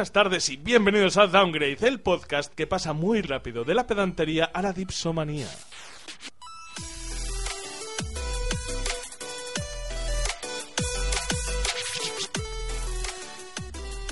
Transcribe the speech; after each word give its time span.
Buenas 0.00 0.12
tardes 0.12 0.48
y 0.48 0.56
bienvenidos 0.56 1.18
a 1.18 1.26
Downgrade, 1.26 1.76
el 1.86 2.00
podcast 2.00 2.54
que 2.54 2.66
pasa 2.66 2.94
muy 2.94 3.20
rápido 3.20 3.64
de 3.64 3.74
la 3.74 3.86
pedantería 3.86 4.46
a 4.46 4.62
la 4.62 4.72
dipsomanía. 4.72 5.46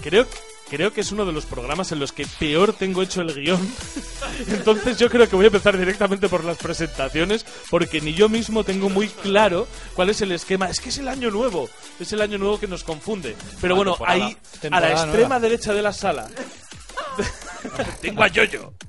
Creo, 0.02 0.26
creo 0.68 0.92
que 0.92 1.00
es 1.00 1.12
uno 1.12 1.24
de 1.24 1.32
los 1.32 1.46
programas 1.46 1.92
en 1.92 1.98
los 1.98 2.12
que 2.12 2.26
peor 2.38 2.72
tengo 2.72 3.02
hecho 3.02 3.20
el 3.20 3.34
guion. 3.34 3.60
Entonces 4.48 4.98
yo 4.98 5.08
creo 5.10 5.28
que 5.28 5.36
voy 5.36 5.46
a 5.46 5.48
empezar 5.48 5.76
directamente 5.78 6.28
por 6.28 6.44
las 6.44 6.58
presentaciones, 6.58 7.44
porque 7.70 8.00
ni 8.00 8.14
yo 8.14 8.28
mismo 8.28 8.64
tengo 8.64 8.88
muy 8.88 9.08
claro 9.08 9.66
cuál 9.94 10.10
es 10.10 10.20
el 10.20 10.32
esquema. 10.32 10.68
Es 10.68 10.80
que 10.80 10.90
es 10.90 10.98
el 10.98 11.08
año 11.08 11.30
nuevo, 11.30 11.68
es 11.98 12.12
el 12.12 12.20
año 12.20 12.38
nuevo 12.38 12.60
que 12.60 12.68
nos 12.68 12.84
confunde. 12.84 13.36
Pero 13.60 13.76
bueno, 13.76 13.96
ahí, 14.06 14.36
a 14.70 14.80
la 14.80 14.92
extrema 14.92 15.10
nueva. 15.12 15.40
derecha 15.40 15.72
de 15.72 15.82
la 15.82 15.92
sala, 15.92 16.28
tengo 18.00 18.22
a 18.22 18.28
Yoyo. 18.28 18.72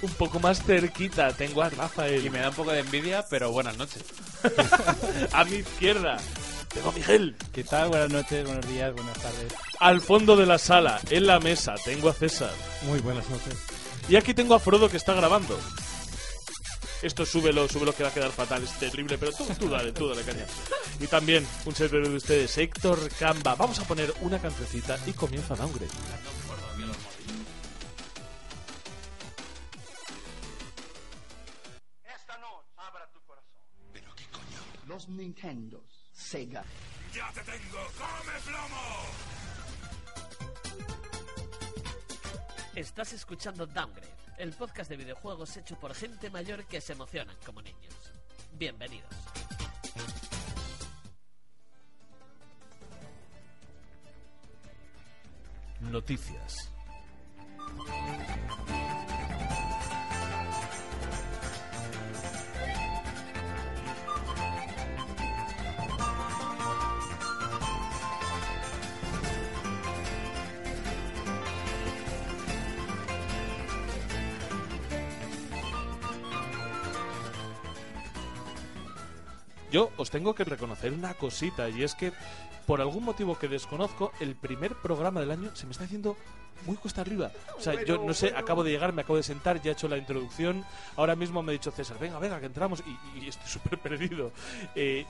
Un 0.00 0.10
poco 0.10 0.38
más 0.38 0.62
cerquita 0.62 1.32
tengo 1.32 1.60
a 1.60 1.68
Rafael. 1.68 2.24
Y 2.24 2.30
me 2.30 2.38
da 2.38 2.50
un 2.50 2.54
poco 2.54 2.70
de 2.70 2.78
envidia, 2.80 3.24
pero 3.28 3.50
buenas 3.50 3.76
noches. 3.76 4.04
A 5.32 5.44
mi 5.44 5.56
izquierda 5.56 6.18
tengo 6.76 6.90
a 6.90 6.92
Miguel. 6.92 7.36
¿Qué 7.52 7.64
tal? 7.64 7.88
Buenas 7.88 8.10
noches, 8.10 8.44
buenos 8.44 8.68
días, 8.68 8.92
buenas 8.92 9.18
tardes. 9.18 9.54
Al 9.80 10.00
fondo 10.00 10.36
de 10.36 10.46
la 10.46 10.58
sala, 10.58 11.00
en 11.08 11.26
la 11.26 11.40
mesa, 11.40 11.74
tengo 11.82 12.10
a 12.10 12.12
César. 12.12 12.52
Muy 12.82 13.00
buenas 13.00 13.28
noches. 13.30 13.54
Y 14.08 14.16
aquí 14.16 14.34
tengo 14.34 14.54
a 14.54 14.60
Frodo 14.60 14.88
que 14.90 14.98
está 14.98 15.14
grabando. 15.14 15.58
Esto 17.02 17.24
súbelo, 17.24 17.66
súbelo 17.68 17.94
que 17.94 18.02
va 18.02 18.10
a 18.10 18.12
quedar 18.12 18.30
fatal, 18.30 18.62
es 18.62 18.72
terrible, 18.78 19.16
pero 19.16 19.32
tú, 19.32 19.46
tú 19.58 19.68
dale, 19.68 19.92
tú 19.92 20.08
dale 20.08 20.22
caña. 20.22 20.44
Y 21.00 21.06
también 21.06 21.46
un 21.64 21.74
servidor 21.74 22.08
de 22.08 22.16
ustedes, 22.16 22.56
Héctor 22.58 22.98
Camba. 23.18 23.54
Vamos 23.54 23.78
a 23.78 23.84
poner 23.84 24.12
una 24.20 24.38
cancioncita 24.38 24.98
y 25.06 25.12
comienza 25.12 25.54
Downgrade. 25.54 25.90
Esta 32.04 32.38
noche 32.38 32.68
abra 32.76 33.08
tu 33.12 33.20
corazón. 33.22 33.62
Los 34.86 35.08
Nintendos, 35.08 35.85
Sega, 36.26 36.64
Estás 42.74 43.12
escuchando 43.12 43.64
Downgrade, 43.64 44.10
el 44.38 44.52
podcast 44.52 44.90
de 44.90 44.96
videojuegos 44.96 45.56
hecho 45.56 45.78
por 45.78 45.94
gente 45.94 46.28
mayor 46.30 46.64
que 46.64 46.80
se 46.80 46.94
emocionan 46.94 47.36
como 47.46 47.62
niños. 47.62 47.94
Bienvenidos. 48.58 49.08
Noticias. 55.78 56.72
Yo 79.70 79.90
os 79.96 80.10
tengo 80.10 80.34
que 80.34 80.44
reconocer 80.44 80.92
una 80.92 81.14
cosita 81.14 81.68
y 81.68 81.82
es 81.82 81.94
que 81.94 82.12
por 82.66 82.80
algún 82.80 83.04
motivo 83.04 83.38
que 83.38 83.48
desconozco, 83.48 84.12
el 84.20 84.34
primer 84.34 84.74
programa 84.74 85.20
del 85.20 85.30
año 85.30 85.54
se 85.54 85.66
me 85.66 85.72
está 85.72 85.84
haciendo 85.84 86.16
muy 86.64 86.76
cuesta 86.76 87.02
arriba. 87.02 87.30
O 87.56 87.60
sea, 87.60 87.84
yo 87.84 87.98
no 87.98 88.14
sé, 88.14 88.32
acabo 88.34 88.64
de 88.64 88.70
llegar, 88.70 88.92
me 88.92 89.02
acabo 89.02 89.16
de 89.16 89.22
sentar, 89.22 89.62
ya 89.62 89.70
he 89.70 89.72
hecho 89.72 89.88
la 89.88 89.98
introducción. 89.98 90.64
Ahora 90.96 91.14
mismo 91.14 91.42
me 91.42 91.52
ha 91.52 91.54
dicho 91.54 91.70
César, 91.70 91.98
venga, 91.98 92.18
venga, 92.18 92.40
que 92.40 92.46
entramos 92.46 92.82
y, 93.14 93.20
y 93.24 93.28
estoy 93.28 93.48
súper 93.48 93.78
perdido. 93.78 94.32
Eh, 94.74 95.06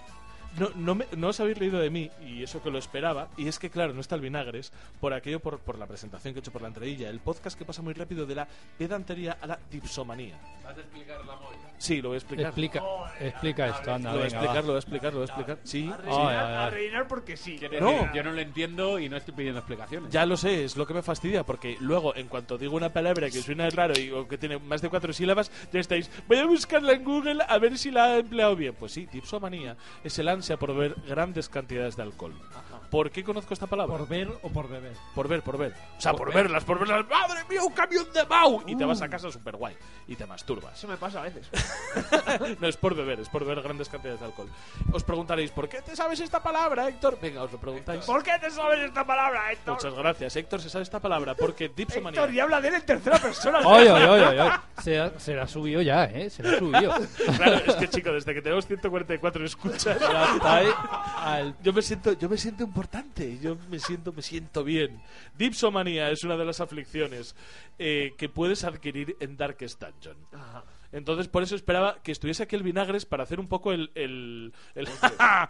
no, 0.59 0.71
no, 0.75 0.95
me- 0.95 1.07
no 1.17 1.29
os 1.29 1.41
habéis 1.41 1.59
leído 1.59 1.79
de 1.79 1.91
mí 1.91 2.11
y 2.27 2.43
eso 2.43 2.62
que 2.62 2.71
lo 2.71 2.79
esperaba. 2.79 3.29
Y 3.37 3.49
es 3.49 3.59
que, 3.59 3.71
claro, 3.71 3.93
no 3.93 4.01
está 4.01 4.15
el 4.15 4.21
vinagres 4.21 4.73
por 5.01 5.12
aquello, 5.12 5.41
por, 5.41 5.59
por 5.59 5.79
la 5.79 5.87
presentación 5.87 6.33
que 6.34 6.39
he 6.39 6.41
hecho 6.41 6.51
por 6.53 6.62
la 6.62 6.69
entradilla. 6.69 7.09
El 7.11 7.21
podcast 7.21 7.59
que 7.59 7.65
pasa 7.65 7.83
muy 7.83 7.95
rápido 7.95 8.27
de 8.27 8.34
la 8.34 8.49
pedantería 8.79 9.37
a 9.41 9.47
la 9.47 9.59
dipsomanía. 9.71 10.39
¿Vas 10.65 10.77
a 10.77 10.81
explicar 10.81 11.19
la 11.25 11.37
movida? 11.37 11.59
Sí, 11.79 12.01
lo 12.01 12.09
voy 12.09 12.17
a 12.17 12.19
explicar. 12.19 12.47
Explica, 12.47 12.83
explica 13.21 13.67
esto, 13.69 13.93
anda, 13.93 14.11
Lo 14.12 14.17
voy 14.19 14.25
a 14.25 14.29
explicar, 14.29 14.56
lo 14.65 14.67
voy 14.69 14.77
a 14.77 14.79
explicar, 14.79 15.12
lo 15.12 15.19
voy 15.21 15.29
a 15.29 15.33
explicar. 15.33 15.59
Sí, 15.65 15.91
A 16.09 16.71
rellenar 16.71 17.06
porque 17.09 17.37
sí. 17.37 17.61
No. 17.81 18.12
Yo 18.15 18.23
no 18.23 18.33
lo 18.33 18.41
entiendo 18.41 18.99
y 18.99 19.09
no 19.09 19.17
estoy 19.17 19.35
pidiendo 19.35 19.59
explicaciones. 19.61 20.11
Ya 20.11 20.25
lo 20.27 20.37
sé, 20.37 20.65
es 20.65 20.77
lo 20.77 20.87
que 20.87 20.95
me 20.95 21.03
fastidia, 21.03 21.45
porque 21.45 21.77
luego, 21.81 22.15
en 22.17 22.29
cuanto 22.29 22.56
digo 22.59 22.77
una 22.77 22.93
palabra 22.93 23.29
que 23.31 23.43
suena 23.43 23.69
raro 23.71 23.99
y 23.99 24.11
o 24.11 24.27
que 24.27 24.39
tiene 24.39 24.59
más 24.59 24.81
de 24.83 24.89
cuatro 24.89 25.12
sílabas, 25.12 25.51
ya 25.73 25.81
estáis, 25.81 26.11
voy 26.29 26.39
a 26.39 26.47
buscarla 26.47 26.93
en 26.93 27.05
Google 27.05 27.45
a 27.47 27.59
ver 27.59 27.77
si 27.79 27.91
la 27.91 28.05
ha 28.05 28.19
empleado 28.19 28.56
bien. 28.56 28.75
Pues 28.75 28.93
sí, 28.93 29.06
dipsomanía 29.12 29.77
es 30.05 30.19
el 30.19 30.29
ansia 30.29 30.46
por 30.57 30.73
ver 30.77 30.95
grandes 31.09 31.49
cantidades 31.49 31.97
de 31.97 32.03
alcohol. 32.03 32.33
¿Por 32.91 33.11
qué 33.11 33.25
conozco 33.25 33.55
esta 33.55 33.67
palabra? 33.67 33.97
¿Por 33.97 34.09
ver 34.09 34.29
o 34.43 34.49
por 34.49 34.69
beber? 34.69 34.95
Por 35.15 35.29
ver, 35.29 35.43
por 35.43 35.59
ver. 35.59 35.75
O 35.97 36.01
sea, 36.01 36.13
por, 36.13 36.33
verlas, 36.33 36.65
por 36.65 36.79
verlas. 36.79 37.07
¡Madre 37.09 37.45
mía, 37.49 37.63
un 37.63 37.73
camión 37.73 38.07
de 38.13 38.25
Mau! 38.27 38.63
Y 38.67 38.77
te 38.77 38.85
vas 38.85 39.03
a 39.03 39.09
casa 39.09 39.31
súper 39.31 39.57
guay. 39.57 39.77
Y 40.07 40.17
te 40.17 40.27
masturbas. 40.27 40.77
Eso 40.79 40.89
me 40.89 40.97
pasa 40.97 41.21
a 41.21 41.23
veces. 41.23 41.49
no 42.61 42.69
es 42.69 42.77
por 42.77 42.95
beber, 42.95 43.21
es 43.21 43.29
por 43.29 43.45
ver 43.45 43.61
grandes 43.61 43.89
cantidades 43.89 44.21
de 44.21 44.27
alcohol. 44.27 44.49
Os 44.93 45.03
preguntaréis, 45.05 45.51
¿por 45.51 45.69
qué 45.69 45.83
te 45.83 45.97
sabes 45.97 46.21
esta 46.21 46.43
palabra, 46.43 46.89
Héctor? 46.89 47.19
Venga, 47.21 47.43
os 47.43 47.53
lo 47.53 47.59
preguntáis. 47.59 48.05
¿Por 48.05 48.23
qué 48.23 48.33
te 48.41 48.51
sabes 48.51 48.81
esta 48.81 49.05
palabra, 49.05 49.53
Héctor? 49.53 49.75
Muchas 49.75 49.95
gracias. 49.95 50.37
Héctor 50.37 50.61
se 50.61 50.71
sabe 50.71 50.83
esta 50.83 51.01
palabra 51.01 51.35
porque 51.35 51.69
dipsomanía. 51.69 52.21
Héctor, 52.21 52.35
y 52.35 52.41
habla 52.41 52.61
de 52.61 52.69
él 52.69 52.75
en 52.75 52.87
tercera 52.87 53.19
persona. 53.19 53.59
¡Oye, 53.65 53.91
oye, 53.91 54.07
oye! 54.07 54.41
oye. 54.41 54.51
Se, 54.83 54.99
ha- 54.99 55.19
se 55.19 55.35
la 55.35 55.43
ha 55.43 55.49
subido 55.49 55.83
ya, 55.83 56.05
¿eh? 56.05 56.31
Se 56.31 56.43
la 56.43 56.57
ha 56.57 56.59
subido. 56.59 56.95
Claro, 57.37 57.57
es 57.67 57.75
que 57.77 57.89
chico, 57.97 58.13
desde 58.13 58.35
que 58.35 58.43
tenemos 58.43 58.67
144 58.67 59.45
escuchas, 59.45 59.99
ahí 60.43 60.69
al... 61.19 61.57
yo 61.63 61.73
me 61.73 61.83
siento, 61.83 62.13
yo 62.13 62.29
me 62.29 62.37
siento 62.37 62.65
importante, 62.76 63.38
yo 63.41 63.56
me 63.70 63.78
siento, 63.78 64.12
me 64.12 64.20
siento 64.20 64.62
bien. 64.62 65.00
Dipsomanía 65.38 66.10
es 66.10 66.25
una 66.25 66.37
de 66.37 66.44
las 66.44 66.60
aflicciones 66.60 67.34
eh, 67.78 68.12
que 68.19 68.28
puedes 68.28 68.64
adquirir 68.64 69.16
en 69.20 69.38
Darkest 69.38 69.82
Dungeon. 69.82 70.16
Entonces, 70.92 71.26
por 71.26 71.42
eso 71.42 71.56
esperaba 71.56 71.97
que 72.03 72.12
estuviese 72.12 72.42
aquí 72.42 72.54
el 72.54 72.62
vinagres 72.62 73.04
para 73.06 73.22
hacer 73.25 73.41
un 73.41 73.48
poco 73.48 73.72
el. 73.72 73.91
el, 73.94 74.53
el- 74.75 74.88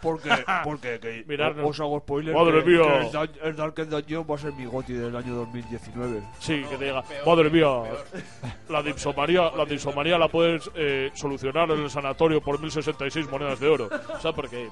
Porque, 0.00 0.30
porque 0.64 0.98
que 1.00 1.24
no. 1.56 1.66
os 1.66 1.80
hago 1.80 1.98
spoiler. 2.00 2.34
Madre 2.34 2.62
que, 2.64 2.70
mía. 2.70 3.10
que 3.10 3.18
el, 3.18 3.48
el 3.50 3.56
Darkest 3.56 3.90
Dungeon 3.90 4.26
va 4.28 4.34
a 4.36 4.38
ser 4.38 4.52
mi 4.54 4.64
goti 4.64 4.92
del 4.94 5.14
año 5.14 5.34
2019. 5.34 6.22
sí, 6.38 6.62
que 6.70 6.76
te 6.78 6.84
diga, 6.86 7.02
madre 7.26 7.50
mía, 7.50 7.66
la 8.68 8.82
dipsomanía, 8.82 9.50
la 9.56 9.64
dipsomanía 9.64 10.16
la 10.16 10.28
puedes 10.28 10.70
eh, 10.76 11.10
solucionar 11.14 11.70
en 11.72 11.82
el 11.82 11.90
sanatorio 11.90 12.40
por 12.40 12.58
1066 12.60 13.28
monedas 13.28 13.58
de 13.60 13.68
oro. 13.68 13.90
O 14.16 14.20
sea, 14.20 14.32
porque 14.32 14.68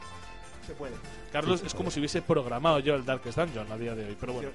Se 0.67 0.75
puede. 0.75 0.95
Carlos 1.33 1.63
es 1.65 1.75
como 1.75 1.91
si 1.91 2.01
hubiese 2.01 2.23
programado 2.23 2.79
yo 2.79 2.95
el 2.95 3.05
Darkest 3.05 3.39
Dungeon 3.39 3.71
a 3.71 3.77
día 3.77 3.95
de 3.95 4.07
hoy. 4.07 4.17
Pero 4.19 4.33
bueno. 4.35 4.51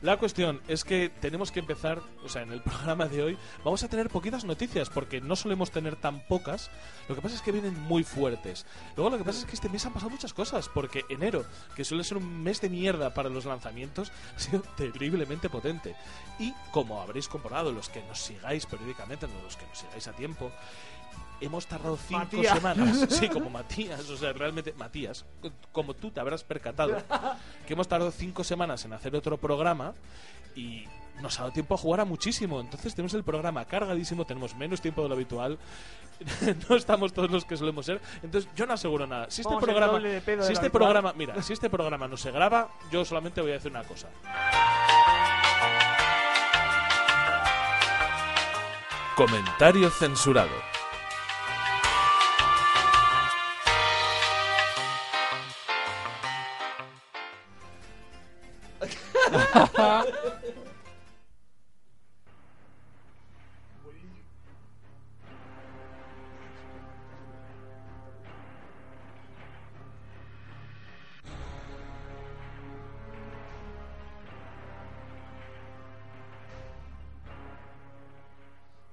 La 0.00 0.16
cuestión 0.16 0.60
es 0.68 0.84
que 0.84 1.10
tenemos 1.20 1.50
que 1.50 1.58
empezar, 1.58 2.00
o 2.24 2.28
sea, 2.28 2.42
en 2.42 2.52
el 2.52 2.62
programa 2.62 3.06
de 3.06 3.22
hoy 3.22 3.38
vamos 3.64 3.82
a 3.82 3.88
tener 3.88 4.08
poquitas 4.08 4.44
noticias 4.44 4.90
porque 4.90 5.20
no 5.20 5.34
solemos 5.34 5.72
tener 5.72 5.96
tan 5.96 6.20
pocas. 6.20 6.70
Lo 7.08 7.16
que 7.16 7.22
pasa 7.22 7.34
es 7.34 7.42
que 7.42 7.50
vienen 7.50 7.78
muy 7.80 8.04
fuertes. 8.04 8.64
Luego 8.96 9.10
lo 9.10 9.18
que 9.18 9.24
pasa 9.24 9.40
es 9.40 9.44
que 9.46 9.54
este 9.54 9.68
mes 9.68 9.84
han 9.86 9.92
pasado 9.92 10.10
muchas 10.10 10.32
cosas 10.32 10.68
porque 10.68 11.04
enero, 11.08 11.44
que 11.74 11.84
suele 11.84 12.04
ser 12.04 12.18
un 12.18 12.42
mes 12.42 12.60
de 12.60 12.70
mierda 12.70 13.12
para 13.12 13.28
los 13.28 13.44
lanzamientos, 13.44 14.12
ha 14.36 14.38
sido 14.38 14.62
terriblemente 14.76 15.50
potente. 15.50 15.96
Y 16.38 16.52
como 16.70 17.00
habréis 17.00 17.26
comprobado 17.26 17.72
los 17.72 17.88
que 17.88 18.02
nos 18.04 18.20
sigáis 18.20 18.66
periódicamente, 18.66 19.26
los 19.42 19.56
que 19.56 19.66
nos 19.66 19.78
sigáis 19.78 20.06
a 20.06 20.12
tiempo, 20.12 20.52
hemos 21.40 21.66
tardado 21.66 21.96
cinco 21.96 22.20
Matías. 22.36 22.54
semanas. 22.54 23.06
Sí, 23.10 23.28
como 23.28 23.50
Matías, 23.50 24.08
o 24.10 24.16
sea, 24.16 24.32
realmente 24.32 24.72
Matías, 24.76 25.24
co- 25.40 25.50
como 25.72 25.94
tú 25.94 26.10
te 26.10 26.20
habrás 26.20 26.42
percatado, 26.44 26.96
que 27.66 27.72
hemos 27.74 27.88
tardado 27.88 28.10
cinco 28.10 28.44
semanas 28.44 28.84
en 28.84 28.92
hacer 28.92 29.14
otro 29.16 29.36
programa 29.38 29.94
y 30.56 30.84
nos 31.20 31.38
ha 31.38 31.42
dado 31.42 31.52
tiempo 31.52 31.74
a 31.74 31.78
jugar 31.78 32.00
a 32.00 32.04
muchísimo. 32.04 32.60
Entonces 32.60 32.94
tenemos 32.94 33.14
el 33.14 33.24
programa 33.24 33.64
cargadísimo, 33.64 34.24
tenemos 34.24 34.54
menos 34.56 34.80
tiempo 34.80 35.02
de 35.02 35.08
lo 35.08 35.14
habitual, 35.14 35.58
no 36.68 36.76
estamos 36.76 37.12
todos 37.12 37.30
los 37.30 37.44
que 37.44 37.56
solemos 37.56 37.86
ser. 37.86 38.00
Entonces 38.22 38.50
yo 38.56 38.66
no 38.66 38.74
aseguro 38.74 39.06
nada. 39.06 39.26
Si 39.30 39.40
este 39.42 39.52
Vamos 39.54 39.64
programa, 39.64 39.98
si 40.00 40.06
este 40.06 40.50
habitual. 40.50 40.70
programa, 40.70 41.12
mira, 41.16 41.42
si 41.42 41.52
este 41.52 41.70
programa 41.70 42.08
no 42.08 42.16
se 42.16 42.30
graba, 42.30 42.68
yo 42.90 43.04
solamente 43.04 43.40
voy 43.40 43.50
a 43.50 43.54
decir 43.54 43.70
una 43.70 43.84
cosa. 43.84 44.08
Comentario 49.16 49.90
censurado. 49.90 50.50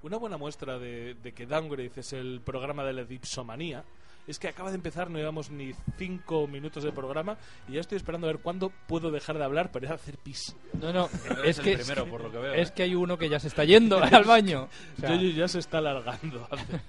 Una 0.06 0.18
buena 0.18 0.38
muestra 0.38 0.78
de, 0.78 1.34
que 1.36 1.48
Downgrade 1.48 1.92
es 1.96 2.14
el 2.14 2.40
programa 2.46 2.84
de 2.84 2.94
la 2.94 3.04
dipsomanía 3.06 3.84
es 4.27 4.39
que 4.39 4.48
acaba 4.48 4.69
de 4.69 4.75
empezar, 4.75 5.10
no 5.10 5.18
llevamos 5.18 5.50
ni 5.50 5.74
cinco 5.98 6.48
minutos 6.48 6.83
de 6.83 6.92
programa 6.92 7.38
y 7.68 7.74
ya 7.74 7.81
estoy 7.81 7.98
esperando 7.98 8.27
a 8.27 8.31
ver 8.31 8.42
cuándo 8.42 8.72
puedo 8.88 9.12
dejar 9.12 9.38
de 9.38 9.44
hablar 9.44 9.72
para 9.72 9.86
ir 9.86 9.92
a 9.92 9.95
hacer 9.95 10.18
pis. 10.18 10.56
No, 10.80 10.92
no, 10.92 11.10
es 11.44 11.60
el 11.60 11.63
que, 11.63 11.77
primero, 11.77 12.06
por 12.07 12.22
lo 12.22 12.31
que 12.31 12.38
veo, 12.38 12.54
es 12.54 12.69
¿eh? 12.69 12.74
que 12.75 12.83
hay 12.83 12.95
uno 12.95 13.18
que 13.18 13.30
ya 13.30 13.39
se 13.39 13.48
está 13.48 13.63
yendo 13.63 13.98
al 14.04 14.24
baño. 14.24 14.68
O 14.98 15.01
sea, 15.01 15.16
Yoyo 15.16 15.30
ya 15.30 15.48
se 15.48 15.60
está 15.60 15.77
alargando 15.80 16.48
a 16.50 16.56
hacer, 16.56 16.81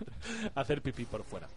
a 0.54 0.60
hacer 0.60 0.82
pipí 0.82 1.04
por 1.04 1.24
fuera. 1.24 1.48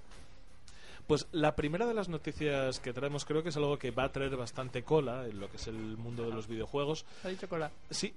Pues 1.09 1.27
la 1.31 1.55
primera 1.55 1.87
de 1.87 1.95
las 1.95 2.07
noticias 2.07 2.79
que 2.79 2.93
traemos 2.93 3.25
creo 3.25 3.41
que 3.41 3.49
es 3.49 3.57
algo 3.57 3.79
que 3.79 3.89
va 3.89 4.03
a 4.03 4.11
traer 4.11 4.35
bastante 4.35 4.83
cola 4.83 5.25
en 5.25 5.39
lo 5.39 5.49
que 5.49 5.57
es 5.57 5.65
el 5.65 5.97
mundo 5.97 6.23
de 6.23 6.35
los 6.35 6.47
videojuegos. 6.47 7.03
ha 7.23 7.29
dicho 7.29 7.49
cola. 7.49 7.71
Sí, 7.89 8.13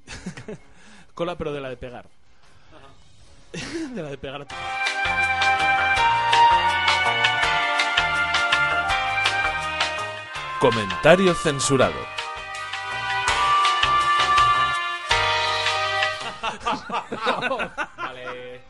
cola 1.14 1.38
pero 1.38 1.54
de 1.54 1.60
la 1.62 1.70
de 1.70 1.78
pegar. 1.78 2.06
de 3.94 4.02
la 4.02 4.10
de 4.10 4.18
pegar. 4.18 4.46
Comentario 10.62 11.34
censurado. 11.34 11.98
Vale. 17.96 18.60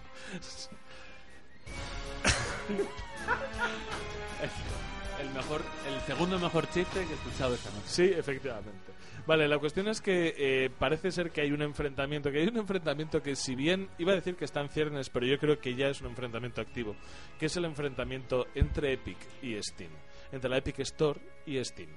el 5.20 5.30
mejor, 5.34 5.60
el 5.86 6.00
segundo 6.06 6.38
mejor 6.38 6.66
chiste 6.70 7.04
que 7.04 7.10
he 7.10 7.14
escuchado 7.14 7.54
esta 7.54 7.68
noche. 7.68 7.82
Sí, 7.84 8.04
efectivamente. 8.04 8.92
Vale, 9.26 9.46
la 9.46 9.58
cuestión 9.58 9.86
es 9.88 10.00
que 10.00 10.34
eh, 10.38 10.70
parece 10.70 11.12
ser 11.12 11.30
que 11.30 11.42
hay 11.42 11.52
un 11.52 11.60
enfrentamiento, 11.60 12.32
que 12.32 12.40
hay 12.40 12.48
un 12.48 12.56
enfrentamiento 12.56 13.22
que 13.22 13.36
si 13.36 13.54
bien 13.54 13.90
iba 13.98 14.12
a 14.12 14.14
decir 14.14 14.36
que 14.36 14.46
está 14.46 14.62
en 14.62 14.70
ciernes, 14.70 15.10
pero 15.10 15.26
yo 15.26 15.38
creo 15.38 15.60
que 15.60 15.74
ya 15.74 15.88
es 15.88 16.00
un 16.00 16.06
enfrentamiento 16.08 16.62
activo, 16.62 16.96
que 17.38 17.46
es 17.46 17.56
el 17.58 17.66
enfrentamiento 17.66 18.46
entre 18.54 18.94
Epic 18.94 19.18
y 19.42 19.62
Steam, 19.62 19.90
entre 20.32 20.50
la 20.50 20.56
Epic 20.56 20.80
Store 20.80 21.20
y 21.46 21.62
Steam. 21.64 21.90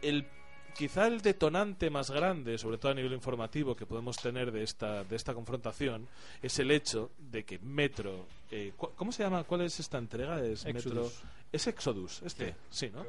El 0.00 0.26
quizá 0.74 1.06
el 1.06 1.20
detonante 1.20 1.90
más 1.90 2.10
grande, 2.10 2.58
sobre 2.58 2.78
todo 2.78 2.92
a 2.92 2.94
nivel 2.94 3.12
informativo, 3.12 3.76
que 3.76 3.86
podemos 3.86 4.16
tener 4.16 4.52
de 4.52 4.62
esta, 4.62 5.04
de 5.04 5.16
esta 5.16 5.34
confrontación 5.34 6.08
es 6.40 6.58
el 6.58 6.70
hecho 6.70 7.10
de 7.18 7.44
que 7.44 7.58
Metro. 7.58 8.26
eh, 8.50 8.72
¿Cómo 8.76 9.12
se 9.12 9.22
llama? 9.22 9.44
¿Cuál 9.44 9.62
es 9.62 9.78
esta 9.80 9.98
entrega? 9.98 10.42
Es 10.44 10.64
Metro. 10.64 10.78
Exodus. 10.78 11.22
Es 11.52 11.66
Exodus, 11.66 12.22
este, 12.22 12.54
sí, 12.70 12.90
¿no? 12.90 13.04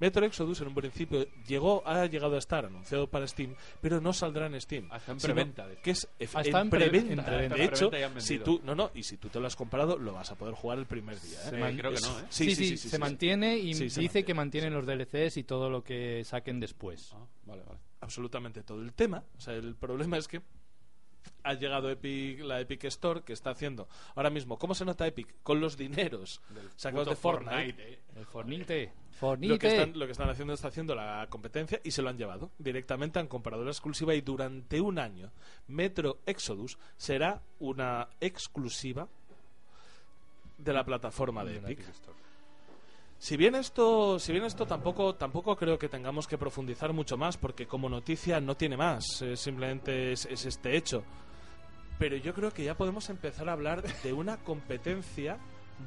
Metro 0.00 0.24
Exodus 0.26 0.60
en 0.60 0.68
un 0.68 0.74
principio 0.74 1.26
llegó, 1.46 1.82
ha 1.86 2.06
llegado 2.06 2.34
a 2.34 2.38
estar 2.38 2.64
anunciado 2.64 3.08
para 3.08 3.26
Steam, 3.26 3.54
pero 3.80 4.00
no 4.00 4.12
saldrá 4.12 4.46
en 4.46 4.60
Steam. 4.60 4.90
Está 4.94 5.12
en 5.12 5.18
preventa. 5.18 5.66
Que 5.82 5.90
es 5.92 6.08
está 6.18 6.40
en 6.40 6.56
en 6.56 6.70
pre- 6.70 6.80
preventa. 6.88 7.12
en 7.12 7.24
preventa. 7.24 7.56
De 7.56 7.64
hecho, 7.64 7.90
si 8.18 8.38
tú, 8.38 8.60
no, 8.64 8.74
no, 8.74 8.90
y 8.94 9.02
si 9.02 9.16
tú 9.16 9.28
te 9.28 9.40
lo 9.40 9.46
has 9.46 9.56
comprado, 9.56 9.98
lo 9.98 10.12
vas 10.12 10.30
a 10.30 10.34
poder 10.36 10.54
jugar 10.54 10.78
el 10.78 10.86
primer 10.86 11.20
día. 11.20 11.38
¿eh? 11.46 11.50
Se 11.50 11.56
man- 11.58 11.76
creo 11.76 11.90
que 11.90 11.96
es- 11.98 12.02
no, 12.02 12.18
¿eh? 12.20 12.24
Sí, 12.30 12.54
sí, 12.54 12.76
se 12.76 12.88
sí. 12.90 12.98
mantiene 12.98 13.56
y 13.58 13.74
Sí, 13.74 13.90
se 13.90 14.00
dice 14.00 14.00
mantiene, 14.20 14.24
que 14.26 14.34
mantienen 14.34 14.70
sí. 14.70 14.76
los 14.76 14.86
DLCs 14.86 15.36
y 15.36 15.44
todo 15.44 15.70
lo 15.70 15.82
que 15.84 16.22
saquen 16.24 16.60
después. 16.60 17.12
Ah, 17.14 17.26
vale, 17.44 17.62
vale. 17.64 17.78
absolutamente 18.00 18.62
todo 18.62 18.82
el 18.82 18.92
tema. 18.92 19.24
O 19.36 19.40
sea, 19.40 19.54
el 19.54 19.74
problema 19.76 20.18
es 20.18 20.28
que 20.28 20.42
ha 21.42 21.54
llegado 21.54 21.90
Epic, 21.90 22.40
la 22.40 22.60
Epic 22.60 22.84
Store 22.84 23.22
que 23.22 23.32
está 23.32 23.50
haciendo 23.50 23.88
ahora 24.14 24.30
mismo. 24.30 24.58
¿Cómo 24.58 24.74
se 24.74 24.84
nota 24.84 25.06
Epic? 25.06 25.34
Con 25.42 25.60
los 25.60 25.76
dineros 25.76 26.40
sacados 26.76 27.08
de 27.08 27.16
Fortnite. 27.16 27.92
eh. 27.92 28.00
El 28.16 28.26
Fornite. 28.26 28.92
Lo 29.20 29.58
que, 29.58 29.68
están, 29.68 29.98
lo 29.98 30.06
que 30.06 30.12
están 30.12 30.28
haciendo 30.28 30.54
está 30.54 30.68
haciendo 30.68 30.94
la 30.94 31.26
competencia 31.30 31.80
y 31.84 31.90
se 31.90 32.02
lo 32.02 32.10
han 32.10 32.18
llevado. 32.18 32.50
Directamente 32.58 33.18
han 33.18 33.28
comprado 33.28 33.64
la 33.64 33.70
exclusiva 33.70 34.14
y 34.14 34.20
durante 34.20 34.80
un 34.80 34.98
año 34.98 35.30
Metro 35.68 36.18
Exodus 36.26 36.78
será 36.96 37.40
una 37.60 38.08
exclusiva 38.20 39.08
de 40.58 40.72
la 40.72 40.84
plataforma 40.84 41.44
de 41.44 41.56
Epic. 41.56 41.80
Si 43.18 43.36
bien 43.36 43.54
esto, 43.54 44.18
si 44.18 44.32
bien 44.32 44.44
esto 44.44 44.66
tampoco, 44.66 45.14
tampoco 45.14 45.56
creo 45.56 45.78
que 45.78 45.88
tengamos 45.88 46.26
que 46.26 46.36
profundizar 46.36 46.92
mucho 46.92 47.16
más, 47.16 47.38
porque 47.38 47.66
como 47.66 47.88
noticia 47.88 48.40
no 48.40 48.56
tiene 48.56 48.76
más, 48.76 49.22
eh, 49.22 49.36
simplemente 49.36 50.12
es, 50.12 50.26
es 50.26 50.44
este 50.44 50.76
hecho. 50.76 51.04
Pero 51.98 52.16
yo 52.16 52.34
creo 52.34 52.50
que 52.50 52.64
ya 52.64 52.76
podemos 52.76 53.08
empezar 53.08 53.48
a 53.48 53.52
hablar 53.52 53.82
de 54.02 54.12
una 54.12 54.36
competencia 54.38 55.38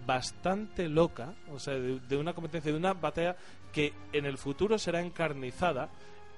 bastante 0.06 0.90
loca, 0.90 1.34
o 1.52 1.60
sea, 1.60 1.74
de, 1.76 2.18
una 2.18 2.34
competencia, 2.34 2.72
de 2.72 2.78
una 2.78 2.94
batalla 2.94 3.36
que 3.72 3.94
en 4.14 4.26
el 4.26 4.38
futuro 4.38 4.78
será 4.78 5.02
encarnizada 5.02 5.90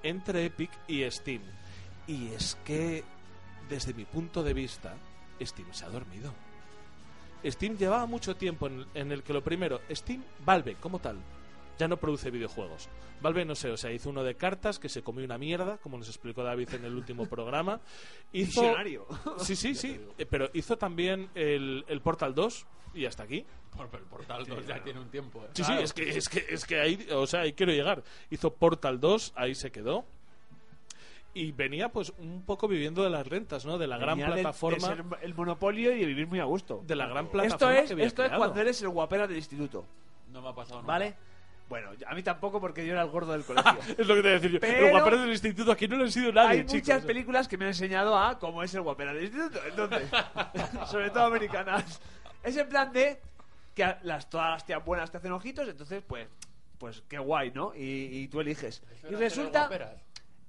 entre 0.03 0.45
Epic 0.45 0.71
y 0.87 1.09
Steam. 1.09 1.41
Y 2.07 2.29
es 2.29 2.57
que, 2.63 3.03
desde 3.69 3.93
mi 3.93 4.05
punto 4.05 4.43
de 4.43 4.53
vista, 4.53 4.95
Steam 5.41 5.73
se 5.73 5.85
ha 5.85 5.89
dormido. 5.89 6.33
Steam 7.45 7.77
llevaba 7.77 8.05
mucho 8.05 8.35
tiempo 8.35 8.67
en, 8.67 8.85
en 8.93 9.11
el 9.11 9.23
que 9.23 9.33
lo 9.33 9.43
primero, 9.43 9.81
Steam, 9.91 10.23
Valve 10.45 10.75
como 10.75 10.99
tal, 10.99 11.17
ya 11.79 11.87
no 11.87 11.97
produce 11.97 12.29
videojuegos. 12.29 12.89
Valve, 13.21 13.45
no 13.45 13.55
sé, 13.55 13.71
o 13.71 13.77
sea, 13.77 13.91
hizo 13.91 14.09
uno 14.09 14.23
de 14.23 14.35
cartas 14.35 14.77
que 14.77 14.89
se 14.89 15.01
comió 15.01 15.25
una 15.25 15.37
mierda, 15.37 15.77
como 15.77 15.97
nos 15.97 16.09
explicó 16.09 16.43
David 16.43 16.73
en 16.73 16.85
el 16.85 16.93
último 16.93 17.25
programa. 17.29 17.79
Hizo, 18.33 18.61
Visionario. 18.61 19.07
Sí, 19.37 19.55
sí, 19.55 19.73
sí, 19.75 19.99
eh, 20.17 20.25
pero 20.29 20.49
hizo 20.53 20.77
también 20.77 21.29
el, 21.33 21.85
el 21.87 22.01
Portal 22.01 22.35
2 22.35 22.67
y 22.93 23.05
hasta 23.05 23.23
aquí. 23.23 23.45
Por, 23.75 23.89
el 23.93 24.05
Portal 24.05 24.45
2 24.45 24.67
ya 24.67 24.83
tiene 24.83 24.99
un 24.99 25.09
tiempo. 25.09 25.43
¿eh? 25.45 25.49
Sí, 25.53 25.63
sí, 25.63 25.73
es 25.79 25.93
que, 25.93 26.09
es 26.09 26.27
que, 26.27 26.45
es 26.49 26.65
que 26.65 26.79
ahí, 26.79 27.07
o 27.11 27.25
sea, 27.25 27.41
ahí 27.41 27.53
quiero 27.53 27.71
llegar. 27.71 28.03
Hizo 28.29 28.53
Portal 28.53 28.99
2, 28.99 29.33
ahí 29.35 29.55
se 29.55 29.71
quedó. 29.71 30.05
Y 31.33 31.51
venía 31.53 31.89
pues 31.89 32.11
un 32.17 32.43
poco 32.43 32.67
viviendo 32.67 33.03
de 33.03 33.11
las 33.11 33.25
rentas, 33.25 33.65
¿no? 33.65 33.77
De 33.77 33.87
la 33.87 33.97
gran 33.97 34.17
Venía 34.17 34.33
plataforma. 34.33 34.89
De, 34.89 34.95
ser 34.95 35.05
el 35.21 35.35
monopolio 35.35 35.95
y 35.95 35.99
de 35.99 36.05
vivir 36.07 36.27
muy 36.27 36.39
a 36.39 36.45
gusto. 36.45 36.83
De 36.85 36.95
la 36.95 37.07
gran 37.07 37.25
Esto 37.25 37.31
plataforma 37.31 37.79
es, 37.79 37.87
que 37.87 37.93
había 37.93 38.05
esto 38.05 38.23
es 38.23 38.27
creado. 38.27 38.43
cuando 38.43 38.61
eres 38.61 38.81
el 38.81 38.89
guapera 38.89 39.27
del 39.27 39.37
instituto. 39.37 39.85
No 40.31 40.41
me 40.41 40.49
ha 40.49 40.53
pasado 40.53 40.81
nunca. 40.81 40.91
¿Vale? 40.93 41.15
Bueno, 41.69 41.91
a 42.07 42.15
mí 42.15 42.23
tampoco 42.23 42.59
porque 42.59 42.83
yo 42.85 42.93
era 42.93 43.03
el 43.03 43.09
gordo 43.09 43.31
del 43.33 43.43
colegio. 43.45 43.77
Es 43.97 44.07
lo 44.07 44.15
que 44.15 44.21
te 44.21 44.27
voy 44.27 44.29
a 44.29 44.33
decir 44.33 44.51
yo. 44.51 44.59
Pero- 44.59 44.85
El 44.87 44.91
guapero 44.91 45.21
del 45.21 45.29
instituto 45.29 45.71
aquí 45.71 45.87
no 45.87 45.97
lo 45.97 46.03
han 46.05 46.11
sido 46.11 46.31
nadie, 46.31 46.49
Hay 46.49 46.65
chicos. 46.65 46.73
muchas 46.87 47.05
películas 47.05 47.47
que 47.47 47.57
me 47.57 47.65
han 47.65 47.69
enseñado 47.69 48.17
a 48.17 48.39
cómo 48.39 48.63
es 48.63 48.73
el 48.73 48.81
guapera 48.81 49.13
del 49.13 49.25
instituto. 49.25 49.59
Entonces, 49.67 50.09
sobre 50.89 51.09
todo 51.11 51.23
americanas. 51.25 52.01
Es 52.43 52.57
en 52.57 52.67
plan 52.69 52.91
de 52.91 53.21
que 53.75 53.95
las, 54.01 54.29
todas 54.29 54.49
las 54.51 54.65
tías 54.65 54.83
buenas 54.83 55.11
te 55.11 55.17
hacen 55.17 55.31
ojitos, 55.31 55.67
entonces, 55.67 56.01
pues, 56.07 56.27
pues 56.79 57.03
qué 57.07 57.19
guay, 57.19 57.51
¿no? 57.51 57.73
Y, 57.75 58.09
y 58.23 58.27
tú 58.29 58.39
eliges. 58.41 58.81
Y 59.09 59.13
resulta. 59.13 59.69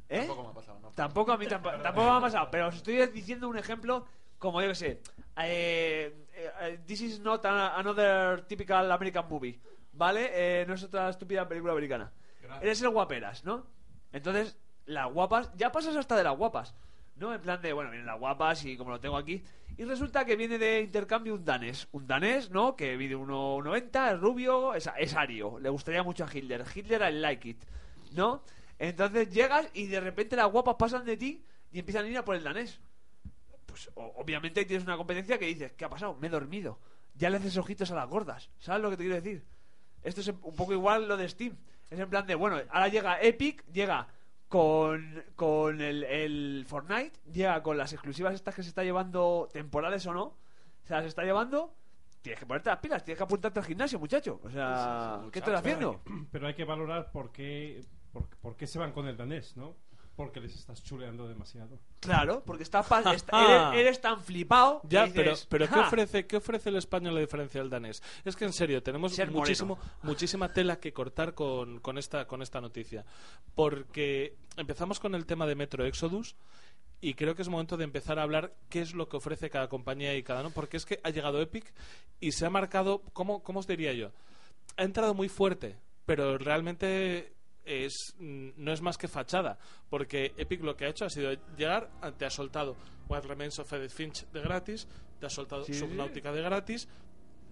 ¿Eh? 0.08 0.20
Tampoco 0.26 0.42
me 0.42 0.48
ha 0.48 0.52
pasado, 0.54 0.80
¿no? 0.80 0.88
Tampoco 0.90 1.32
a 1.32 1.36
mí 1.36 1.46
tampoco, 1.46 1.76
tampoco 1.82 2.10
me 2.10 2.16
ha 2.16 2.20
pasado, 2.20 2.48
pero 2.50 2.68
os 2.68 2.74
estoy 2.76 3.06
diciendo 3.08 3.48
un 3.48 3.56
ejemplo 3.58 4.06
como 4.38 4.60
yo 4.62 4.68
que 4.68 4.74
sé. 4.74 5.00
eh, 5.36 6.26
eh, 6.34 6.78
this 6.86 7.00
is 7.02 7.20
not 7.20 7.44
a- 7.44 7.76
another 7.76 8.40
typical 8.46 8.90
American 8.90 9.26
movie, 9.28 9.60
¿vale? 10.00 10.30
Eh, 10.32 10.64
no 10.66 10.72
es 10.72 10.82
otra 10.82 11.10
estúpida 11.10 11.46
película 11.46 11.72
americana. 11.74 12.10
Eres 12.62 12.80
el 12.80 12.88
guaperas, 12.88 13.44
¿no? 13.44 13.66
Entonces, 14.12 14.56
las 14.86 15.12
guapas, 15.12 15.52
ya 15.56 15.70
pasas 15.70 15.94
hasta 15.94 16.16
de 16.16 16.24
las 16.24 16.34
guapas, 16.36 16.74
¿no? 17.16 17.34
En 17.34 17.40
plan 17.42 17.60
de, 17.60 17.74
bueno, 17.74 17.90
vienen 17.90 18.06
las 18.06 18.18
guapas 18.18 18.64
y 18.64 18.78
como 18.78 18.90
lo 18.90 18.98
tengo 18.98 19.18
aquí. 19.18 19.44
Y 19.76 19.84
resulta 19.84 20.24
que 20.24 20.36
viene 20.36 20.56
de 20.56 20.80
intercambio 20.80 21.34
un 21.34 21.44
danés. 21.44 21.86
Un 21.92 22.06
danés, 22.06 22.50
¿no? 22.50 22.74
Que 22.76 22.96
mide 22.96 23.14
1,90, 23.14 24.14
es 24.14 24.20
rubio, 24.20 24.74
es, 24.74 24.88
es 24.98 25.14
ario. 25.14 25.58
Le 25.58 25.68
gustaría 25.68 26.02
mucho 26.02 26.24
a 26.24 26.28
Hitler. 26.32 26.64
Hitler 26.74 27.02
I 27.12 27.18
like 27.18 27.48
it, 27.48 27.62
¿no? 28.12 28.42
Entonces 28.78 29.28
llegas 29.30 29.68
y 29.74 29.86
de 29.86 30.00
repente 30.00 30.34
las 30.34 30.50
guapas 30.50 30.76
pasan 30.78 31.04
de 31.04 31.18
ti 31.18 31.44
y 31.72 31.78
empiezan 31.78 32.06
a 32.06 32.08
ir 32.08 32.16
a 32.16 32.24
por 32.24 32.36
el 32.36 32.42
danés. 32.42 32.80
Pues 33.66 33.90
o- 33.94 34.14
obviamente 34.16 34.64
tienes 34.64 34.86
una 34.86 34.96
competencia 34.96 35.38
que 35.38 35.44
dices, 35.46 35.72
¿qué 35.72 35.84
ha 35.84 35.90
pasado? 35.90 36.14
Me 36.14 36.28
he 36.28 36.30
dormido. 36.30 36.78
Ya 37.14 37.28
le 37.28 37.36
haces 37.36 37.56
ojitos 37.58 37.90
a 37.90 37.94
las 37.94 38.08
gordas. 38.08 38.48
¿Sabes 38.58 38.80
lo 38.82 38.88
que 38.90 38.96
te 38.96 39.02
quiero 39.04 39.16
decir? 39.20 39.44
Esto 40.02 40.20
es 40.20 40.28
un 40.28 40.56
poco 40.56 40.72
igual 40.72 41.08
lo 41.08 41.16
de 41.16 41.28
Steam. 41.28 41.56
Es 41.90 41.98
en 41.98 42.08
plan 42.08 42.26
de, 42.26 42.34
bueno, 42.34 42.58
ahora 42.70 42.88
llega 42.88 43.20
Epic, 43.20 43.64
llega 43.72 44.06
con, 44.48 45.24
con 45.36 45.80
el, 45.80 46.04
el 46.04 46.64
Fortnite, 46.66 47.12
llega 47.32 47.62
con 47.62 47.76
las 47.76 47.92
exclusivas 47.92 48.34
estas 48.34 48.54
que 48.54 48.62
se 48.62 48.68
está 48.68 48.84
llevando, 48.84 49.48
temporales 49.52 50.06
o 50.06 50.14
no, 50.14 50.36
se 50.84 50.94
las 50.94 51.04
está 51.04 51.22
llevando. 51.24 51.74
Tienes 52.22 52.38
que 52.38 52.46
ponerte 52.46 52.68
las 52.70 52.78
pilas, 52.80 53.02
tienes 53.02 53.16
que 53.18 53.24
apuntarte 53.24 53.60
al 53.60 53.64
gimnasio, 53.64 53.98
muchacho. 53.98 54.40
O 54.42 54.50
sea, 54.50 55.22
¿qué 55.32 55.38
estás 55.38 55.58
haciendo? 55.58 56.02
Pero 56.30 56.46
hay 56.46 56.54
que 56.54 56.64
valorar 56.64 57.10
por 57.10 57.32
qué, 57.32 57.84
por, 58.12 58.28
por 58.40 58.56
qué 58.56 58.66
se 58.66 58.78
van 58.78 58.92
con 58.92 59.06
el 59.08 59.16
danés, 59.16 59.56
¿no? 59.56 59.74
Porque 60.16 60.40
les 60.40 60.54
estás 60.54 60.82
chuleando 60.82 61.26
demasiado. 61.28 61.78
Claro, 62.00 62.42
porque 62.44 62.62
estás 62.62 62.86
pa- 62.86 63.00
está- 63.14 63.72
eres, 63.72 63.80
eres 63.86 64.00
tan 64.02 64.20
flipado. 64.20 64.82
que 64.82 64.88
Ya, 64.88 65.04
dices, 65.06 65.14
pero, 65.16 65.36
pero 65.48 65.66
¿qué, 65.66 65.74
"Ja". 65.80 65.86
ofrece, 65.86 66.26
¿qué 66.26 66.36
ofrece 66.36 66.68
el 66.68 66.76
español 66.76 67.16
a 67.16 67.20
diferencia 67.20 67.60
del 67.60 67.70
danés? 67.70 68.02
Es 68.24 68.36
que 68.36 68.44
en 68.44 68.52
serio, 68.52 68.82
tenemos 68.82 69.12
moreno. 69.18 69.32
muchísimo, 69.38 69.78
muchísima 70.02 70.52
tela 70.52 70.78
que 70.78 70.92
cortar 70.92 71.32
con, 71.34 71.80
con, 71.80 71.96
esta, 71.96 72.26
con 72.26 72.42
esta 72.42 72.60
noticia. 72.60 73.04
Porque 73.54 74.36
empezamos 74.56 75.00
con 75.00 75.14
el 75.14 75.26
tema 75.26 75.46
de 75.46 75.54
Metro 75.54 75.84
Exodus 75.84 76.36
y 77.00 77.14
creo 77.14 77.34
que 77.34 77.42
es 77.42 77.48
momento 77.48 77.76
de 77.78 77.84
empezar 77.84 78.18
a 78.18 78.22
hablar 78.22 78.54
qué 78.68 78.82
es 78.82 78.92
lo 78.94 79.08
que 79.08 79.16
ofrece 79.16 79.48
cada 79.48 79.68
compañía 79.68 80.14
y 80.16 80.22
cada 80.22 80.40
uno. 80.40 80.50
Porque 80.50 80.76
es 80.76 80.84
que 80.84 81.00
ha 81.02 81.10
llegado 81.10 81.40
Epic 81.40 81.72
y 82.20 82.32
se 82.32 82.44
ha 82.44 82.50
marcado, 82.50 83.02
¿cómo, 83.14 83.42
cómo 83.42 83.60
os 83.60 83.66
diría 83.66 83.92
yo? 83.94 84.10
Ha 84.76 84.82
entrado 84.82 85.14
muy 85.14 85.28
fuerte, 85.30 85.76
pero 86.04 86.36
realmente 86.38 87.32
es 87.70 88.14
mm, 88.18 88.50
no 88.56 88.72
es 88.72 88.80
más 88.82 88.96
que 88.98 89.08
fachada, 89.08 89.58
porque 89.88 90.32
Epic 90.36 90.62
lo 90.62 90.76
que 90.76 90.84
ha 90.86 90.88
hecho 90.88 91.04
ha 91.04 91.10
sido 91.10 91.30
llegar, 91.56 91.90
te 92.18 92.24
ha 92.26 92.30
soltado 92.30 92.76
What 93.08 93.24
Remains 93.24 93.58
of 93.58 93.72
Edith 93.72 93.90
Finch 93.92 94.26
de 94.32 94.40
gratis, 94.40 94.86
te 95.18 95.26
ha 95.26 95.30
soltado 95.30 95.64
Sí. 95.64 95.74
Subnautica 95.74 96.32
de 96.32 96.42
gratis, 96.42 96.88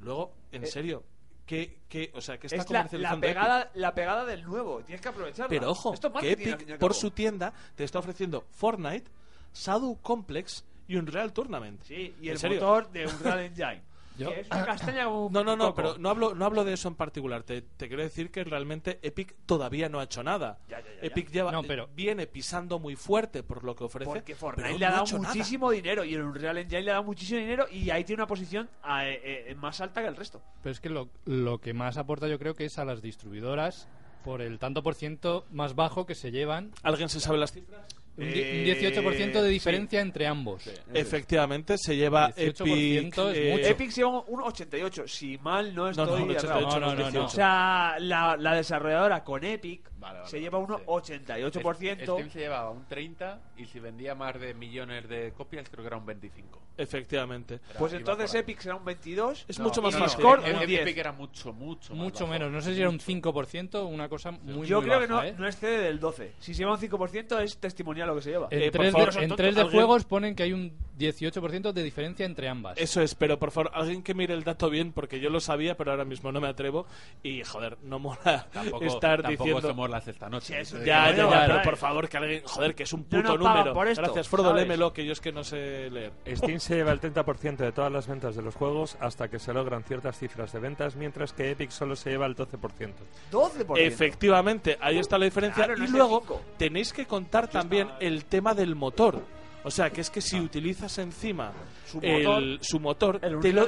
luego, 0.00 0.32
en 0.52 0.64
Eh, 0.64 0.66
serio, 0.66 1.04
¿qué, 1.46 1.80
qué, 1.88 2.10
o 2.14 2.20
sea, 2.20 2.38
¿qué 2.38 2.46
está 2.46 2.56
Es 2.58 2.70
la, 2.70 2.78
la 2.78 2.84
comercializando 2.84 3.26
Epic? 3.26 3.34
pegada, 3.37 3.70
la 3.75 3.94
pegada 3.94 4.25
del 4.25 4.44
nuevo. 4.44 4.80
Tienes 4.82 5.00
que 5.00 5.08
aprovecharla. 5.08 5.48
Pero 5.48 5.70
ojo, 5.70 5.94
Esto 5.94 6.12
es 6.14 6.20
que 6.20 6.32
Epic 6.32 6.78
por 6.78 6.94
su 6.94 7.10
tienda 7.10 7.52
te 7.75 7.84
está 7.84 7.98
ofreciendo 7.98 8.44
Fortnite, 8.50 9.10
Shadow 9.54 10.00
Complex 10.00 10.64
y 10.87 10.96
Unreal 10.96 11.32
Tournament. 11.32 11.82
Sí, 11.82 12.14
y 12.20 12.26
¿En 12.26 12.32
el 12.32 12.38
serio? 12.38 12.60
motor 12.60 12.90
de 12.90 13.06
Unreal 13.06 13.40
Engine. 13.40 13.82
Yo- 14.18 14.30
que 14.30 14.40
es 14.40 14.46
una 14.50 14.64
castaña 14.66 15.04
como 15.04 15.26
un 15.26 15.32
No, 15.32 15.44
no, 15.44 15.56
no, 15.56 15.66
coco. 15.66 15.75
pero 15.76 15.98
no 15.98 16.08
hablo, 16.10 16.34
no 16.34 16.44
hablo 16.44 16.64
de 16.64 16.72
eso 16.75 16.88
en 16.88 16.94
particular. 16.96 17.42
Te, 17.44 17.62
te 17.62 17.88
quiero 17.88 18.02
decir 18.02 18.30
que 18.30 18.44
realmente 18.44 18.98
Epic 19.02 19.34
todavía 19.46 19.88
no 19.88 20.00
ha 20.00 20.04
hecho 20.04 20.22
nada. 20.22 20.58
Ya, 20.68 20.80
ya. 20.80 20.87
Epic 21.02 21.30
lleva, 21.30 21.52
No, 21.52 21.62
pero- 21.62 21.88
viene 21.94 22.26
pisando 22.26 22.78
muy 22.78 22.96
fuerte 22.96 23.42
por 23.42 23.64
lo 23.64 23.75
que 23.76 23.84
ofrece. 23.84 24.10
Porque 24.10 24.34
Fortnite 24.34 24.72
no 24.72 24.78
le 24.78 24.87
ha 24.87 24.90
dado 24.90 25.04
nada. 25.18 25.18
muchísimo 25.34 25.70
dinero 25.70 26.04
y 26.04 26.14
el 26.14 26.22
Unreal 26.22 26.58
Engine 26.58 26.82
le 26.82 26.90
ha 26.90 26.94
dado 26.94 27.04
muchísimo 27.04 27.40
dinero 27.40 27.66
y 27.70 27.90
ahí 27.90 28.04
tiene 28.04 28.20
una 28.22 28.26
posición 28.26 28.68
eh, 29.00 29.46
eh, 29.48 29.54
más 29.54 29.80
alta 29.80 30.02
que 30.02 30.08
el 30.08 30.16
resto. 30.16 30.42
Pero 30.62 30.72
es 30.72 30.80
que 30.80 30.88
lo, 30.90 31.08
lo 31.25 31.58
que 31.58 31.72
más 31.75 31.96
aporta 31.96 32.28
yo 32.28 32.38
creo 32.38 32.54
que 32.54 32.64
es 32.64 32.78
a 32.78 32.84
las 32.84 33.00
distribuidoras 33.02 33.88
por 34.25 34.42
el 34.42 34.58
tanto 34.58 34.82
por 34.82 34.94
ciento 34.94 35.46
más 35.52 35.75
bajo 35.75 36.04
que 36.04 36.14
se 36.14 36.30
llevan. 36.32 36.72
¿Alguien 36.82 37.08
se 37.08 37.20
sabe 37.20 37.38
las 37.38 37.52
cifras? 37.52 37.87
Un, 38.18 38.25
Eh, 38.25 38.58
un 38.82 38.92
18% 38.92 39.32
de 39.40 39.46
sí. 39.48 39.52
diferencia 39.52 40.00
entre 40.00 40.26
ambos. 40.26 40.68
Efectivamente, 40.92 41.76
se 41.78 41.96
lleva 41.96 42.34
18% 42.34 43.30
Epic. 43.30 43.37
es 43.37 43.52
mucho. 43.52 43.66
Epic 43.68 43.90
se 43.90 44.00
lleva 44.00 44.20
un 44.26 44.42
88, 44.42 45.04
si 45.06 45.38
mal 45.38 45.75
no 45.75 45.88
estoy 45.88 46.06
no, 46.06 46.25
un 46.26 46.30
errado. 46.32 46.58
88, 46.66 46.80
No, 46.80 46.87
no, 46.87 46.94
no, 46.94 47.02
18. 47.04 47.25
O 47.25 47.28
sea, 47.28 47.94
la, 48.00 48.37
la 48.37 48.54
desarrolladora 48.54 49.22
con 49.25 49.44
Epic 49.44 49.88
Vale, 49.99 50.19
vale, 50.19 50.31
se 50.31 50.37
vale, 50.37 50.43
lleva 50.45 50.59
un 50.59 50.67
sí. 50.69 50.83
88%. 50.87 52.02
Steam 52.02 52.31
se 52.31 52.38
llevaba 52.38 52.71
un 52.71 52.87
30 52.87 53.40
y 53.57 53.67
si 53.67 53.81
vendía 53.81 54.14
más 54.14 54.38
de 54.40 54.55
millones 54.55 55.09
de 55.09 55.33
copias 55.33 55.69
creo 55.69 55.83
que 55.83 55.87
era 55.88 55.97
un 55.97 56.07
25. 56.07 56.62
Efectivamente. 56.76 57.55
Era- 57.71 57.78
Pues 57.81 57.93
entonces. 57.93 58.33
Epic 58.35 58.61
será 58.61 58.76
un 58.76 58.85
22. 58.85 59.45
Es 59.49 59.59
No, 59.59 59.64
mucho 59.64 59.83
más 59.83 59.95
no, 59.95 59.99
no, 60.00 60.05
fácil. 60.09 60.25
En- 60.47 60.57
un 60.57 60.62
en 60.62 60.69
10. 60.69 60.83
Epic 60.83 60.99
era 60.99 61.11
mucho, 61.12 61.52
mucho 61.52 61.95
más 61.95 62.02
Mucho 62.05 62.25
bajo. 62.25 62.33
menos. 62.33 62.52
No 62.52 62.61
sé 62.61 62.75
si 62.75 62.81
era 62.81 62.88
un 62.90 63.00
5%, 63.00 63.85
una 63.88 64.09
cosa 64.09 64.31
muy 64.31 64.67
Yo 64.67 64.78
muy 64.81 64.87
creo 64.88 65.00
que 65.00 65.07
baja, 65.09 65.23
no, 65.25 65.28
¿eh? 65.28 65.35
no 65.37 65.47
excede 65.49 65.78
del 65.83 65.99
12. 65.99 66.33
Si 66.38 66.55
se 66.55 66.61
lleva 66.61 66.73
un 66.75 66.78
5% 66.78 67.40
es 67.40 67.59
testimonial 67.59 68.07
lo 68.09 68.14
que 68.14 68.23
se 68.23 68.31
lleva. 68.31 68.47
En 68.52 68.62
Eh, 68.62 68.71
por 68.71 68.81
3 68.83 68.93
favor, 68.93 69.12
de, 69.14 69.25
en 69.25 69.28
3 69.31 69.37
de 69.37 69.45
tontos. 69.47 69.64
¿Alguien- 69.64 69.73
juegos 69.87 70.05
ponen 70.05 70.35
que 70.37 70.43
hay 70.45 70.52
un 70.52 70.73
18% 70.99 71.73
de 71.73 71.83
diferencia 71.83 72.26
entre 72.26 72.49
ambas. 72.49 72.76
Eso 72.78 73.00
es, 73.00 73.14
pero 73.14 73.38
por 73.38 73.50
favor, 73.50 73.71
alguien 73.75 74.02
que 74.02 74.14
mire 74.14 74.35
el 74.35 74.45
dato 74.45 74.69
bien, 74.71 74.93
porque 74.93 75.21
yo 75.21 75.31
lo 75.31 75.40
sabía, 75.40 75.76
pero 75.76 75.90
ahora 75.93 76.05
mismo 76.05 76.33
no 76.33 76.40
me 76.40 76.49
atrevo. 76.49 76.87
Y 77.23 77.43
joder, 77.45 77.78
no 77.83 77.99
mola 77.99 78.47
Tampoco, 78.52 78.85
estar 78.85 79.23
tampoco 79.23 79.45
diciendo. 79.45 79.69
somos 79.69 79.90
las 79.90 80.09
esta 80.09 80.28
noche. 80.28 80.47
Sí, 80.47 80.55
eso 80.55 80.76
Te 80.76 80.83
es. 80.83 80.87
Ya, 80.87 81.11
ya, 81.11 81.17
ya, 81.17 81.26
vale. 81.26 81.47
pero 81.55 81.62
por 81.62 81.76
favor, 81.76 82.09
que 82.09 82.17
alguien. 82.17 82.43
Joder, 82.45 82.75
que 82.75 82.83
es 82.83 82.93
un 82.93 83.00
No 83.00 83.07
puto 83.07 83.38
pagan 83.38 83.57
número. 83.59 83.73
por 83.75 83.88
esto, 83.88 84.02
Gracias, 84.02 84.28
Frodo, 84.28 84.49
¿sabes? 84.50 84.62
lémelo, 84.62 84.93
que 84.93 85.05
yo 85.07 85.12
es 85.12 85.21
que 85.21 85.33
no 85.33 85.45
sé 85.45 85.90
leer. 85.90 86.12
Steam 86.35 86.61
se 86.61 86.75
lleva 86.76 86.93
el 86.93 87.00
30% 87.00 87.57
de 87.57 87.73
todas 87.73 87.93
las 87.93 88.07
ventas 88.07 88.35
de 88.37 88.43
los 88.43 88.55
juegos 88.55 88.97
hasta 89.00 89.28
que 89.28 89.38
se 89.38 89.52
logran 89.52 89.85
ciertas 89.85 90.19
cifras 90.19 90.52
de 90.52 90.59
ventas, 90.61 90.97
mientras 90.97 91.33
que 91.33 91.50
Epic 91.50 91.71
solo 91.71 91.97
se 91.97 92.11
lleva 92.11 92.26
el 92.26 92.35
12%. 92.37 92.93
12%. 93.31 93.78
Efectivamente, 93.78 94.76
ahí 94.81 94.99
está 94.99 95.19
la 95.19 95.26
diferencia. 95.26 95.64
Claro, 95.64 95.78
no 95.78 95.85
y 95.85 95.88
luego 95.88 96.43
tenéis 96.57 96.93
que 96.93 97.07
contar 97.07 97.49
también 97.49 97.88
el 98.00 98.25
tema 98.25 98.55
del 98.55 98.75
motor. 98.75 99.21
O 99.64 99.70
sea, 99.70 99.90
que 99.90 100.00
es 100.00 100.10
que 100.10 100.20
si 100.20 100.38
utilizas 100.40 100.96
encima 100.98 101.52
Su 101.86 101.98
el- 102.00 102.22
motor, 102.24 102.42
su 102.60 102.80
motor, 102.80 103.18
el 103.22 103.40
te, 103.40 103.52
lo, 103.52 103.66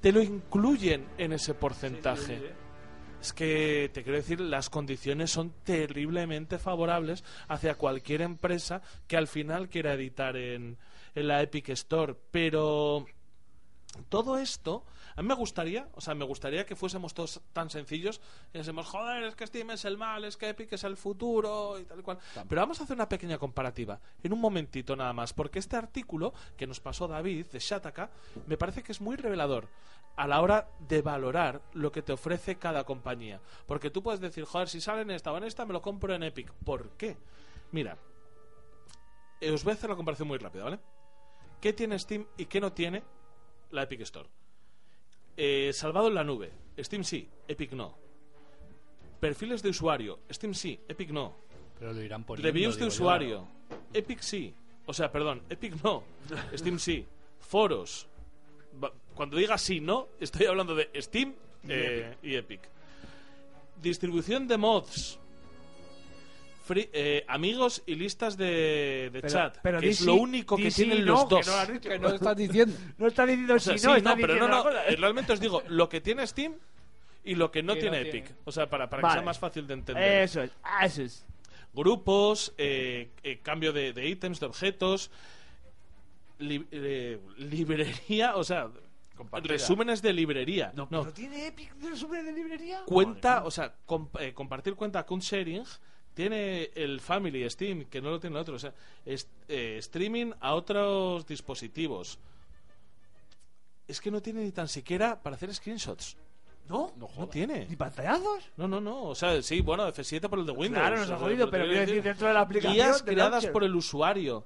te 0.00 0.12
lo 0.12 0.20
incluyen 0.22 1.06
en 1.18 1.32
ese 1.32 1.54
porcentaje. 1.54 2.36
Sí, 2.38 2.42
sí, 2.42 2.46
sí. 2.48 2.54
Es 3.20 3.32
que 3.34 3.90
te 3.92 4.02
quiero 4.02 4.16
decir, 4.16 4.40
las 4.40 4.70
condiciones 4.70 5.30
son 5.30 5.52
terriblemente 5.62 6.58
favorables 6.58 7.22
hacia 7.48 7.74
cualquier 7.74 8.22
empresa 8.22 8.80
que 9.06 9.16
al 9.18 9.28
final 9.28 9.68
quiera 9.68 9.92
editar 9.94 10.36
en, 10.36 10.78
en 11.14 11.28
la 11.28 11.42
Epic 11.42 11.68
Store. 11.70 12.14
Pero 12.30 13.04
todo 14.08 14.38
esto, 14.38 14.84
a 15.16 15.22
mí 15.22 15.28
me 15.28 15.34
gustaría, 15.34 15.88
o 15.94 16.00
sea, 16.00 16.14
me 16.14 16.24
gustaría 16.24 16.66
que 16.66 16.76
fuésemos 16.76 17.14
todos 17.14 17.40
tan 17.52 17.70
sencillos 17.70 18.20
y 18.52 18.58
decimos, 18.58 18.86
joder, 18.86 19.24
es 19.24 19.34
que 19.34 19.46
Steam 19.46 19.70
es 19.70 19.84
el 19.84 19.96
mal, 19.96 20.24
es 20.24 20.36
que 20.36 20.48
Epic 20.48 20.72
es 20.72 20.84
el 20.84 20.96
futuro 20.96 21.78
y 21.78 21.84
tal 21.84 22.00
y 22.00 22.02
cual. 22.02 22.18
Pero 22.48 22.60
vamos 22.60 22.80
a 22.80 22.84
hacer 22.84 22.94
una 22.94 23.08
pequeña 23.08 23.38
comparativa, 23.38 24.00
en 24.22 24.32
un 24.32 24.40
momentito 24.40 24.96
nada 24.96 25.12
más, 25.12 25.32
porque 25.32 25.58
este 25.58 25.76
artículo 25.76 26.32
que 26.56 26.66
nos 26.66 26.80
pasó 26.80 27.08
David 27.08 27.46
de 27.46 27.58
Shataka 27.58 28.10
me 28.46 28.56
parece 28.56 28.82
que 28.82 28.92
es 28.92 29.00
muy 29.00 29.16
revelador 29.16 29.68
a 30.16 30.26
la 30.26 30.40
hora 30.40 30.68
de 30.80 31.02
valorar 31.02 31.62
lo 31.72 31.92
que 31.92 32.02
te 32.02 32.12
ofrece 32.12 32.56
cada 32.56 32.84
compañía. 32.84 33.40
Porque 33.66 33.90
tú 33.90 34.02
puedes 34.02 34.20
decir, 34.20 34.44
joder, 34.44 34.68
si 34.68 34.80
sale 34.80 35.02
en 35.02 35.10
esta 35.10 35.32
o 35.32 35.36
en 35.36 35.44
esta, 35.44 35.64
me 35.64 35.72
lo 35.72 35.80
compro 35.80 36.14
en 36.14 36.22
Epic. 36.22 36.52
¿Por 36.64 36.90
qué? 36.90 37.16
Mira, 37.72 37.96
os 39.52 39.64
voy 39.64 39.72
a 39.72 39.74
hacer 39.74 39.88
la 39.88 39.96
comparación 39.96 40.28
muy 40.28 40.38
rápida, 40.38 40.64
¿vale? 40.64 40.78
¿Qué 41.60 41.72
tiene 41.72 41.98
Steam 41.98 42.26
y 42.36 42.46
qué 42.46 42.60
no 42.60 42.72
tiene 42.72 43.02
la 43.70 43.82
Epic 43.82 44.00
Store? 44.02 44.28
Eh, 45.42 45.72
salvado 45.72 46.08
en 46.08 46.14
la 46.14 46.22
nube. 46.22 46.52
Steam 46.78 47.02
sí, 47.02 47.26
Epic 47.48 47.72
no. 47.72 47.96
Perfiles 49.18 49.62
de 49.62 49.70
usuario. 49.70 50.18
Steam 50.30 50.52
sí, 50.52 50.78
Epic 50.86 51.08
no. 51.12 51.34
Pero 51.78 51.94
lo 51.94 52.02
irán 52.02 52.24
poniendo. 52.24 52.46
Reviews 52.46 52.78
de 52.78 52.84
usuario. 52.84 53.48
Epic 53.94 54.20
sí. 54.20 54.52
O 54.84 54.92
sea, 54.92 55.10
perdón, 55.10 55.40
Epic 55.48 55.82
no. 55.82 56.04
Steam 56.54 56.78
sí. 56.78 57.06
Foros. 57.38 58.06
Cuando 59.14 59.38
diga 59.38 59.56
sí, 59.56 59.80
no, 59.80 60.08
estoy 60.20 60.44
hablando 60.44 60.74
de 60.74 60.90
Steam 61.00 61.34
eh, 61.66 62.16
y 62.22 62.34
Epic. 62.34 62.60
Distribución 63.80 64.46
de 64.46 64.58
mods. 64.58 65.18
Free- 66.70 66.88
eh, 66.92 67.24
amigos 67.26 67.82
y 67.86 67.96
listas 67.96 68.36
de, 68.36 69.10
de 69.12 69.20
Pero- 69.22 69.28
chat. 69.28 69.58
pero 69.62 69.80
que 69.80 69.88
es 69.88 70.02
lo 70.02 70.14
único 70.14 70.56
que 70.56 70.70
tienen 70.70 71.04
no, 71.04 71.12
los 71.12 71.24
que 71.24 71.34
dos. 71.34 71.46
no 71.48 71.52
lo 71.52 71.58
has 71.58 71.72
dicho. 71.72 71.88
Que 71.88 71.98
no 71.98 72.08
estás 72.10 72.36
diciendo. 72.36 72.76
No 72.98 73.06
está 73.08 73.26
diciendo 73.26 73.54
O 73.54 73.58
si 73.58 73.64
sea, 73.78 73.88
no, 73.88 73.94
sí, 73.94 73.98
está 73.98 74.10
no, 74.10 74.16
pero 74.20 74.34
no, 74.34 74.46
diciendo 74.46 74.70
no, 74.70 74.78
eh, 74.92 74.96
realmente 74.96 75.32
os 75.32 75.40
digo 75.40 75.62
lo 75.68 75.88
que 75.88 76.00
tiene 76.00 76.24
Steam 76.26 76.54
y 77.24 77.34
lo 77.34 77.50
que 77.50 77.62
no 77.64 77.74
Que 77.74 77.76
no 77.76 77.80
tiene 77.90 78.02
tiene. 78.04 78.18
Epic. 78.20 78.36
O 78.44 78.52
sea, 78.52 78.70
para, 78.70 78.88
para 78.88 79.00
que 79.00 79.06
Vale. 79.06 79.14
sea 79.14 79.22
más 79.24 79.38
fácil 79.40 79.66
de 79.66 79.74
entender. 79.74 80.22
Eso 80.22 80.42
es, 80.42 80.50
ah, 80.62 80.86
eso 80.86 81.02
es. 81.02 81.26
grupos, 81.74 82.54
eh, 82.56 83.10
eh, 83.24 83.40
cambio 83.42 83.72
de, 83.72 83.92
de 83.92 84.08
ítems, 84.08 84.38
de 84.40 84.46
objetos, 84.46 85.10
li- 86.38 86.66
eh, 86.70 87.18
librería, 87.38 88.36
o 88.36 88.44
sea, 88.44 88.68
Compartida. 89.16 89.52
resúmenes 89.52 90.00
de 90.02 90.12
librería. 90.12 90.72
No, 90.74 90.88
¿No 90.90 91.04
tiene 91.12 91.48
Epic 91.48 91.74
de 91.74 91.90
resumen 91.90 92.24
de 92.24 92.32
librería? 92.32 92.82
cuenta, 92.86 93.44
o 93.44 93.50
sea, 93.50 93.74
comp- 93.86 94.18
eh, 94.20 94.32
compartir 94.32 94.74
cuenta 94.74 95.04
con 95.04 95.20
sharing. 95.20 95.64
Tiene 96.14 96.70
el 96.74 97.00
Family 97.00 97.48
Steam, 97.48 97.84
que 97.86 98.00
no 98.00 98.10
lo 98.10 98.20
tiene 98.20 98.36
el 98.36 98.42
otro. 98.42 98.56
O 98.56 98.58
sea, 98.58 98.74
es- 99.06 99.28
eh, 99.48 99.76
streaming 99.78 100.32
a 100.40 100.54
otros 100.54 101.26
dispositivos. 101.26 102.18
Es 103.86 104.00
que 104.00 104.10
no 104.10 104.20
tiene 104.22 104.42
ni 104.44 104.52
tan 104.52 104.68
siquiera 104.68 105.20
para 105.20 105.36
hacer 105.36 105.52
screenshots. 105.54 106.16
¿No? 106.68 106.92
No 106.96 107.28
tiene. 107.28 107.66
¿Ni 107.68 107.74
pantallazos? 107.74 108.44
No, 108.56 108.68
no, 108.68 108.80
no. 108.80 109.02
O 109.04 109.14
sea, 109.16 109.42
sí, 109.42 109.60
bueno, 109.60 109.88
F7 109.88 110.28
por 110.28 110.38
el 110.38 110.46
de 110.46 110.52
Windows. 110.52 110.80
Claro, 110.80 110.98
nos 110.98 111.10
ha 111.10 111.18
jodido, 111.18 111.50
pero 111.50 111.64
quiero 111.64 111.80
decir, 111.80 112.02
dentro 112.02 112.28
de 112.28 112.34
la 112.34 112.40
aplicación. 112.42 112.74
Guías 112.74 113.02
creadas 113.02 113.30
launcher. 113.32 113.52
por 113.52 113.64
el 113.64 113.74
usuario. 113.74 114.44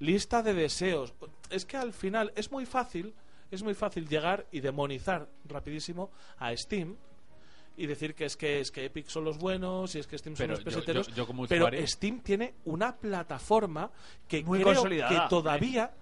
Lista 0.00 0.42
de 0.42 0.54
deseos. 0.54 1.14
Es 1.48 1.64
que 1.64 1.76
al 1.76 1.92
final 1.92 2.32
es 2.34 2.50
muy 2.50 2.66
fácil, 2.66 3.14
es 3.52 3.62
muy 3.62 3.74
fácil 3.74 4.08
llegar 4.08 4.46
y 4.50 4.58
demonizar 4.60 5.28
rapidísimo 5.44 6.10
a 6.38 6.56
Steam 6.56 6.96
y 7.82 7.86
decir 7.86 8.14
que 8.14 8.26
es 8.26 8.36
que 8.36 8.60
es 8.60 8.70
que 8.70 8.84
Epic 8.84 9.08
son 9.08 9.24
los 9.24 9.38
buenos 9.38 9.94
y 9.94 9.98
es 10.00 10.06
que 10.06 10.18
Steam 10.18 10.36
son 10.36 10.44
Pero 10.44 10.54
los 10.54 10.60
yo- 10.60 10.64
peseteros. 10.64 11.06
yo- 11.08 11.14
yo 11.14 11.26
como 11.26 11.46
pero 11.46 11.68
Steam 11.86 12.20
tiene 12.20 12.54
una 12.64 12.94
plataforma 12.96 13.90
que 14.28 14.42
Muy 14.44 14.58
creo 14.60 14.74
consolidada. 14.74 15.08
que 15.24 15.28
todavía 15.30 15.92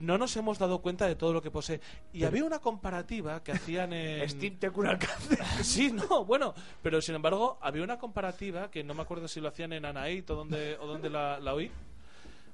no 0.00 0.16
nos 0.16 0.36
hemos 0.36 0.58
dado 0.58 0.80
cuenta 0.80 1.06
de 1.08 1.16
todo 1.16 1.32
lo 1.32 1.42
que 1.42 1.50
posee. 1.50 1.80
Y 2.12 2.22
había 2.24 2.44
una 2.44 2.60
comparativa 2.60 3.42
que 3.42 3.50
hacían 3.52 3.92
en 3.92 4.28
Steam 4.28 4.56
te 4.58 4.70
cura 4.70 4.92
el 4.92 4.98
cáncer. 4.98 5.38
Sí, 5.62 5.90
no, 5.92 6.24
bueno, 6.24 6.54
pero 6.82 7.00
sin 7.02 7.14
embargo 7.16 7.58
había 7.60 7.82
una 7.82 7.98
comparativa 7.98 8.70
que 8.70 8.84
no 8.84 8.94
me 8.94 9.02
acuerdo 9.02 9.26
si 9.28 9.40
lo 9.40 9.48
hacían 9.48 9.72
en 9.72 9.84
Anait 9.84 10.28
o 10.30 10.34
donde, 10.36 10.76
o 10.78 10.86
donde 10.86 11.10
la, 11.10 11.38
la 11.40 11.54
oí, 11.54 11.70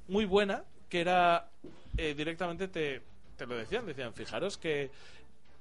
muy 0.08 0.24
buena, 0.24 0.64
que 0.88 1.00
era 1.00 1.48
eh, 1.96 2.14
directamente 2.14 2.68
te, 2.68 3.02
te 3.36 3.46
lo 3.46 3.56
decían, 3.56 3.86
decían, 3.86 4.12
fijaros 4.14 4.56
que 4.58 4.90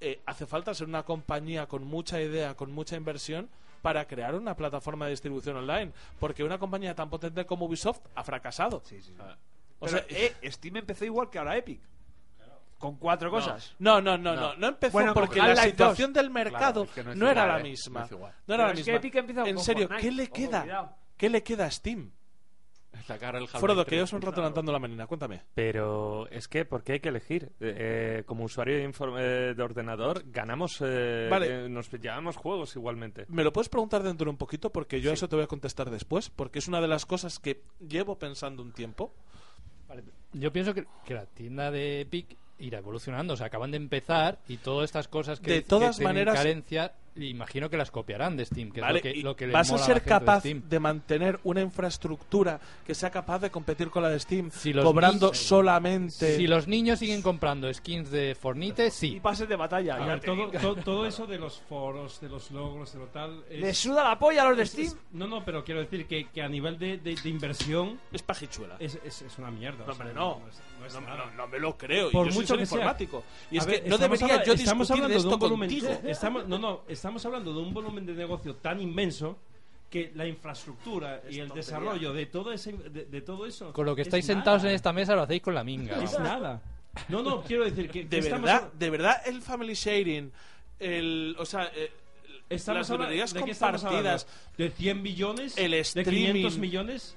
eh, 0.03 0.19
hace 0.25 0.45
falta 0.45 0.74
ser 0.74 0.88
una 0.88 1.03
compañía 1.03 1.65
con 1.67 1.83
mucha 1.86 2.22
idea, 2.22 2.55
con 2.55 2.72
mucha 2.72 2.95
inversión 2.95 3.50
para 3.81 4.05
crear 4.07 4.36
una 4.36 4.55
plataforma 4.55 5.05
de 5.05 5.12
distribución 5.12 5.57
online, 5.57 5.91
porque 6.19 6.43
una 6.43 6.57
compañía 6.57 6.93
tan 6.95 7.10
potente 7.10 7.45
como 7.45 7.65
Ubisoft 7.65 8.01
ha 8.15 8.24
fracasado. 8.24 8.77
O 9.79 9.86
Pero, 9.86 9.91
sea, 9.91 10.05
eh, 10.10 10.33
Steam 10.45 10.77
empezó 10.77 11.03
igual 11.05 11.29
que 11.29 11.39
ahora 11.39 11.57
Epic. 11.57 11.81
Con 12.77 12.95
cuatro 12.98 13.31
cosas. 13.31 13.74
No, 13.79 14.01
no, 14.01 14.17
no, 14.17 14.36
no, 14.36 14.55
no 14.55 14.67
empezó 14.67 14.91
Bueno, 14.91 15.13
porque 15.13 15.39
la 15.39 15.55
situación 15.55 16.12
2. 16.12 16.22
del 16.22 16.29
mercado 16.31 16.86
Claro, 16.86 17.10
es 17.12 17.13
que 17.13 17.15
no 17.19 17.29
era 17.29 17.48
la 17.48 17.60
¿eh? 17.60 17.63
misma. 17.63 18.07
No 18.12 18.17
era 18.17 18.33
Pero 18.45 18.57
la 18.57 18.67
es 18.72 18.74
que 18.74 18.79
misma. 18.79 18.95
Epic 18.95 19.15
empieza 19.15 19.48
en 19.48 19.60
serio, 19.60 19.88
Fortnite. 19.88 20.01
¿qué 20.10 20.15
le 20.15 20.27
queda? 20.29 20.98
¿Qué 21.15 21.29
le 21.29 21.43
queda 21.43 21.65
a 21.65 21.72
Steam? 21.72 22.12
Sacar 23.07 23.35
el 23.35 23.43
Half-Life 23.43 23.59
Frodo, 23.59 23.83
que 23.83 23.89
3. 23.89 23.97
llevas 23.97 24.13
un 24.13 24.21
rato 24.21 24.38
levantando 24.41 24.71
la 24.71 24.79
manina, 24.79 25.07
cuéntame. 25.07 25.41
Pero 25.55 26.27
es 26.29 26.47
que, 26.47 26.63
¿por 26.65 26.83
qué 26.83 26.93
hay 26.93 27.00
que 27.00 27.09
elegir? 27.09 27.51
Eh, 27.59 27.75
eh, 28.19 28.23
como 28.25 28.45
usuario 28.45 28.77
de, 28.77 28.88
inform- 28.89 29.17
eh, 29.19 29.53
de 29.55 29.63
ordenador, 29.63 30.23
ganamos, 30.31 30.77
eh, 30.81 31.27
Vale. 31.29 31.65
eh, 31.65 31.69
nos 31.69 31.89
llevamos 31.91 32.38
juegos 32.38 32.75
igualmente. 32.75 33.25
Me 33.29 33.43
lo 33.43 33.51
puedes 33.51 33.67
preguntar 33.69 34.03
dentro 34.03 34.25
de 34.25 34.29
un 34.31 34.38
poquito 34.38 34.69
porque 34.71 35.01
yo 35.01 35.12
a 35.12 35.13
eso 35.15 35.27
te 35.27 35.35
voy 35.35 35.43
a 35.43 35.47
contestar 35.47 35.89
después, 35.89 36.29
porque 36.29 36.59
es 36.59 36.67
una 36.67 36.79
de 36.81 36.88
las 36.88 37.05
cosas 37.05 37.39
que 37.39 37.62
llevo 37.88 38.17
pensando 38.17 38.62
un 38.63 38.71
tiempo. 38.71 39.13
Vale, 39.89 40.03
Yo 40.31 40.51
pienso 40.53 40.73
que, 40.73 40.85
que 41.05 41.13
la 41.13 41.25
tienda 41.25 41.71
de 41.71 42.01
Epic 42.01 42.38
irá 42.59 42.77
evolucionando. 42.77 43.33
O 43.33 43.38
sea, 43.38 43.47
acaban 43.47 43.71
de 43.71 43.77
empezar 43.77 44.39
y 44.47 44.57
todas 44.57 44.85
estas 44.85 45.07
cosas 45.07 45.39
que, 45.39 45.51
De 45.51 45.62
que 45.63 45.67
todas 45.67 45.97
tienen 45.97 46.13
maneras- 46.15 46.35
carencia, 46.35 46.93
imagino 47.15 47.70
que 47.70 47.77
las 47.77 47.91
copiarán 47.91 48.36
de 48.38 48.46
Steam, 48.46 48.72
que 48.72 48.82
Vale, 48.82 49.00
es 49.00 49.03
lo 49.05 49.12
que, 49.12 49.17
y 49.17 49.22
lo 49.22 49.36
que 49.36 49.46
les 49.48 49.53
vas 49.53 49.72
a 49.72 49.77
ser 49.77 49.79
la 49.79 49.93
gente 49.96 50.03
de 50.03 50.10
capaz 50.20 50.39
Steam. 50.39 50.63
de, 50.67 50.79
mantener 50.79 51.39
una 51.43 51.62
infraestructura 51.62 52.60
que 52.86 52.96
sea 52.96 53.10
capaz 53.12 53.39
de 53.39 53.50
competir 53.51 53.89
con 53.89 54.03
la 54.03 54.10
de 54.10 54.20
Steam, 54.20 54.50
Si 54.51 54.74
cobrando 54.74 55.27
niños- 55.27 55.38
solamente. 55.38 56.38
Si 56.38 56.48
los 56.48 56.67
niños 56.67 57.00
siguen 57.00 57.22
comprando 57.22 57.72
skins 57.74 58.10
de 58.12 58.36
Fornite, 58.36 58.88
Y 58.88 58.91
sí. 58.91 59.20
pases 59.22 59.48
de 59.48 59.55
batalla. 59.55 60.20
Todo, 60.22 60.75
todo 60.77 61.05
eso 61.05 61.27
de 61.27 61.38
los 61.38 61.60
foros, 61.62 62.20
de 62.22 62.29
los 62.29 62.51
logros, 62.51 62.93
de 62.93 63.00
lo 63.00 63.05
tal. 63.08 63.43
es- 63.50 63.60
¿Le 63.62 63.74
suda 63.74 64.03
la 64.03 64.17
polla 64.17 64.43
a 64.43 64.50
los 64.50 64.58
de 64.58 64.63
es- 64.63 64.72
Steam? 64.72 64.88
es- 64.88 64.98
no, 65.12 65.27
no, 65.27 65.43
pero 65.46 65.63
quiero 65.63 65.82
decir 65.82 66.05
que, 66.08 66.29
que 66.29 66.41
a 66.41 66.50
nivel 66.50 66.77
de, 66.79 66.98
de- 66.98 67.15
de 67.15 67.29
inversión 67.29 68.00
Es 68.12 68.22
pajichuela. 68.24 68.75
es, 68.79 68.98
es, 69.03 69.22
es 69.22 69.38
una 69.38 69.51
mierda. 69.51 69.86
No, 69.86 69.91
o 69.91 69.96
sea, 69.96 70.05
hombre, 70.05 70.13
no. 70.15 70.39
No, 70.39 70.48
es, 70.50 70.62
no 70.83 70.87
es 70.87 70.93
No, 70.93 71.01
no, 71.17 71.31
no 71.31 71.47
me 71.47 71.59
lo 71.59 71.77
creo. 71.77 72.11
Por 72.11 72.27
y 72.27 72.29
yo 72.29 72.35
mucho 72.35 72.47
soy 72.49 72.57
que 72.59 72.65
sea. 72.65 72.75
informático. 72.77 73.23
Y 73.51 73.57
es 73.57 73.63
A 73.63 73.65
ver, 73.67 73.83
que 73.83 73.89
no 73.89 73.97
debería 73.97 74.25
habla- 74.25 74.43
yo 74.45 74.53
estamos 74.53 74.87
discutir 74.87 75.01
de 75.01 75.15
hablando 75.15 75.17
esto 75.17 75.33
un 75.33 75.39
volumen, 75.39 75.69
contigo. 75.69 75.99
Estamos, 76.09 76.47
no, 76.47 76.57
no, 76.59 76.81
estamos 76.87 77.25
hablando 77.25 77.53
de 77.53 77.59
un 77.61 77.73
volumen 77.73 78.05
de 78.05 78.13
negocio 78.13 78.55
tan 78.55 78.79
inmenso 78.81 79.37
que 79.89 80.11
la 80.15 80.25
infraestructura 80.27 81.21
y 81.29 81.39
el 81.39 81.47
tontería. 81.47 81.53
desarrollo 81.55 82.13
de 82.13 82.25
todo, 82.25 82.51
ese, 82.51 82.73
de, 82.73 83.05
de 83.05 83.21
todo 83.21 83.45
eso. 83.45 83.71
Con 83.73 83.85
lo 83.85 83.95
que 83.95 84.01
es 84.01 84.07
estáis 84.07 84.27
nada. 84.27 84.37
sentados 84.39 84.63
en 84.63 84.71
esta 84.71 84.91
mesa 84.93 85.15
lo 85.15 85.21
hacéis 85.23 85.41
con 85.41 85.53
la 85.55 85.63
minga. 85.63 86.03
Es 86.03 86.17
nada. 86.19 86.61
No, 87.09 87.21
no, 87.23 87.41
quiero 87.43 87.63
decir 87.63 87.89
que. 87.89 88.03
De 88.05 88.21
verdad, 88.21 88.71
de 88.73 88.89
verdad, 88.89 89.21
el 89.25 89.41
family 89.41 89.73
sharing, 89.73 90.31
el. 90.79 91.35
O 91.39 91.45
sea. 91.45 91.71
eh, 91.75 91.91
Estamos 92.49 92.87
las 92.89 92.99
librerías 92.99 93.33
¿de 93.33 93.39
compartidas. 93.39 93.83
hablando? 93.85 94.25
¿De 94.57 94.69
100 94.69 95.01
billones? 95.03 95.57
El 95.57 95.71
¿De 95.71 95.79
streaming. 95.79 96.33
500 96.33 96.57
millones? 96.59 97.15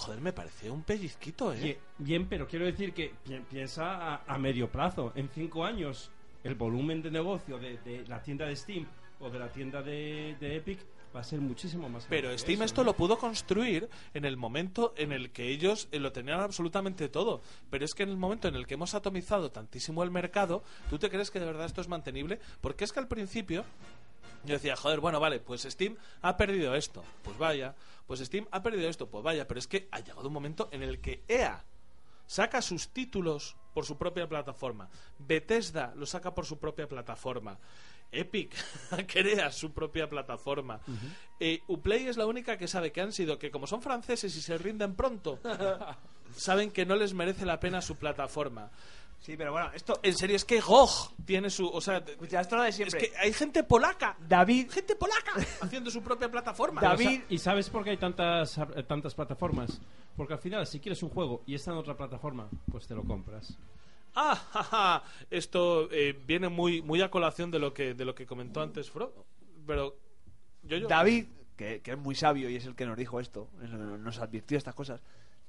Joder, 0.00 0.20
me 0.20 0.32
pareció 0.32 0.72
un 0.72 0.82
pellizquito, 0.82 1.52
¿eh? 1.52 1.58
Bien, 1.60 1.76
bien, 1.98 2.26
pero 2.28 2.46
quiero 2.48 2.64
decir 2.64 2.92
que 2.92 3.12
pi- 3.24 3.40
piensa 3.50 4.14
a, 4.14 4.22
a 4.26 4.38
medio 4.38 4.70
plazo. 4.70 5.12
En 5.14 5.28
5 5.28 5.64
años, 5.64 6.10
el 6.44 6.54
volumen 6.54 7.02
de 7.02 7.10
negocio 7.10 7.58
de, 7.58 7.78
de 7.78 8.06
la 8.06 8.22
tienda 8.22 8.46
de 8.46 8.56
Steam 8.56 8.86
o 9.20 9.28
de 9.30 9.38
la 9.38 9.48
tienda 9.50 9.82
de, 9.82 10.36
de 10.40 10.56
Epic 10.56 10.78
va 11.14 11.20
a 11.20 11.24
ser 11.24 11.40
muchísimo 11.40 11.88
más 11.88 12.06
grande 12.08 12.22
Pero 12.28 12.38
Steam 12.38 12.54
eso, 12.58 12.64
esto 12.66 12.80
¿no? 12.82 12.86
lo 12.86 12.96
pudo 12.96 13.18
construir 13.18 13.88
en 14.14 14.24
el 14.24 14.36
momento 14.36 14.94
en 14.96 15.10
el 15.12 15.30
que 15.32 15.48
ellos 15.48 15.88
eh, 15.90 15.98
lo 15.98 16.12
tenían 16.12 16.38
absolutamente 16.40 17.08
todo. 17.08 17.40
Pero 17.68 17.84
es 17.84 17.92
que 17.94 18.04
en 18.04 18.10
el 18.10 18.16
momento 18.16 18.46
en 18.48 18.54
el 18.54 18.66
que 18.66 18.74
hemos 18.74 18.94
atomizado 18.94 19.50
tantísimo 19.50 20.02
el 20.04 20.10
mercado, 20.12 20.62
¿tú 20.88 20.98
te 20.98 21.10
crees 21.10 21.30
que 21.32 21.40
de 21.40 21.46
verdad 21.46 21.66
esto 21.66 21.80
es 21.80 21.88
mantenible? 21.88 22.38
Porque 22.60 22.84
es 22.84 22.92
que 22.92 23.00
al 23.00 23.08
principio 23.08 23.64
yo 24.44 24.54
decía, 24.54 24.76
joder, 24.76 25.00
bueno, 25.00 25.20
vale, 25.20 25.40
pues 25.40 25.62
Steam 25.62 25.96
ha 26.22 26.36
perdido 26.36 26.74
esto. 26.74 27.04
Pues 27.22 27.36
vaya. 27.38 27.74
Pues 28.06 28.20
Steam 28.20 28.46
ha 28.50 28.62
perdido 28.62 28.88
esto. 28.88 29.08
Pues 29.08 29.22
vaya. 29.22 29.46
Pero 29.46 29.60
es 29.60 29.66
que 29.66 29.88
ha 29.90 30.00
llegado 30.00 30.26
un 30.26 30.34
momento 30.34 30.68
en 30.72 30.82
el 30.82 31.00
que 31.00 31.22
EA 31.28 31.64
saca 32.26 32.62
sus 32.62 32.88
títulos 32.88 33.56
por 33.74 33.84
su 33.84 33.96
propia 33.98 34.28
plataforma. 34.28 34.88
Bethesda 35.18 35.92
lo 35.96 36.06
saca 36.06 36.34
por 36.34 36.46
su 36.46 36.58
propia 36.58 36.88
plataforma. 36.88 37.58
Epic 38.12 38.54
crea 39.06 39.52
su 39.52 39.72
propia 39.72 40.08
plataforma. 40.08 40.80
Eh, 41.38 41.60
Uplay 41.68 42.06
es 42.06 42.16
la 42.16 42.26
única 42.26 42.56
que 42.56 42.68
sabe 42.68 42.92
que 42.92 43.00
han 43.00 43.12
sido 43.12 43.38
que 43.38 43.50
como 43.50 43.66
son 43.66 43.82
franceses 43.82 44.34
y 44.36 44.42
se 44.42 44.58
rinden 44.58 44.94
pronto, 44.94 45.38
saben 46.36 46.70
que 46.70 46.86
no 46.86 46.96
les 46.96 47.14
merece 47.14 47.46
la 47.46 47.60
pena 47.60 47.82
su 47.82 47.96
plataforma. 47.96 48.70
Sí, 49.20 49.36
pero 49.36 49.52
bueno, 49.52 49.70
esto. 49.74 50.00
En 50.02 50.16
serio, 50.16 50.34
es 50.34 50.44
que 50.46 50.60
GOG 50.60 51.14
tiene 51.26 51.50
su... 51.50 51.68
O 51.68 51.80
sea, 51.80 51.98
Escucha, 51.98 52.40
esto 52.40 52.54
es 52.54 52.58
lo 52.58 52.62
de 52.62 52.68
es 52.70 52.74
siempre. 52.76 52.98
que 53.00 53.16
hay 53.18 53.32
gente 53.34 53.62
polaca, 53.62 54.16
David, 54.26 54.70
gente 54.70 54.96
polaca, 54.96 55.32
haciendo 55.60 55.90
su 55.90 56.02
propia 56.02 56.30
plataforma. 56.30 56.80
David- 56.80 57.20
sa- 57.20 57.26
¿Y 57.28 57.38
sabes 57.38 57.68
por 57.68 57.84
qué 57.84 57.90
hay 57.90 57.96
tantas, 57.98 58.56
eh, 58.56 58.82
tantas 58.88 59.14
plataformas? 59.14 59.78
Porque 60.16 60.32
al 60.32 60.38
final, 60.40 60.66
si 60.66 60.80
quieres 60.80 61.02
un 61.02 61.10
juego 61.10 61.42
y 61.46 61.54
está 61.54 61.70
en 61.70 61.76
otra 61.76 61.96
plataforma, 61.96 62.48
pues 62.70 62.86
te 62.86 62.94
lo 62.94 63.04
compras. 63.04 63.58
Ah, 64.14 64.34
ja, 64.34 64.62
ja. 64.64 65.04
esto 65.30 65.88
eh, 65.92 66.18
viene 66.26 66.48
muy, 66.48 66.80
muy 66.82 67.00
a 67.02 67.10
colación 67.10 67.50
de 67.50 67.58
lo 67.60 67.72
que 67.74 67.94
de 67.94 68.04
lo 68.04 68.14
que 68.14 68.26
comentó 68.26 68.60
antes 68.62 68.90
Frodo. 68.90 69.24
Pero 69.66 69.96
yo, 70.64 70.78
yo 70.78 70.88
David, 70.88 71.26
que, 71.56 71.80
que 71.80 71.92
es 71.92 71.98
muy 71.98 72.14
sabio 72.14 72.48
y 72.50 72.56
es 72.56 72.64
el 72.66 72.74
que 72.74 72.86
nos 72.86 72.96
dijo 72.96 73.20
esto, 73.20 73.48
nos 74.00 74.18
advirtió 74.18 74.58
estas 74.58 74.74
cosas, 74.74 75.00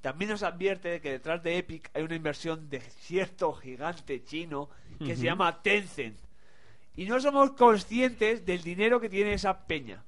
también 0.02 0.30
nos 0.30 0.42
advierte 0.42 1.00
que 1.00 1.12
detrás 1.12 1.42
de 1.42 1.56
Epic 1.56 1.90
hay 1.94 2.02
una 2.02 2.14
inversión 2.16 2.68
de 2.68 2.80
cierto 2.80 3.54
gigante 3.54 4.22
chino 4.24 4.68
que 4.98 5.16
se 5.16 5.22
llama 5.24 5.62
Tencent. 5.62 6.18
Y 6.96 7.06
no 7.06 7.18
somos 7.20 7.52
conscientes 7.52 8.44
del 8.44 8.62
dinero 8.62 9.00
que 9.00 9.08
tiene 9.08 9.32
esa 9.32 9.66
peña. 9.66 10.02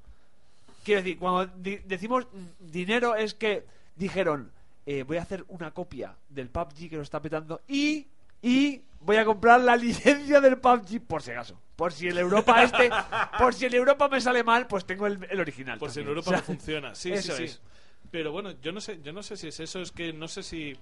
Quiero 0.85 1.00
decir, 1.00 1.18
cuando 1.18 1.46
di- 1.57 1.80
decimos 1.87 2.26
mm, 2.30 2.70
dinero 2.70 3.16
es 3.16 3.33
que 3.35 3.64
dijeron, 3.96 4.52
eh, 4.85 5.02
voy 5.02 5.16
a 5.16 5.22
hacer 5.22 5.44
una 5.48 5.70
copia 5.70 6.14
del 6.28 6.50
PUBG 6.50 6.90
que 6.90 6.96
lo 6.96 7.02
está 7.02 7.22
petando 7.22 7.62
y, 7.66 8.07
y 8.42 8.83
voy 9.00 9.16
a 9.16 9.24
comprar 9.24 9.61
la 9.62 9.76
licencia 9.76 10.40
del 10.42 10.59
PUBG 10.59 11.00
por 11.07 11.22
si 11.22 11.30
acaso. 11.30 11.59
Por 11.74 11.92
si 11.92 12.07
el 12.09 12.18
Europa 12.18 12.62
este, 12.62 12.90
por 13.38 13.54
si 13.54 13.64
el 13.64 13.74
Europa 13.74 14.09
me 14.09 14.20
sale 14.20 14.44
mal, 14.44 14.66
pues 14.66 14.85
tengo 14.85 15.07
el, 15.07 15.26
el 15.30 15.40
original. 15.40 15.78
Por 15.78 15.90
si 15.90 16.00
en 16.00 16.07
también. 16.07 16.18
Europa 16.24 16.30
O 16.30 16.33
sea, 16.33 16.38
no 16.40 16.44
funciona. 16.44 16.94
Sí, 16.94 17.12
eso 17.12 17.33
sí, 17.33 17.38
sí. 17.38 17.44
es. 17.44 17.61
Pero 18.14 18.31
bueno, 18.31 18.53
yo 18.62 18.70
no 18.70 18.81
sé, 18.81 19.00
yo 19.03 19.12
no 19.12 19.24
sé 19.24 19.37
si 19.37 19.48
es 19.48 19.59
eso, 19.59 19.81
es 19.81 19.90
que 19.90 20.12
no 20.12 20.29
sé 20.29 20.44
si 20.44 20.77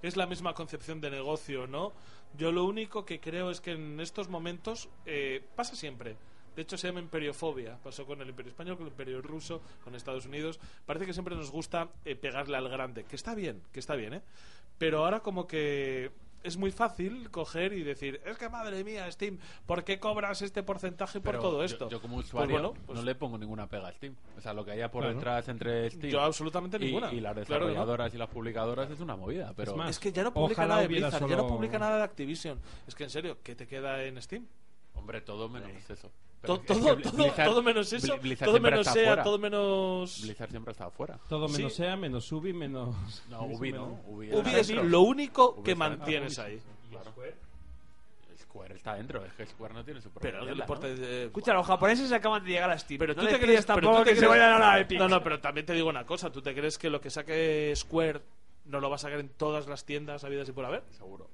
es 0.00 0.16
la 0.16 0.26
misma 0.26 0.54
concepción 0.54 1.00
de 1.00 1.10
negocio 1.10 1.66
no. 1.66 1.92
Yo 2.36 2.52
lo 2.52 2.64
único 2.66 3.04
que 3.04 3.18
creo 3.18 3.50
es 3.50 3.60
que 3.60 3.72
en 3.72 3.98
estos 3.98 4.28
momentos 4.28 4.88
eh, 5.04 5.42
pasa 5.56 5.74
siempre. 5.74 6.14
De 6.54 6.62
hecho, 6.62 6.78
se 6.78 6.86
llama 6.86 7.00
imperiofobia. 7.00 7.78
Pasó 7.82 8.06
con 8.06 8.20
el 8.22 8.28
imperio 8.28 8.50
español, 8.50 8.76
con 8.76 8.86
el 8.86 8.92
imperio 8.92 9.20
ruso, 9.20 9.60
con 9.82 9.96
Estados 9.96 10.26
Unidos. 10.26 10.60
Parece 10.86 11.04
que 11.04 11.12
siempre 11.12 11.34
nos 11.34 11.50
gusta 11.50 11.88
eh, 12.04 12.14
pegarle 12.14 12.56
al 12.56 12.68
grande. 12.68 13.02
Que 13.02 13.16
está 13.16 13.34
bien, 13.34 13.60
que 13.72 13.80
está 13.80 13.96
bien, 13.96 14.14
¿eh? 14.14 14.22
Pero 14.78 15.04
ahora 15.04 15.18
como 15.18 15.48
que 15.48 16.12
es 16.42 16.56
muy 16.56 16.70
fácil 16.70 17.30
coger 17.30 17.72
y 17.72 17.82
decir, 17.82 18.20
es 18.24 18.36
que 18.38 18.48
madre 18.48 18.84
mía, 18.84 19.10
Steam, 19.10 19.38
¿por 19.66 19.84
qué 19.84 19.98
cobras 19.98 20.42
este 20.42 20.62
porcentaje 20.62 21.20
por 21.20 21.32
Pero 21.32 21.42
todo 21.42 21.58
yo- 21.58 21.64
esto? 21.64 21.88
Yo, 21.88 22.00
como 22.00 22.16
Pues 22.16 22.26
usuario 22.26 22.52
bueno, 22.52 22.74
pues 22.86 22.98
no 22.98 23.04
le 23.04 23.14
pongo 23.14 23.38
ninguna 23.38 23.66
pega 23.68 23.88
a 23.88 23.92
Steam. 23.92 24.14
O 24.36 24.40
sea, 24.40 24.52
lo 24.52 24.64
que 24.64 24.72
haya 24.72 24.90
por 24.90 25.02
Claro. 25.02 25.16
detrás 25.16 25.48
entre 25.48 25.90
Steam 25.90 26.12
Yo 26.12 26.20
absolutamente 26.22 26.76
y, 26.78 26.80
ninguna. 26.80 27.12
y 27.12 27.20
las 27.20 27.32
Claro 27.34 27.46
que 27.46 27.50
no. 27.50 27.66
desarrolladoras 27.68 28.14
y 28.14 28.18
las 28.18 28.28
publicadoras 28.28 28.90
es 28.90 29.00
una 29.00 29.16
movida. 29.16 29.52
Pero 29.56 29.74
más, 29.76 29.90
Es 29.90 29.98
que 29.98 30.12
ya 30.12 30.22
no 30.22 30.32
publica 30.32 30.66
nada 30.66 30.80
de 30.82 30.88
Blizzard, 30.88 31.26
ya 31.28 31.36
no 31.36 31.46
publica 31.48 31.78
nada 31.78 31.96
de 31.98 32.02
Activision. 32.04 32.58
Es 32.86 32.94
que 32.94 33.04
en 33.04 33.10
serio, 33.10 33.38
¿qué 33.42 33.54
te 33.54 33.66
queda 33.66 34.02
en 34.04 34.20
Steam? 34.22 34.46
Hombre, 35.08 35.20
todo 35.22 35.48
menos 35.48 35.70
eso. 35.90 36.10
To- 36.42 36.42
Pero 36.42 36.54
es 36.54 36.60
que 36.60 36.66
todo, 36.74 36.96
Bli- 36.96 37.02
todo, 37.02 37.12
Blizzard- 37.16 37.44
todo 37.46 37.62
menos 37.62 37.92
eso, 37.92 38.18
Blizzard 38.18 38.46
todo 38.48 38.60
menos 38.60 38.86
SEA, 38.86 39.06
fuera. 39.06 39.22
todo 39.24 39.38
menos... 39.38 40.20
Blizzard 40.22 40.50
siempre 40.50 40.70
ha 40.70 40.72
estado 40.72 40.90
fuera. 40.92 41.18
Todo 41.28 41.48
Sí. 41.48 41.56
menos 41.56 41.74
SEA, 41.74 41.96
menos 41.96 42.30
Ubi, 42.32 42.52
menos. 42.52 43.22
No, 43.28 43.42
Ubi 43.42 43.72
no. 43.72 44.00
Ubi, 44.06 44.28
es 44.54 44.68
dentro. 44.68 44.84
lo 44.84 45.00
único 45.00 45.54
Ubi 45.56 45.62
que 45.64 45.74
mantienes 45.74 46.38
ahí. 46.38 46.60
Claro. 46.90 47.12
Square 48.40 48.74
está 48.76 48.94
dentro. 48.94 49.24
Es 49.24 49.32
que 49.32 49.46
Square 49.46 49.74
no 49.74 49.84
tiene 49.84 50.00
su 50.00 50.10
propia 50.10 50.30
Pero 50.30 50.44
no 50.44 50.52
le 50.54 50.60
importa... 50.60 50.86
¿no? 50.86 50.94
de- 50.94 51.24
Escucha, 51.26 51.52
los 51.54 51.66
japoneses 51.66 52.12
acaban 52.12 52.44
de 52.44 52.50
llegar 52.50 52.70
a 52.70 52.78
Steam. 52.78 52.98
Pero 52.98 53.14
no 53.14 53.22
tú 53.22 53.28
te 53.28 53.40
crees 53.40 53.66
tampoco 53.66 54.04
que 54.04 54.14
se 54.14 54.26
vayan 54.26 54.52
a 54.52 54.58
la 54.58 54.80
Epic. 54.80 54.98
No, 54.98 55.08
no, 55.08 55.22
pero 55.22 55.40
también 55.40 55.66
te 55.66 55.72
digo 55.72 55.88
una 55.88 56.04
cosa. 56.06 56.30
¿Tú 56.30 56.40
te 56.40 56.54
crees 56.54 56.78
que 56.78 56.88
lo 56.88 57.00
que 57.00 57.10
saque 57.10 57.72
Square 57.74 58.20
no 58.66 58.80
lo 58.80 58.88
va 58.90 58.96
a 58.96 58.98
sacar 58.98 59.18
en 59.18 59.28
todas 59.30 59.66
las 59.66 59.84
tiendas 59.84 60.22
habidas 60.24 60.48
y 60.48 60.52
por 60.52 60.64
haber? 60.64 60.82
Seguro. 60.96 61.28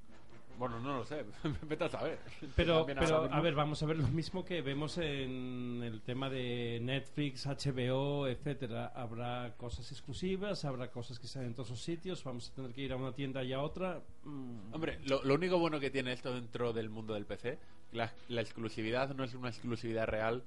Bueno, 0.57 0.79
no 0.79 0.97
lo 0.97 1.05
sé. 1.05 1.25
Vete 1.63 1.83
a 1.83 1.89
saber. 1.89 2.19
Pero, 2.55 2.85
pero 2.85 3.31
a 3.31 3.41
ver, 3.41 3.55
vamos 3.55 3.81
a 3.83 3.85
ver 3.85 3.97
lo 3.97 4.07
mismo 4.07 4.45
que 4.45 4.61
vemos 4.61 4.97
en 4.97 5.81
el 5.83 6.01
tema 6.01 6.29
de 6.29 6.79
Netflix, 6.81 7.45
HBO, 7.45 8.27
etcétera. 8.27 8.91
Habrá 8.95 9.53
cosas 9.57 9.91
exclusivas, 9.91 10.65
habrá 10.65 10.89
cosas 10.89 11.19
que 11.19 11.27
salen 11.27 11.49
en 11.49 11.55
todos 11.55 11.69
los 11.71 11.81
sitios, 11.81 12.23
vamos 12.23 12.49
a 12.49 12.55
tener 12.55 12.71
que 12.73 12.81
ir 12.81 12.93
a 12.93 12.95
una 12.95 13.13
tienda 13.13 13.43
y 13.43 13.53
a 13.53 13.61
otra. 13.61 14.01
Mm, 14.23 14.73
Hombre, 14.73 14.99
lo, 15.05 15.23
lo 15.23 15.35
único 15.35 15.57
bueno 15.59 15.79
que 15.79 15.89
tiene 15.89 16.13
esto 16.13 16.33
dentro 16.33 16.73
del 16.73 16.89
mundo 16.89 17.13
del 17.13 17.25
PC, 17.25 17.59
la, 17.91 18.11
la 18.29 18.41
exclusividad 18.41 19.13
no 19.15 19.23
es 19.23 19.33
una 19.33 19.49
exclusividad 19.49 20.07
real 20.07 20.43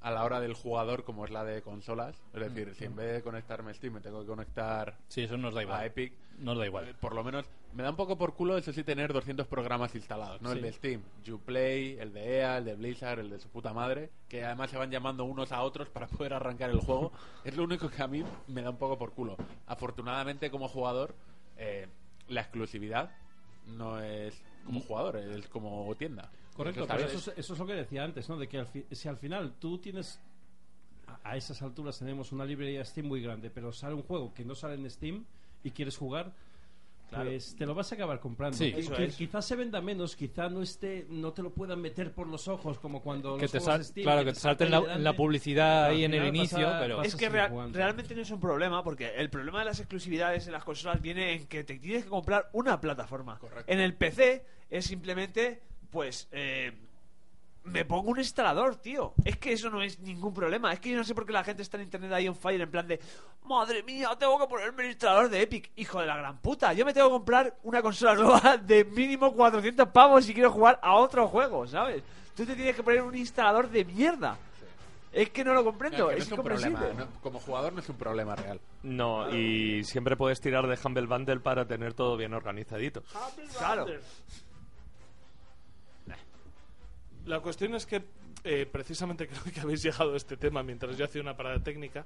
a 0.00 0.10
la 0.10 0.24
hora 0.24 0.40
del 0.40 0.54
jugador 0.54 1.04
como 1.04 1.24
es 1.24 1.30
la 1.30 1.44
de 1.44 1.62
consolas. 1.62 2.16
Es 2.32 2.40
decir, 2.40 2.74
si 2.74 2.84
en 2.84 2.96
vez 2.96 3.14
de 3.14 3.22
conectarme 3.22 3.70
a 3.70 3.74
Steam 3.74 3.94
me 3.94 4.00
tengo 4.00 4.20
que 4.20 4.26
conectar 4.26 4.96
Sí, 5.08 5.22
eso 5.22 5.36
nos 5.36 5.54
da 5.54 5.60
a. 5.76 5.86
Epic, 5.86 6.12
Nos 6.38 6.56
da 6.56 6.64
eh, 6.64 6.68
igual. 6.68 6.94
por 7.00 7.14
lo 7.14 7.24
menos 7.24 7.46
me 7.74 7.82
da 7.82 7.90
un 7.90 7.96
poco 7.96 8.16
por 8.16 8.34
culo 8.34 8.56
eso 8.56 8.72
sí 8.72 8.82
tener 8.82 9.12
200 9.12 9.46
programas 9.46 9.94
instalados, 9.94 10.40
¿no? 10.40 10.52
El 10.52 10.62
de 10.62 10.72
Steam, 10.72 11.02
Uplay, 11.30 11.98
el 11.98 12.12
de 12.12 12.38
EA, 12.38 12.58
el 12.58 12.64
de 12.64 12.74
Blizzard, 12.74 13.18
el 13.20 13.30
de 13.30 13.38
su 13.38 13.48
puta 13.48 13.72
madre, 13.72 14.10
que 14.28 14.44
además 14.44 14.70
se 14.70 14.78
van 14.78 14.90
llamando 14.90 15.24
unos 15.24 15.52
a 15.52 15.62
otros 15.62 15.88
para 15.88 16.06
poder 16.06 16.34
arrancar 16.34 16.70
el 16.70 16.80
juego. 16.80 17.12
es 17.44 17.56
lo 17.56 17.64
único 17.64 17.90
que 17.90 18.02
a 18.02 18.06
mí 18.06 18.24
me 18.46 18.62
da 18.62 18.70
un 18.70 18.78
poco 18.78 18.98
por 18.98 19.12
culo. 19.12 19.36
Afortunadamente 19.66 20.50
como 20.50 20.68
jugador, 20.68 21.14
eh, 21.56 21.88
la 22.28 22.40
exclusividad 22.40 23.10
no 23.66 24.00
es 24.00 24.42
como 24.64 24.80
jugador, 24.80 25.16
es 25.16 25.46
como 25.48 25.94
tienda. 25.96 26.30
Correcto, 26.58 26.86
pero 26.86 27.04
eso 27.08 27.30
es, 27.32 27.38
eso 27.38 27.52
es 27.54 27.58
lo 27.58 27.66
que 27.66 27.72
decía 27.74 28.04
antes, 28.04 28.28
¿no? 28.28 28.36
De 28.36 28.46
que 28.48 28.58
al 28.58 28.66
fi- 28.66 28.84
si 28.90 29.08
al 29.08 29.16
final 29.16 29.54
tú 29.58 29.78
tienes 29.78 30.20
a- 31.06 31.30
a 31.30 31.36
esas 31.36 31.62
alturas 31.62 31.98
tenemos 31.98 32.32
una 32.32 32.44
librería 32.44 32.84
Steam 32.84 33.06
muy 33.06 33.22
grande, 33.22 33.48
pero 33.50 33.72
sale 33.72 33.94
un 33.94 34.02
juego 34.02 34.34
que 34.34 34.44
no 34.44 34.54
sale 34.54 34.74
en 34.74 34.90
Steam 34.90 35.24
y 35.64 35.70
quieres 35.70 35.96
jugar, 35.96 36.32
pues 37.10 37.56
te 37.56 37.64
lo 37.64 37.74
vas 37.74 37.90
a 37.90 37.94
acabar 37.94 38.20
comprando. 38.20 38.54
Sí. 38.58 38.74
Es. 38.76 39.16
Quizás 39.16 39.46
se 39.46 39.56
venda 39.56 39.80
menos, 39.80 40.14
quizá 40.14 40.50
no 40.50 40.60
esté, 40.60 41.06
no 41.08 41.32
te 41.32 41.40
lo 41.42 41.48
puedan 41.54 41.80
meter 41.80 42.12
por 42.12 42.26
los 42.26 42.48
ojos 42.48 42.78
como 42.78 43.00
cuando 43.00 43.36
que 43.36 43.42
los 43.44 43.52
te 43.52 43.60
sal- 43.60 43.82
Steam, 43.82 44.04
claro, 44.04 44.26
que 44.26 44.32
te 44.34 44.38
salte 44.40 44.64
en 44.64 44.70
la, 44.72 44.98
la 44.98 45.12
publicidad 45.16 45.86
ahí 45.86 46.04
en 46.04 46.12
el 46.12 46.26
inicio, 46.26 46.58
pasa- 46.66 46.80
pero... 46.80 47.02
Es 47.02 47.16
que 47.16 47.24
así 47.26 47.32
rea- 47.34 47.48
jugando. 47.48 47.78
realmente 47.78 48.14
no 48.14 48.20
es 48.20 48.30
un 48.30 48.40
problema, 48.40 48.84
porque 48.84 49.14
el 49.16 49.30
problema 49.30 49.60
de 49.60 49.64
las 49.64 49.78
exclusividades 49.80 50.46
en 50.48 50.52
las 50.52 50.64
consolas 50.64 51.00
viene 51.00 51.32
en 51.32 51.46
que 51.46 51.64
te 51.64 51.78
tienes 51.78 52.04
que 52.04 52.10
comprar 52.10 52.50
una 52.52 52.78
plataforma. 52.78 53.38
Correcto. 53.38 53.64
En 53.72 53.80
el 53.80 53.94
PC 53.94 54.44
es 54.68 54.84
simplemente, 54.84 55.62
pues, 55.90 56.28
eh, 56.32 56.72
me 57.64 57.84
pongo 57.84 58.10
un 58.10 58.18
instalador, 58.18 58.76
tío. 58.76 59.12
Es 59.24 59.36
que 59.36 59.52
eso 59.52 59.68
no 59.70 59.82
es 59.82 59.98
ningún 60.00 60.32
problema. 60.32 60.72
Es 60.72 60.80
que 60.80 60.90
yo 60.90 60.96
no 60.96 61.04
sé 61.04 61.14
por 61.14 61.26
qué 61.26 61.32
la 61.32 61.44
gente 61.44 61.62
está 61.62 61.76
en 61.76 61.84
internet 61.84 62.12
ahí 62.12 62.26
on 62.28 62.34
fire 62.36 62.60
en 62.60 62.70
plan 62.70 62.86
de, 62.88 62.98
madre 63.44 63.82
mía, 63.82 64.10
tengo 64.18 64.38
que 64.38 64.46
ponerme 64.46 64.84
el 64.84 64.90
instalador 64.90 65.28
de 65.28 65.42
Epic. 65.42 65.70
Hijo 65.76 66.00
de 66.00 66.06
la 66.06 66.16
gran 66.16 66.38
puta. 66.38 66.72
Yo 66.72 66.84
me 66.86 66.94
tengo 66.94 67.08
que 67.08 67.12
comprar 67.12 67.56
una 67.64 67.82
consola 67.82 68.14
nueva 68.14 68.56
de 68.56 68.84
mínimo 68.84 69.32
400 69.34 69.88
pavos 69.88 70.24
si 70.24 70.32
quiero 70.34 70.50
jugar 70.50 70.78
a 70.82 70.94
otro 70.96 71.28
juego, 71.28 71.66
¿sabes? 71.66 72.02
Tú 72.34 72.46
te 72.46 72.54
tienes 72.54 72.74
que 72.76 72.82
poner 72.82 73.02
un 73.02 73.16
instalador 73.16 73.68
de 73.68 73.84
mierda. 73.84 74.38
Es 75.10 75.30
que 75.30 75.42
no 75.42 75.54
lo 75.54 75.64
comprendo, 75.64 75.96
No, 75.98 76.08
que 76.08 76.16
no 76.16 76.22
es, 76.22 76.30
un 76.30 76.42
problema. 76.42 76.68
incomprensible. 76.68 77.04
no- 77.14 77.20
como 77.22 77.40
jugador 77.40 77.72
no 77.72 77.80
es 77.80 77.88
un 77.88 77.96
problema 77.96 78.36
real. 78.36 78.60
No, 78.82 79.34
y 79.34 79.82
siempre 79.84 80.16
puedes 80.16 80.38
tirar 80.40 80.66
de 80.66 80.78
Humble 80.84 81.06
Bundle 81.06 81.40
para 81.40 81.66
tener 81.66 81.94
todo 81.94 82.16
bien 82.16 82.34
organizadito. 82.34 83.02
Claro. 83.56 83.86
La 87.28 87.40
cuestión 87.40 87.74
es 87.74 87.84
que 87.86 88.02
eh, 88.44 88.66
precisamente 88.70 89.26
creo 89.28 89.42
que 89.52 89.60
habéis 89.60 89.82
llegado 89.82 90.14
a 90.14 90.16
este 90.16 90.36
tema 90.36 90.62
mientras 90.62 90.96
yo 90.96 91.04
hacía 91.04 91.20
una 91.22 91.36
parada 91.36 91.62
técnica. 91.62 92.04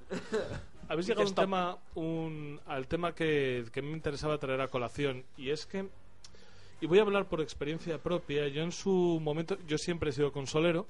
Habéis 0.89 1.07
llegado 1.07 1.27
a 1.27 1.29
un 1.31 1.35
tema, 1.35 1.79
un- 1.95 2.61
al 2.67 2.87
tema 2.89 3.15
que, 3.15 3.65
que 3.73 3.83
me 3.83 3.93
interesaba 3.93 4.39
traer 4.39 4.61
a 4.61 4.69
colación 4.69 5.25
y 5.37 5.51
es 5.51 5.67
que, 5.67 5.87
y 6.81 6.87
voy 6.87 6.99
a 6.99 7.03
hablar 7.03 7.27
por 7.27 7.41
experiencia 7.41 7.99
propia, 7.99 8.49
yo 8.49 8.63
en 8.63 8.73
su 8.73 9.21
momento, 9.23 9.57
yo 9.69 9.79
siempre 9.79 10.11
he 10.11 10.13
sido 10.13 10.33
consolero, 10.33 10.87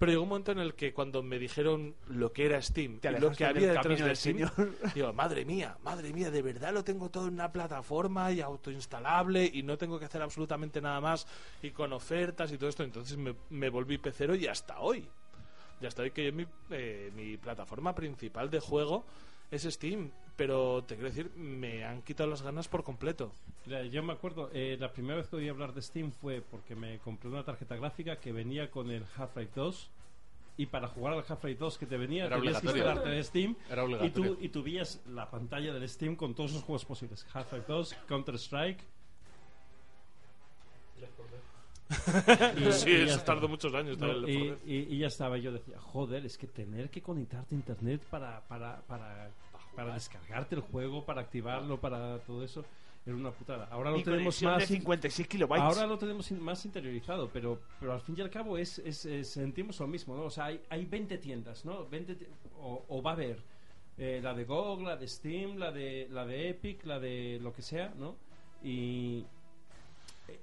pero 0.00 0.12
llegó 0.12 0.22
un 0.22 0.30
momento 0.30 0.50
en 0.50 0.60
el 0.60 0.72
que 0.72 0.94
cuando 0.94 1.22
me 1.22 1.38
dijeron 1.38 1.94
lo 2.08 2.32
que 2.32 2.46
era 2.46 2.62
Steam 2.62 3.00
y 3.02 3.20
lo 3.20 3.32
que 3.32 3.44
había 3.44 3.74
detrás 3.74 3.98
de 3.98 4.04
del 4.06 4.16
Steam, 4.16 4.36
Señor. 4.38 4.72
digo, 4.94 5.12
madre 5.12 5.44
mía, 5.44 5.76
madre 5.84 6.10
mía, 6.14 6.30
de 6.30 6.40
verdad 6.40 6.72
lo 6.72 6.82
tengo 6.82 7.10
todo 7.10 7.28
en 7.28 7.34
una 7.34 7.52
plataforma 7.52 8.32
y 8.32 8.40
autoinstalable 8.40 9.44
y 9.52 9.62
no 9.62 9.76
tengo 9.76 9.98
que 9.98 10.06
hacer 10.06 10.22
absolutamente 10.22 10.80
nada 10.80 11.02
más 11.02 11.26
y 11.60 11.72
con 11.72 11.92
ofertas 11.92 12.50
y 12.50 12.56
todo 12.56 12.70
esto. 12.70 12.82
Entonces 12.82 13.18
me, 13.18 13.34
me 13.50 13.68
volví 13.68 13.98
pecero 13.98 14.34
y 14.34 14.46
hasta 14.46 14.80
hoy. 14.80 15.06
Y 15.82 15.86
hasta 15.86 16.00
hoy 16.00 16.12
que 16.12 16.24
yo 16.24 16.32
mi, 16.32 16.46
eh, 16.70 17.12
mi 17.14 17.36
plataforma 17.36 17.94
principal 17.94 18.48
de 18.48 18.60
juego 18.60 19.04
es 19.50 19.62
Steam. 19.64 20.10
Pero 20.36 20.82
te 20.84 20.94
quiero 20.94 21.10
decir, 21.10 21.30
me 21.36 21.84
han 21.84 22.00
quitado 22.02 22.30
las 22.30 22.40
ganas 22.40 22.66
por 22.66 22.82
completo. 22.82 23.32
Mira, 23.66 23.84
Yo 23.84 24.02
me 24.02 24.14
acuerdo, 24.14 24.50
eh, 24.54 24.76
la 24.80 24.90
primera 24.90 25.16
vez 25.16 25.28
que 25.28 25.36
oí 25.36 25.48
hablar 25.48 25.74
de 25.74 25.82
Steam 25.82 26.12
fue 26.12 26.40
porque 26.40 26.74
me 26.74 26.98
compré 26.98 27.28
una 27.28 27.44
tarjeta 27.44 27.76
gráfica 27.76 28.16
que 28.16 28.32
venía 28.32 28.70
con 28.70 28.90
el 28.90 29.04
Half-Life 29.16 29.52
2 29.54 29.90
y 30.56 30.66
para 30.66 30.88
jugar 30.88 31.12
al 31.12 31.24
Half-Life 31.28 31.58
2 31.58 31.78
que 31.78 31.86
te 31.86 31.98
venía 31.98 32.24
Era 32.24 32.36
tenías 32.36 32.60
que 32.60 32.66
instalarte 32.68 33.16
en 33.16 33.24
Steam 33.24 33.56
Era 33.70 33.84
y 34.04 34.10
tú, 34.10 34.38
y 34.40 34.48
tú 34.48 34.62
veías 34.62 35.02
la 35.06 35.30
pantalla 35.30 35.74
del 35.74 35.86
Steam 35.88 36.16
con 36.16 36.34
todos 36.34 36.52
los 36.52 36.62
juegos 36.62 36.86
posibles. 36.86 37.26
Half-Life 37.32 37.66
2, 37.68 37.94
Counter-Strike. 38.08 38.82
Y- 41.90 42.72
sí, 42.72 42.90
y 42.90 42.94
eso 43.02 43.20
tardó 43.20 43.48
muchos 43.48 43.74
años. 43.74 43.98
No, 43.98 44.08
y, 44.08 44.20
Left 44.20 44.38
4 44.38 44.56
Dead. 44.56 44.56
y- 44.66 44.94
y 44.94 44.98
ya 44.98 45.06
estaba, 45.08 45.36
yo 45.38 45.52
decía, 45.52 45.78
joder, 45.80 46.24
es 46.24 46.38
que 46.38 46.46
tener 46.46 46.88
que 46.90 47.02
conectarte 47.02 47.54
a 47.54 47.58
internet 47.58 48.02
para, 48.10 48.40
para, 48.48 48.80
para, 48.86 49.30
para 49.74 49.94
descargarte 49.94 50.54
el 50.54 50.60
juego, 50.62 51.04
para 51.04 51.22
activarlo, 51.22 51.78
para 51.80 52.18
todo 52.20 52.44
eso, 52.44 52.64
era 53.04 53.16
una 53.16 53.30
putada. 53.32 53.66
Ahora 53.70 53.90
lo 53.90 54.02
tenemos 54.02 54.42
más... 54.42 54.58
de 54.58 54.66
56 54.66 55.26
kilobytes. 55.28 55.62
Ahora 55.64 55.86
lo 55.86 55.98
tenemos 55.98 56.30
más 56.32 56.64
interiorizado, 56.64 57.28
pero, 57.32 57.60
pero 57.80 57.92
al 57.94 58.00
fin 58.00 58.14
y 58.18 58.20
al 58.20 58.30
cabo 58.30 58.56
es, 58.58 58.78
es- 58.78 59.06
es- 59.06 59.28
sentimos 59.30 59.80
lo 59.80 59.86
mismo, 59.86 60.14
¿no? 60.16 60.24
O 60.24 60.30
sea, 60.30 60.46
hay, 60.46 60.60
hay 60.68 60.84
20 60.84 61.18
tiendas, 61.18 61.64
¿no? 61.64 61.86
20 61.88 62.14
ti- 62.14 62.26
o, 62.60 62.84
o 62.88 63.02
va 63.02 63.12
a 63.12 63.14
haber 63.14 63.42
eh, 63.98 64.20
la 64.22 64.32
de 64.34 64.44
GOG, 64.44 64.82
la 64.82 64.96
de 64.96 65.08
Steam, 65.08 65.56
la 65.56 65.72
de, 65.72 66.06
la 66.10 66.24
de 66.24 66.50
Epic, 66.50 66.84
la 66.84 67.00
de 67.00 67.38
lo 67.42 67.52
que 67.52 67.62
sea, 67.62 67.92
¿no? 67.98 68.16
Y 68.62 69.24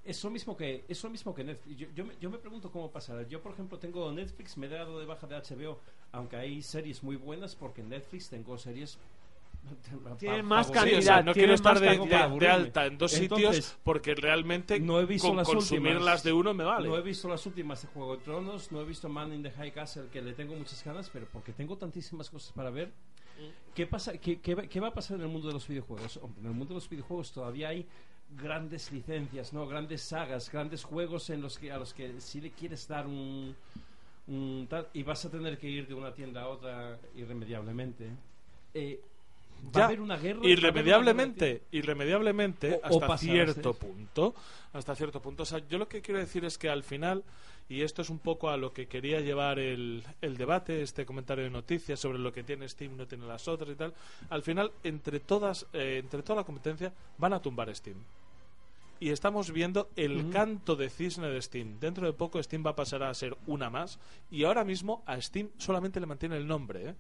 es 0.05 0.23
lo 0.23 0.29
mismo 0.29 0.55
que, 0.57 0.83
es 0.87 1.03
lo 1.03 1.09
mismo 1.09 1.33
que 1.33 1.43
Netflix. 1.43 1.77
Yo, 1.77 1.87
yo, 1.95 2.05
me, 2.05 2.13
yo 2.19 2.29
me 2.29 2.37
pregunto 2.37 2.71
cómo 2.71 2.91
pasará. 2.91 3.23
Yo, 3.27 3.41
por 3.41 3.53
ejemplo, 3.53 3.77
tengo 3.79 4.11
Netflix, 4.11 4.57
me 4.57 4.67
he 4.67 4.69
dado 4.69 4.99
de 4.99 5.05
baja 5.05 5.27
de 5.27 5.35
HBO, 5.35 5.79
aunque 6.11 6.35
hay 6.35 6.61
series 6.61 7.03
muy 7.03 7.15
buenas, 7.15 7.55
porque 7.55 7.81
en 7.81 7.89
Netflix 7.89 8.29
tengo 8.29 8.57
series... 8.57 8.97
Tienen 10.19 10.45
más 10.45 10.67
pa- 10.67 10.73
Sí, 10.73 10.79
o 10.79 10.81
cantidad, 10.81 11.01
sea, 11.01 11.15
no 11.23 11.33
tienen 11.33 11.33
quiero 11.33 11.53
estar 11.55 11.73
más 11.73 11.81
de, 11.81 11.87
de- 11.97 12.39
de 12.39 12.47
alta 12.47 12.85
en 12.85 12.97
dos 12.97 13.13
Entonces, 13.15 13.55
sitios 13.55 13.77
porque 13.83 14.15
realmente 14.15 14.79
no 14.79 14.99
he 15.01 15.05
visto 15.05 15.27
con 15.27 15.37
las 15.37 15.47
consumir 15.47 15.91
últimas. 15.93 16.05
las 16.05 16.23
de 16.23 16.31
uno 16.31 16.53
me 16.53 16.63
vale. 16.63 16.87
No 16.87 16.95
he 16.97 17.01
visto 17.01 17.27
las 17.27 17.45
últimas 17.45 17.81
de 17.81 17.87
Juego 17.89 18.15
de 18.15 18.23
Tronos, 18.23 18.71
no 18.71 18.79
he 18.81 18.85
visto 18.85 19.09
Man 19.09 19.33
in 19.33 19.43
the 19.43 19.51
High 19.51 19.71
Castle, 19.73 20.03
que 20.11 20.21
le 20.21 20.33
tengo 20.33 20.55
muchas 20.55 20.81
ganas, 20.85 21.09
pero 21.09 21.25
porque 21.33 21.51
tengo 21.51 21.75
tantísimas 21.77 22.29
cosas 22.29 22.53
para 22.53 22.69
ver. 22.69 22.91
¿Qué, 23.75 23.85
pasa, 23.85 24.17
qué, 24.17 24.39
qué 24.39 24.55
va- 24.55 24.63
qué 24.67 24.79
va 24.79 24.87
a 24.87 24.93
pasar 24.93 25.17
en 25.17 25.23
el 25.23 25.27
mundo 25.29 25.47
de 25.49 25.53
los 25.55 25.67
videojuegos? 25.67 26.17
Hombre, 26.17 26.39
en 26.41 26.47
el 26.47 26.53
mundo 26.53 26.69
de 26.73 26.75
los 26.75 26.89
videojuegos 26.89 27.31
todavía 27.33 27.69
hay 27.69 27.85
grandes 28.35 28.91
licencias, 28.91 29.53
¿no? 29.53 29.67
Grandes 29.67 30.01
sagas, 30.01 30.51
grandes 30.51 30.83
juegos 30.83 31.29
en 31.29 31.41
los 31.41 31.57
que, 31.57 31.71
a 31.71 31.77
los 31.77 31.93
que 31.93 32.19
sí 32.19 32.41
le 32.41 32.51
quieres 32.51 32.87
dar 32.87 33.07
un, 33.07 33.55
un 34.27 34.67
tal, 34.69 34.87
y 34.93 35.03
vas 35.03 35.23
a 35.25 35.29
tener 35.31 35.57
que 35.57 35.69
ir 35.69 35.87
de 35.87 35.93
una 35.93 36.13
tienda 36.13 36.41
a 36.41 36.47
otra 36.49 36.97
irremediablemente. 37.15 38.09
Eh, 38.73 38.99
va 39.67 39.71
Ya, 39.71 39.81
a 39.83 39.85
haber 39.87 40.01
una 40.01 40.17
guerra. 40.17 40.39
una 40.41 40.49
irremediablemente, 40.49 41.63
irremediablemente 41.71 42.79
O- 42.89 43.01
hasta 43.03 43.17
cierto 43.17 43.73
punto, 43.73 44.35
hasta 44.73 44.95
cierto 44.95 45.21
punto. 45.21 45.43
O 45.43 45.45
sea, 45.45 45.59
yo 45.67 45.77
lo 45.77 45.87
que 45.87 46.01
quiero 46.01 46.19
decir 46.19 46.43
es 46.45 46.57
que 46.57 46.69
al 46.69 46.83
final, 46.83 47.23
y 47.69 47.81
esto 47.81 48.01
es 48.01 48.09
un 48.09 48.19
poco 48.19 48.49
a 48.49 48.57
lo 48.57 48.71
que 48.71 48.87
quería 48.87 49.19
llevar 49.19 49.59
el, 49.59 50.03
el 50.21 50.37
debate, 50.37 50.81
este 50.81 51.05
comentario 51.05 51.43
de 51.43 51.49
noticias 51.49 51.99
sobre 51.99 52.19
lo 52.19 52.31
que 52.31 52.43
tiene 52.43 52.67
Steam 52.69 52.95
no 52.95 53.07
tiene 53.07 53.25
las 53.25 53.47
otras 53.47 53.71
y 53.71 53.75
tal, 53.75 53.93
al 54.29 54.41
final 54.41 54.71
entre 54.83 55.19
todas, 55.19 55.67
eh, 55.73 55.99
entre 56.01 56.23
toda 56.23 56.37
la 56.37 56.45
competencia 56.45 56.93
van 57.17 57.33
a 57.33 57.41
tumbar 57.41 57.73
Steam. 57.75 57.97
Y 58.99 59.09
estamos 59.09 59.51
viendo 59.51 59.89
el 59.95 60.31
canto 60.31 60.75
de 60.75 60.89
cisne 60.89 61.27
de 61.27 61.39
Steam. 61.41 61.79
Dentro 61.79 62.07
de 62.07 62.13
poco 62.13 62.41
Steam 62.41 62.65
va 62.65 62.71
a 62.71 62.75
pasar 62.75 63.03
a 63.03 63.13
ser 63.13 63.37
una 63.45 63.69
más. 63.69 63.99
Y 64.31 64.43
ahora 64.43 64.63
mismo 64.63 65.03
a 65.05 65.21
Steam 65.21 65.51
solamente 65.57 65.99
le 65.99 66.07
mantiene 66.07 66.35
el 66.35 66.47
nombre, 66.47 66.89
¿eh? 66.89 66.95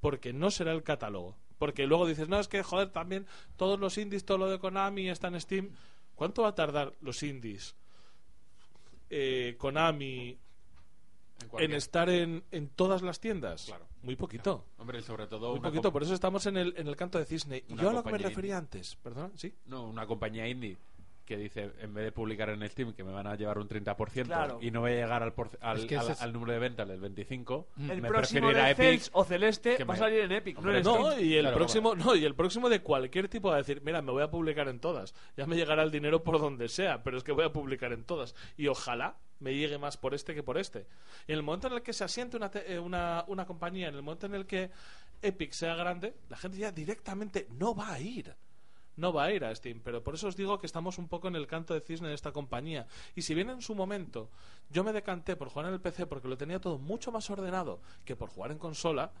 porque 0.00 0.32
no 0.32 0.50
será 0.50 0.72
el 0.72 0.82
catálogo. 0.82 1.36
Porque 1.58 1.86
luego 1.86 2.06
dices, 2.06 2.28
no, 2.28 2.40
es 2.40 2.48
que, 2.48 2.62
joder, 2.62 2.90
también 2.90 3.26
todos 3.58 3.78
los 3.78 3.98
indies, 3.98 4.24
todo 4.24 4.38
lo 4.38 4.48
de 4.48 4.58
Konami 4.58 5.10
está 5.10 5.28
en 5.28 5.38
Steam. 5.38 5.70
¿Cuánto 6.14 6.42
va 6.42 6.48
a 6.48 6.54
tardar 6.54 6.94
los 7.02 7.22
indies, 7.22 7.74
eh, 9.10 9.54
Konami, 9.58 10.38
En 11.52 11.60
en 11.64 11.72
estar 11.72 12.08
en, 12.08 12.44
en 12.50 12.68
todas 12.68 13.02
las 13.02 13.20
tiendas? 13.20 13.66
Claro. 13.66 13.86
Muy 14.02 14.16
poquito. 14.16 14.64
Hombre, 14.78 15.02
sobre 15.02 15.26
todo 15.26 15.52
Muy 15.52 15.60
poquito, 15.60 15.92
por 15.92 16.02
eso 16.02 16.14
estamos 16.14 16.46
en 16.46 16.56
el, 16.56 16.74
en 16.76 16.86
el 16.86 16.96
canto 16.96 17.18
de 17.18 17.24
cisne. 17.24 17.64
Y 17.68 17.76
yo 17.76 17.90
a 17.90 17.92
lo 17.92 18.04
que 18.04 18.12
me 18.12 18.18
refería 18.18 18.54
indie. 18.54 18.54
antes, 18.54 18.96
perdón, 18.96 19.32
sí. 19.36 19.54
No, 19.66 19.84
una 19.88 20.06
compañía 20.06 20.48
indie 20.48 20.76
que 21.26 21.36
dice, 21.36 21.72
en 21.80 21.92
vez 21.92 22.04
de 22.04 22.12
publicar 22.12 22.48
en 22.48 22.66
Steam, 22.68 22.94
que 22.94 23.04
me 23.04 23.12
van 23.12 23.26
a 23.26 23.34
llevar 23.34 23.58
un 23.58 23.68
30% 23.68 24.24
Claro. 24.26 24.58
y 24.62 24.70
no 24.70 24.80
voy 24.80 24.92
a 24.92 24.94
llegar 24.94 25.22
al, 25.22 25.34
al, 25.60 25.78
Es 25.78 25.84
que 25.84 25.96
al- 25.96 26.04
ese 26.04 26.12
es- 26.12 26.22
al 26.22 26.32
número 26.32 26.52
de 26.52 26.58
ventas 26.60 26.88
del 26.88 27.00
25, 27.00 27.68
El 27.90 28.00
me 28.00 28.08
próximo 28.08 28.46
prefiero 28.48 28.50
ir 28.52 28.58
a 28.58 28.74
de 28.74 28.94
Epic. 28.94 29.08
O 29.12 29.24
Celeste 29.24 29.84
va 29.84 29.94
a 29.94 29.96
salir 29.98 30.20
en 30.20 30.32
Epic, 30.32 30.54
no 30.54 30.60
Hombre, 30.60 30.78
en 30.78 30.84
no, 30.84 30.94
Steam. 30.94 31.04
No, 31.16 31.20
y 31.20 31.34
el 31.34 31.40
Claro, 31.42 31.56
próximo, 31.56 31.94
no, 31.96 32.14
y 32.16 32.24
el 32.24 32.34
próximo 32.34 32.68
de 32.70 32.80
cualquier 32.80 33.28
tipo 33.28 33.48
va 33.48 33.56
a 33.56 33.58
decir, 33.58 33.82
mira, 33.84 34.00
me 34.00 34.12
voy 34.12 34.22
a 34.22 34.30
publicar 34.30 34.68
en 34.68 34.78
todas. 34.80 35.14
Ya 35.36 35.46
me 35.46 35.56
llegará 35.56 35.82
el 35.82 35.90
dinero 35.90 36.22
por 36.22 36.38
donde 36.40 36.68
sea, 36.68 37.02
pero 37.02 37.18
es 37.18 37.24
que 37.24 37.32
voy 37.32 37.44
a 37.44 37.52
publicar 37.52 37.92
en 37.92 38.04
todas. 38.04 38.34
Y 38.56 38.68
ojalá 38.68 39.16
me 39.40 39.52
llegue 39.54 39.76
más 39.78 39.96
por 39.96 40.14
este 40.14 40.34
que 40.34 40.42
por 40.42 40.56
este. 40.56 40.86
Y 41.26 41.32
en 41.32 41.38
el 41.38 41.42
momento 41.42 41.66
en 41.66 41.74
el 41.74 41.82
que 41.82 41.92
se 41.92 42.04
asiente 42.04 42.36
una, 42.36 42.50
te- 42.50 42.72
eh, 42.72 42.78
una, 42.78 43.24
una 43.26 43.44
compañía, 43.44 43.88
en 43.88 43.96
el 43.96 44.02
momento 44.02 44.26
en 44.26 44.34
el 44.34 44.46
que 44.46 44.70
Epic 45.22 45.50
sea 45.52 45.74
grande, 45.74 46.14
la 46.28 46.36
gente 46.36 46.58
ya 46.58 46.70
directamente 46.70 47.46
no 47.58 47.74
va 47.74 47.92
a 47.92 48.00
ir. 48.00 48.34
No 48.96 49.12
va 49.12 49.24
a 49.24 49.32
ir 49.32 49.44
a 49.44 49.54
Steam, 49.54 49.80
pero 49.84 50.02
por 50.02 50.14
eso 50.14 50.28
os 50.28 50.36
digo 50.36 50.58
que 50.58 50.66
estamos 50.66 50.98
un 50.98 51.08
poco 51.08 51.28
en 51.28 51.36
el 51.36 51.46
canto 51.46 51.74
de 51.74 51.80
cisne 51.80 52.08
de 52.08 52.14
esta 52.14 52.32
compañía. 52.32 52.86
Y 53.14 53.22
si 53.22 53.34
bien 53.34 53.50
en 53.50 53.60
su 53.60 53.74
momento 53.74 54.30
yo 54.70 54.84
me 54.84 54.92
decanté 54.92 55.36
por 55.36 55.48
jugar 55.48 55.66
en 55.66 55.74
el 55.74 55.80
PC 55.80 56.06
porque 56.06 56.28
lo 56.28 56.36
tenía 56.36 56.60
todo 56.60 56.78
mucho 56.78 57.12
más 57.12 57.28
ordenado 57.30 57.80
que 58.04 58.16
por 58.16 58.30
jugar 58.30 58.52
en 58.52 58.58
consola, 58.58 59.12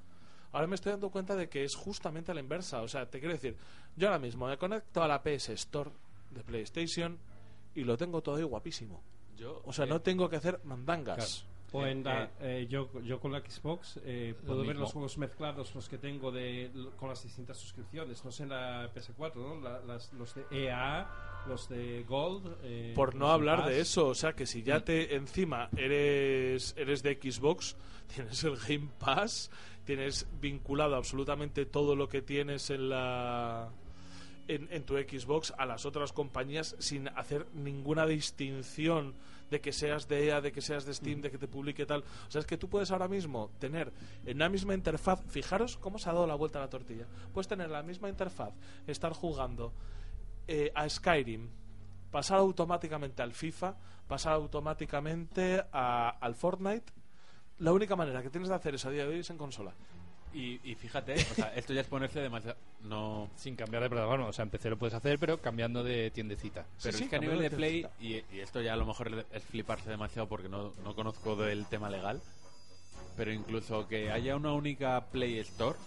ahora 0.52 0.66
me 0.66 0.74
estoy 0.74 0.92
dando 0.92 1.10
cuenta 1.10 1.36
de 1.36 1.48
que 1.48 1.64
es 1.64 1.74
justamente 1.74 2.30
a 2.32 2.34
la 2.34 2.40
inversa. 2.40 2.82
O 2.82 2.88
sea, 2.88 3.08
te 3.08 3.18
quiero 3.18 3.34
decir, 3.34 3.56
yo 3.96 4.08
ahora 4.08 4.18
mismo 4.18 4.46
me 4.46 4.56
conecto 4.56 5.02
a 5.02 5.08
la 5.08 5.22
PS 5.22 5.50
Store 5.50 5.90
de 6.30 6.42
PlayStation 6.42 7.18
y 7.74 7.84
lo 7.84 7.96
tengo 7.96 8.22
todo 8.22 8.36
ahí 8.36 8.42
guapísimo. 8.42 9.02
Yo, 9.36 9.60
O 9.66 9.72
sea, 9.72 9.84
eh, 9.84 9.88
no 9.88 10.00
tengo 10.00 10.30
que 10.30 10.36
hacer 10.36 10.60
mandangas. 10.64 11.44
O 11.72 11.84
en 11.84 12.04
la- 12.04 12.24
Eh, 12.24 12.62
eh, 12.62 12.66
yo, 12.70 12.88
yo 13.02 13.18
con 13.20 13.32
la 13.32 13.40
Xbox 13.40 14.00
eh, 14.04 14.34
puedo 14.46 14.64
ver 14.64 14.76
los 14.76 14.92
juegos 14.92 15.18
mezclados, 15.18 15.74
los 15.74 15.88
que 15.88 15.98
tengo 15.98 16.30
de, 16.30 16.70
con 16.96 17.08
las 17.08 17.22
distintas 17.22 17.56
suscripciones. 17.58 18.24
No 18.24 18.30
sé 18.30 18.44
en 18.44 18.50
la 18.50 18.90
PS4, 18.94 19.34
¿no? 19.36 19.60
La- 19.60 19.80
las- 19.80 20.12
los 20.14 20.34
de 20.34 20.44
EA, 20.50 21.44
los 21.48 21.68
de 21.68 22.04
Gold. 22.08 22.56
eh, 22.62 22.92
Por 22.94 23.14
no 23.14 23.28
hablar 23.28 23.60
Pass. 23.62 23.68
de 23.68 23.80
eso, 23.80 24.08
o 24.08 24.14
sea 24.14 24.32
que 24.34 24.46
si 24.46 24.62
ya 24.62 24.80
te 24.84 25.16
encima 25.16 25.68
eres, 25.76 26.74
eres 26.78 27.02
de 27.02 27.14
Xbox, 27.20 27.76
tienes 28.14 28.42
el 28.44 28.56
Game 28.56 28.88
Pass, 28.98 29.50
tienes 29.84 30.26
vinculado 30.40 30.94
absolutamente 30.96 31.66
todo 31.66 31.94
lo 31.96 32.08
que 32.08 32.22
tienes 32.22 32.70
en 32.70 32.88
la 32.88 33.70
en, 34.48 34.68
en 34.70 34.84
tu 34.84 34.94
Xbox 34.96 35.52
a 35.58 35.66
las 35.66 35.84
otras 35.86 36.12
compañías 36.12 36.76
sin 36.78 37.08
hacer 37.08 37.46
ninguna 37.54 38.06
distinción 38.06 39.14
de 39.50 39.60
que 39.60 39.72
seas 39.72 40.08
de 40.08 40.26
EA, 40.28 40.40
de 40.40 40.50
que 40.52 40.60
seas 40.60 40.84
de 40.84 40.92
Steam, 40.94 41.20
de 41.20 41.30
que 41.30 41.38
te 41.38 41.46
publique 41.48 41.86
tal. 41.86 42.02
O 42.26 42.30
sea, 42.30 42.40
es 42.40 42.46
que 42.46 42.56
tú 42.56 42.68
puedes 42.68 42.90
ahora 42.90 43.08
mismo 43.08 43.50
tener 43.58 43.92
en 44.24 44.38
la 44.38 44.48
misma 44.48 44.74
interfaz, 44.74 45.20
fijaros 45.28 45.76
cómo 45.76 45.98
se 45.98 46.08
ha 46.08 46.12
dado 46.12 46.26
la 46.26 46.34
vuelta 46.34 46.58
a 46.58 46.62
la 46.62 46.70
tortilla. 46.70 47.06
Puedes 47.32 47.46
tener 47.48 47.70
la 47.70 47.82
misma 47.82 48.08
interfaz, 48.08 48.52
estar 48.86 49.12
jugando 49.12 49.72
eh, 50.48 50.70
a 50.74 50.88
Skyrim, 50.88 51.48
pasar 52.10 52.38
automáticamente 52.38 53.22
al 53.22 53.32
FIFA, 53.32 53.76
pasar 54.08 54.34
automáticamente 54.34 55.62
a- 55.72 56.10
al 56.20 56.34
Fortnite. 56.34 56.92
La 57.58 57.72
única 57.72 57.96
manera 57.96 58.22
que 58.22 58.30
tienes 58.30 58.48
de 58.48 58.54
hacer 58.54 58.74
eso 58.74 58.88
a 58.88 58.92
día 58.92 59.04
de 59.06 59.14
hoy 59.14 59.20
es 59.20 59.30
en 59.30 59.38
consola. 59.38 59.72
Y, 60.36 60.60
y 60.64 60.74
fíjate, 60.74 61.14
o 61.14 61.34
sea, 61.34 61.54
esto 61.56 61.72
ya 61.72 61.80
es 61.80 61.86
ponerse 61.86 62.20
demasiado. 62.20 62.58
No. 62.82 63.30
Sin 63.36 63.56
cambiar 63.56 63.82
de 63.82 63.88
plataforma. 63.88 64.26
O 64.26 64.32
sea, 64.34 64.42
en 64.42 64.50
PC 64.50 64.68
lo 64.68 64.76
puedes 64.76 64.92
hacer, 64.92 65.18
pero 65.18 65.40
cambiando 65.40 65.82
de 65.82 66.10
tiendecita. 66.10 66.66
Pero 66.82 66.98
sí, 66.98 67.04
es 67.04 67.10
que 67.10 67.16
a 67.16 67.20
nivel 67.20 67.38
de 67.38 67.48
de 67.48 67.56
Play, 67.56 67.86
y 67.98 68.22
esto 68.38 68.60
ya 68.60 68.74
a 68.74 68.76
lo 68.76 68.84
mejor 68.84 69.24
es 69.32 69.44
fliparse 69.44 69.88
demasiado 69.88 70.28
porque 70.28 70.50
no, 70.50 70.74
no 70.84 70.94
conozco 70.94 71.36
del 71.36 71.64
tema 71.66 71.88
legal, 71.88 72.20
pero 73.16 73.32
incluso 73.32 73.88
que 73.88 74.10
haya 74.10 74.36
una 74.36 74.52
única 74.52 75.06
Play 75.10 75.38
Store, 75.38 75.78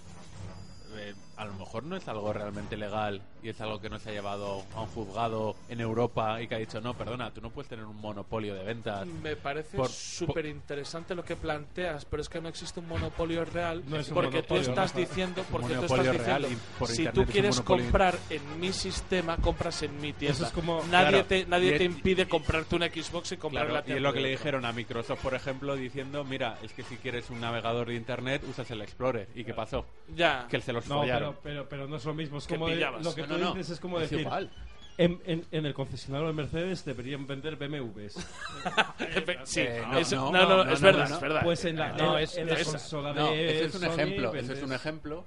eh, 0.95 1.13
a 1.39 1.45
lo 1.45 1.53
mejor 1.53 1.83
no 1.85 1.95
es 1.95 2.05
algo 2.09 2.33
realmente 2.33 2.75
legal 2.75 3.21
y 3.41 3.47
es 3.47 3.61
algo 3.61 3.79
que 3.79 3.89
no 3.89 3.97
se 3.97 4.09
ha 4.09 4.11
llevado 4.11 4.61
a 4.75 4.81
un 4.81 4.87
juzgado 4.87 5.55
en 5.69 5.79
Europa 5.79 6.41
y 6.41 6.47
que 6.47 6.55
ha 6.55 6.57
dicho, 6.57 6.81
no, 6.81 6.93
perdona, 6.93 7.31
tú 7.31 7.39
no 7.39 7.49
puedes 7.49 7.69
tener 7.69 7.85
un 7.85 7.95
monopolio 7.95 8.53
de 8.55 8.63
ventas. 8.65 9.07
Me 9.07 9.37
parece 9.37 9.77
Por- 9.77 9.87
súper 9.87 10.45
interesante 10.47 11.15
lo 11.15 11.23
que 11.23 11.37
planteas, 11.37 12.03
pero 12.03 12.21
es 12.21 12.27
que 12.27 12.41
no 12.41 12.49
existe 12.49 12.81
un 12.81 12.89
monopolio 12.89 13.45
real 13.45 13.81
No 13.87 13.95
es 13.97 14.09
un 14.09 14.15
porque 14.15 14.31
monopolio, 14.37 14.63
tú 14.65 14.69
estás 14.69 14.93
¿no? 14.93 14.99
diciendo, 14.99 15.45
porque 15.49 15.75
tú 15.75 15.85
estás 15.85 16.05
real 16.17 16.41
diciendo, 16.41 16.85
si 16.87 17.07
tú 17.07 17.25
quieres 17.25 17.61
comprar 17.61 18.17
en 18.29 18.59
mi 18.59 18.73
sistema, 18.73 19.37
compras 19.37 19.81
en 19.83 19.99
mi 20.01 20.11
tienda. 20.11 20.35
Eso 20.35 20.45
es 20.47 20.51
como- 20.51 20.83
nadie 20.91 21.09
Claro, 21.09 21.25
te 21.25 21.45
nadie 21.45 21.75
y 21.75 21.77
te 21.77 21.83
impide 21.85 22.27
comprarte 22.27 22.75
una 22.75 22.87
Xbox 22.89 23.31
y 23.31 23.37
comprar 23.37 23.63
Claro, 23.67 23.73
la 23.75 23.79
y 23.79 23.81
es 23.81 23.85
tienda 23.85 24.09
lo 24.09 24.13
que 24.13 24.19
le 24.19 24.29
dijeron 24.31 24.65
a 24.65 24.73
Microsoft, 24.73 25.21
por 25.21 25.35
ejemplo, 25.35 25.77
diciendo, 25.77 26.25
mira, 26.25 26.57
es 26.63 26.73
que 26.73 26.83
si 26.83 26.97
quieres 26.97 27.29
un 27.29 27.39
navegador 27.39 27.87
de 27.87 27.95
internet, 27.95 28.41
usas 28.49 28.69
el 28.71 28.81
Explorer. 28.81 29.29
¿Y 29.35 29.45
qué 29.45 29.53
pasó? 29.53 29.85
Ya. 30.13 30.45
Que 30.49 30.59
se 30.59 30.73
los 30.73 30.85
No, 30.87 30.99
follaron. 30.99 31.28
Pero, 31.31 31.39
pero, 31.43 31.69
pero 31.69 31.87
no 31.87 31.95
es 31.97 32.05
lo 32.05 32.13
mismo. 32.13 32.37
Es 32.37 32.47
como 32.47 32.67
de- 32.67 32.75
pillabas. 32.75 33.03
lo 33.03 33.13
que 33.15 33.21
No, 33.21 33.27
tú 33.27 33.33
no, 33.33 33.39
no. 33.39 33.53
dices 33.53 33.71
es 33.71 33.79
como 33.79 33.99
Es 33.99 34.09
decir. 34.09 34.25
igual. 34.25 34.49
En, 34.97 35.17
en, 35.25 35.45
en 35.51 35.65
el 35.65 35.73
concesionario 35.73 36.27
de 36.27 36.33
Mercedes 36.33 36.83
deberían 36.83 37.25
vender 37.25 37.55
BMWs. 37.55 38.13
sí, 39.45 39.61
Eh, 39.61 39.81
no, 40.11 40.31
no, 40.31 40.31
no, 40.31 40.47
no, 40.57 40.63
no, 40.65 40.71
es 40.73 40.81
no, 40.81 40.85
verdad, 40.87 41.09
no. 41.09 41.15
es 41.15 41.21
verdad. 41.21 41.41
Pues 41.43 41.65
en 41.65 41.77
la, 41.77 41.93
No, 41.93 42.17
en- 42.17 42.23
es- 42.25 42.37
en 42.37 42.47
la 42.47 42.53
esa. 42.55 42.71
consola 42.71 43.13
No, 43.13 43.31
de 43.31 43.45
ese 43.49 43.65
es 43.65 43.75
un 43.75 43.81
Sony 43.81 43.87
ejemplo, 43.93 44.29
ese 44.29 44.39
es 44.39 44.47
vendes- 44.49 44.63
un 44.63 44.73
ejemplo. 44.73 45.25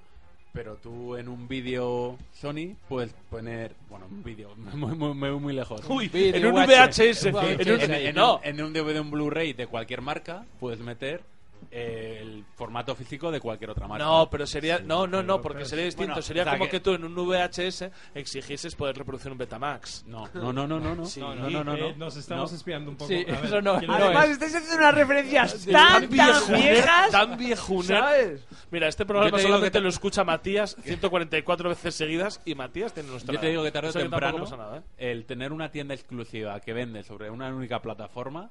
Pero 0.53 0.77
tú 0.77 1.17
en 1.17 1.29
un 1.31 1.49
vídeo 1.49 2.19
Sony 2.35 2.77
puedes 2.87 3.15
poner, 3.31 3.75
bueno, 3.89 4.05
un 4.11 4.23
vídeo 4.23 4.55
muy, 4.75 4.95
muy, 4.95 5.15
muy, 5.15 5.31
muy 5.41 5.53
lejos. 5.55 5.81
Uy, 5.89 6.11
en 6.13 6.45
un 6.45 6.53
VHS. 6.53 7.31
VHS, 7.33 7.63
en 7.63 7.73
un- 7.73 7.81
en, 7.81 7.93
en 7.95 8.15
no. 8.15 8.37
un, 8.37 8.41
en 8.45 8.63
un 8.63 8.73
DVD, 8.75 9.01
un 9.01 9.11
Blu-ray 9.11 9.55
de 9.55 9.67
cualquier 9.67 10.03
marca, 10.03 10.45
puedes 10.61 10.81
meter 10.81 11.23
eh, 11.71 12.19
el 12.23 12.45
formato 12.55 12.95
físico 12.95 13.31
de 13.31 13.41
cualquier 13.41 13.71
otra 13.71 13.87
marca. 13.89 14.05
No, 14.05 14.29
pero 14.31 14.47
sería. 14.47 14.79
No, 14.79 15.07
no, 15.07 15.23
no, 15.23 15.35
pero- 15.37 15.43
porque 15.43 15.59
pero- 15.59 15.69
sería 15.69 15.85
distinto. 15.85 16.13
bueno, 16.13 16.23
sería 16.23 16.43
o 16.43 16.45
sea 16.45 16.53
como 16.55 16.65
que- 16.67 16.71
que 16.73 16.81
tú 16.81 16.93
en 16.95 17.05
un 17.05 17.15
VHS 17.15 17.91
exigieses 18.15 18.75
poder 18.75 18.97
reproducir 18.97 19.31
un 19.33 19.39
Betamax. 19.39 20.05
No, 20.07 20.29
no, 20.35 20.53
no, 20.53 20.67
no, 20.67 20.79
no. 20.81 20.95
no. 20.95 21.05
Sí. 21.07 21.21
no, 21.21 21.35
no, 21.35 21.49
no, 21.51 21.65
no, 21.65 21.75
Eh, 21.75 21.93
no. 21.93 21.97
nos 22.07 22.17
estamos 22.17 22.51
No. 22.51 22.57
espiando 22.57 22.91
un 22.91 22.97
poco. 22.97 23.09
Sí, 23.09 23.25
A 23.29 23.33
ver, 23.37 23.45
eso 23.47 23.61
no- 23.63 23.79
¿quién 23.79 23.91
no 23.91 23.97
es? 23.97 24.03
Además, 24.05 24.25
es. 24.27 24.31
estáis 24.33 24.55
haciendo 24.57 24.77
unas 24.79 24.95
referencias 24.95 25.65
Tan 25.65 25.73
tan, 25.73 26.01
tan 26.03 26.11
viejuner, 26.11 26.73
viejas. 26.73 27.11
tan 27.11 27.37
viejuner. 27.39 27.87
¿Sabes? 27.99 28.47
Mira, 28.71 28.89
este 28.89 29.07
programa 29.07 29.39
solamente 29.39 29.67
que 29.67 29.71
te- 29.73 29.81
lo 29.81 29.89
escucha 29.89 30.25
Matías 30.25 30.77
144 30.83 31.69
veces 31.69 31.95
seguidas 31.95 32.41
y 32.45 32.55
Matías 32.55 32.93
tiene 32.93 33.11
nuestra 33.11 33.35
Yo 33.35 33.41
te 33.41 33.49
digo 33.49 33.63
que 33.63 33.71
tarde 33.71 33.89
o 33.91 33.93
temprano 33.93 34.39
pasa 34.39 34.57
nada, 34.57 34.79
¿eh? 34.79 34.83
el 34.99 35.25
tener 35.27 35.53
una 35.53 35.71
tienda 35.71 35.95
exclusiva 35.95 36.59
que 36.61 36.73
vende 36.73 37.03
sobre 37.03 37.31
una 37.31 37.49
única 37.55 37.81
plataforma, 37.83 38.51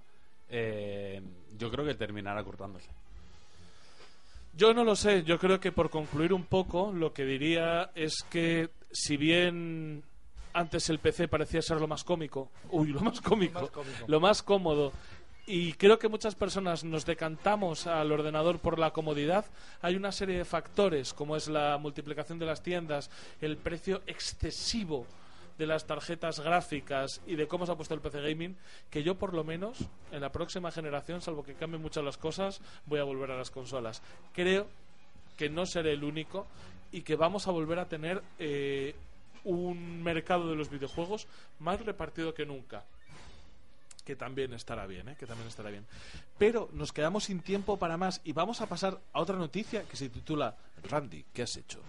eh, 0.51 1.21
yo 1.57 1.71
creo 1.71 1.85
que 1.85 1.95
terminará 1.95 2.43
cortándose. 2.43 2.89
Yo 4.53 4.73
no 4.73 4.83
lo 4.83 4.95
sé, 4.97 5.23
yo 5.23 5.39
creo 5.39 5.59
que 5.59 5.71
por 5.71 5.89
concluir 5.89 6.33
un 6.33 6.43
poco, 6.43 6.91
lo 6.91 7.13
que 7.13 7.23
diría 7.23 7.91
es 7.95 8.23
que 8.29 8.69
si 8.91 9.15
bien 9.15 10.03
antes 10.53 10.89
el 10.89 10.99
PC 10.99 11.29
parecía 11.29 11.61
ser 11.61 11.79
lo 11.79 11.87
más 11.87 12.03
cómico, 12.03 12.51
uy, 12.69 12.89
lo 12.89 12.99
más 12.99 13.21
cómico, 13.21 13.71
lo 14.07 14.19
más 14.19 14.43
cómodo, 14.43 14.91
y 15.47 15.73
creo 15.73 15.97
que 15.97 16.09
muchas 16.09 16.35
personas 16.35 16.83
nos 16.83 17.05
decantamos 17.05 17.87
al 17.87 18.11
ordenador 18.11 18.59
por 18.59 18.77
la 18.77 18.91
comodidad, 18.91 19.45
hay 19.81 19.95
una 19.95 20.11
serie 20.11 20.37
de 20.37 20.45
factores, 20.45 21.13
como 21.13 21.37
es 21.37 21.47
la 21.47 21.77
multiplicación 21.77 22.37
de 22.37 22.45
las 22.45 22.61
tiendas, 22.61 23.09
el 23.39 23.55
precio 23.55 24.01
excesivo 24.05 25.07
de 25.57 25.67
las 25.67 25.85
tarjetas 25.85 26.39
gráficas 26.39 27.21
y 27.25 27.35
de 27.35 27.47
cómo 27.47 27.65
se 27.65 27.71
ha 27.71 27.75
puesto 27.75 27.93
el 27.93 28.01
PC 28.01 28.21
Gaming, 28.21 28.57
que 28.89 29.03
yo 29.03 29.15
por 29.15 29.33
lo 29.33 29.43
menos 29.43 29.77
en 30.11 30.21
la 30.21 30.31
próxima 30.31 30.71
generación, 30.71 31.21
salvo 31.21 31.43
que 31.43 31.53
cambien 31.53 31.81
muchas 31.81 32.03
las 32.03 32.17
cosas, 32.17 32.61
voy 32.85 32.99
a 32.99 33.03
volver 33.03 33.31
a 33.31 33.37
las 33.37 33.51
consolas. 33.51 34.01
Creo 34.33 34.67
que 35.37 35.49
no 35.49 35.65
seré 35.65 35.93
el 35.93 36.03
único 36.03 36.47
y 36.91 37.01
que 37.01 37.15
vamos 37.15 37.47
a 37.47 37.51
volver 37.51 37.79
a 37.79 37.87
tener 37.87 38.21
eh, 38.39 38.95
un 39.43 40.03
mercado 40.03 40.49
de 40.49 40.55
los 40.55 40.69
videojuegos 40.69 41.27
más 41.59 41.83
repartido 41.85 42.33
que 42.33 42.45
nunca. 42.45 42.83
Que 44.05 44.15
también 44.15 44.53
estará 44.53 44.87
bien, 44.87 45.09
¿eh? 45.09 45.15
que 45.17 45.27
también 45.27 45.47
estará 45.47 45.69
bien. 45.69 45.85
Pero 46.37 46.69
nos 46.73 46.91
quedamos 46.91 47.25
sin 47.25 47.39
tiempo 47.41 47.77
para 47.77 47.97
más 47.97 48.19
y 48.23 48.33
vamos 48.33 48.61
a 48.61 48.67
pasar 48.67 48.99
a 49.13 49.21
otra 49.21 49.37
noticia 49.37 49.83
que 49.83 49.95
se 49.95 50.09
titula 50.09 50.55
Randy, 50.83 51.25
¿qué 51.33 51.43
has 51.43 51.55
hecho? 51.55 51.79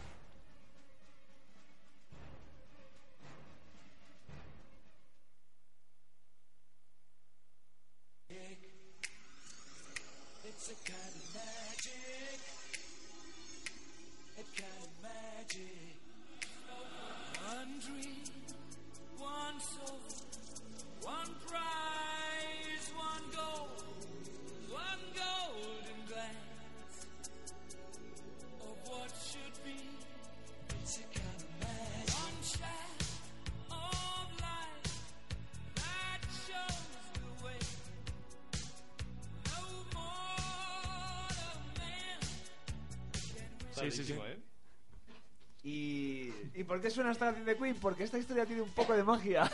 ¿Y, 46.63 46.65
¿Y 46.65 46.65
por 46.65 46.81
qué 46.81 46.91
suena 46.91 47.11
esta 47.11 47.27
canción 47.27 47.45
de 47.45 47.57
Queen? 47.57 47.77
Porque 47.77 48.05
esta 48.05 48.19
historia 48.19 48.47
tiene 48.47 48.63
un 48.63 48.71
poco 48.71 48.95
de 48.95 49.03
magia. 49.03 49.51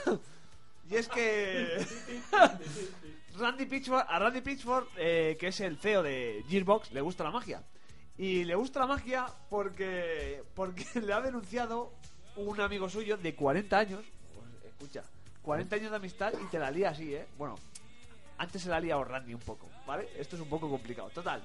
y 0.90 0.96
es 0.96 1.08
que 1.08 1.86
Randy 3.38 3.66
Pitchford, 3.66 4.04
a 4.06 4.18
Randy 4.18 4.40
Pitchford, 4.42 4.86
eh, 4.96 5.36
que 5.40 5.48
es 5.48 5.60
el 5.60 5.78
CEO 5.78 6.02
de 6.02 6.44
Gearbox, 6.48 6.92
le 6.92 7.00
gusta 7.00 7.24
la 7.24 7.30
magia. 7.30 7.62
Y 8.16 8.44
le 8.44 8.54
gusta 8.56 8.80
la 8.80 8.86
magia 8.86 9.26
porque, 9.48 10.42
porque 10.54 10.84
le 11.00 11.12
ha 11.12 11.20
denunciado 11.20 11.92
un 12.36 12.60
amigo 12.60 12.88
suyo 12.88 13.16
de 13.16 13.34
40 13.34 13.78
años. 13.78 14.04
Pues, 14.34 14.72
escucha, 14.72 15.02
40 15.42 15.76
años 15.76 15.90
de 15.90 15.96
amistad 15.96 16.32
y 16.42 16.46
te 16.46 16.58
la 16.58 16.70
lía 16.70 16.90
así, 16.90 17.14
¿eh? 17.14 17.26
Bueno, 17.38 17.56
antes 18.36 18.62
se 18.62 18.68
la 18.68 18.76
ha 18.76 18.80
liado 18.80 19.04
Randy 19.04 19.34
un 19.34 19.40
poco, 19.40 19.68
¿vale? 19.86 20.08
Esto 20.18 20.36
es 20.36 20.42
un 20.42 20.48
poco 20.48 20.68
complicado. 20.68 21.10
Total, 21.10 21.42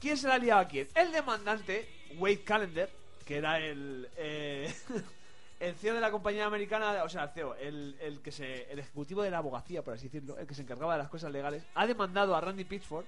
¿Quién 0.00 0.16
se 0.16 0.26
la 0.26 0.34
ha 0.34 0.38
liado 0.38 0.60
a 0.62 0.66
quién? 0.66 0.88
El 0.96 1.12
demandante, 1.12 1.88
Wade 2.18 2.42
Callender, 2.42 2.90
que 3.24 3.36
era 3.36 3.58
el, 3.58 4.08
eh, 4.16 4.72
el 5.60 5.74
CEO 5.76 5.94
de 5.94 6.00
la 6.00 6.10
compañía 6.10 6.46
americana, 6.46 7.04
o 7.04 7.08
sea, 7.08 7.24
el 7.24 7.30
CEO, 7.30 7.54
el, 7.54 7.96
el 8.00 8.20
que 8.20 8.32
se, 8.32 8.70
el 8.70 8.78
ejecutivo 8.78 9.22
de 9.22 9.30
la 9.30 9.38
abogacía, 9.38 9.82
por 9.82 9.94
así 9.94 10.08
decirlo, 10.08 10.38
el 10.38 10.46
que 10.46 10.54
se 10.54 10.62
encargaba 10.62 10.94
de 10.94 10.98
las 10.98 11.08
cosas 11.08 11.30
legales, 11.30 11.62
ha 11.74 11.86
demandado 11.86 12.34
a 12.34 12.40
Randy 12.40 12.64
Pitchford, 12.64 13.04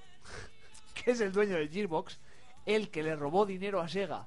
que 0.94 1.10
es 1.10 1.20
el 1.20 1.32
dueño 1.32 1.56
de 1.56 1.68
Gearbox, 1.68 2.18
el 2.66 2.90
que 2.90 3.02
le 3.02 3.16
robó 3.16 3.44
dinero 3.44 3.80
a 3.80 3.88
Sega 3.88 4.26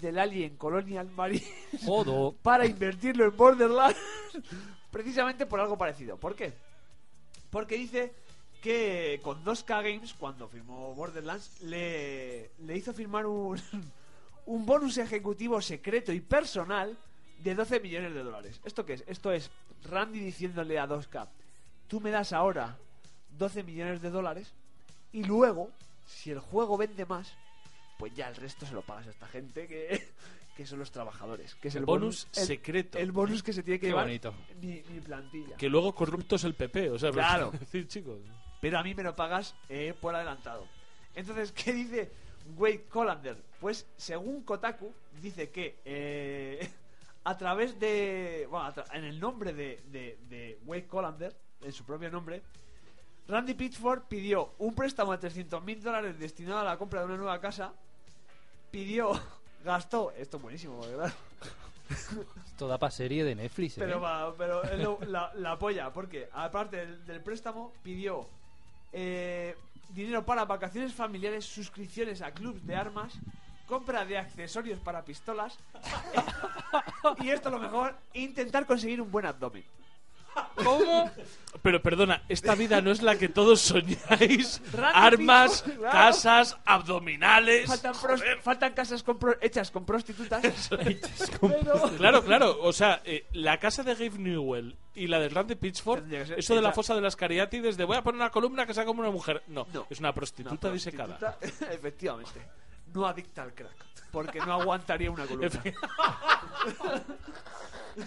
del 0.00 0.18
Alien 0.18 0.56
Colonial 0.56 1.08
Marine 1.10 1.44
Jodo. 1.84 2.34
para 2.42 2.66
invertirlo 2.66 3.24
en 3.24 3.36
Borderlands, 3.36 3.98
precisamente 4.90 5.46
por 5.46 5.60
algo 5.60 5.76
parecido. 5.76 6.16
¿Por 6.16 6.34
qué? 6.34 6.52
Porque 7.50 7.76
dice 7.76 8.12
que 8.62 9.20
con 9.22 9.44
2K 9.44 9.82
Games, 9.82 10.14
cuando 10.14 10.48
firmó 10.48 10.94
Borderlands, 10.94 11.60
le, 11.62 12.50
le 12.58 12.76
hizo 12.76 12.92
firmar 12.92 13.26
un, 13.26 13.58
un 14.46 14.64
bonus 14.66 14.98
ejecutivo 14.98 15.60
secreto 15.60 16.12
y 16.12 16.20
personal 16.20 16.96
de 17.42 17.54
12 17.54 17.80
millones 17.80 18.14
de 18.14 18.22
dólares. 18.22 18.60
¿Esto 18.64 18.84
qué 18.86 18.94
es? 18.94 19.04
Esto 19.06 19.30
es 19.32 19.50
Randy 19.84 20.20
diciéndole 20.20 20.78
a 20.78 20.86
2K, 20.88 21.28
tú 21.88 22.00
me 22.00 22.10
das 22.10 22.32
ahora 22.32 22.76
12 23.38 23.62
millones 23.62 24.00
de 24.00 24.10
dólares 24.10 24.52
y 25.12 25.24
luego, 25.24 25.70
si 26.06 26.30
el 26.30 26.38
juego 26.40 26.76
vende 26.76 27.04
más, 27.06 27.32
pues 27.98 28.14
ya 28.14 28.28
el 28.28 28.36
resto 28.36 28.66
se 28.66 28.74
lo 28.74 28.82
pagas 28.82 29.06
a 29.06 29.10
esta 29.10 29.26
gente 29.28 29.66
que, 29.66 30.06
que 30.56 30.66
son 30.66 30.78
los 30.78 30.90
trabajadores. 30.90 31.54
Que 31.56 31.68
es 31.68 31.74
el, 31.74 31.80
El 31.80 31.86
bonus 31.86 32.26
el- 32.36 32.44
secreto. 32.46 32.98
El 32.98 33.12
bonus 33.12 33.42
que 33.42 33.52
se 33.52 33.62
tiene 33.62 33.78
que 33.78 33.86
Qué 33.86 33.90
llevar 33.90 34.04
bonito. 34.06 34.34
mi, 34.60 34.82
mi 34.90 35.00
plantilla. 35.00 35.56
Que 35.56 35.68
luego 35.68 35.94
corrupto 35.94 36.36
es 36.36 36.44
el 36.44 36.54
PP, 36.54 36.90
o 36.90 36.98
sea, 36.98 37.10
pero 37.10 37.22
Claro. 37.22 37.50
quiero 37.50 37.64
decir, 37.64 37.88
chicos. 37.88 38.18
pero 38.60 38.78
a 38.78 38.82
mí 38.82 38.94
me 38.94 39.02
lo 39.02 39.14
pagas 39.16 39.54
eh, 39.68 39.94
por 40.00 40.14
adelantado. 40.14 40.66
Entonces, 41.14 41.52
¿qué 41.64 41.72
dice 41.72 42.10
Wade 42.56 42.84
Colander? 42.88 43.36
Pues, 43.60 43.86
según 43.96 44.42
Kotaku, 44.42 44.92
dice 45.20 45.50
que 45.50 45.78
eh, 45.84 46.68
a 47.24 47.36
través 47.36 47.78
de. 47.80 48.46
Bueno, 48.50 48.72
tra- 48.74 48.86
en 48.92 49.04
el 49.04 49.18
nombre 49.20 49.52
de, 49.52 49.80
de, 49.90 50.18
de 50.28 50.58
Wade 50.66 50.86
Colander, 50.86 51.34
en 51.62 51.72
su 51.72 51.84
propio 51.84 52.10
nombre, 52.10 52.42
Randy 53.28 53.54
Pitchford 53.54 54.02
pidió 54.02 54.52
un 54.58 54.74
préstamo 54.74 55.12
de 55.12 55.18
300 55.18 55.62
mil 55.64 55.82
dólares 55.82 56.18
destinado 56.18 56.58
a 56.60 56.64
la 56.64 56.76
compra 56.78 57.00
de 57.00 57.06
una 57.06 57.16
nueva 57.16 57.40
casa. 57.40 57.72
Pidió, 58.70 59.12
gastó. 59.64 60.12
Esto 60.12 60.36
es 60.36 60.42
buenísimo, 60.42 60.80
¿verdad? 60.80 61.12
Esto 62.46 62.66
da 62.68 62.78
para 62.78 62.90
serie 62.90 63.22
de 63.24 63.34
Netflix, 63.34 63.78
¿eh? 63.78 63.80
Pero, 63.80 64.00
va, 64.00 64.34
pero 64.36 64.62
lo- 64.76 64.98
la, 65.06 65.32
la 65.34 65.58
polla, 65.58 65.92
porque 65.92 66.28
aparte 66.32 66.76
del, 66.78 67.04
del 67.06 67.22
préstamo, 67.22 67.72
pidió 67.82 68.26
eh, 68.92 69.54
dinero 69.88 70.24
para 70.24 70.44
vacaciones 70.44 70.92
familiares, 70.94 71.44
suscripciones 71.44 72.22
a 72.22 72.32
clubs 72.32 72.66
de 72.66 72.76
armas, 72.76 73.14
compra 73.66 74.04
de 74.04 74.18
accesorios 74.18 74.78
para 74.80 75.04
pistolas 75.04 75.58
y 77.20 77.30
esto 77.30 77.50
lo 77.50 77.58
mejor, 77.58 77.96
intentar 78.14 78.66
conseguir 78.66 79.00
un 79.00 79.10
buen 79.10 79.26
abdomen. 79.26 79.64
¿Cómo? 80.62 81.10
Pero 81.62 81.82
perdona, 81.82 82.22
esta 82.28 82.54
vida 82.54 82.80
no 82.80 82.90
es 82.92 83.02
la 83.02 83.16
que 83.16 83.28
todos 83.28 83.60
soñáis. 83.60 84.60
Armas, 84.94 85.62
claro. 85.62 85.82
casas, 85.90 86.56
abdominales. 86.64 87.66
Faltan, 87.66 87.94
pros- 87.94 88.22
faltan 88.42 88.72
casas 88.74 89.02
con 89.02 89.18
pro- 89.18 89.36
hechas 89.40 89.70
con 89.70 89.84
prostitutas. 89.84 90.70
Claro, 91.96 92.22
claro. 92.24 92.58
O 92.62 92.72
sea, 92.72 93.00
eh, 93.04 93.26
la 93.32 93.58
casa 93.58 93.82
de 93.82 93.94
Gabe 93.94 94.18
Newell 94.18 94.76
y 94.94 95.06
la 95.08 95.18
de 95.18 95.28
Randy 95.28 95.54
Pitchford, 95.56 96.12
eso 96.12 96.54
de 96.54 96.62
la 96.62 96.72
fosa 96.72 96.94
de 96.94 97.00
las 97.00 97.16
cariátides 97.16 97.76
de 97.76 97.84
voy 97.84 97.96
a 97.96 98.02
poner 98.02 98.20
una 98.20 98.30
columna 98.30 98.66
que 98.66 98.74
sea 98.74 98.84
como 98.84 99.00
una 99.00 99.10
mujer. 99.10 99.42
No, 99.48 99.66
No. 99.72 99.86
es 99.90 99.98
una 99.98 100.12
prostituta 100.12 100.66
Una 100.68 100.74
disecada. 100.74 101.18
prostituta, 101.18 101.72
Efectivamente. 101.74 102.42
No 102.94 103.06
adicta 103.06 103.42
al 103.42 103.54
crack. 103.54 103.74
Porque 104.12 104.38
no 104.40 104.52
aguantaría 104.52 105.10
una 105.10 105.26
columna. 105.26 105.50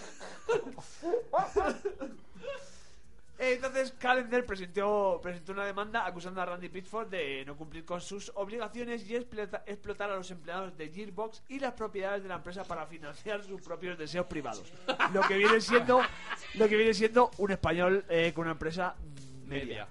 Entonces 3.41 3.93
Calendar 3.97 4.45
presentó, 4.45 5.19
presentó 5.23 5.53
una 5.53 5.65
demanda 5.65 6.05
acusando 6.05 6.41
a 6.41 6.45
Randy 6.45 6.67
Pitchford 6.67 7.07
de 7.07 7.45
no 7.45 7.55
cumplir 7.55 7.85
con 7.85 8.01
sus 8.01 8.29
obligaciones 8.35 9.09
y 9.09 9.15
explota- 9.15 9.63
explotar 9.65 10.11
a 10.11 10.17
los 10.17 10.29
empleados 10.29 10.77
de 10.77 10.89
Gearbox 10.89 11.41
y 11.47 11.57
las 11.59 11.71
propiedades 11.73 12.21
de 12.23 12.27
la 12.27 12.35
empresa 12.35 12.65
para 12.65 12.85
financiar 12.85 13.41
sus 13.45 13.61
propios 13.61 13.97
deseos 13.97 14.25
privados. 14.25 14.73
Lo 15.13 15.21
que 15.21 15.37
viene 15.37 15.61
siendo, 15.61 16.01
lo 16.55 16.67
que 16.67 16.75
viene 16.75 16.93
siendo 16.93 17.31
un 17.37 17.51
español 17.51 18.03
eh, 18.09 18.33
con 18.35 18.41
una 18.43 18.51
empresa 18.51 18.93
media. 19.45 19.87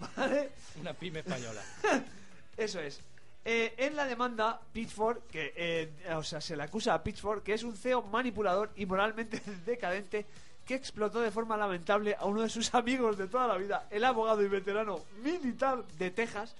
¿Vale? 0.16 0.50
Una 0.80 0.94
pyme 0.94 1.18
española. 1.20 1.60
Eso 2.56 2.80
es. 2.80 2.98
Eh, 3.44 3.74
en 3.78 3.96
la 3.96 4.04
demanda, 4.04 4.60
Pitchford, 4.72 5.20
que, 5.30 5.52
eh, 5.56 5.90
o 6.14 6.22
sea, 6.22 6.40
se 6.40 6.54
le 6.56 6.62
acusa 6.64 6.92
a 6.94 7.02
Pitchford 7.02 7.42
que 7.42 7.54
es 7.54 7.62
un 7.62 7.74
CEO 7.76 8.02
manipulador 8.02 8.70
y 8.76 8.84
moralmente 8.84 9.40
decadente 9.66 10.26
que 10.66 10.74
explotó 10.74 11.20
de 11.20 11.30
forma 11.30 11.56
lamentable 11.56 12.14
a 12.18 12.26
uno 12.26 12.42
de 12.42 12.50
sus 12.50 12.74
amigos 12.74 13.16
de 13.16 13.26
toda 13.26 13.46
la 13.46 13.56
vida, 13.56 13.86
el 13.90 14.04
abogado 14.04 14.42
y 14.42 14.48
veterano 14.48 15.00
militar 15.22 15.82
de 15.98 16.10
Texas, 16.10 16.54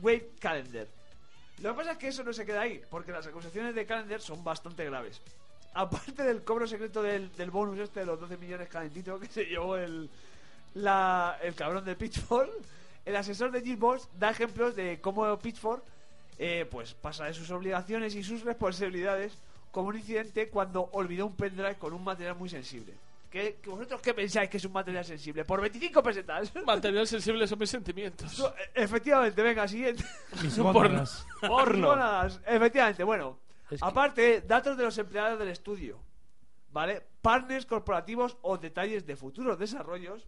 Wade 0.00 0.30
Callender. 0.40 0.88
Lo 1.60 1.72
que 1.72 1.76
pasa 1.76 1.92
es 1.92 1.98
que 1.98 2.08
eso 2.08 2.24
no 2.24 2.32
se 2.32 2.46
queda 2.46 2.62
ahí, 2.62 2.80
porque 2.88 3.12
las 3.12 3.26
acusaciones 3.26 3.74
de 3.74 3.84
Callender 3.84 4.22
son 4.22 4.42
bastante 4.42 4.86
graves. 4.86 5.20
Aparte 5.74 6.22
del 6.24 6.42
cobro 6.42 6.66
secreto 6.66 7.02
del, 7.02 7.30
del 7.36 7.50
bonus 7.50 7.78
este 7.80 8.00
de 8.00 8.06
los 8.06 8.18
12 8.18 8.38
millones 8.38 8.68
calentito 8.70 9.20
que 9.20 9.26
se 9.26 9.44
llevó 9.44 9.76
el, 9.76 10.08
la- 10.74 11.36
el 11.42 11.54
cabrón 11.54 11.84
de 11.84 11.94
Pitchford, 11.96 12.48
el 13.04 13.14
asesor 13.14 13.50
de 13.50 13.60
Gearbox 13.60 14.08
da 14.18 14.30
ejemplos 14.30 14.74
de 14.74 15.00
cómo 15.02 15.38
Pitchford 15.38 15.80
eh, 16.42 16.66
pues 16.70 16.94
pasa 16.94 17.26
de 17.26 17.34
sus 17.34 17.50
obligaciones 17.50 18.14
y 18.14 18.22
sus 18.22 18.42
responsabilidades 18.42 19.36
como 19.70 19.88
un 19.90 19.96
incidente 19.98 20.48
cuando 20.48 20.88
olvidó 20.92 21.26
un 21.26 21.36
pendrive 21.36 21.74
con 21.76 21.92
un 21.92 22.02
material 22.02 22.34
muy 22.36 22.48
sensible. 22.48 22.94
¿Qué, 23.30 23.58
que 23.62 23.68
¿Vosotros 23.68 24.00
qué 24.00 24.14
pensáis 24.14 24.48
que 24.48 24.56
es 24.56 24.64
un 24.64 24.72
material 24.72 25.04
sensible? 25.04 25.44
Por 25.44 25.60
25 25.60 26.02
pesetas. 26.02 26.50
Material 26.66 27.06
sensible 27.06 27.46
son 27.46 27.58
mis 27.58 27.68
sentimientos. 27.70 28.32
So- 28.32 28.52
e- 28.74 28.82
Efectivamente, 28.82 29.40
venga, 29.42 29.68
siguiente. 29.68 30.02
Mis. 30.42 30.56
Porno. 30.56 31.88
Buenas. 31.88 32.40
Efectivamente, 32.46 33.04
bueno. 33.04 33.38
Es 33.70 33.80
que- 33.80 33.86
Aparte, 33.86 34.40
datos 34.40 34.76
de 34.78 34.84
los 34.84 34.96
empleados 34.98 35.38
del 35.38 35.48
estudio. 35.48 36.00
¿Vale? 36.72 37.02
Partners 37.20 37.66
corporativos 37.66 38.38
o 38.42 38.56
detalles 38.56 39.04
de 39.06 39.14
futuros 39.14 39.58
desarrollos. 39.58 40.26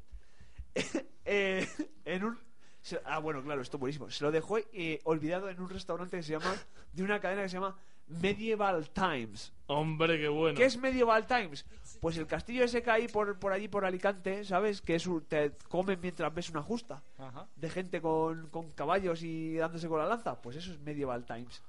eh, 1.24 1.66
en 2.04 2.24
un. 2.24 2.38
Se- 2.82 3.00
ah, 3.04 3.18
bueno, 3.18 3.42
claro, 3.42 3.62
esto 3.62 3.76
es 3.76 3.80
buenísimo. 3.80 4.10
Se 4.10 4.22
lo 4.24 4.30
dejó 4.30 4.58
eh, 4.58 5.00
olvidado 5.04 5.48
en 5.48 5.60
un 5.60 5.68
restaurante 5.70 6.16
que 6.18 6.22
se 6.22 6.32
llama. 6.32 6.54
De 6.92 7.02
una 7.02 7.20
cadena 7.20 7.42
que 7.42 7.48
se 7.48 7.54
llama 7.54 7.76
Medieval 8.08 8.90
Times. 8.90 9.52
Hombre, 9.68 10.18
qué 10.18 10.28
bueno. 10.28 10.56
¿Qué 10.58 10.64
es 10.66 10.76
Medieval 10.76 11.26
Times? 11.26 11.64
Pues 12.00 12.16
el 12.18 12.26
castillo 12.26 12.64
ese 12.64 12.82
que 12.82 12.90
hay 12.90 13.08
por, 13.08 13.38
por 13.38 13.52
allí, 13.52 13.68
por 13.68 13.84
Alicante, 13.86 14.44
¿sabes? 14.44 14.82
Que 14.82 14.96
es 14.96 15.06
un- 15.06 15.22
te 15.24 15.52
comen 15.68 15.98
mientras 16.02 16.34
ves 16.34 16.50
una 16.50 16.62
justa 16.62 17.02
Ajá. 17.18 17.46
de 17.56 17.70
gente 17.70 18.02
con, 18.02 18.48
con 18.48 18.70
caballos 18.72 19.22
y 19.22 19.54
dándose 19.54 19.88
con 19.88 19.98
la 20.00 20.06
lanza. 20.06 20.34
Pues 20.42 20.56
eso 20.56 20.72
es 20.72 20.80
Medieval 20.80 21.24
Times. 21.24 21.62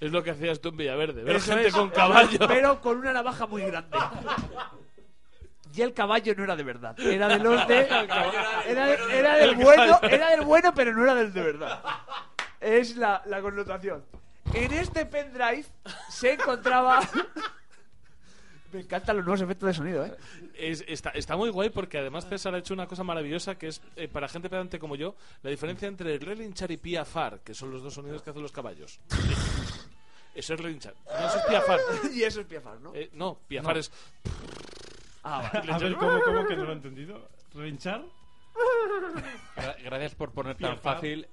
Es 0.00 0.10
lo 0.12 0.22
que 0.22 0.30
hacías 0.30 0.60
tú 0.60 0.70
en 0.70 0.76
Villaverde. 0.78 1.22
Ver 1.24 1.36
Eso 1.36 1.52
gente 1.52 1.68
es, 1.68 1.74
con 1.74 1.90
caballo. 1.90 2.38
Pero 2.48 2.80
con 2.80 2.98
una 2.98 3.12
navaja 3.12 3.46
muy 3.46 3.62
grande. 3.62 3.96
Y 5.74 5.82
el 5.82 5.92
caballo 5.94 6.34
no 6.36 6.44
era 6.44 6.56
de 6.56 6.62
verdad. 6.62 6.98
Era 6.98 7.28
de 7.28 7.38
los 7.38 7.66
de. 7.68 7.80
Era, 8.66 8.86
de- 8.86 9.18
era 9.18 9.36
del 9.36 9.54
bueno, 9.56 10.00
era 10.02 10.30
del 10.30 10.40
bueno, 10.42 10.74
pero 10.74 10.92
no 10.92 11.02
era 11.04 11.14
del 11.14 11.32
de 11.32 11.42
verdad. 11.42 11.82
Es 12.60 12.96
la, 12.96 13.22
la 13.26 13.40
connotación. 13.40 14.04
En 14.54 14.72
este 14.72 15.04
pendrive 15.06 15.66
se 16.10 16.32
encontraba. 16.32 17.00
Me 18.72 18.80
encantan 18.80 19.16
los 19.16 19.24
nuevos 19.24 19.40
efectos 19.40 19.66
de 19.68 19.74
sonido, 19.74 20.04
¿eh? 20.04 20.14
Es- 20.54 20.84
está, 20.86 21.10
está 21.10 21.36
muy 21.36 21.48
guay 21.48 21.70
porque 21.70 21.96
además 21.98 22.28
César 22.28 22.54
ha 22.54 22.58
hecho 22.58 22.74
una 22.74 22.86
cosa 22.86 23.02
maravillosa 23.02 23.54
que 23.56 23.68
es, 23.68 23.80
eh, 23.96 24.08
para 24.08 24.28
gente 24.28 24.50
pedante 24.50 24.78
como 24.78 24.94
yo, 24.94 25.14
la 25.42 25.48
diferencia 25.50 25.88
entre 25.88 26.18
relinchar 26.18 26.70
y 26.70 26.76
piafar, 26.76 27.40
que 27.40 27.54
son 27.54 27.70
los 27.70 27.82
dos 27.82 27.94
sonidos 27.94 28.20
que 28.22 28.28
hacen 28.30 28.42
los 28.42 28.52
caballos. 28.52 29.00
Eso 30.34 30.54
es 30.54 30.60
relinchar. 30.60 30.94
No, 31.06 31.26
eso 31.26 31.38
es 31.38 31.44
piafar. 31.46 31.80
Y 32.14 32.22
eso 32.22 32.40
es 32.42 32.46
piafar, 32.46 32.78
¿no? 32.80 32.94
Eh, 32.94 33.10
no, 33.14 33.40
piafar 33.48 33.74
No. 33.74 33.80
es... 33.80 33.90
Ah, 35.30 35.50
vale. 35.52 35.72
A 35.72 35.78
ver, 35.78 35.94
¿cómo, 35.96 36.20
cómo 36.24 36.46
que 36.46 36.56
no 36.56 36.64
lo 36.64 36.70
he 36.70 36.74
entendido? 36.76 37.28
¿Relinchar? 37.54 38.02
Gra- 39.56 39.76
Gracias 39.84 40.14
por 40.14 40.32
poner 40.32 40.56
tan 40.56 40.72
Piafar. 40.74 40.94
fácil 40.96 41.26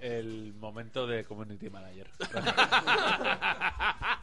el 0.00 0.52
momento 0.58 1.06
de 1.06 1.24
Community 1.24 1.70
Manager. 1.70 2.08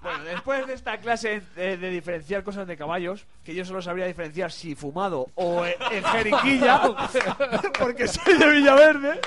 Bueno, 0.01 0.23
después 0.23 0.65
de 0.65 0.73
esta 0.73 0.97
clase 0.97 1.41
de, 1.55 1.77
de 1.77 1.89
diferenciar 1.89 2.41
cosas 2.43 2.65
de 2.67 2.77
caballos, 2.77 3.25
que 3.43 3.53
yo 3.53 3.65
solo 3.65 3.81
sabría 3.81 4.05
diferenciar 4.05 4.49
si 4.51 4.73
fumado 4.73 5.27
o 5.35 5.65
en, 5.65 5.73
en 5.91 6.03
jeriquilla, 6.05 6.81
porque 7.79 8.08
soy 8.08 8.37
de 8.37 8.50
Villaverde. 8.50 9.19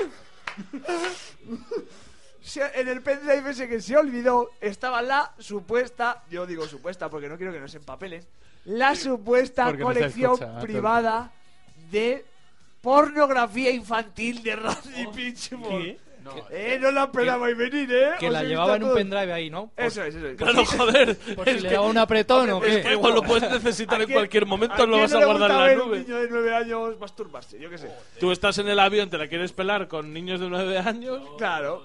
Se- 2.41 2.81
En 2.81 2.89
el 2.89 3.03
pendrive 3.03 3.51
ese 3.51 3.69
que 3.69 3.81
se 3.81 3.97
olvidó 3.97 4.49
estaba 4.61 5.03
la 5.03 5.33
supuesta, 5.39 6.23
yo 6.31 6.47
digo 6.47 6.67
supuesta 6.67 7.09
porque 7.11 7.29
no 7.29 7.37
quiero 7.37 7.53
que 7.53 7.61
nos 7.61 7.75
empapelen, 7.75 8.25
la 8.65 8.95
supuesta 8.95 9.65
Porque 9.67 9.79
no 9.81 9.87
colección 9.87 10.33
escucha, 10.33 10.45
Antonio. 10.47 10.67
privada 10.67 11.33
de 11.91 12.25
pornografía 12.81 13.71
infantil 13.71 14.43
de 14.43 14.57
Randy 14.57 15.07
Pitchford. 15.15 15.83
¿Qué? 15.83 15.99
Eh, 16.51 16.79
no 16.81 16.93
la 16.93 17.05
esperabais 17.05 17.57
venir, 17.57 17.93
eh. 17.93 18.11
Que 18.21 18.31
la 18.31 18.45
llevaba 18.45 18.77
en 18.77 18.85
un 18.85 18.95
pendrive 18.95 19.33
ahí, 19.33 19.51
¿no? 19.51 19.67
Por, 19.75 19.85
Eso 19.85 20.05
es, 20.05 20.15
eso 20.15 20.29
es. 20.29 20.37
Claro, 20.37 20.65
joder. 20.65 21.17
por 21.35 21.45
si 21.45 21.51
es 21.57 21.63
le 21.63 21.69
que- 21.69 21.75
daba 21.75 21.87
un 21.89 21.99
apretón 21.99 22.51
o 22.51 22.63
es 22.65 22.77
qué. 22.77 22.83
que 22.83 22.93
igual 22.93 23.15
lo 23.15 23.23
puedes 23.23 23.43
necesitar 23.51 24.01
¿A 24.01 24.05
en 24.05 24.13
cualquier 24.13 24.47
momento, 24.47 24.85
a 24.85 24.87
lo 24.87 24.99
vas 24.99 25.11
no 25.11 25.19
a 25.19 25.25
guardar 25.25 25.51
en 25.51 25.57
la 25.79 25.85
nube. 25.85 25.97
un 25.99 26.03
niño 26.07 26.17
de 26.21 26.29
nueve 26.31 26.55
años 26.55 27.01
masturbarse? 27.01 27.59
Yo 27.59 27.69
qué 27.69 27.79
sé. 27.79 27.91
Tú 28.21 28.31
estás 28.31 28.57
en 28.59 28.69
el 28.69 28.79
avión, 28.79 29.11
te 29.11 29.19
la 29.19 29.27
quieres 29.27 29.53
pelar 29.53 29.89
con 29.89 30.13
niños 30.13 30.39
de 30.39 30.49
9 30.49 30.79
años. 30.79 31.21
Claro. 31.39 31.85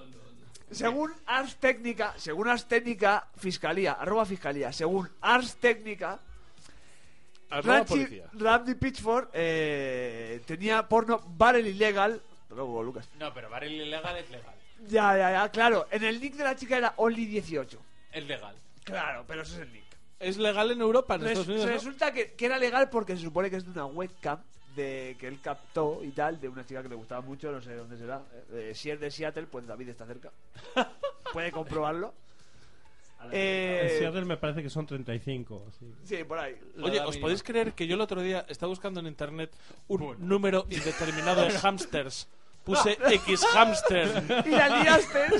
Según 0.70 1.10
Ars 1.26 1.56
Técnica, 1.56 2.14
según 2.16 2.46
Ars 2.48 2.66
Técnica, 2.68 3.26
Fiscalía, 3.36 3.92
arroba 3.94 4.24
Fiscalía, 4.24 4.72
según 4.72 5.08
Ars 5.20 5.56
Técnica, 5.56 6.20
Arroba 7.50 7.84
Randy, 8.34 8.74
Pitchford 8.74 9.28
eh, 9.32 10.40
tenía 10.46 10.86
porno 10.88 11.20
barrel 11.36 11.66
ilegal. 11.66 12.20
Luego, 12.50 12.82
Lucas. 12.82 13.08
No, 13.18 13.32
pero 13.32 13.48
barril 13.50 13.72
ilegal 13.82 14.16
es 14.16 14.30
legal. 14.30 14.54
Ya, 14.86 15.16
ya, 15.16 15.30
ya, 15.32 15.48
claro. 15.50 15.86
En 15.90 16.04
el 16.04 16.20
nick 16.20 16.34
de 16.34 16.44
la 16.44 16.54
chica 16.56 16.76
era 16.76 16.94
Only 16.96 17.26
18. 17.26 17.78
Es 18.12 18.24
legal. 18.26 18.54
Claro, 18.84 19.24
pero 19.26 19.42
eso 19.42 19.54
es 19.56 19.62
el 19.62 19.72
nick. 19.72 19.84
Es 20.20 20.36
legal 20.36 20.70
en 20.70 20.80
Europa, 20.80 21.14
en 21.14 21.20
Res- 21.22 21.30
Estados 21.30 21.48
Unidos. 21.48 21.66
¿no? 21.66 21.72
resulta 21.72 22.12
que, 22.12 22.32
que 22.32 22.46
era 22.46 22.58
legal 22.58 22.88
porque 22.90 23.16
se 23.16 23.22
supone 23.22 23.50
que 23.50 23.56
es 23.56 23.64
de 23.64 23.70
una 23.70 23.86
webcam 23.86 24.38
de 24.74 25.16
que 25.18 25.26
él 25.28 25.40
captó 25.42 26.00
y 26.04 26.10
tal, 26.10 26.40
de 26.40 26.48
una 26.48 26.64
chica 26.66 26.82
que 26.82 26.88
le 26.88 26.94
gustaba 26.94 27.20
mucho, 27.20 27.50
no 27.50 27.60
sé 27.60 27.74
dónde 27.74 27.96
será. 27.98 28.22
Eh, 28.52 28.72
si 28.74 28.90
es 28.90 29.00
de 29.00 29.10
Seattle, 29.10 29.46
pues 29.46 29.66
David 29.66 29.88
está 29.88 30.06
cerca. 30.06 30.30
Puede 31.32 31.50
comprobarlo. 31.52 32.14
En 33.20 33.28
Eh, 33.32 33.96
Seattle 33.98 34.24
me 34.24 34.36
parece 34.36 34.62
que 34.62 34.70
son 34.70 34.86
35. 34.86 35.66
sí. 35.78 35.92
sí, 36.04 36.24
por 36.24 36.38
ahí. 36.38 36.56
Oye, 36.82 37.00
¿os 37.00 37.16
podéis 37.18 37.42
creer 37.42 37.72
que 37.72 37.86
yo 37.86 37.94
el 37.96 38.00
otro 38.00 38.22
día 38.22 38.46
estaba 38.48 38.70
buscando 38.70 39.00
en 39.00 39.06
internet 39.06 39.50
un 39.88 40.16
número 40.18 40.66
indeterminado 40.70 41.42
de 41.42 41.50
hamsters? 41.58 42.28
Puse 42.64 42.98
X 43.10 43.44
hamster. 43.52 44.22
Y 44.46 44.50
la 44.50 44.68
liaste. 44.82 45.26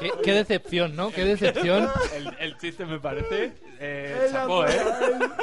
Qué, 0.00 0.10
qué 0.22 0.32
decepción, 0.32 0.94
¿no? 0.96 1.10
Qué 1.10 1.24
decepción. 1.24 1.88
El, 2.14 2.36
el 2.38 2.58
chiste 2.58 2.84
me 2.84 2.98
parece. 2.98 3.52
Eh, 3.80 4.28
chapó, 4.32 4.66
¿eh? 4.66 4.76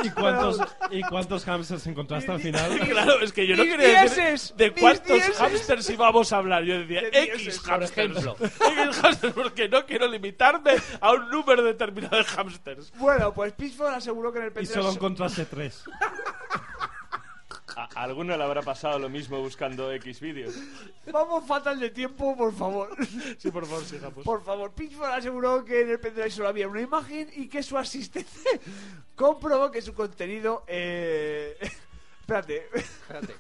¿Y 0.03 0.09
cuántos, 0.09 0.59
¿Y 0.91 1.01
cuántos 1.03 1.45
hamsters 1.45 1.87
encontraste 1.87 2.31
al 2.31 2.39
final? 2.41 2.79
Claro, 2.89 3.21
es 3.21 3.31
que 3.31 3.47
yo 3.47 3.55
no 3.55 3.63
Mis 3.63 3.71
quería 3.73 4.01
decir 4.03 4.23
dieces, 4.23 4.53
de 4.57 4.71
mis 4.71 4.79
cuántos 4.81 5.07
dieces. 5.07 5.37
hamsters 5.37 5.89
íbamos 5.89 6.33
a 6.33 6.37
hablar. 6.37 6.63
Yo 6.63 6.79
decía 6.79 7.01
De 7.01 7.07
X 7.07 7.37
dieces, 7.37 7.59
por 7.59 7.69
hamsters. 7.71 8.09
ejemplo. 8.17 8.37
X 8.41 8.97
hamsters, 9.01 9.33
porque 9.33 9.69
no 9.69 9.85
quiero 9.85 10.07
limitarme 10.07 10.71
a 10.99 11.11
un 11.13 11.29
número 11.29 11.63
determinado 11.63 12.17
de 12.17 12.23
hamsters. 12.25 12.91
Bueno, 12.97 13.33
pues 13.33 13.53
Pitchford 13.53 13.93
aseguró 13.93 14.31
que 14.33 14.39
en 14.39 14.45
el 14.45 14.51
Y 14.51 14.53
pendrive 14.55 14.73
solo 14.81 14.91
encontraste 14.91 15.45
tres. 15.45 15.83
A 17.75 17.89
a 17.93 18.03
alguno 18.03 18.37
le 18.37 18.43
habrá 18.43 18.61
pasado 18.61 18.97
lo 18.99 19.09
mismo 19.09 19.39
buscando 19.39 19.91
X 19.91 20.19
vídeos. 20.19 20.55
Vamos 21.11 21.45
fatal 21.45 21.79
de 21.79 21.89
tiempo, 21.89 22.35
por 22.35 22.53
favor. 22.53 22.95
Sí, 23.37 23.51
por 23.51 23.65
favor, 23.65 23.83
sigamos. 23.83 24.23
Por 24.23 24.43
favor, 24.43 24.71
Pitchford 24.71 25.11
aseguró 25.11 25.65
que 25.65 25.81
en 25.81 25.89
el 25.89 25.99
pendrive 25.99 26.29
solo 26.29 26.47
había 26.47 26.67
una 26.67 26.81
imagen 26.81 27.29
y 27.35 27.47
que 27.47 27.61
su 27.61 27.77
asistente 27.77 28.61
comprobó 29.15 29.71
que 29.71 29.81
su 29.81 29.93
contenido. 29.93 30.63
Eh... 30.67 31.57
Espérate. 32.21 32.69
Espérate. 32.73 33.35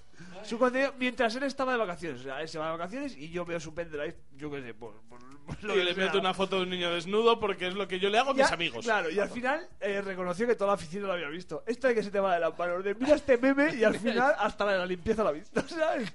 Su 0.45 0.57
contenido 0.57 0.93
mientras 0.99 1.35
él 1.35 1.43
estaba 1.43 1.71
de 1.73 1.77
vacaciones. 1.77 2.21
O 2.21 2.23
sea, 2.23 2.41
él 2.41 2.47
se 2.47 2.57
va 2.57 2.65
de 2.67 2.71
vacaciones 2.77 3.15
y 3.17 3.29
yo 3.29 3.45
veo 3.45 3.59
su 3.59 3.73
pendrive, 3.73 4.15
yo 4.37 4.49
qué 4.51 4.61
sé, 4.61 4.73
por, 4.73 4.93
por- 5.09 5.19
por 5.45 5.63
lo 5.63 5.75
Y 5.75 5.77
que 5.77 5.83
le 5.83 5.93
meto 5.93 6.17
una 6.19 6.33
foto 6.33 6.55
de 6.57 6.63
un 6.63 6.69
niño 6.71 6.91
desnudo 6.91 7.39
porque 7.39 7.67
es 7.67 7.75
lo 7.75 7.87
que 7.87 7.99
yo 7.99 8.09
le 8.09 8.17
hago 8.17 8.31
a 8.31 8.33
mis 8.33 8.51
amigos. 8.51 8.83
Claro, 8.83 9.11
y 9.11 9.19
al 9.19 9.29
final 9.29 9.67
eh, 9.79 10.01
reconoció 10.01 10.47
que 10.47 10.55
toda 10.55 10.69
la 10.69 10.73
oficina 10.73 11.05
lo 11.07 11.13
había 11.13 11.29
visto. 11.29 11.63
Esto 11.67 11.87
de 11.87 11.93
que 11.95 12.01
se 12.03 12.09
te 12.09 12.19
va 12.19 12.33
de 12.33 12.39
las 12.39 12.57
manos, 12.57 12.83
de 12.83 12.95
mira 12.95 13.15
este 13.15 13.37
meme 13.37 13.75
y 13.75 13.83
al 13.83 13.95
final 13.99 14.33
hasta 14.39 14.65
la, 14.65 14.77
la 14.77 14.85
limpieza 14.87 15.21
lo 15.23 15.29
ha 15.29 15.33
visto. 15.33 15.61
¿sabes? 15.67 16.11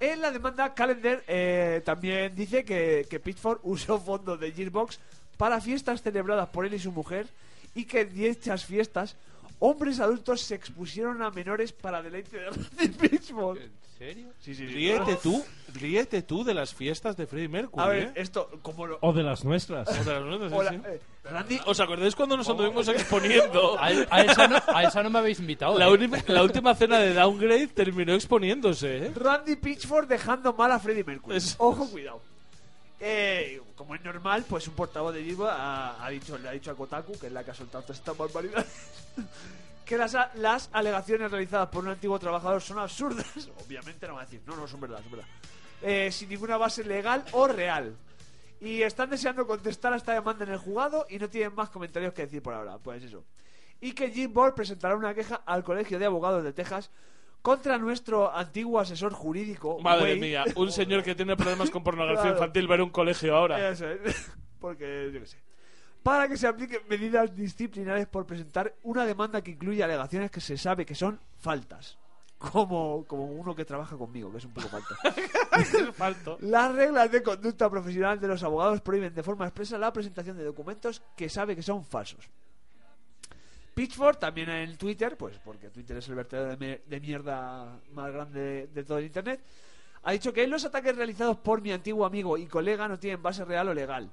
En 0.00 0.20
la 0.20 0.32
demanda, 0.32 0.74
Calendar 0.74 1.22
eh, 1.28 1.80
también 1.84 2.34
dice 2.34 2.64
que, 2.64 3.06
que 3.08 3.20
Pitchford 3.20 3.60
usó 3.62 4.00
fondos 4.00 4.40
de 4.40 4.50
Gearbox 4.50 4.98
para 5.36 5.60
fiestas 5.60 6.02
celebradas 6.02 6.48
por 6.48 6.66
él 6.66 6.74
y 6.74 6.78
su 6.80 6.90
mujer 6.90 7.28
y 7.76 7.84
que 7.84 8.00
en 8.00 8.12
dichas 8.12 8.64
fiestas 8.64 9.16
hombres 9.64 10.00
adultos 10.00 10.40
se 10.40 10.56
expusieron 10.56 11.22
a 11.22 11.30
menores 11.30 11.72
para 11.72 12.02
deleite 12.02 12.36
de 12.36 12.50
Randy 12.50 12.88
Pitchford. 12.88 13.58
¿En 13.58 13.70
serio? 13.96 14.26
Sí, 14.40 14.56
sí, 14.56 14.66
sí. 14.66 14.74
Ríete 14.74 15.16
tú, 15.22 15.44
ríete 15.74 16.22
tú 16.22 16.42
de 16.42 16.52
las 16.52 16.74
fiestas 16.74 17.16
de 17.16 17.28
Freddie 17.28 17.48
Mercury. 17.48 17.84
A 17.84 17.86
ver, 17.86 18.02
¿eh? 18.08 18.12
esto, 18.16 18.50
como 18.62 18.88
lo... 18.88 18.98
O 19.00 19.12
de 19.12 19.22
las 19.22 19.44
nuestras. 19.44 19.88
O 19.88 20.04
de 20.04 20.12
las 20.12 20.24
nuestras, 20.24 20.50
sí, 20.50 20.56
Hola, 20.58 20.70
sí. 20.70 20.80
eh, 20.84 21.00
Randy, 21.22 21.60
¿Os 21.66 21.78
acordáis 21.78 22.16
cuando 22.16 22.36
nos 22.36 22.48
anduvimos 22.48 22.88
exponiendo? 22.88 23.78
A, 23.78 23.86
a 23.86 24.22
esa 24.22 24.48
no, 24.48 24.56
a 24.66 24.82
esa 24.82 25.02
no 25.04 25.10
me 25.10 25.20
habéis 25.20 25.38
invitado. 25.38 25.78
La, 25.78 25.86
¿eh? 25.88 26.22
la 26.26 26.42
última 26.42 26.74
cena 26.74 26.98
de 26.98 27.14
Downgrade 27.14 27.68
terminó 27.68 28.14
exponiéndose, 28.14 29.06
¿eh? 29.06 29.12
Randy 29.14 29.54
Pitchford 29.54 30.08
dejando 30.08 30.52
mal 30.54 30.72
a 30.72 30.80
Freddie 30.80 31.04
Mercury. 31.04 31.38
Ojo, 31.58 31.88
cuidado. 31.88 32.20
Eh, 33.04 33.60
como 33.74 33.96
es 33.96 34.04
normal, 34.04 34.44
pues 34.48 34.68
un 34.68 34.74
portavoz 34.74 35.12
de 35.12 35.24
Gilbo 35.24 35.48
ha, 35.50 36.08
dicho, 36.08 36.38
le 36.38 36.48
ha 36.48 36.52
dicho 36.52 36.70
a 36.70 36.76
Kotaku, 36.76 37.18
que 37.18 37.26
es 37.26 37.32
la 37.32 37.42
que 37.42 37.50
ha 37.50 37.54
soltado 37.54 37.82
todas 37.82 37.98
estas 37.98 38.16
barbaridades, 38.16 38.68
que 39.84 39.96
las, 39.96 40.16
las 40.36 40.70
alegaciones 40.72 41.28
realizadas 41.28 41.68
por 41.68 41.82
un 41.82 41.90
antiguo 41.90 42.16
trabajador 42.20 42.62
son 42.62 42.78
absurdas. 42.78 43.26
Obviamente 43.66 44.06
no 44.06 44.14
va 44.14 44.22
a 44.22 44.24
decir, 44.24 44.40
no, 44.46 44.54
no, 44.54 44.68
son 44.68 44.80
verdad, 44.80 45.02
son 45.02 45.10
verdad. 45.10 45.26
Eh, 45.82 46.12
sin 46.12 46.28
ninguna 46.28 46.56
base 46.56 46.84
legal 46.84 47.24
o 47.32 47.48
real. 47.48 47.96
Y 48.60 48.82
están 48.82 49.10
deseando 49.10 49.48
contestar 49.48 49.92
a 49.92 49.96
esta 49.96 50.14
demanda 50.14 50.44
en 50.44 50.52
el 50.52 50.58
juzgado 50.58 51.04
y 51.10 51.18
no 51.18 51.28
tienen 51.28 51.56
más 51.56 51.70
comentarios 51.70 52.14
que 52.14 52.22
decir 52.22 52.40
por 52.40 52.54
ahora. 52.54 52.78
Pues 52.78 53.02
eso. 53.02 53.24
Y 53.80 53.94
que 53.94 54.10
Jim 54.10 54.32
Ball 54.32 54.54
presentará 54.54 54.94
una 54.94 55.12
queja 55.12 55.42
al 55.44 55.64
Colegio 55.64 55.98
de 55.98 56.06
Abogados 56.06 56.44
de 56.44 56.52
Texas 56.52 56.88
contra 57.42 57.76
nuestro 57.78 58.32
antiguo 58.34 58.78
asesor 58.80 59.12
jurídico. 59.12 59.78
Madre 59.80 60.14
Wade. 60.14 60.16
mía, 60.20 60.44
un 60.56 60.70
señor 60.72 61.02
que 61.02 61.14
tiene 61.14 61.36
problemas 61.36 61.70
con 61.70 61.82
pornografía 61.82 62.22
Claro. 62.22 62.36
infantil 62.36 62.70
va 62.70 62.76
a 62.76 62.82
un 62.84 62.90
colegio 62.90 63.36
ahora. 63.36 63.68
Eso 63.70 63.88
es. 63.88 64.32
Porque, 64.60 65.10
yo 65.12 65.20
qué 65.20 65.26
sé. 65.26 65.38
Para 66.02 66.28
que 66.28 66.36
se 66.36 66.46
apliquen 66.48 66.80
medidas 66.88 67.34
disciplinares 67.34 68.06
por 68.08 68.26
presentar 68.26 68.74
una 68.82 69.04
demanda 69.04 69.40
que 69.42 69.52
incluye 69.52 69.82
alegaciones 69.84 70.30
que 70.30 70.40
se 70.40 70.56
sabe 70.56 70.84
que 70.86 70.94
son 70.94 71.20
faltas. 71.38 71.98
Como, 72.38 73.04
como 73.06 73.26
uno 73.26 73.54
que 73.54 73.64
trabaja 73.64 73.96
conmigo, 73.96 74.30
que 74.32 74.38
es 74.38 74.44
un 74.44 74.52
poco 74.52 74.66
falta. 74.68 74.96
Falto. 75.94 76.38
Las 76.40 76.74
reglas 76.74 77.08
de 77.12 77.22
conducta 77.22 77.70
profesional 77.70 78.18
de 78.18 78.26
los 78.26 78.42
abogados 78.42 78.80
prohíben 78.80 79.14
de 79.14 79.22
forma 79.22 79.44
expresa 79.46 79.78
la 79.78 79.92
presentación 79.92 80.36
de 80.36 80.42
documentos 80.42 81.02
que 81.16 81.28
sabe 81.28 81.54
que 81.54 81.62
son 81.62 81.84
falsos. 81.84 82.28
Pitchford 83.74 84.16
también 84.16 84.50
en 84.50 84.76
Twitter, 84.76 85.16
pues 85.16 85.38
porque 85.38 85.70
Twitter 85.70 85.96
es 85.96 86.08
el 86.08 86.14
vertedero 86.14 86.56
de, 86.56 87.00
mierda 87.00 87.80
más 87.92 88.12
grande 88.12 88.66
de, 88.66 88.84
todo 88.84 88.98
el 88.98 89.06
internet, 89.06 89.40
ha 90.02 90.12
dicho 90.12 90.32
que 90.32 90.46
los 90.46 90.64
ataques 90.64 90.96
realizados 90.96 91.38
por 91.38 91.62
mi 91.62 91.72
antiguo 91.72 92.04
amigo 92.04 92.36
y 92.36 92.46
colega 92.46 92.88
no 92.88 92.98
tienen 92.98 93.22
base 93.22 93.44
real 93.44 93.68
o 93.68 93.74
legal. 93.74 94.10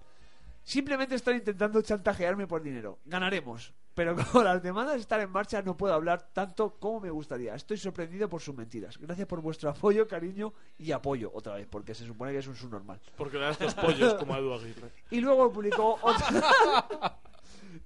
Simplemente 0.64 1.16
están 1.16 1.36
intentando 1.36 1.82
chantajearme 1.82 2.46
por 2.46 2.62
dinero. 2.62 3.00
Ganaremos. 3.06 3.74
Pero 3.96 4.16
como 4.32 4.44
las 4.44 4.62
demandas 4.62 4.98
están 4.98 5.22
en 5.22 5.32
marcha, 5.32 5.62
no 5.62 5.76
puedo 5.76 5.94
hablar 5.94 6.30
tanto 6.32 6.76
como 6.80 7.02
me 7.02 7.10
gustaría. 7.10 7.56
Estoy 7.56 7.78
sorprendido 7.78 8.30
por 8.30 8.40
sus 8.40 8.56
mentiras. 8.56 8.98
Gracias 8.98 9.28
por 9.28 9.42
vuestro 9.42 9.70
apoyo, 9.72 10.08
cariño 10.08 10.54
y 10.78 10.92
apoyo, 10.92 11.32
otra 11.34 11.56
vez, 11.56 11.68
porque 11.68 11.96
se 11.96 12.06
supone 12.06 12.32
que 12.32 12.38
es 12.38 12.48
un 12.48 12.56
subnormal. 12.56 13.00
Porque 13.18 13.38
le 13.38 13.46
das 13.46 13.60
los 13.60 13.74
pollos 13.74 14.14
como 14.14 14.36
a 14.36 14.38
Edu 14.38 14.54
Aguirre. 14.54 14.92
Y 15.10 15.20
luego 15.22 15.52
publicó 15.52 16.00
otro... 16.02 16.26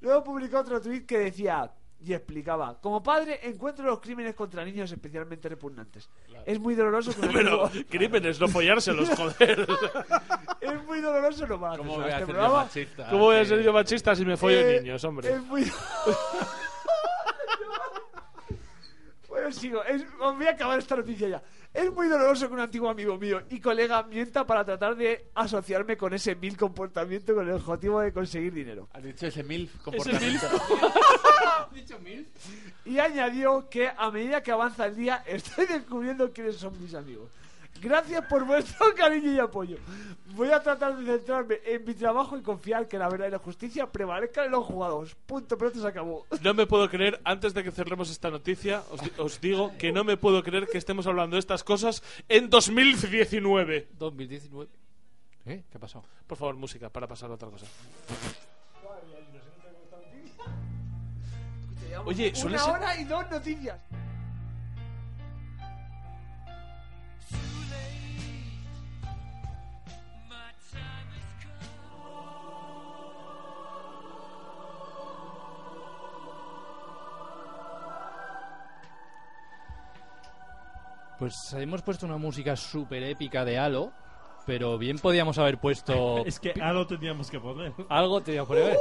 luego 0.01 0.23
publicó 0.23 0.59
otro 0.59 0.79
tweet 0.81 1.05
que 1.05 1.17
decía 1.19 1.71
y 2.05 2.13
explicaba, 2.13 2.81
como 2.81 3.01
padre 3.01 3.39
encuentro 3.43 3.85
los 3.85 4.01
crímenes 4.01 4.35
contra 4.35 4.65
niños 4.65 4.91
especialmente 4.91 5.47
repugnantes. 5.47 6.09
Es 6.45 6.59
muy 6.59 6.75
doloroso 6.75 7.13
que 7.13 7.27
Pero 7.27 7.65
amigo- 7.67 7.85
crímenes, 7.89 8.41
no 8.41 8.49
follárselos, 8.49 9.09
joder. 9.17 9.65
es 10.59 10.83
muy 10.83 10.99
doloroso 10.99 11.47
no 11.47 11.57
más. 11.57 11.77
¿Cómo 11.77 11.95
voy 11.95 12.03
a 12.11 12.19
este 12.19 12.25
ser 12.25 12.35
yo 12.35 12.49
machista? 12.53 13.09
¿Cómo 13.09 13.23
voy 13.25 13.35
a 13.37 13.45
ser 13.45 13.61
yo 13.63 13.71
machista 13.71 14.15
si 14.15 14.25
me 14.25 14.35
follo 14.35 14.57
Eh, 14.59 14.81
niños, 14.81 15.01
hombre? 15.05 15.31
Es 15.31 15.41
muy. 15.43 15.63
bueno, 19.29 19.51
sigo. 19.51 19.83
Es- 19.83 20.05
os 20.19 20.35
voy 20.37 20.45
a 20.47 20.51
acabar 20.51 20.79
esta 20.79 20.95
noticia 20.95 21.27
ya. 21.29 21.41
Es 21.73 21.91
muy 21.91 22.07
doloroso 22.07 22.47
que 22.47 22.53
un 22.53 22.59
antiguo 22.59 22.89
amigo 22.89 23.17
mío 23.17 23.41
y 23.49 23.59
colega 23.59 24.03
mienta 24.03 24.45
para 24.45 24.63
tratar 24.63 24.95
de 24.95 25.29
asociarme 25.33 25.97
con 25.97 26.13
ese 26.13 26.35
mil 26.35 26.55
comportamiento 26.55 27.33
con 27.33 27.47
el 27.47 27.55
objetivo 27.55 27.99
de 27.99 28.13
conseguir 28.13 28.53
dinero. 28.53 28.87
Has 28.93 29.03
dicho 29.03 29.25
ese 29.25 29.41
Ese 29.41 29.69
comportamiento. 29.83 30.47
Y 32.85 32.99
añadió 32.99 33.67
que 33.69 33.89
a 33.89 34.11
medida 34.11 34.43
que 34.43 34.51
avanza 34.51 34.85
el 34.85 34.95
día 34.95 35.23
estoy 35.25 35.65
descubriendo 35.65 36.31
quiénes 36.31 36.57
son 36.57 36.79
mis 36.79 36.93
amigos. 36.93 37.29
Gracias 37.81 38.25
por 38.27 38.45
vuestro 38.45 38.93
cariño 38.95 39.31
y 39.33 39.39
apoyo. 39.39 39.77
Voy 40.35 40.49
a 40.51 40.61
tratar 40.63 40.97
de 40.97 41.05
centrarme 41.17 41.59
en 41.65 41.83
mi 41.83 41.93
trabajo 41.93 42.37
y 42.37 42.41
confiar 42.41 42.87
que 42.87 42.97
la 42.97 43.09
verdad 43.09 43.27
y 43.27 43.31
la 43.31 43.39
justicia 43.39 43.85
prevalezcan 43.91 44.45
en 44.45 44.51
los 44.51 44.65
jugados. 44.65 45.15
Punto, 45.25 45.57
pero 45.57 45.67
esto 45.69 45.81
se 45.81 45.87
acabó. 45.87 46.25
No 46.41 46.53
me 46.53 46.65
puedo 46.65 46.89
creer, 46.89 47.19
antes 47.23 47.53
de 47.53 47.63
que 47.63 47.71
cerremos 47.71 48.09
esta 48.09 48.31
noticia, 48.31 48.81
os, 48.91 49.01
di- 49.01 49.11
os 49.17 49.41
digo 49.41 49.71
que 49.77 49.91
no 49.91 50.03
me 50.03 50.17
puedo 50.17 50.41
creer 50.43 50.67
que 50.67 50.77
estemos 50.77 51.05
hablando 51.07 51.35
de 51.35 51.39
estas 51.41 51.63
cosas 51.63 52.01
en 52.29 52.49
2019. 52.49 53.89
2019. 53.99 54.69
¿Eh? 55.45 55.63
¿Qué 55.69 55.77
ha 55.77 55.81
pasado? 55.81 56.05
Por 56.25 56.37
favor, 56.37 56.55
música, 56.55 56.89
para 56.89 57.05
pasar 57.05 57.29
a 57.29 57.33
otra 57.33 57.49
cosa. 57.49 57.65
Oye, 62.05 62.33
suele 62.35 62.55
Una 62.55 62.65
ser- 62.65 62.73
hora 62.73 62.97
y 62.99 63.03
dos 63.05 63.29
noticias. 63.29 63.79
Pues 81.23 81.53
hemos 81.53 81.81
puesto 81.81 82.05
una 82.05 82.17
música 82.17 82.53
súper 82.57 83.01
épica 83.03 83.45
de 83.45 83.57
Halo, 83.57 83.93
pero 84.45 84.77
bien 84.77 84.99
podíamos 84.99 85.37
haber 85.37 85.57
puesto... 85.57 86.17
Es 86.25 86.37
que 86.37 86.51
algo 86.61 86.85
teníamos 86.85 87.31
que 87.31 87.39
poner. 87.39 87.71
Algo 87.87 88.19
te 88.21 88.33
iba 88.33 88.43
a 88.43 88.45
poner. 88.45 88.77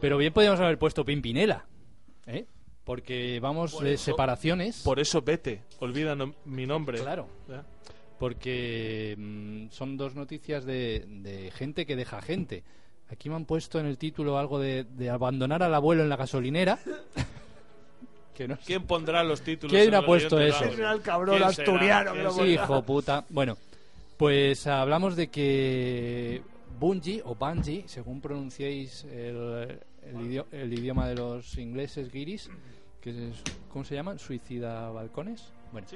Pero 0.00 0.18
bien 0.18 0.32
podíamos 0.32 0.60
haber 0.60 0.78
puesto 0.78 1.04
Pimpinela. 1.04 1.66
¿Eh? 2.28 2.46
Porque 2.84 3.40
vamos 3.40 3.72
Por 3.72 3.82
de 3.82 3.94
eso- 3.94 4.04
separaciones. 4.04 4.82
Por 4.84 5.00
eso 5.00 5.20
vete, 5.20 5.64
olvida 5.80 6.14
no- 6.14 6.32
mi 6.44 6.64
nombre. 6.64 7.00
Claro. 7.00 7.26
¿Ya? 7.48 7.64
porque 8.20 9.16
mm, 9.18 9.70
son 9.70 9.96
dos 9.96 10.14
noticias 10.14 10.64
de, 10.64 11.04
de 11.08 11.50
gente 11.50 11.86
que 11.86 11.96
deja 11.96 12.22
gente. 12.22 12.62
Aquí 13.10 13.28
me 13.28 13.34
han 13.34 13.46
puesto 13.46 13.80
en 13.80 13.86
el 13.86 13.98
título 13.98 14.38
algo 14.38 14.60
de, 14.60 14.84
de 14.84 15.10
abandonar 15.10 15.64
al 15.64 15.74
abuelo 15.74 16.04
en 16.04 16.08
la 16.08 16.14
gasolinera. 16.16 16.78
que 18.34 18.48
no 18.48 18.56
sé- 18.56 18.62
¿Quién 18.66 18.82
pondrá 18.84 19.22
los 19.24 19.42
títulos? 19.42 19.72
¿Quién 19.72 19.94
ha 19.94 20.04
puesto 20.04 20.40
eso? 20.40 20.58
Será 20.58 20.90
árbol? 20.90 20.96
el 20.96 21.02
cabrón 21.02 21.36
¿Quién 21.36 21.48
asturiano 21.48 22.10
que 22.12 22.12
¿Quién 22.12 22.24
lo 22.24 22.30
será? 22.32 22.44
pondrá? 22.46 22.64
Hijo 22.64 22.82
puta. 22.82 23.24
Bueno, 23.28 23.56
pues 24.16 24.66
hablamos 24.66 25.16
de 25.16 25.28
que 25.28 26.42
Bungie 26.78 27.22
o 27.24 27.34
Bungie, 27.34 27.84
según 27.86 28.20
pronunciéis 28.20 29.04
el, 29.04 29.78
el 30.02 30.16
idio- 30.20 30.46
el 30.52 30.72
idioma 30.72 31.08
de 31.08 31.14
los 31.16 31.56
ingleses 31.58 32.10
guiris, 32.10 32.50
que 33.00 33.10
es, 33.10 33.42
¿cómo 33.72 33.84
se 33.84 33.94
llaman? 33.94 34.18
Suicida 34.18 34.90
balcones. 34.90 35.52
Bueno, 35.72 35.86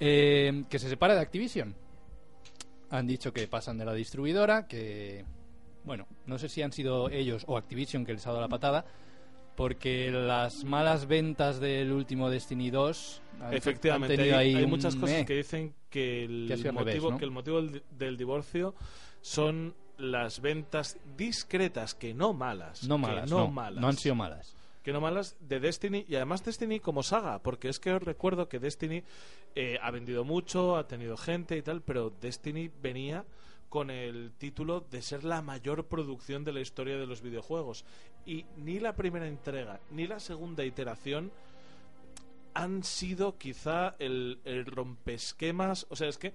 Eh, 0.00 0.64
que 0.68 0.78
se 0.78 0.88
separa 0.88 1.14
de 1.14 1.20
Activision. 1.20 1.74
Han 2.90 3.06
dicho 3.06 3.32
que 3.32 3.46
pasan 3.46 3.78
de 3.78 3.84
la 3.84 3.94
distribuidora, 3.94 4.66
que 4.66 5.24
bueno, 5.84 6.06
no 6.26 6.38
sé 6.38 6.48
si 6.48 6.60
han 6.62 6.72
sido 6.72 7.08
ellos 7.08 7.44
o 7.46 7.56
Activision 7.56 8.04
que 8.04 8.12
les 8.12 8.26
ha 8.26 8.30
dado 8.30 8.40
la 8.40 8.48
patada. 8.48 8.84
Porque 9.56 10.10
las 10.10 10.64
malas 10.64 11.06
ventas 11.06 11.60
del 11.60 11.92
último 11.92 12.30
Destiny 12.30 12.70
2 12.70 13.20
han- 13.40 13.46
han 13.48 13.54
Efectivamente, 13.54 14.16
tenido 14.16 14.38
hay, 14.38 14.48
ahí 14.50 14.54
hay 14.56 14.64
un 14.64 14.70
muchas 14.70 14.94
cosas 14.96 15.18
meh. 15.20 15.24
que 15.26 15.34
dicen 15.36 15.74
que 15.90 16.24
el, 16.24 16.46
Que 16.48 16.72
motivo, 16.72 16.78
revés, 16.84 17.02
¿no? 17.10 17.18
que 17.18 17.24
el 17.24 17.30
motivo 17.30 17.62
del, 17.62 17.82
del 17.90 18.16
divorcio 18.16 18.74
son 19.20 19.74
las 19.98 20.40
ventas 20.40 20.98
discretas, 21.16 21.94
que 21.94 22.14
no 22.14 22.32
malas. 22.32 22.84
No 22.88 22.98
malas, 22.98 23.30
no, 23.30 23.38
no, 23.40 23.48
malas. 23.50 23.80
no 23.80 23.88
han 23.88 23.96
sido 23.96 24.14
malas. 24.14 24.56
que 24.82 24.92
no 24.92 25.00
malas 25.00 25.36
de 25.38 25.60
Destiny 25.60 26.04
y 26.08 26.16
además 26.16 26.42
Destiny 26.44 26.80
como 26.80 27.04
saga 27.04 27.38
porque 27.40 27.68
es 27.68 27.78
que 27.78 27.92
os 27.92 28.02
recuerdo 28.02 28.48
que 28.48 28.58
Destiny 28.58 29.04
eh, 29.54 29.78
ha 29.80 29.92
vendido 29.92 30.24
mucho 30.24 30.76
ha 30.76 30.88
tenido 30.88 31.16
gente 31.16 31.56
y 31.56 31.62
tal 31.62 31.82
pero 31.82 32.10
Destiny 32.20 32.68
venía 32.82 33.24
con 33.72 33.88
el 33.88 34.32
título 34.36 34.84
de 34.90 35.00
ser 35.00 35.24
la 35.24 35.40
mayor 35.40 35.86
producción 35.86 36.44
de 36.44 36.52
la 36.52 36.60
historia 36.60 36.98
de 36.98 37.06
los 37.06 37.22
videojuegos 37.22 37.86
y 38.26 38.44
ni 38.58 38.78
la 38.78 38.96
primera 38.96 39.26
entrega 39.26 39.80
ni 39.90 40.06
la 40.06 40.20
segunda 40.20 40.62
iteración 40.62 41.32
han 42.52 42.84
sido 42.84 43.38
quizá 43.38 43.96
el, 43.98 44.40
el 44.44 44.66
rompesquemas 44.66 45.86
o 45.88 45.96
sea 45.96 46.08
es 46.08 46.18
que 46.18 46.34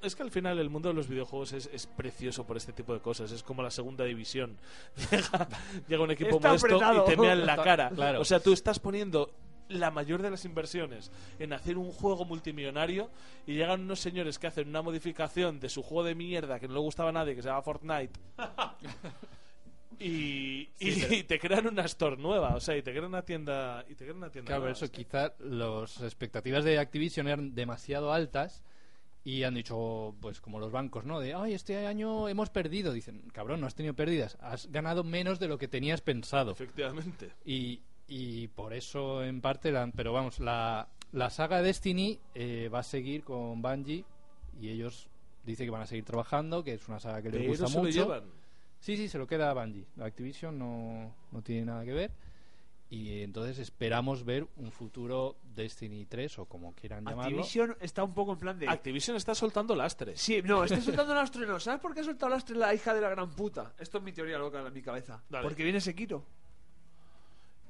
es 0.00 0.16
que 0.16 0.22
al 0.22 0.30
final 0.30 0.58
el 0.58 0.70
mundo 0.70 0.88
de 0.88 0.94
los 0.94 1.06
videojuegos 1.06 1.52
es, 1.52 1.68
es 1.70 1.86
precioso 1.86 2.46
por 2.46 2.56
este 2.56 2.72
tipo 2.74 2.92
de 2.92 3.00
cosas. 3.00 3.32
Es 3.32 3.42
como 3.42 3.62
la 3.62 3.70
segunda 3.70 4.04
división. 4.04 4.58
Llega, 5.10 5.48
llega 5.88 6.02
un 6.02 6.10
equipo 6.10 6.36
Está 6.36 6.48
modesto 6.48 6.66
apretado. 6.66 7.04
y 7.06 7.10
te 7.10 7.16
mea 7.16 7.32
en 7.32 7.46
la 7.46 7.56
cara. 7.56 7.88
claro. 7.88 8.20
O 8.20 8.24
sea, 8.26 8.38
tú 8.38 8.52
estás 8.52 8.78
poniendo 8.78 9.30
la 9.68 9.90
mayor 9.90 10.20
de 10.22 10.30
las 10.30 10.44
inversiones 10.44 11.10
en 11.38 11.52
hacer 11.52 11.78
un 11.78 11.90
juego 11.92 12.24
multimillonario 12.24 13.10
y 13.46 13.54
llegan 13.54 13.80
unos 13.82 14.00
señores 14.00 14.38
que 14.38 14.46
hacen 14.46 14.68
una 14.68 14.82
modificación 14.82 15.58
de 15.60 15.68
su 15.68 15.82
juego 15.82 16.04
de 16.04 16.14
mierda 16.14 16.60
que 16.60 16.68
no 16.68 16.74
le 16.74 16.80
gustaba 16.80 17.08
a 17.08 17.12
nadie, 17.12 17.34
que 17.34 17.42
se 17.42 17.48
llama 17.48 17.62
Fortnite. 17.62 18.12
Y, 19.98 20.68
y- 20.78 20.92
Sí, 20.92 21.00
pero- 21.02 21.14
y 21.14 21.22
te 21.24 21.38
crean 21.38 21.66
una 21.66 21.84
store 21.84 22.16
nueva, 22.16 22.54
o 22.54 22.60
sea, 22.60 22.76
y 22.76 22.82
te 22.82 22.90
crean 22.90 23.06
una 23.06 23.22
tienda, 23.22 23.84
y 23.88 23.94
te 23.94 24.04
crean 24.04 24.18
una 24.18 24.30
tienda 24.30 24.48
Claro, 24.48 24.62
nueva. 24.62 24.72
eso 24.76 24.90
quizá 24.90 25.32
las 25.38 26.00
expectativas 26.02 26.64
de 26.64 26.78
Activision 26.78 27.28
eran 27.28 27.54
demasiado 27.54 28.12
altas 28.12 28.62
y 29.26 29.44
han 29.44 29.54
dicho, 29.54 30.14
pues 30.20 30.40
como 30.42 30.58
los 30.60 30.70
bancos, 30.70 31.04
¿no? 31.06 31.18
De, 31.20 31.32
ay, 31.32 31.54
este 31.54 31.86
año 31.86 32.28
hemos 32.28 32.50
perdido. 32.50 32.92
Dicen, 32.92 33.22
cabrón, 33.32 33.60
no 33.60 33.66
has 33.66 33.74
tenido 33.74 33.94
pérdidas, 33.94 34.36
has 34.42 34.70
ganado 34.70 35.02
menos 35.02 35.38
de 35.38 35.48
lo 35.48 35.56
que 35.56 35.66
tenías 35.68 36.02
pensado. 36.02 36.52
Efectivamente. 36.52 37.30
Y, 37.46 37.80
y 38.08 38.48
por 38.48 38.72
eso, 38.74 39.22
en 39.24 39.40
parte, 39.40 39.72
la- 39.72 39.90
pero 39.94 40.12
vamos, 40.12 40.38
la, 40.40 40.88
la 41.12 41.30
saga 41.30 41.62
Destiny 41.62 42.18
eh, 42.34 42.68
va 42.72 42.80
a 42.80 42.82
seguir 42.82 43.24
con 43.24 43.60
Bungie 43.62 44.04
y 44.60 44.68
ellos 44.68 45.08
dicen 45.44 45.66
que 45.66 45.70
van 45.70 45.82
a 45.82 45.86
seguir 45.86 46.04
trabajando, 46.04 46.62
que 46.64 46.74
es 46.74 46.88
una 46.88 47.00
saga 47.00 47.22
que 47.22 47.30
les 47.30 47.38
Pero 47.40 47.48
gusta 47.50 47.66
se 47.68 47.76
lo 47.76 47.82
mucho. 47.82 47.92
llevan. 47.92 48.24
Sí, 48.80 48.96
sí, 48.96 49.08
se 49.08 49.18
lo 49.18 49.26
queda 49.26 49.50
a 49.50 49.54
Bungie. 49.54 49.86
Activision 50.00 50.58
no, 50.58 51.14
no 51.32 51.42
tiene 51.42 51.66
nada 51.66 51.84
que 51.84 51.92
ver. 51.92 52.10
Y 52.90 53.22
entonces 53.22 53.58
esperamos 53.58 54.24
ver 54.24 54.46
un 54.56 54.70
futuro 54.70 55.36
Destiny 55.54 56.04
3 56.04 56.38
o 56.40 56.44
como 56.44 56.74
quieran 56.74 57.04
llamarlo. 57.04 57.22
Activision 57.38 57.76
está 57.80 58.04
un 58.04 58.12
poco 58.14 58.34
en 58.34 58.38
plan 58.38 58.58
de... 58.58 58.68
Activision 58.68 59.16
está 59.16 59.34
soltando 59.34 59.74
lastres. 59.74 60.20
Sí, 60.20 60.42
no, 60.44 60.62
está 60.64 60.80
soltando 60.82 61.14
lastre 61.14 61.46
no. 61.46 61.58
¿Sabes 61.58 61.80
por 61.80 61.94
qué 61.94 62.00
ha 62.00 62.04
soltado 62.04 62.30
lastre 62.30 62.54
la 62.56 62.72
hija 62.74 62.92
de 62.94 63.00
la 63.00 63.08
gran 63.08 63.30
puta? 63.30 63.72
Esto 63.78 63.98
es 63.98 64.04
mi 64.04 64.12
teoría 64.12 64.38
loca 64.38 64.64
en 64.64 64.72
mi 64.72 64.82
cabeza. 64.82 65.24
Dale. 65.30 65.42
Porque 65.42 65.64
viene 65.64 65.80
Sekiro. 65.80 66.24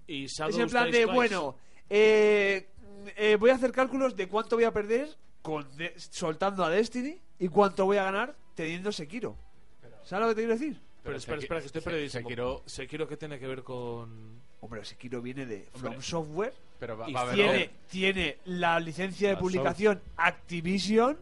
Y 0.07 0.25
Es 0.25 0.39
en 0.41 0.69
plan 0.69 0.91
de, 0.91 1.03
Twice. 1.03 1.13
bueno, 1.15 1.57
eh, 1.91 2.69
eh, 3.17 3.37
voy 3.39 3.51
a 3.51 3.55
hacer 3.55 3.73
cálculos 3.73 4.17
de 4.17 4.29
cuánto 4.29 4.57
voy 4.57 4.65
a 4.65 4.73
perder 4.73 5.09
con 5.43 5.77
de- 5.77 5.95
soltando 5.99 6.65
a 6.65 6.71
Destiny 6.71 7.19
y 7.39 7.49
cuánto 7.49 7.85
voy 7.87 7.97
a 7.97 8.05
ganar 8.05 8.35
teniendo 8.55 8.93
Sekiro. 8.93 9.37
¿Sabes 10.05 10.23
lo 10.23 10.29
que 10.29 10.35
te 10.35 10.41
quiero 10.47 10.55
decir? 10.59 10.73
Pero, 10.75 10.85
Pero 11.03 11.17
espera, 11.19 11.39
espera, 11.39 11.61
que 11.61 11.67
estoy 11.67 11.81
Se- 11.83 11.91
perdidísimo. 11.91 12.29
Sekiro- 12.29 12.63
Sekiro, 12.67 13.09
¿qué 13.09 13.17
tiene 13.17 13.39
que 13.39 13.47
ver 13.47 13.63
con...? 13.63 14.43
Hombre, 14.61 14.85
Sekiro 14.85 15.21
viene 15.21 15.45
de 15.45 15.69
Hombre. 15.75 15.91
From 15.91 16.03
Software 16.03 16.55
Pero 16.81 16.97
va, 16.97 17.09
Y 17.11 17.13
va 17.13 17.21
a 17.21 17.23
haber 17.25 17.35
tiene, 17.35 17.63
otro, 17.65 17.75
tiene 17.91 18.39
la 18.47 18.81
licencia 18.81 19.29
de 19.29 19.35
La 19.35 19.41
publicación 19.41 20.03
Activision 20.17 21.19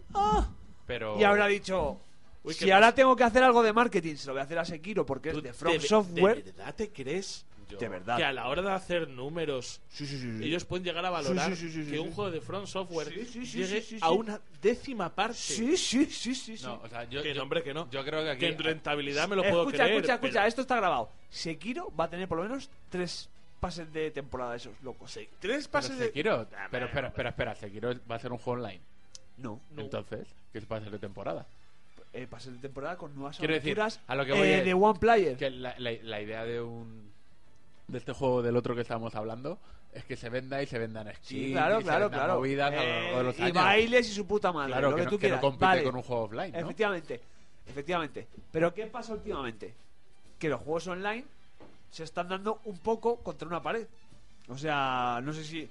pero 0.86 1.18
y 1.18 1.24
habrá 1.24 1.46
dicho 1.48 2.00
Uy, 2.44 2.54
si 2.54 2.70
ahora 2.70 2.94
tengo 2.94 3.14
que 3.16 3.24
hacer 3.24 3.42
algo 3.42 3.62
de 3.64 3.72
marketing 3.72 4.14
se 4.16 4.26
lo 4.28 4.32
voy 4.34 4.40
a 4.40 4.44
hacer 4.44 4.58
a 4.58 4.64
Sekiro 4.64 5.04
porque 5.06 5.30
es 5.30 5.34
¿Tú 5.34 5.42
de 5.42 5.52
From 5.52 5.72
de- 5.72 5.80
Software 5.80 6.44
¿De 6.44 6.52
verdad 6.52 6.74
te 6.74 6.90
crees 6.92 7.44
yo- 7.72 7.78
de 7.78 7.88
verdad 7.88 8.16
que 8.16 8.24
a 8.24 8.32
la 8.32 8.48
hora 8.48 8.62
de 8.62 8.70
hacer 8.70 9.08
números 9.08 9.80
sí, 9.88 10.06
sí, 10.06 10.18
sí, 10.18 10.38
sí. 10.38 10.44
ellos 10.44 10.64
pueden 10.64 10.84
llegar 10.84 11.04
a 11.04 11.10
valorar 11.10 11.50
Sí, 11.50 11.56
sí, 11.56 11.72
sí, 11.72 11.84
sí, 11.84 11.90
que 11.90 11.96
sí. 11.96 12.02
un 12.02 12.12
juego 12.12 12.30
de 12.30 12.40
Front 12.40 12.66
Software 12.66 13.08
Sí, 13.08 13.24
sí, 13.26 13.46
sí, 13.46 13.58
llegue 13.58 13.80
sí, 13.82 13.96
sí, 13.96 13.98
a 14.00 14.10
una 14.10 14.40
décima 14.60 15.08
parte? 15.14 15.34
sí, 15.34 15.76
sí, 15.76 16.06
sí, 16.06 16.34
sí, 16.34 16.56
sí. 16.56 16.64
No, 16.64 16.80
o 16.82 16.88
sea, 16.88 17.04
yo, 17.04 17.22
que 17.22 17.28
yo- 17.30 17.34
no, 17.36 17.42
hombre, 17.42 17.62
que 17.62 17.74
no. 17.74 17.90
yo 17.90 18.04
creo 18.04 18.22
que 18.22 18.30
aquí 18.30 18.40
que 18.40 18.48
en 18.48 18.58
rentabilidad 18.58 19.28
me 19.28 19.36
lo 19.36 19.42
puedo 19.42 19.62
escucha, 19.62 19.84
creer. 19.84 19.96
escucha, 19.96 20.14
escucha, 20.14 20.32
pero- 20.34 20.46
esto 20.48 20.60
está 20.62 20.76
grabado. 20.76 21.10
Sekiro 21.30 21.92
va 21.98 22.04
a 22.04 22.10
tener 22.10 22.28
por 22.28 22.38
lo 22.38 22.44
menos 22.44 22.70
tres 22.90 23.28
pases 23.60 23.92
de 23.92 24.10
temporada 24.10 24.56
esos 24.56 24.80
locos. 24.82 25.10
Sí, 25.12 25.28
tres 25.40 25.68
pero 25.68 25.72
pases 25.72 25.98
de... 25.98 26.06
Sekiro, 26.06 26.46
pero 26.70 26.86
espera, 26.86 27.08
espera, 27.08 27.28
espera, 27.30 27.54
Sekiro 27.54 27.92
va 28.10 28.16
a 28.16 28.18
ser 28.18 28.32
un 28.32 28.38
juego 28.38 28.60
online. 28.62 28.80
No, 29.38 29.60
No. 29.70 29.82
Entonces, 29.82 30.26
¿qué 30.52 30.58
es 30.58 30.66
pases 30.66 30.90
de 30.90 30.98
temporada? 30.98 31.46
eh, 32.14 32.26
pases 32.28 32.52
de 32.52 32.58
temporada 32.58 32.96
con 32.98 33.14
nuevas 33.14 33.38
Quiero 33.38 33.54
decir, 33.54 33.80
aventuras 33.80 34.00
a 34.06 34.14
lo 34.14 34.26
que 34.26 34.32
voy 34.32 34.46
eh, 34.48 34.62
de 34.62 34.74
One 34.74 34.98
Player. 34.98 35.36
Que 35.38 35.48
la, 35.48 35.74
la- 35.78 35.92
la 36.02 36.20
idea 36.20 36.44
de 36.44 36.60
un 36.60 37.10
de 37.88 37.98
este 37.98 38.12
juego 38.12 38.42
del 38.42 38.56
otro 38.56 38.74
que 38.74 38.80
estábamos 38.82 39.14
hablando 39.14 39.58
es 39.92 40.04
que 40.04 40.16
se 40.16 40.30
venda 40.30 40.62
y 40.62 40.66
se 40.66 40.78
vendan 40.78 41.06
skins 41.14 41.26
Sí, 41.46 41.52
claro, 41.52 41.80
y 41.80 41.84
claro, 41.84 42.08
movidas 42.36 42.72
a 42.72 42.76
lo 42.76 42.82
largo 42.82 43.18
de 43.18 43.24
los 43.24 43.34
Eh, 43.34 43.38
y 43.38 43.42
años. 43.42 43.54
bailes 43.54 44.08
y 44.08 44.12
su 44.14 44.26
puta 44.26 44.52
madre. 44.52 44.72
Claro, 44.72 44.90
lo 44.90 44.96
que, 44.96 45.00
que, 45.02 45.04
no, 45.04 45.10
tú 45.10 45.18
que 45.18 45.26
no 45.28 45.28
quieras. 45.28 45.40
compite 45.40 45.64
Vale. 45.66 45.82
con 45.84 45.96
un 45.96 46.02
juego 46.02 46.22
offline, 46.22 46.52
¿no? 46.52 46.58
Efectivamente, 46.58 47.20
efectivamente. 47.66 48.28
Pero 48.50 48.72
¿qué 48.72 48.86
pasa 48.86 49.12
últimamente? 49.12 49.74
Que 50.38 50.48
los 50.48 50.60
juegos 50.60 50.86
online 50.88 51.24
se 51.90 52.04
están 52.04 52.28
dando 52.28 52.60
un 52.64 52.78
poco 52.78 53.16
contra 53.18 53.46
una 53.46 53.62
pared. 53.62 53.86
O 54.48 54.56
sea, 54.56 55.20
no 55.22 55.32
sé 55.34 55.44
si, 55.44 55.68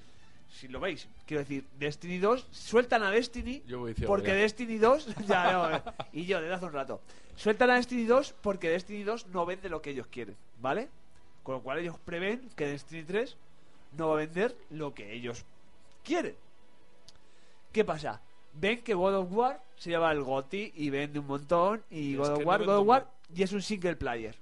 si 0.48 0.68
lo 0.68 0.78
veis. 0.78 1.08
Quiero 1.26 1.40
decir, 1.42 1.66
Destiny 1.78 2.18
2 2.18 2.46
sueltan 2.52 3.02
a 3.02 3.10
Destiny 3.10 3.62
Yo 3.66 3.80
voy 3.80 3.94
ciego 3.94 4.08
porque 4.12 4.28
ya. 4.28 4.34
Destiny 4.34 4.78
2 4.78 5.14
ya 5.26 5.52
no, 5.52 5.76
eh, 5.76 5.82
y 6.12 6.26
yo 6.26 6.40
desde 6.40 6.54
hace 6.54 6.66
un 6.66 6.72
rato. 6.72 7.00
Sueltan 7.34 7.70
a 7.70 7.74
Destiny 7.74 8.04
2 8.04 8.34
porque 8.40 8.70
Destiny 8.70 9.02
2 9.02 9.26
no 9.28 9.44
vende 9.46 9.68
lo 9.68 9.82
que 9.82 9.90
ellos 9.90 10.06
quieren, 10.06 10.36
¿vale? 10.60 10.88
Con 11.42 11.56
lo 11.56 11.62
cual 11.62 11.78
ellos 11.78 11.96
prevén 12.04 12.48
que 12.56 12.66
Destiny 12.66 13.02
3 13.04 13.36
no 13.96 14.08
va 14.08 14.14
a 14.14 14.16
vender 14.18 14.56
lo 14.70 14.94
que 14.94 15.12
ellos 15.12 15.44
quieren. 16.04 16.36
¿Qué 17.72 17.84
pasa? 17.84 18.20
Ven 18.54 18.82
que 18.82 18.94
God 18.94 19.14
of 19.16 19.32
War 19.32 19.62
se 19.76 19.90
lleva 19.90 20.12
el 20.12 20.22
GOTY 20.22 20.72
y 20.76 20.90
vende 20.90 21.18
un 21.18 21.26
montón 21.26 21.82
y 21.90 22.16
God 22.16 22.28
of 22.32 22.44
War, 22.44 22.64
God 22.64 22.76
of 22.78 22.86
War 22.86 23.10
y 23.34 23.42
es 23.42 23.52
un 23.52 23.62
single 23.62 23.96
player. 23.96 24.36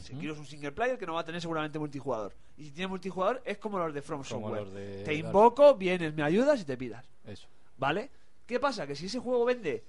Sekiro 0.00 0.32
es 0.32 0.38
un 0.38 0.46
single 0.46 0.72
player 0.72 0.96
que 0.96 1.04
no 1.04 1.14
va 1.14 1.20
a 1.20 1.24
tener 1.24 1.40
seguramente 1.40 1.78
multijugador. 1.78 2.32
Y 2.56 2.64
si 2.64 2.70
tiene 2.70 2.88
multijugador 2.88 3.42
es 3.44 3.58
como 3.58 3.78
los 3.78 3.92
de 3.92 4.00
From 4.02 4.22
Como 4.24 4.48
Software. 4.48 4.68
de 4.68 5.04
Te 5.04 5.14
invoco, 5.14 5.74
vienes, 5.74 6.14
me 6.14 6.22
ayudas 6.22 6.60
y 6.60 6.64
te 6.64 6.76
pidas. 6.76 7.04
Eso. 7.26 7.46
¿Vale? 7.76 8.08
¿Qué 8.46 8.58
pasa? 8.60 8.86
Que 8.86 8.94
si 8.96 9.06
ese 9.06 9.18
juego 9.18 9.44
vende, 9.44 9.82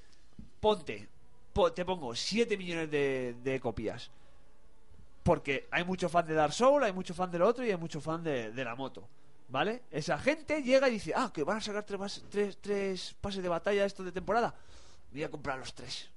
ponte, 0.59 1.07
po- 1.53 1.71
te 1.71 1.85
pongo 1.85 2.15
7 2.15 2.57
millones 2.57 2.89
de, 2.91 3.35
de 3.43 3.59
copias. 3.59 4.09
Porque 5.23 5.67
hay 5.71 5.83
mucho 5.85 6.09
fan 6.09 6.27
de 6.27 6.33
Dark 6.33 6.53
Souls, 6.53 6.85
hay 6.85 6.91
mucho 6.91 7.13
fan 7.13 7.31
de 7.31 7.39
lo 7.39 7.47
otro 7.47 7.65
y 7.65 7.71
hay 7.71 7.77
mucho 7.77 8.01
fan 8.01 8.23
de, 8.23 8.51
de 8.51 8.63
la 8.65 8.75
moto. 8.75 9.07
¿Vale? 9.47 9.83
Esa 9.91 10.17
gente 10.17 10.61
llega 10.63 10.89
y 10.89 10.93
dice, 10.93 11.13
ah, 11.15 11.31
que 11.33 11.43
van 11.43 11.57
a 11.57 11.61
sacar 11.61 11.83
tres, 11.83 12.25
tres, 12.29 12.57
tres 12.59 13.15
pases 13.21 13.43
de 13.43 13.49
batalla 13.49 13.85
esto 13.85 14.03
de 14.03 14.11
temporada. 14.11 14.53
Voy 15.11 15.23
a 15.23 15.29
comprar 15.29 15.59
los 15.59 15.73
tres. 15.73 16.09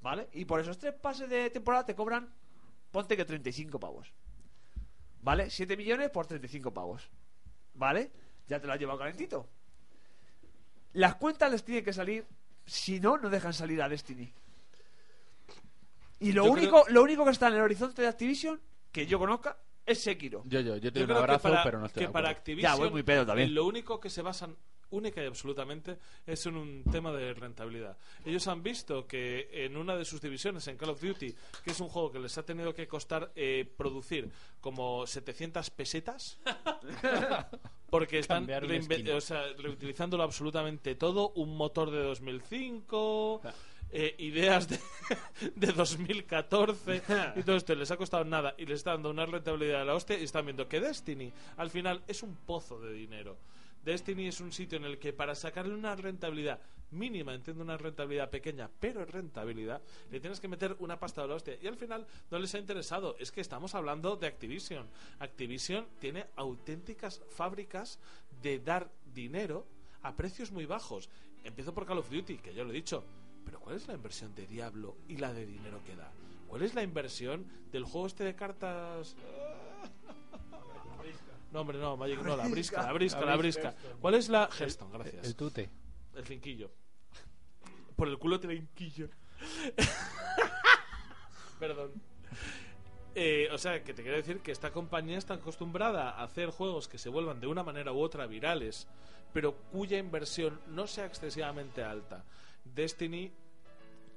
¿Vale? 0.00 0.28
Y 0.32 0.44
por 0.44 0.60
esos 0.60 0.78
tres 0.78 0.94
pases 0.94 1.28
de 1.28 1.50
temporada 1.50 1.84
te 1.84 1.94
cobran, 1.94 2.32
ponte 2.92 3.16
que 3.16 3.24
35 3.24 3.80
pavos. 3.80 4.12
¿Vale? 5.22 5.50
7 5.50 5.76
millones 5.76 6.10
por 6.10 6.26
35 6.26 6.72
pavos. 6.72 7.10
¿Vale? 7.74 8.12
Ya 8.46 8.60
te 8.60 8.66
lo 8.66 8.72
has 8.72 8.78
llevado 8.78 8.98
calentito. 8.98 9.48
Las 10.92 11.16
cuentas 11.16 11.50
les 11.50 11.64
tiene 11.64 11.82
que 11.82 11.92
salir, 11.92 12.26
si 12.64 13.00
no, 13.00 13.18
no 13.18 13.28
dejan 13.28 13.52
salir 13.52 13.82
a 13.82 13.88
Destiny. 13.88 14.32
Y 16.20 16.32
lo 16.32 16.46
Yo 16.46 16.52
único, 16.52 16.84
lo 16.88 17.02
único 17.02 17.24
que 17.24 17.30
está 17.30 17.48
en 17.48 17.54
el 17.54 17.60
horizonte 17.60 18.02
de 18.02 18.08
Activision, 18.08 18.60
que 18.90 19.06
yo 19.06 19.18
conozca, 19.18 19.56
es 19.86 20.00
Sekiro. 20.00 20.42
Yo, 20.46 20.60
yo, 20.60 20.76
yo 20.76 20.92
te 20.92 21.04
un 21.04 21.12
abrazo, 21.12 21.48
para, 21.48 21.62
pero 21.62 21.78
no 21.80 21.86
estoy 21.86 22.02
que 22.02 22.06
de 22.08 22.12
para. 22.12 22.28
Activision 22.30 22.72
Ya, 22.72 22.76
voy 22.76 22.90
muy 22.90 23.02
pedo 23.02 23.24
también. 23.24 23.48
en 23.48 23.54
lo 23.54 23.64
único 23.64 23.98
que 24.00 24.10
se 24.10 24.22
basan 24.22 24.56
única 24.90 25.22
y 25.22 25.26
absolutamente 25.26 25.98
es 26.26 26.46
en 26.46 26.56
un 26.56 26.84
tema 26.84 27.12
de 27.12 27.34
rentabilidad. 27.34 27.96
Ellos 28.24 28.46
han 28.48 28.62
visto 28.62 29.06
que 29.06 29.48
en 29.52 29.76
una 29.76 29.96
de 29.96 30.04
sus 30.04 30.20
divisiones, 30.20 30.66
en 30.68 30.76
Call 30.76 30.90
of 30.90 31.00
Duty, 31.00 31.34
que 31.62 31.70
es 31.70 31.80
un 31.80 31.88
juego 31.88 32.10
que 32.10 32.18
les 32.18 32.36
ha 32.38 32.44
tenido 32.44 32.74
que 32.74 32.86
costar 32.86 33.32
eh, 33.34 33.70
producir 33.76 34.30
como 34.60 35.06
700 35.06 35.70
pesetas, 35.70 36.38
porque 37.90 38.18
están 38.18 38.48
o 38.50 39.20
sea, 39.20 39.42
reutilizándolo 39.58 40.22
absolutamente 40.22 40.94
todo, 40.94 41.30
un 41.30 41.56
motor 41.56 41.90
de 41.90 42.02
2005, 42.02 43.42
eh, 43.90 44.14
ideas 44.18 44.68
de, 44.68 44.78
de 45.56 45.72
2014 45.72 47.02
y 47.36 47.42
todo 47.42 47.56
esto 47.56 47.74
les 47.74 47.90
ha 47.90 47.96
costado 47.96 48.24
nada 48.24 48.54
y 48.58 48.66
les 48.66 48.78
está 48.78 48.92
dando 48.92 49.10
una 49.10 49.26
rentabilidad 49.26 49.82
a 49.82 49.84
la 49.84 49.94
hostia 49.94 50.18
y 50.18 50.24
están 50.24 50.44
viendo 50.44 50.68
que 50.68 50.80
Destiny 50.80 51.32
al 51.56 51.70
final 51.70 52.02
es 52.06 52.22
un 52.22 52.34
pozo 52.34 52.80
de 52.80 52.92
dinero. 52.92 53.36
Destiny 53.84 54.26
es 54.26 54.40
un 54.40 54.52
sitio 54.52 54.76
en 54.76 54.84
el 54.84 54.98
que 54.98 55.12
para 55.12 55.34
sacarle 55.34 55.74
una 55.74 55.96
rentabilidad 55.96 56.60
mínima, 56.90 57.34
entiendo 57.34 57.62
una 57.62 57.76
rentabilidad 57.76 58.30
pequeña, 58.30 58.70
pero 58.80 59.04
rentabilidad, 59.04 59.82
le 60.10 60.20
tienes 60.20 60.40
que 60.40 60.48
meter 60.48 60.76
una 60.80 60.98
pasta 60.98 61.22
de 61.22 61.28
la 61.28 61.34
hostia. 61.34 61.56
Y 61.60 61.66
al 61.66 61.76
final 61.76 62.06
no 62.30 62.38
les 62.38 62.54
ha 62.54 62.58
interesado. 62.58 63.16
Es 63.18 63.32
que 63.32 63.40
estamos 63.40 63.74
hablando 63.74 64.16
de 64.16 64.26
Activision. 64.26 64.86
Activision 65.18 65.86
tiene 65.98 66.26
auténticas 66.36 67.22
fábricas 67.30 67.98
de 68.42 68.58
dar 68.58 68.90
dinero 69.14 69.66
a 70.02 70.14
precios 70.16 70.50
muy 70.50 70.66
bajos. 70.66 71.08
Empiezo 71.44 71.72
por 71.74 71.86
Call 71.86 71.98
of 71.98 72.10
Duty, 72.10 72.38
que 72.38 72.54
ya 72.54 72.64
lo 72.64 72.70
he 72.70 72.74
dicho. 72.74 73.04
Pero 73.48 73.60
¿cuál 73.60 73.76
es 73.76 73.88
la 73.88 73.94
inversión 73.94 74.34
de 74.34 74.46
Diablo 74.46 74.98
y 75.08 75.16
la 75.16 75.32
de 75.32 75.46
dinero 75.46 75.80
que 75.82 75.96
da? 75.96 76.12
¿Cuál 76.48 76.60
es 76.60 76.74
la 76.74 76.82
inversión 76.82 77.46
del 77.72 77.84
juego 77.84 78.06
este 78.06 78.22
de 78.22 78.34
cartas? 78.34 79.16
No, 81.50 81.62
hombre, 81.62 81.78
no, 81.78 81.96
Magic, 81.96 82.20
no, 82.20 82.36
la 82.36 82.46
brisca, 82.46 82.82
la 82.82 82.92
brisca, 82.92 83.24
la 83.24 83.36
brisca. 83.36 83.74
¿Cuál 84.02 84.16
es 84.16 84.28
la 84.28 84.50
Hearthstone? 84.52 84.92
Gracias. 84.92 85.24
El 85.24 85.34
tute. 85.34 85.70
El 86.14 86.26
cinquillo. 86.26 86.70
Por 87.96 88.08
el 88.08 88.18
culo 88.18 88.38
te 88.38 88.48
cinquillo. 88.48 89.08
Perdón. 91.58 91.92
Eh, 93.14 93.48
o 93.50 93.56
sea, 93.56 93.82
que 93.82 93.94
te 93.94 94.02
quiero 94.02 94.18
decir 94.18 94.40
que 94.40 94.52
esta 94.52 94.72
compañía 94.72 95.16
está 95.16 95.34
acostumbrada 95.34 96.10
a 96.10 96.24
hacer 96.24 96.50
juegos 96.50 96.86
que 96.86 96.98
se 96.98 97.08
vuelvan 97.08 97.40
de 97.40 97.46
una 97.46 97.62
manera 97.62 97.92
u 97.92 97.98
otra 97.98 98.26
virales, 98.26 98.86
pero 99.32 99.54
cuya 99.72 99.96
inversión 99.96 100.60
no 100.66 100.86
sea 100.86 101.06
excesivamente 101.06 101.82
alta. 101.82 102.26
Destiny 102.74 103.30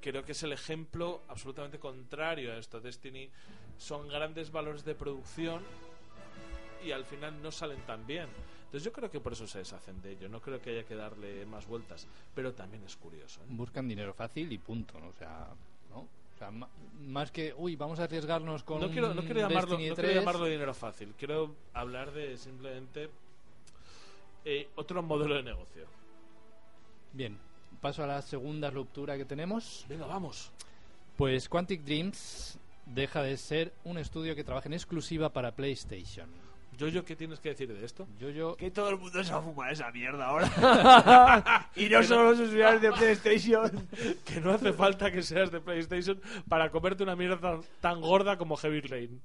creo 0.02 0.24
que 0.26 0.32
es 0.32 0.44
el 0.44 0.52
ejemplo 0.54 1.22
absolutamente 1.28 1.80
contrario 1.80 2.54
a 2.54 2.58
esto. 2.58 2.80
Destiny 2.82 3.30
son 3.78 4.08
grandes 4.08 4.52
valores 4.52 4.84
de 4.86 4.96
producción 4.96 5.62
y 6.86 6.92
al 6.92 7.06
final 7.06 7.42
no 7.42 7.52
salen 7.52 7.80
tan 7.86 8.06
bien. 8.08 8.28
Entonces 8.66 8.84
yo 8.84 8.92
creo 8.92 9.12
que 9.12 9.20
por 9.20 9.34
eso 9.34 9.46
se 9.48 9.60
deshacen 9.60 10.02
de 10.02 10.12
ello. 10.14 10.30
No 10.30 10.42
creo 10.42 10.62
que 10.62 10.72
haya 10.72 10.84
que 10.86 10.96
darle 10.96 11.46
más 11.46 11.68
vueltas. 11.68 12.08
Pero 12.34 12.54
también 12.54 12.84
es 12.84 12.96
curioso. 12.96 13.42
¿eh? 13.42 13.46
Buscan 13.50 13.88
dinero 13.88 14.14
fácil 14.14 14.52
y 14.52 14.58
punto, 14.58 15.00
¿no? 15.00 15.10
O 15.10 15.14
sea, 15.14 15.50
¿no? 15.90 16.00
O 16.00 16.38
sea, 16.38 16.50
ma- 16.52 16.70
más 17.02 17.32
que, 17.32 17.54
uy, 17.56 17.76
vamos 17.76 18.00
a 18.00 18.06
arriesgarnos 18.06 18.64
con 18.64 18.80
No 18.82 18.90
quiero, 18.90 19.14
no 19.14 19.22
quiero 19.22 19.42
llamarlo, 19.42 19.72
Destiny 19.72 19.90
no 19.90 19.96
quiero 19.96 20.10
3. 20.10 20.20
llamarlo 20.22 20.46
dinero 20.46 20.74
fácil. 20.74 21.14
Quiero 21.18 21.56
hablar 21.74 22.12
de 22.14 22.38
simplemente 22.38 23.10
eh, 24.46 24.70
otro 24.76 25.04
modelo 25.04 25.36
de 25.36 25.44
negocio. 25.44 25.86
Bien, 27.14 27.38
paso 27.82 28.04
a 28.04 28.08
la 28.08 28.22
segunda 28.22 28.70
ruptura 28.70 29.18
que 29.18 29.26
tenemos. 29.26 29.86
Venga, 29.90 30.06
vamos. 30.06 30.52
Pues 31.18 31.50
Quantic 31.50 31.82
Dreams 31.82 32.58
deja 32.86 33.22
de 33.24 33.36
ser 33.38 33.74
un 33.84 33.98
estudio 33.98 34.36
que 34.36 34.44
trabaja 34.44 34.70
en 34.70 34.74
exclusiva 34.74 35.30
para 35.30 35.52
PlayStation. 35.52 36.30
Yo, 36.78 37.06
¿qué 37.06 37.16
tienes 37.16 37.40
que 37.40 37.50
decir 37.50 37.72
de 37.72 37.86
esto? 37.86 38.08
Yo, 38.18 38.56
Que 38.56 38.72
todo 38.72 38.90
el 38.90 38.98
mundo 38.98 39.24
se 39.24 39.32
va 39.32 39.40
a 39.40 39.42
fumar 39.44 39.72
esa 39.72 39.92
mierda 39.92 40.26
ahora. 40.26 41.70
y 41.76 41.90
no 41.90 42.02
solo 42.02 42.32
los 42.32 42.40
usuarios 42.40 42.82
de 42.82 42.92
PlayStation. 42.92 43.88
que 44.26 44.42
no 44.42 44.52
hace 44.52 44.74
falta 44.74 45.12
que 45.12 45.22
seas 45.22 45.52
de 45.52 45.62
PlayStation 45.62 46.20
para 46.48 46.72
comerte 46.72 47.04
una 47.04 47.16
mierda 47.16 47.38
tan, 47.40 47.62
tan 47.82 48.02
gorda 48.02 48.38
como 48.38 48.58
Heavy 48.58 48.82
Rain. 48.82 49.22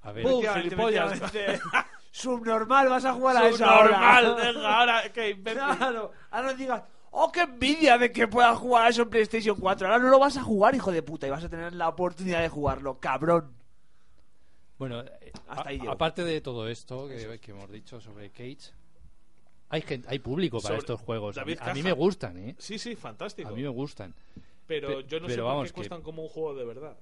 A 0.00 0.10
ver, 0.10 0.24
¡Bum, 0.24 0.44
Efectivamente, 0.44 1.20
gilipollas! 1.20 1.86
Subnormal, 2.10 2.88
vas 2.88 3.04
a 3.04 3.12
jugar 3.12 3.36
a 3.36 3.48
esa 3.48 3.78
hora. 3.78 4.20
Subnormal, 4.20 4.54
venga, 4.54 4.78
ahora, 4.78 5.12
¿qué 5.12 5.30
imbécil? 5.30 5.60
Claro, 5.60 6.12
ahora 6.30 6.54
digas, 6.54 6.82
oh, 7.12 7.30
qué 7.30 7.42
envidia 7.42 7.96
de 7.98 8.10
que 8.10 8.26
puedas 8.26 8.58
jugar 8.58 8.86
a 8.86 8.88
eso 8.88 9.02
en 9.02 9.10
PlayStation 9.10 9.56
4. 9.56 9.86
Ahora 9.86 10.02
no 10.02 10.08
lo 10.10 10.18
vas 10.18 10.36
a 10.36 10.42
jugar, 10.42 10.74
hijo 10.74 10.90
de 10.90 11.02
puta, 11.02 11.26
y 11.26 11.30
vas 11.30 11.44
a 11.44 11.48
tener 11.48 11.72
la 11.72 11.88
oportunidad 11.88 12.40
de 12.42 12.48
jugarlo, 12.48 12.98
cabrón. 12.98 13.52
bueno, 14.78 15.04
Hasta 15.48 15.68
ahí 15.68 15.78
llego. 15.78 15.92
aparte 15.92 16.24
de 16.24 16.40
todo 16.40 16.68
esto 16.68 17.06
que, 17.08 17.38
que 17.40 17.50
hemos 17.52 17.70
dicho 17.70 18.00
sobre 18.00 18.30
Cage, 18.30 18.72
hay, 19.68 19.80
gen- 19.82 20.04
hay 20.08 20.18
público 20.18 20.58
para 20.58 20.68
Sobre- 20.74 20.78
estos 20.80 21.00
juegos. 21.00 21.38
A 21.38 21.44
mí, 21.44 21.54
David 21.54 21.70
a 21.70 21.74
mí 21.74 21.80
Caja. 21.82 21.94
me 21.94 22.00
gustan, 22.00 22.36
¿eh? 22.38 22.54
Sí, 22.58 22.78
sí, 22.78 22.96
fantástico. 22.96 23.48
A 23.48 23.52
mí 23.52 23.62
me 23.62 23.68
gustan. 23.68 24.14
Pero 24.66 24.88
Pe- 24.88 25.04
yo 25.08 25.20
no 25.20 25.26
pero 25.28 25.34
sé 25.36 25.40
vamos, 25.40 25.56
por 25.56 25.64
qué 25.66 25.70
que- 25.70 25.74
cuestan 25.76 26.02
como 26.02 26.22
un 26.22 26.28
juego 26.28 26.54
de 26.54 26.64
verdad. 26.64 26.96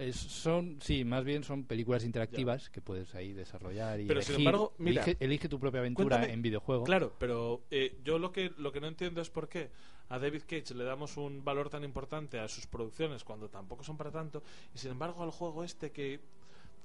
Es- 0.00 0.16
son, 0.16 0.78
sí, 0.80 1.04
más 1.04 1.24
bien 1.24 1.44
son 1.44 1.64
películas 1.64 2.04
interactivas 2.04 2.70
que 2.70 2.80
puedes 2.80 3.14
ahí 3.14 3.32
desarrollar 3.34 4.00
y 4.00 4.06
Pero, 4.06 4.22
sin 4.22 4.30
elegir. 4.36 4.46
embargo, 4.48 4.74
mira, 4.78 5.02
elige, 5.04 5.16
elige 5.24 5.48
tu 5.48 5.60
propia 5.60 5.80
aventura 5.80 6.16
Cuéntame- 6.22 6.32
en 6.32 6.42
videojuego. 6.42 6.84
Claro, 6.84 7.12
pero 7.18 7.62
eh, 7.70 7.98
yo 8.02 8.18
lo 8.18 8.32
que, 8.32 8.50
lo 8.56 8.72
que 8.72 8.80
no 8.80 8.86
entiendo 8.86 9.20
es 9.20 9.28
por 9.28 9.48
qué 9.48 9.70
a 10.08 10.18
David 10.18 10.42
Cage 10.48 10.74
le 10.74 10.84
damos 10.84 11.16
un 11.18 11.44
valor 11.44 11.68
tan 11.68 11.84
importante 11.84 12.38
a 12.40 12.48
sus 12.48 12.66
producciones 12.66 13.24
cuando 13.24 13.48
tampoco 13.50 13.84
son 13.84 13.96
para 13.98 14.10
tanto, 14.10 14.42
y 14.74 14.78
sin 14.78 14.92
embargo 14.92 15.22
al 15.22 15.30
juego 15.30 15.62
este 15.64 15.92
que, 15.92 16.18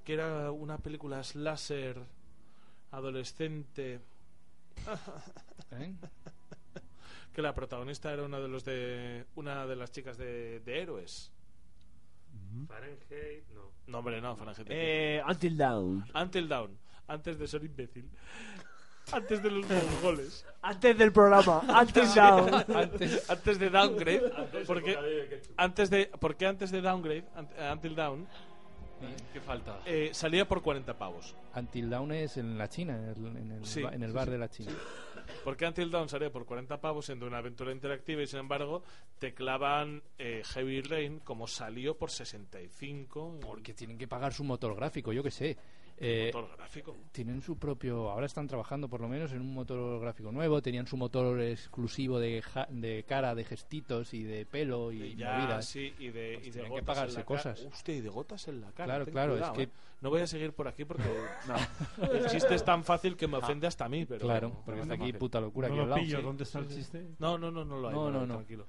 que 0.03 0.13
era 0.13 0.51
una 0.51 0.77
película 0.77 1.23
slasher 1.23 1.97
adolescente, 2.91 3.99
¿eh? 5.71 5.93
que 7.33 7.41
la 7.41 7.53
protagonista 7.55 8.11
era 8.13 8.23
una 8.23 8.39
de 8.39 8.47
los 8.47 8.63
de 8.65 9.25
una 9.35 9.65
de 9.65 9.75
las 9.75 9.91
chicas 9.91 10.17
de, 10.17 10.59
de 10.59 10.81
héroes. 10.81 11.31
Fahrenheit, 12.67 13.47
no. 13.53 13.71
No, 13.87 13.97
hombre, 13.99 14.21
no, 14.21 14.35
Fahrenheit. 14.35 14.67
Eh, 14.69 15.21
Until 15.27 15.57
Dawn. 15.57 16.05
Until 16.13 16.47
Down, 16.47 16.77
antes 17.07 17.37
de 17.37 17.47
ser 17.47 17.63
imbécil. 17.63 18.09
Antes 19.11 19.43
de 19.43 19.51
los 19.51 19.65
goles. 20.01 20.45
Antes 20.63 20.97
del 20.97 21.11
programa, 21.11 21.61
Until 21.81 22.11
Dawn. 22.15 22.53
Antes, 22.75 23.29
antes 23.29 23.59
de 23.59 23.69
downgrade 23.69 24.31
porque 24.65 24.97
antes 25.57 25.89
de 25.91 26.07
porque 26.19 26.45
antes 26.47 26.71
de 26.71 26.81
downgrade 26.81 27.23
eh, 27.57 27.69
until 27.71 27.95
down 27.95 28.27
¿Qué 29.31 29.41
falta? 29.41 29.81
eh, 29.85 30.09
salía 30.13 30.47
por 30.47 30.63
40 30.63 30.97
pavos 30.97 31.35
Until 31.53 31.89
Dawn 31.91 32.11
es 32.13 32.37
en 32.37 32.57
la 32.57 32.67
China, 32.69 32.95
en 32.97 33.09
el, 33.09 33.37
en 33.37 33.51
el 33.51 33.65
Sí, 33.65 33.83
ba- 33.83 33.93
en 33.93 34.01
el 34.01 34.09
sí, 34.09 34.15
bar 34.15 34.25
sí. 34.25 34.31
de 34.31 34.37
la 34.39 34.49
China. 34.49 34.71
Porque 35.43 35.65
until 35.65 35.91
down 35.91 36.09
salía 36.09 36.31
por 36.31 36.45
40 36.45 36.79
pavos 36.81 37.05
siendo 37.05 37.25
una 37.27 37.37
aventura 37.37 37.71
interactiva 37.71 38.21
y 38.21 38.27
sin 38.27 38.39
embargo 38.39 38.83
te 39.19 39.33
clavan 39.33 40.03
eh, 40.17 40.43
Heavy 40.45 40.81
Rain 40.81 41.19
como 41.19 41.47
salió 41.47 41.97
por 41.97 42.11
65 42.11 43.39
Porque 43.41 43.73
tienen 43.73 43.97
que 43.97 44.07
pagar 44.07 44.33
su 44.33 44.43
motor 44.43 44.75
gráfico, 44.75 45.13
yo 45.13 45.23
que 45.23 45.31
sé. 45.31 45.57
Eh, 45.97 46.31
motor 46.33 46.57
gráfico 46.57 46.95
tienen 47.13 47.41
su 47.41 47.57
propio. 47.57 48.09
Ahora 48.11 48.25
están 48.25 48.47
trabajando 48.47 48.89
por 48.89 48.99
lo 48.99 49.07
menos 49.07 49.31
en 49.31 49.39
un 49.39 49.53
motor 49.53 49.99
gráfico 50.01 50.29
nuevo. 50.31 50.61
Tenían 50.61 50.87
su 50.87 50.97
motor 50.97 51.39
exclusivo 51.41 52.19
de, 52.19 52.41
ja- 52.41 52.67
de 52.69 53.05
cara, 53.07 53.33
de 53.33 53.45
gestitos 53.45 54.13
y 54.13 54.23
de 54.23 54.45
pelo 54.45 54.91
y 54.91 55.15
ya, 55.15 55.37
movidas. 55.37 55.65
sí, 55.67 55.93
y 55.97 56.09
de, 56.09 56.33
Pues 56.35 56.47
y 56.47 56.51
de 56.51 56.69
que 56.69 56.83
pagarse 56.83 57.23
cosas. 57.23 57.61
Hostia, 57.71 57.95
y 57.95 58.01
de 58.01 58.09
gotas 58.09 58.45
en 58.49 58.59
la 58.61 58.71
cara. 58.71 58.85
Claro, 58.85 59.05
ten 59.05 59.13
claro, 59.13 59.33
es 59.33 59.37
cuidado, 59.39 59.53
que- 59.55 59.63
eh. 59.63 59.69
No 60.01 60.09
voy 60.09 60.19
a 60.21 60.27
seguir 60.27 60.51
por 60.51 60.67
aquí 60.67 60.83
porque 60.83 61.03
no, 61.47 62.11
el 62.11 62.27
chiste 62.27 62.53
es 62.53 62.65
tan 62.65 62.83
fácil 62.83 63.15
que 63.15 63.27
me 63.27 63.37
ofende 63.37 63.65
hasta 63.65 63.85
a 63.85 63.89
mí. 63.89 64.05
Pero 64.05 64.19
Claro, 64.19 64.51
porque 64.65 64.81
está 64.81 64.93
aquí 64.95 65.13
puta 65.13 65.39
locura 65.39 65.69
No 65.69 65.75
aquí 65.75 65.81
lo 65.83 65.87
lado. 65.87 66.01
pillo, 66.01 66.17
sí. 66.17 66.23
¿dónde 66.23 66.43
está 66.43 66.59
el 66.59 66.67
chiste? 66.67 67.05
No, 67.19 67.37
no, 67.37 67.49
no, 67.49 67.63
no 67.63 67.77
lo 67.79 67.87
hay. 67.87 67.95
No, 67.95 68.11
no, 68.11 68.25
no. 68.27 68.35
Tranquilo. 68.35 68.65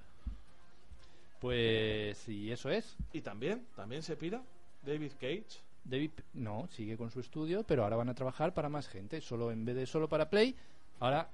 Pues, 1.40 2.28
y 2.28 2.50
eso 2.52 2.70
es. 2.70 2.96
Y 3.12 3.20
también, 3.20 3.66
también 3.74 4.02
se 4.02 4.16
pira 4.16 4.42
David 4.84 5.12
Cage. 5.20 5.65
David, 5.88 6.10
no, 6.34 6.68
sigue 6.72 6.96
con 6.96 7.10
su 7.10 7.20
estudio, 7.20 7.62
pero 7.64 7.84
ahora 7.84 7.96
van 7.96 8.08
a 8.08 8.14
trabajar 8.14 8.54
para 8.54 8.68
más 8.68 8.88
gente. 8.88 9.20
Solo 9.20 9.50
en 9.50 9.64
vez 9.64 9.76
de 9.76 9.86
solo 9.86 10.08
para 10.08 10.28
Play, 10.28 10.56
ahora 11.00 11.28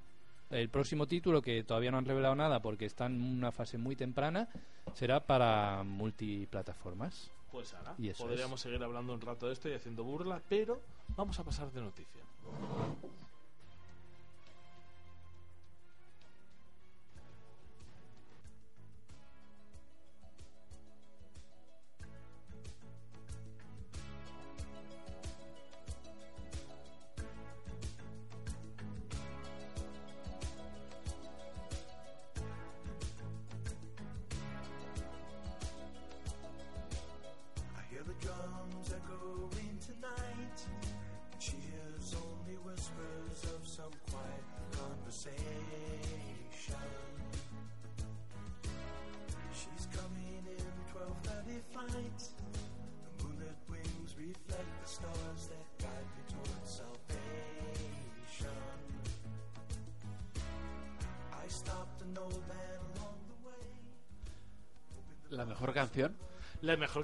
el 0.49 0.69
próximo 0.69 1.07
título 1.07 1.41
que 1.41 1.63
todavía 1.63 1.91
no 1.91 1.97
han 1.97 2.05
revelado 2.05 2.35
nada 2.35 2.61
porque 2.61 2.85
está 2.85 3.07
en 3.07 3.21
una 3.21 3.51
fase 3.51 3.77
muy 3.77 3.95
temprana 3.95 4.47
será 4.93 5.25
para 5.25 5.83
multiplataformas. 5.83 7.31
Pues 7.51 7.73
ahora, 7.73 7.95
podríamos 8.17 8.61
seguir 8.61 8.83
hablando 8.83 9.13
un 9.13 9.21
rato 9.21 9.47
de 9.47 9.53
esto 9.53 9.69
y 9.69 9.73
haciendo 9.73 10.03
burla, 10.03 10.41
pero 10.49 10.81
vamos 11.15 11.39
a 11.39 11.43
pasar 11.43 11.71
de 11.71 11.81
noticia. 11.81 12.23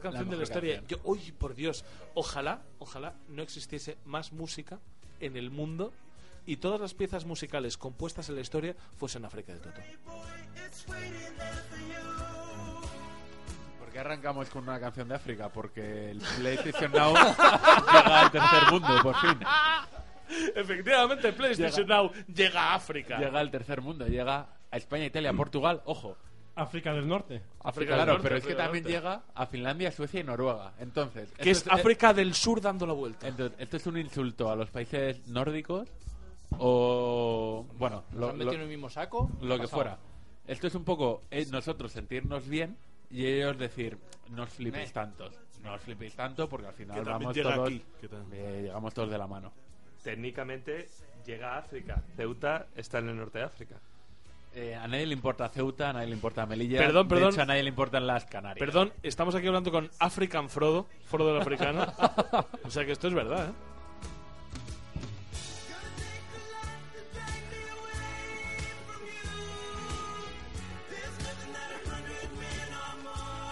La 0.03 0.11
mejor 0.11 0.11
canción 0.11 0.29
de 0.29 0.35
la 0.35 0.39
mejor 0.39 0.43
historia. 0.43 0.79
canción. 0.79 1.01
Yo, 1.03 1.09
uy, 1.09 1.31
por 1.33 1.55
Dios, 1.55 1.85
ojalá, 2.15 2.61
ojalá 2.79 3.13
no 3.27 3.41
existiese 3.41 3.97
más 4.05 4.31
música 4.31 4.79
en 5.19 5.37
el 5.37 5.51
mundo 5.51 5.93
y 6.45 6.57
todas 6.57 6.79
las 6.81 6.93
piezas 6.93 7.25
musicales 7.25 7.77
compuestas 7.77 8.29
en 8.29 8.35
la 8.35 8.41
historia 8.41 8.75
fuesen 8.97 9.25
África 9.25 9.53
de 9.53 9.59
Toto. 9.59 9.81
¿Por 13.79 13.89
qué 13.91 13.99
arrancamos 13.99 14.49
con 14.49 14.63
una 14.63 14.79
canción 14.79 15.07
de 15.07 15.15
África? 15.15 15.49
Porque 15.49 16.11
el 16.11 16.19
PlayStation 16.37 16.91
Now 16.91 17.13
llega 17.93 18.21
al 18.21 18.31
tercer 18.31 18.71
mundo, 18.71 18.87
por 19.01 19.15
fin. 19.17 19.39
Efectivamente, 20.55 21.33
PlayStation 21.33 21.87
Llega- 21.87 21.95
Now 22.03 22.11
llega 22.27 22.61
a 22.63 22.75
África. 22.75 23.17
Llega 23.17 23.39
al 23.39 23.49
tercer 23.51 23.81
mundo, 23.81 24.07
llega 24.07 24.47
a 24.71 24.77
España, 24.77 25.05
Italia, 25.05 25.33
Portugal, 25.33 25.81
ojo. 25.85 26.17
África 26.61 26.93
del 26.93 27.07
Norte. 27.07 27.41
África 27.63 27.91
del 27.91 27.97
claro, 27.97 28.11
Norte, 28.13 28.23
pero 28.23 28.35
es 28.37 28.43
que 28.43 28.51
África 28.53 28.63
del 28.63 28.71
también 28.83 28.95
llega 28.95 29.23
a 29.33 29.45
Finlandia, 29.45 29.91
Suecia 29.91 30.19
y 30.19 30.23
Noruega. 30.23 30.73
Entonces, 30.79 31.29
Que 31.31 31.51
es 31.51 31.57
esto 31.59 31.71
es- 31.73 31.79
África 31.79 32.13
del 32.13 32.33
Sur 32.33 32.61
dando 32.61 32.85
la 32.85 32.93
vuelta. 32.93 33.27
Entonces, 33.27 33.57
¿esto 33.59 33.77
es 33.77 33.87
un 33.87 33.97
insulto 33.97 34.49
a 34.51 34.55
los 34.55 34.69
países 34.69 35.27
nórdicos? 35.27 35.87
O. 36.57 37.65
Bueno, 37.77 38.03
¿Nos 38.11 38.19
lo, 38.19 38.29
han 38.29 38.37
metido 38.37 38.51
en 38.53 38.57
lo- 38.59 38.63
el 38.63 38.69
mismo 38.69 38.89
saco? 38.89 39.29
lo 39.41 39.55
que 39.55 39.61
Pasado. 39.63 39.67
fuera. 39.81 39.97
Esto 40.47 40.67
es 40.67 40.75
un 40.75 40.83
poco 40.83 41.23
eh, 41.29 41.45
nosotros 41.51 41.91
sentirnos 41.91 42.47
bien 42.47 42.75
y 43.11 43.25
ellos 43.27 43.57
decir, 43.57 43.97
no 44.31 44.43
os 44.43 44.49
flipéis 44.49 44.91
tantos. 44.91 45.33
No 45.63 45.73
os 45.73 45.81
flipéis 45.81 46.15
tanto 46.15 46.47
porque 46.49 46.67
al 46.67 46.73
final 46.73 47.03
vamos 47.03 47.35
todos. 47.35 47.67
aquí, 47.67 47.83
eh, 48.31 48.61
llegamos 48.63 48.93
todos 48.93 49.09
de 49.11 49.17
la 49.17 49.27
mano. 49.27 49.51
Técnicamente 50.03 50.89
llega 51.25 51.55
a 51.55 51.57
África. 51.59 52.01
Ceuta 52.15 52.67
está 52.75 52.99
en 52.99 53.09
el 53.09 53.17
norte 53.17 53.39
de 53.39 53.43
África. 53.45 53.75
Eh, 54.53 54.75
a 54.75 54.87
nadie 54.87 55.05
le 55.05 55.13
importa 55.13 55.47
Ceuta, 55.49 55.89
a 55.89 55.93
nadie 55.93 56.07
le 56.07 56.13
importa 56.15 56.45
Melilla. 56.45 56.79
Perdón, 56.79 57.07
de 57.07 57.15
perdón. 57.15 57.33
hecho, 57.33 57.41
a 57.41 57.45
nadie 57.45 57.63
le 57.63 57.69
importan 57.69 58.07
las 58.07 58.25
Canarias. 58.25 58.59
Perdón, 58.59 58.91
estamos 59.03 59.35
aquí 59.35 59.47
hablando 59.47 59.71
con 59.71 59.89
African 59.99 60.49
Frodo, 60.49 60.87
Frodo 61.05 61.35
el 61.35 61.41
africano. 61.41 61.85
o 62.63 62.69
sea 62.71 62.83
que 62.85 62.91
esto 62.93 63.07
es 63.07 63.13
verdad, 63.13 63.49
¿eh? 63.49 63.53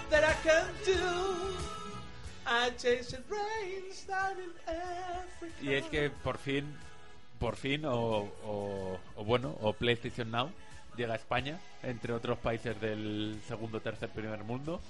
That 0.10 0.24
I 0.24 0.34
can 0.44 0.66
do. 0.86 1.54
I 2.46 2.70
chase 2.78 3.12
the 3.12 3.22
rains 3.30 4.06
down 4.08 4.38
in 4.40 4.52
Africa. 4.68 5.54
Y 5.62 5.74
es 5.74 5.86
que 5.88 6.10
por 6.10 6.38
fin, 6.38 6.66
por 7.40 7.56
fin, 7.58 7.84
o, 7.86 7.94
o- 8.46 9.00
o 9.18 9.24
bueno, 9.26 9.56
o 9.62 9.74
PlayStation 9.74 10.32
Now 10.32 10.50
llega 10.98 11.14
a 11.14 11.18
España, 11.18 11.60
entre 11.84 12.12
otros 12.14 12.38
países 12.40 12.80
del 12.82 13.40
segundo, 13.48 13.80
tercer, 13.80 14.10
primer 14.10 14.44
mundo. 14.44 14.82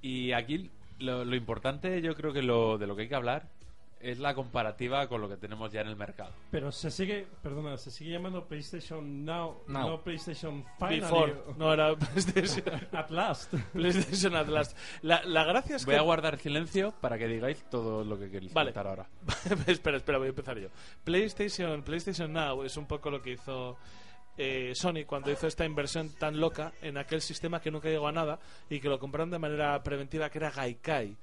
Y 0.00 0.32
aquí 0.32 0.70
lo, 0.98 1.24
lo 1.24 1.36
importante, 1.36 2.00
yo 2.02 2.14
creo 2.14 2.32
que 2.32 2.42
lo 2.42 2.78
de 2.78 2.86
lo 2.86 2.96
que 2.96 3.02
hay 3.02 3.08
que 3.08 3.14
hablar 3.14 3.46
es 4.00 4.18
la 4.18 4.34
comparativa 4.34 5.06
con 5.06 5.20
lo 5.20 5.28
que 5.28 5.36
tenemos 5.36 5.70
ya 5.70 5.80
en 5.82 5.86
el 5.86 5.94
mercado. 5.94 6.32
Pero 6.50 6.72
se 6.72 6.90
sigue, 6.90 7.24
perdona, 7.40 7.76
se 7.76 7.92
sigue 7.92 8.10
llamando 8.10 8.44
PlayStation 8.48 9.24
Now, 9.24 9.62
Now. 9.68 9.90
no 9.90 10.00
PlayStation 10.02 10.64
Finally. 10.80 11.00
Before. 11.02 11.34
No 11.56 11.72
era 11.72 11.94
PlayStation. 11.96 12.64
At 12.90 13.10
last. 13.10 13.54
PlayStation 13.72 14.34
Atlas. 14.34 14.74
La, 15.02 15.22
la 15.24 15.44
gracia 15.44 15.76
es 15.76 15.84
Voy 15.84 15.94
que. 15.94 15.98
a 16.00 16.02
guardar 16.02 16.36
silencio 16.38 16.92
para 17.00 17.16
que 17.16 17.28
digáis 17.28 17.62
todo 17.70 18.02
lo 18.02 18.18
que 18.18 18.28
queréis 18.28 18.52
Vale. 18.52 18.72
contar 18.72 18.88
ahora. 18.88 19.06
espera, 19.68 19.98
espera, 19.98 20.18
voy 20.18 20.26
a 20.26 20.30
empezar 20.30 20.58
yo. 20.58 20.68
PlayStation, 21.04 21.82
PlayStation 21.84 22.32
Now 22.32 22.64
es 22.64 22.76
un 22.76 22.86
poco 22.86 23.08
lo 23.08 23.22
que 23.22 23.30
hizo 23.34 23.78
eh, 24.38 24.72
Sony 24.74 25.04
cuando 25.06 25.30
hizo 25.30 25.46
esta 25.46 25.64
inversión 25.64 26.10
tan 26.10 26.40
loca 26.40 26.72
en 26.80 26.96
aquel 26.96 27.20
sistema 27.20 27.60
que 27.60 27.70
nunca 27.70 27.88
llegó 27.88 28.08
a 28.08 28.12
nada 28.12 28.38
y 28.70 28.80
que 28.80 28.88
lo 28.88 28.98
compraron 28.98 29.30
de 29.30 29.38
manera 29.38 29.82
preventiva, 29.82 30.30
que 30.30 30.38
era 30.38 30.50
Gaikai. 30.50 31.16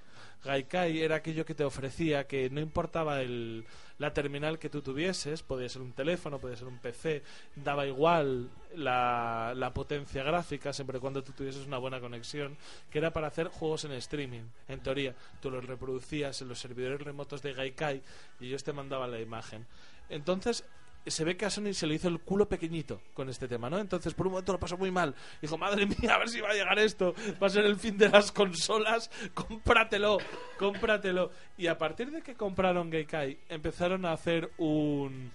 Gaikai 0.43 1.01
era 1.01 1.17
aquello 1.17 1.45
que 1.45 1.53
te 1.53 1.65
ofrecía 1.65 2.25
que 2.25 2.49
no 2.49 2.61
importaba 2.61 3.21
el, 3.21 3.65
la 3.97 4.13
terminal 4.13 4.57
que 4.57 4.69
tú 4.69 4.81
tuvieses, 4.81 5.43
podía 5.43 5.67
ser 5.67 5.81
un 5.81 5.91
teléfono, 5.91 6.39
podía 6.39 6.55
ser 6.55 6.67
un 6.67 6.77
PC, 6.77 7.23
daba 7.55 7.85
igual 7.85 8.49
la, 8.75 9.53
la 9.55 9.73
potencia 9.73 10.23
gráfica 10.23 10.71
siempre 10.71 10.99
cuando 10.99 11.23
tú 11.23 11.33
tuvieses 11.33 11.67
una 11.67 11.77
buena 11.77 11.99
conexión, 11.99 12.57
que 12.89 12.99
era 12.99 13.11
para 13.11 13.27
hacer 13.27 13.47
juegos 13.47 13.83
en 13.83 13.91
streaming. 13.93 14.43
En 14.69 14.79
teoría, 14.79 15.13
tú 15.41 15.51
los 15.51 15.65
reproducías 15.65 16.41
en 16.41 16.47
los 16.47 16.59
servidores 16.59 17.01
remotos 17.01 17.41
de 17.41 17.53
Gaikai 17.53 18.01
y 18.39 18.47
ellos 18.47 18.63
te 18.63 18.71
mandaban 18.71 19.11
la 19.11 19.19
imagen. 19.19 19.65
Entonces, 20.09 20.63
se 21.05 21.23
ve 21.23 21.35
que 21.37 21.45
a 21.45 21.49
Sony 21.49 21.73
se 21.73 21.87
le 21.87 21.95
hizo 21.95 22.07
el 22.07 22.19
culo 22.19 22.47
pequeñito 22.47 23.01
con 23.13 23.29
este 23.29 23.47
tema, 23.47 23.69
¿no? 23.69 23.79
Entonces, 23.79 24.13
por 24.13 24.27
un 24.27 24.33
momento 24.33 24.51
lo 24.53 24.59
pasó 24.59 24.77
muy 24.77 24.91
mal. 24.91 25.15
Dijo, 25.41 25.57
madre 25.57 25.85
mía, 25.85 26.15
a 26.15 26.19
ver 26.19 26.29
si 26.29 26.39
va 26.41 26.49
a 26.49 26.53
llegar 26.53 26.77
esto. 26.79 27.13
Va 27.41 27.47
a 27.47 27.49
ser 27.49 27.65
el 27.65 27.77
fin 27.77 27.97
de 27.97 28.09
las 28.09 28.31
consolas. 28.31 29.09
Cómpratelo, 29.33 30.17
cómpratelo. 30.59 31.31
Y 31.57 31.67
a 31.67 31.77
partir 31.77 32.11
de 32.11 32.21
que 32.21 32.35
compraron 32.35 32.89
Gaikai, 32.89 33.39
empezaron 33.49 34.05
a 34.05 34.13
hacer 34.13 34.51
un 34.57 35.31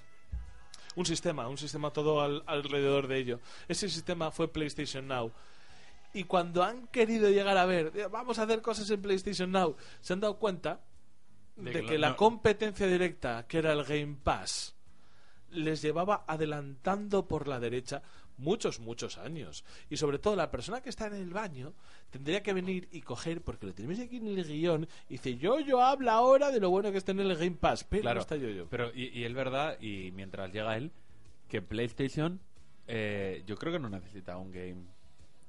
un 0.97 1.07
sistema, 1.07 1.49
un 1.49 1.59
sistema 1.59 1.91
todo 1.93 2.21
al- 2.21 2.45
alrededor 2.47 3.09
de 3.09 3.19
ello. 3.19 3.41
Ese 3.67 3.89
sistema 3.89 4.31
fue 4.31 4.47
PlayStation 4.53 5.09
Now. 5.09 5.33
Y 6.12 6.23
cuando 6.23 6.62
han 6.62 6.87
querido 6.87 7.29
llegar 7.31 7.57
a 7.59 7.67
ver, 7.67 7.91
"Eh, 7.97 8.07
vamos 8.09 8.39
a 8.39 8.45
hacer 8.45 8.62
cosas 8.62 8.89
en 8.91 9.03
PlayStation 9.03 9.51
Now, 9.51 9.77
se 10.01 10.12
han 10.12 10.21
dado 10.21 10.39
cuenta 10.39 10.81
de, 11.57 11.73
De 11.73 11.85
que, 11.85 11.99
la 11.99 12.15
competencia 12.15 12.87
directa, 12.87 13.45
que 13.49 13.59
era 13.59 13.73
el 13.73 13.83
Game 13.83 14.17
Pass, 14.23 14.74
les 15.55 15.82
llevaba 15.82 16.24
adelantando 16.26 17.26
por 17.26 17.48
la 17.48 17.61
derecha 17.61 18.02
muchos, 18.36 18.80
muchos 18.80 19.18
años. 19.18 19.64
Y 19.90 19.96
sobre 19.96 20.18
todo 20.18 20.36
la 20.36 20.50
persona 20.50 20.80
que 20.80 20.90
está 20.90 21.07
en 21.07 21.14
el 21.14 21.30
baño 21.30 21.72
tendría 22.11 22.42
que 22.42 22.52
venir 22.52 22.88
y 22.92 23.00
coger, 23.02 23.42
porque 23.42 23.66
lo 23.66 23.74
tenemos 23.74 23.98
aquí 24.00 24.16
en 24.16 24.28
el 24.28 24.44
guion, 24.44 24.88
y 25.09 25.14
dice, 25.14 25.36
yo, 25.36 25.61
yo 25.61 25.82
habla 25.82 26.14
ahora 26.14 26.50
de 26.50 26.61
lo 26.61 26.70
bueno 26.70 26.92
que 26.92 26.98
está 26.98 27.12
en 27.12 27.20
el 27.20 27.36
Game 27.36 27.57
Pass, 27.61 27.84
pero 27.84 28.02
Claro, 28.02 28.16
no 28.16 28.22
está 28.22 28.36
yo, 28.36 28.50
yo. 28.50 28.66
Pero, 28.68 28.90
y, 28.94 29.18
y 29.18 29.24
es 29.24 29.34
verdad, 29.34 29.80
y 29.80 30.11
mientras 30.12 30.52
llega 30.52 30.76
él, 30.76 30.90
que 31.48 31.62
PlayStation, 31.62 32.40
eh, 32.86 33.42
yo 33.46 33.57
creo 33.57 33.72
que 33.72 33.78
no 33.78 33.88
necesita 33.88 34.36
un 34.36 34.50
Game 34.50 34.94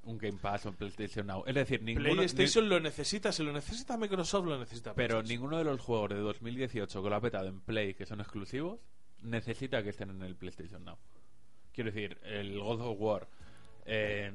un 0.06 0.18
Game 0.18 0.38
Pass 0.38 0.66
o 0.66 0.70
un 0.70 0.76
PlayStation 0.76 1.26
Now. 1.26 1.42
Es 1.46 1.54
decir, 1.54 1.82
ninguno, 1.82 2.12
PlayStation 2.12 2.68
lo 2.68 2.80
necesita, 2.80 3.32
si 3.32 3.42
lo 3.42 3.52
necesita 3.52 3.96
Microsoft, 3.96 4.46
lo 4.46 4.58
necesita. 4.58 4.94
Pero 4.94 5.22
ninguno 5.22 5.58
de 5.58 5.64
los 5.64 5.80
juegos 5.80 6.10
de 6.10 6.16
2018 6.16 7.02
que 7.02 7.10
lo 7.10 7.16
ha 7.16 7.20
petado 7.20 7.48
en 7.48 7.60
Play, 7.60 7.94
que 7.94 8.06
son 8.06 8.20
exclusivos, 8.20 8.78
necesita 9.26 9.82
que 9.82 9.90
estén 9.90 10.10
en 10.10 10.22
el 10.22 10.36
PlayStation 10.36 10.84
Now. 10.84 10.96
Quiero 11.72 11.90
decir, 11.90 12.18
el 12.24 12.58
God 12.58 12.80
of 12.80 12.96
War, 13.00 13.28
eh, 13.84 14.32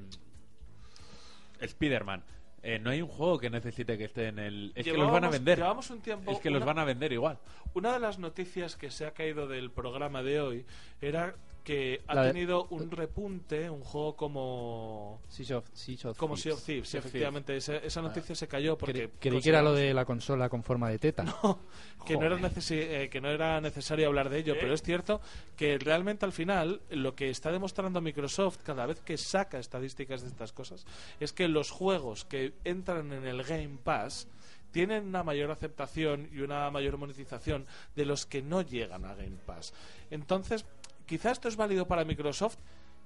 Spider-Man. 1.59 2.23
eh, 2.63 2.77
no 2.79 2.91
hay 2.91 3.01
un 3.01 3.07
juego 3.07 3.39
que 3.39 3.49
necesite 3.49 3.97
que 3.97 4.03
esté 4.05 4.27
en 4.27 4.37
el. 4.39 4.71
Es 4.75 4.85
que 4.85 4.93
los 4.93 5.11
van 5.11 5.23
a 5.23 5.29
vender. 5.29 5.57
llevamos 5.57 5.89
un 5.89 6.01
tiempo- 6.01 6.31
es 6.31 6.39
que 6.39 6.49
los 6.51 6.63
van 6.63 6.77
a 6.79 6.83
vender 6.85 7.11
igual. 7.11 7.39
Una 7.73 7.93
de 7.93 7.99
las 7.99 8.19
noticias 8.19 8.75
que 8.75 8.91
se 8.91 9.05
ha 9.05 9.11
caído 9.13 9.47
del 9.47 9.71
programa 9.71 10.21
de 10.21 10.41
hoy 10.41 10.65
era 11.01 11.35
que 11.63 12.01
ha 12.07 12.15
La 12.15 12.23
de- 12.23 12.33
tenido 12.33 12.65
un 12.71 12.89
repunte 12.89 13.69
un 13.69 13.81
juego 13.83 14.15
como 14.15 15.21
Sea 15.27 15.57
of, 15.57 15.69
Sea 15.73 15.95
of 16.11 16.17
como 16.17 16.35
Thieves. 16.35 16.41
Sea 16.43 16.53
of 16.53 16.63
Thieves, 16.65 16.89
Sea 16.89 16.99
of 16.99 17.05
efectivamente 17.05 17.55
esa, 17.55 17.75
esa 17.77 18.01
noticia 18.01 18.33
se 18.35 18.47
cayó 18.47 18.77
porque 18.77 19.09
Cre- 19.09 19.11
creí 19.19 19.41
que 19.41 19.49
era 19.49 19.61
lo 19.61 19.73
de 19.73 19.93
la 19.93 20.05
consola 20.05 20.49
con 20.49 20.63
forma 20.63 20.89
de 20.89 20.97
teta. 20.99 21.23
que 22.05 22.17
no 22.17 22.25
era 22.25 22.37
eh, 22.71 23.09
que 23.11 23.21
no 23.21 23.29
era 23.29 23.61
necesario 23.61 24.07
hablar 24.07 24.29
de 24.29 24.39
ello, 24.39 24.55
pero 24.59 24.73
es 24.73 24.81
cierto 24.81 25.21
que 25.55 25.77
realmente 25.77 26.25
al 26.25 26.31
final 26.31 26.81
lo 26.89 27.13
que 27.15 27.29
está 27.29 27.51
demostrando 27.51 28.01
Microsoft 28.01 28.57
cada 28.63 28.85
vez 28.87 28.99
que 29.01 29.17
saca 29.17 29.59
estadísticas 29.59 30.21
de 30.21 30.29
estas 30.29 30.51
cosas 30.53 30.85
es 31.19 31.31
que 31.31 31.47
los 31.47 31.69
juegos 31.69 32.25
que 32.25 32.53
entran 32.63 33.13
en 33.13 33.25
el 33.27 33.43
Game 33.43 33.77
Pass 33.83 34.27
tienen 34.71 35.05
una 35.07 35.21
mayor 35.21 35.51
aceptación 35.51 36.29
y 36.31 36.39
una 36.39 36.71
mayor 36.71 36.97
monetización 36.97 37.65
de 37.95 38.05
los 38.05 38.25
que 38.25 38.41
no 38.41 38.61
llegan 38.61 39.03
a 39.03 39.13
Game 39.15 39.35
Pass. 39.45 39.73
Entonces, 40.09 40.65
quizá 41.11 41.31
esto 41.31 41.47
es 41.49 41.57
válido 41.57 41.85
para 41.87 42.05
Microsoft, 42.05 42.57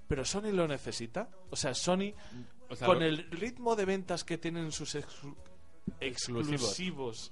pero 0.08 0.24
Sony 0.24 0.52
lo 0.54 0.68
necesita. 0.68 1.28
O 1.50 1.56
sea, 1.56 1.74
Sony, 1.74 2.14
O 2.70 2.76
sea, 2.76 2.86
con 2.88 3.00
lo- 3.00 3.06
el 3.06 3.30
ritmo 3.32 3.76
de 3.76 3.86
ventas 3.86 4.24
que 4.24 4.38
tienen 4.38 4.72
sus 4.72 4.94
exclu- 4.96 5.36
Exclusivos. 6.00 6.62
exclusivos 6.62 7.32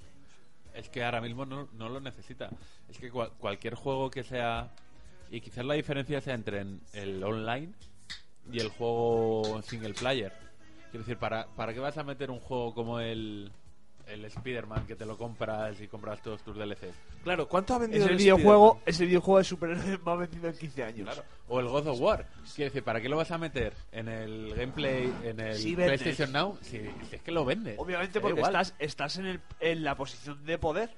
Es 0.73 0.89
que 0.89 1.03
ahora 1.03 1.21
mismo 1.21 1.45
no, 1.45 1.69
no 1.73 1.87
lo 1.89 1.99
necesita. 1.99 2.49
Es 2.89 2.97
que 2.97 3.11
cual- 3.11 3.31
cualquier 3.37 3.75
juego 3.75 4.09
que 4.09 4.23
sea. 4.23 4.73
Y 5.29 5.39
quizás 5.41 5.63
la 5.65 5.75
diferencia 5.75 6.19
sea 6.19 6.33
entre 6.33 6.61
en- 6.61 6.81
el 6.93 7.23
online 7.23 7.73
y 8.51 8.59
el 8.59 8.69
juego 8.69 9.61
single 9.61 9.93
player. 9.93 10.33
Quiero 10.89 11.05
decir, 11.05 11.17
¿para, 11.19 11.45
¿para 11.55 11.73
qué 11.75 11.79
vas 11.79 11.97
a 11.99 12.03
meter 12.03 12.31
un 12.31 12.39
juego 12.39 12.73
como 12.73 12.99
el, 12.99 13.51
el 14.13 14.25
Spider-Man 14.25 14.85
que 14.87 14.95
te 14.95 15.05
lo 15.05 15.17
compras 15.17 15.79
y 15.81 15.87
compras 15.87 16.21
todos 16.21 16.41
tus 16.43 16.55
DLCs? 16.55 16.95
Claro, 17.23 17.47
¿cuánto 17.47 17.73
ha 17.73 17.77
Es 17.77 17.81
vendido 17.81 18.05
el 18.05 18.11
el 18.11 18.17
videojuego, 18.17 18.81
es 18.85 18.99
el 18.99 19.07
videojuego 19.07 19.37
de 19.39 19.43
superhéroes 19.43 20.01
más 20.05 20.19
vendido 20.19 20.47
en 20.49 20.57
15 20.57 20.83
años. 20.83 21.03
Claro. 21.05 21.23
O 21.47 21.59
el 21.59 21.67
God 21.67 21.87
of 21.87 21.99
War. 21.99 22.25
Quiero 22.55 22.69
decir, 22.69 22.83
¿para 22.83 23.01
qué 23.01 23.09
lo 23.09 23.17
vas 23.17 23.31
a 23.31 23.37
meter 23.37 23.73
en 23.91 24.07
el 24.07 24.53
gameplay, 24.55 25.13
en 25.23 25.39
el 25.39 25.55
Sí. 25.55 25.75
PlayStation 25.75 26.31
Now? 26.31 26.57
Si, 26.61 26.79
si 27.09 27.15
es 27.15 27.21
que 27.21 27.31
lo 27.31 27.43
vendes. 27.45 27.77
Obviamente 27.77 28.19
porque 28.21 28.37
igual. 28.39 28.55
estás, 28.55 28.75
estás 28.79 29.17
en, 29.17 29.25
el, 29.25 29.41
en 29.59 29.83
la 29.83 29.95
posición 29.95 30.43
de 30.45 30.57
poder. 30.57 30.95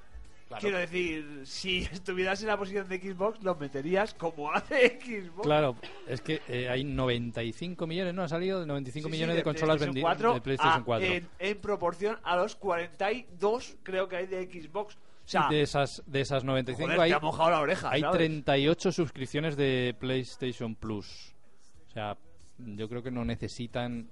Claro. 0.48 0.62
Quiero 0.62 0.78
decir, 0.78 1.42
si 1.46 1.80
estuvieras 1.92 2.40
en 2.42 2.48
la 2.48 2.58
posición 2.58 2.88
de 2.88 3.00
Xbox, 3.00 3.44
lo 3.44 3.56
meterías 3.56 4.14
como 4.14 4.52
hace 4.54 5.00
Xbox. 5.02 5.42
Claro, 5.44 5.76
es 6.08 6.22
que 6.22 6.42
eh, 6.48 6.70
hay 6.70 6.84
95 6.84 7.88
millones, 7.88 8.14
¿no? 8.14 8.22
Ha 8.24 8.28
salido 8.28 8.60
de 8.60 8.68
95 8.68 9.08
Sí, 9.08 9.12
sí, 9.12 9.18
millones 9.18 9.36
de, 9.38 9.44
consolas 9.44 9.78
PlayStation 9.78 9.94
vendidas 9.96 10.18
4 10.18 10.34
de 10.36 10.42
PlayStation 10.42 10.82
a- 10.82 10.86
4. 10.86 11.08
En, 11.08 11.28
en 11.40 11.58
proporción 11.58 12.20
a 12.24 12.36
los 12.36 12.56
42, 12.56 13.78
creo 13.84 14.08
que 14.08 14.18
hay 14.18 14.28
de 14.28 14.46
Xbox. 14.46 14.96
O 14.96 15.28
sea, 15.28 15.48
de 15.50 15.62
esas 15.64 16.04
de 16.06 16.22
esas 16.22 16.44
95 16.44 16.86
joder, 16.86 17.00
hay, 17.02 17.10
te 17.10 17.16
ha 17.16 17.20
mojado 17.20 17.50
la 17.50 17.60
oreja, 17.62 17.90
hay 17.90 18.02
¿sabes? 18.02 18.18
38 18.18 18.92
suscripciones 18.92 19.58
de 19.58 19.96
PlayStation 20.00 20.76
Plus. 20.76 21.34
O 21.88 21.92
sea, 21.92 22.16
yo 22.60 22.88
creo 22.88 23.02
que 23.02 23.10
no 23.10 23.26
necesitan 23.26 24.08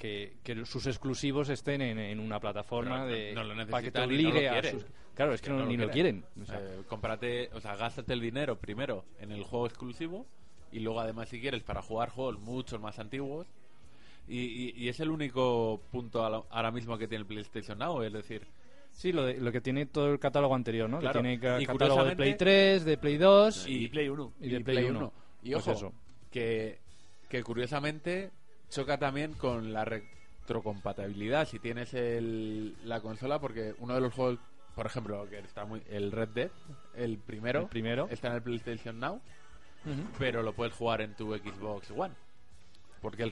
que, 0.00 0.32
que 0.42 0.64
sus 0.64 0.86
exclusivos 0.86 1.50
estén 1.50 1.82
en, 1.82 1.98
en 1.98 2.20
una 2.20 2.40
plataforma 2.40 3.04
Pero 3.06 3.44
de 3.46 3.54
no 3.54 3.66
para 3.66 3.82
que 3.82 3.90
te 3.90 3.98
no 3.98 4.06
obligue 4.06 4.50
lo 4.50 4.58
a 4.58 4.62
sus- 4.62 4.86
Claro, 5.14 5.34
es 5.34 5.42
que, 5.42 5.50
no, 5.50 5.66
ni 5.66 5.76
lo 5.76 5.90
quieren. 5.90 6.24
O 6.40 6.46
sea, 6.46 6.58
Eh, 6.58 6.80
cómprate, 6.88 7.50
o 7.52 7.60
sea, 7.60 7.76
gástate 7.76 8.14
el 8.14 8.20
dinero 8.22 8.56
primero 8.58 9.04
en 9.20 9.30
el 9.30 9.44
juego 9.44 9.66
exclusivo 9.66 10.26
y 10.72 10.78
luego 10.80 11.00
además 11.00 11.28
si 11.28 11.38
quieres 11.38 11.62
para 11.62 11.82
jugar 11.82 12.08
juegos 12.08 12.38
muchos 12.40 12.80
más 12.80 12.98
antiguos. 12.98 13.46
Y, 14.26 14.38
y- 14.38 14.72
y 14.74 14.88
es 14.88 15.00
el 15.00 15.10
único 15.10 15.82
punto 15.90 16.26
la- 16.30 16.44
ahora 16.48 16.70
mismo 16.70 16.96
que 16.96 17.06
tiene 17.06 17.20
el 17.22 17.26
PlayStation 17.26 17.78
Now, 17.78 18.02
es 18.02 18.12
decir, 18.12 18.46
Sí, 18.92 19.12
lo, 19.12 19.24
de- 19.26 19.38
lo 19.38 19.52
que 19.52 19.60
tiene 19.60 19.84
todo 19.86 20.10
el 20.12 20.18
catálogo 20.18 20.54
anterior, 20.54 20.88
¿no? 20.88 20.98
Claro. 20.98 21.20
Que 21.22 21.28
tiene 21.36 21.62
Y 21.62 21.66
catálogo 21.66 22.04
de 22.04 22.16
Play 22.16 22.36
3, 22.36 22.84
de 22.86 22.96
Play 22.96 23.18
2 23.18 23.66
y, 23.68 23.86
Play 23.88 24.08
1. 24.08 24.32
y 24.40 24.48
de 24.48 24.60
Play 24.62 24.84
1. 24.84 25.12
Y 25.42 25.52
Pues 25.52 25.68
ojo, 25.68 25.76
eso. 25.76 25.92
Que, 26.30 26.78
que 27.28 27.42
curiosamente 27.42 28.30
choca 28.70 28.98
también 28.98 29.34
con 29.34 29.72
la 29.72 29.84
retrocompatibilidad 29.84 31.46
si 31.46 31.58
tienes 31.58 31.92
el, 31.94 32.76
la 32.84 33.00
consola, 33.00 33.38
porque 33.40 33.74
uno 33.78 33.94
de 33.94 34.00
los 34.00 34.14
juegos, 34.14 34.38
por 34.74 34.86
ejemplo, 34.86 35.28
que 35.28 35.38
está 35.40 35.64
muy 35.64 35.82
el 35.90 36.12
Red 36.12 36.28
Dead, 36.30 36.50
el 36.94 37.18
primero, 37.18 37.60
El 37.62 37.66
primero. 37.68 38.08
está 38.10 38.28
en 38.28 38.34
el 38.34 38.42
PlayStation 38.42 38.98
Now, 38.98 39.20
pero 40.18 40.42
lo 40.42 40.52
puedes 40.52 40.74
jugar 40.74 41.00
en 41.02 41.14
tu 41.14 41.34
Xbox 41.36 41.90
One. 41.90 42.14
Porque 43.02 43.22
el 43.22 43.30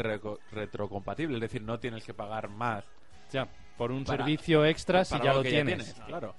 retrocompatible, 0.50 1.34
es 1.36 1.40
decir, 1.42 1.62
no 1.62 1.78
tienes 1.78 2.02
que 2.04 2.14
pagar 2.14 2.48
más 2.48 2.84
Ya, 3.30 3.48
por 3.76 3.92
un 3.92 4.04
para- 4.04 4.18
servicio 4.24 4.64
extra 4.64 5.04
si 5.04 5.14
ya 5.18 5.24
lo 5.32 5.34
lo 5.38 5.42
que 5.42 5.50
tienes. 5.50 5.94
claro. 6.06 6.34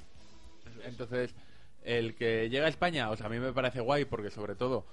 Entonces, 0.84 1.36
el 1.84 2.16
que 2.16 2.50
llega 2.50 2.66
a 2.66 2.70
España, 2.70 3.10
o 3.12 3.16
sea, 3.16 3.28
a 3.28 3.30
mí 3.30 3.38
me 3.39 3.54
parece 3.54 3.82
guay 3.82 4.06
porque 4.06 4.32
sobre 4.32 4.56
todo 4.56 4.86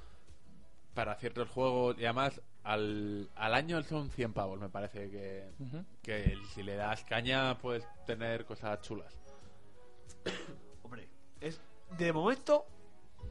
para 0.97 1.15
ciertos 1.17 1.49
juegos 1.51 1.97
y 1.99 2.05
además 2.05 2.41
al, 2.65 3.29
al 3.37 3.55
año 3.55 3.81
son 3.83 4.11
100 4.11 4.33
pavos, 4.33 4.59
me 4.59 4.71
parece 4.71 5.11
que, 5.11 5.53
Ujú. 5.61 5.85
que 6.03 6.37
si 6.55 6.63
le 6.63 6.75
das 6.75 7.05
caña 7.05 7.57
puedes 7.59 7.85
tener 8.07 8.45
cosas 8.47 8.81
chulas. 8.81 9.15
Hombre, 10.83 11.09
es, 11.41 11.61
de 11.99 12.13
momento, 12.13 12.65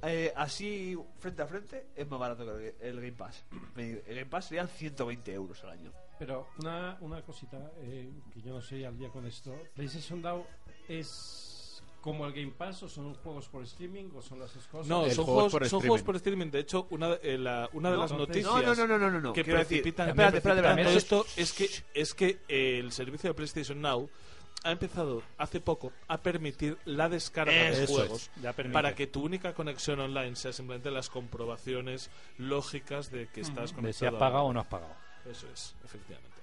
eh, 0.04 0.32
así 0.36 0.96
frente 1.18 1.42
a 1.42 1.48
frente, 1.48 1.88
es 1.96 2.08
más 2.08 2.20
barato 2.20 2.46
que 2.46 2.76
el, 2.80 2.88
el 2.88 2.96
Game 2.98 3.12
Pass. 3.14 3.44
El 3.76 4.04
Game 4.06 4.26
Pass 4.28 4.46
serían 4.46 4.68
120 4.68 5.34
euros 5.34 5.64
al 5.64 5.72
año. 5.72 5.92
Pero 6.20 6.48
una, 6.60 6.98
una 7.02 7.22
cosita 7.24 7.72
eh, 7.80 8.10
que 8.32 8.42
yo 8.42 8.54
no 8.54 8.62
soy 8.62 8.86
al 8.86 8.96
día 8.98 9.10
con 9.10 9.26
esto. 9.26 9.54
¿PlayStation 9.74 10.22
Now 10.22 10.46
es 10.88 11.55
como 12.06 12.26
el 12.28 12.34
Game 12.34 12.54
Pass 12.58 12.84
o 12.84 12.88
son 12.88 13.16
juegos 13.16 13.50
por 13.50 13.64
streaming 13.64 14.12
o 14.16 14.22
son 14.22 14.40
las 14.40 14.54
dos 14.54 14.66
cosas? 14.68 14.88
No, 14.88 15.10
son, 15.10 15.26
juegos, 15.26 15.52
por 15.52 15.62
son 15.62 15.66
streaming. 15.66 15.88
juegos 15.88 16.04
por 16.04 16.16
streaming. 16.18 16.52
De 16.52 16.60
hecho, 16.60 16.88
una, 16.92 17.10
de- 17.10 17.34
eh, 17.34 17.38
la- 17.38 17.68
una 17.74 17.90
de 17.90 17.96
No, 17.96 18.02
las 18.04 18.12
entonces- 18.12 18.46
noticias 18.46 18.78
No, 18.78 18.88
no, 18.88 18.88
no, 18.88 18.98
no, 19.00 19.12
no, 19.12 19.20
no. 19.22 19.34
que 19.34 19.44
Quiero 19.44 19.60
decir, 19.60 19.80
precipitan, 19.82 20.10
espérate, 20.10 20.38
espérate, 20.38 20.62
precipitan 20.62 20.88
espérate. 20.88 21.10
todo 21.10 21.26
esto 21.26 21.42
es 21.42 21.52
que, 21.54 22.00
es 22.00 22.14
que 22.14 22.40
eh, 22.48 22.80
el 22.80 22.92
servicio 22.92 23.30
de 23.30 23.34
PlayStation 23.34 23.82
Now 23.82 24.08
ha 24.64 24.72
empezado 24.72 25.22
hace 25.38 25.60
poco 25.60 25.92
a 26.08 26.18
permitir 26.20 26.78
la 26.86 27.10
descarga 27.10 27.52
de 27.54 27.84
Eso 27.84 27.94
juegos 27.94 28.30
para 28.72 28.96
que 28.96 29.08
tu 29.08 29.24
única 29.24 29.54
conexión 29.54 30.00
online 30.00 30.36
sea 30.36 30.54
simplemente 30.54 30.92
las 30.92 31.10
comprobaciones 31.10 32.10
lógicas 32.38 33.12
de 33.12 33.28
que 33.28 33.42
estás 33.42 33.72
De 33.72 33.76
conectado. 33.76 33.94
si 34.12 34.16
has 34.16 34.20
pagado 34.20 34.44
o 34.46 34.54
no 34.54 34.60
has 34.62 34.68
pagado. 34.68 34.94
Eso 35.30 35.48
es, 35.54 35.76
efectivamente. 35.84 36.35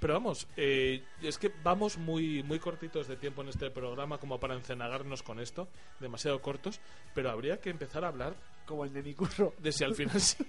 Pero 0.00 0.14
vamos, 0.14 0.48
eh, 0.56 1.04
es 1.22 1.36
que 1.38 1.52
vamos 1.62 1.98
muy, 1.98 2.42
muy 2.42 2.58
cortitos 2.58 3.06
de 3.06 3.16
tiempo 3.16 3.42
en 3.42 3.48
este 3.48 3.70
programa 3.70 4.16
como 4.18 4.40
para 4.40 4.54
encenagarnos 4.54 5.22
con 5.22 5.38
esto, 5.38 5.68
demasiado 6.00 6.40
cortos, 6.40 6.80
pero 7.14 7.30
habría 7.30 7.60
que 7.60 7.68
empezar 7.70 8.04
a 8.04 8.08
hablar 8.08 8.34
Como 8.66 8.84
el 8.84 8.92
de 8.94 9.02
mi 9.02 9.14
curso. 9.14 9.52
de 9.58 9.70
si 9.72 9.84
al 9.84 9.94
final 9.94 10.18
sí, 10.20 10.42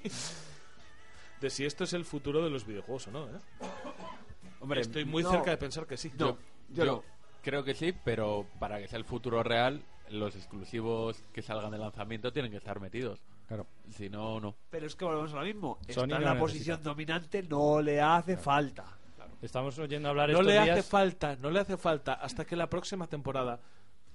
de 1.42 1.50
si 1.50 1.66
esto 1.66 1.84
es 1.84 1.94
el 1.94 2.06
futuro 2.06 2.44
de 2.44 2.50
los 2.50 2.66
videojuegos 2.66 3.08
o 3.08 3.12
no, 3.12 3.26
¿eh? 3.28 3.40
Hombre, 4.62 4.82
Estoy 4.82 5.06
muy 5.06 5.24
no. 5.24 5.32
cerca 5.32 5.52
de 5.52 5.58
pensar 5.58 5.86
que 5.86 5.98
sí. 5.98 6.12
No, 6.18 6.38
yo, 6.70 6.86
no. 6.86 7.04
creo 7.42 7.64
que 7.64 7.74
sí, 7.74 7.94
pero 8.06 8.46
para 8.60 8.80
que 8.80 8.88
sea 8.88 9.00
el 9.00 9.06
futuro 9.06 9.42
real, 9.44 9.84
los 10.12 10.36
exclusivos 10.36 11.24
que 11.34 11.42
salgan 11.42 11.72
de 11.72 11.78
lanzamiento 11.80 12.32
tienen 12.32 12.52
que 12.52 12.58
estar 12.58 12.80
metidos. 12.80 13.20
Claro. 13.48 13.66
Si 13.90 14.08
no, 14.10 14.40
no. 14.40 14.56
Pero 14.70 14.86
es 14.86 14.96
que 14.96 15.04
volvemos 15.04 15.34
a 15.34 15.38
lo 15.38 15.42
mismo. 15.44 15.78
Sony 15.82 15.88
Está 15.90 16.04
en 16.04 16.10
la 16.12 16.18
necesita. 16.20 16.40
posición 16.40 16.84
dominante, 16.84 17.44
no 17.44 17.82
le 17.82 18.00
hace 18.00 18.38
falta. 18.38 18.98
Estamos 19.42 19.78
oyendo 19.80 20.10
hablar 20.10 20.30
No 20.30 20.34
estos 20.40 20.46
le 20.48 20.54
días... 20.54 20.70
hace 20.80 20.84
falta, 20.84 21.36
no 21.38 21.50
le 21.50 21.60
hace 21.60 21.78
falta 21.78 22.14
hasta 22.14 22.46
que 22.46 22.56
la 22.56 22.70
próxima 22.70 23.08
temporada, 23.08 23.60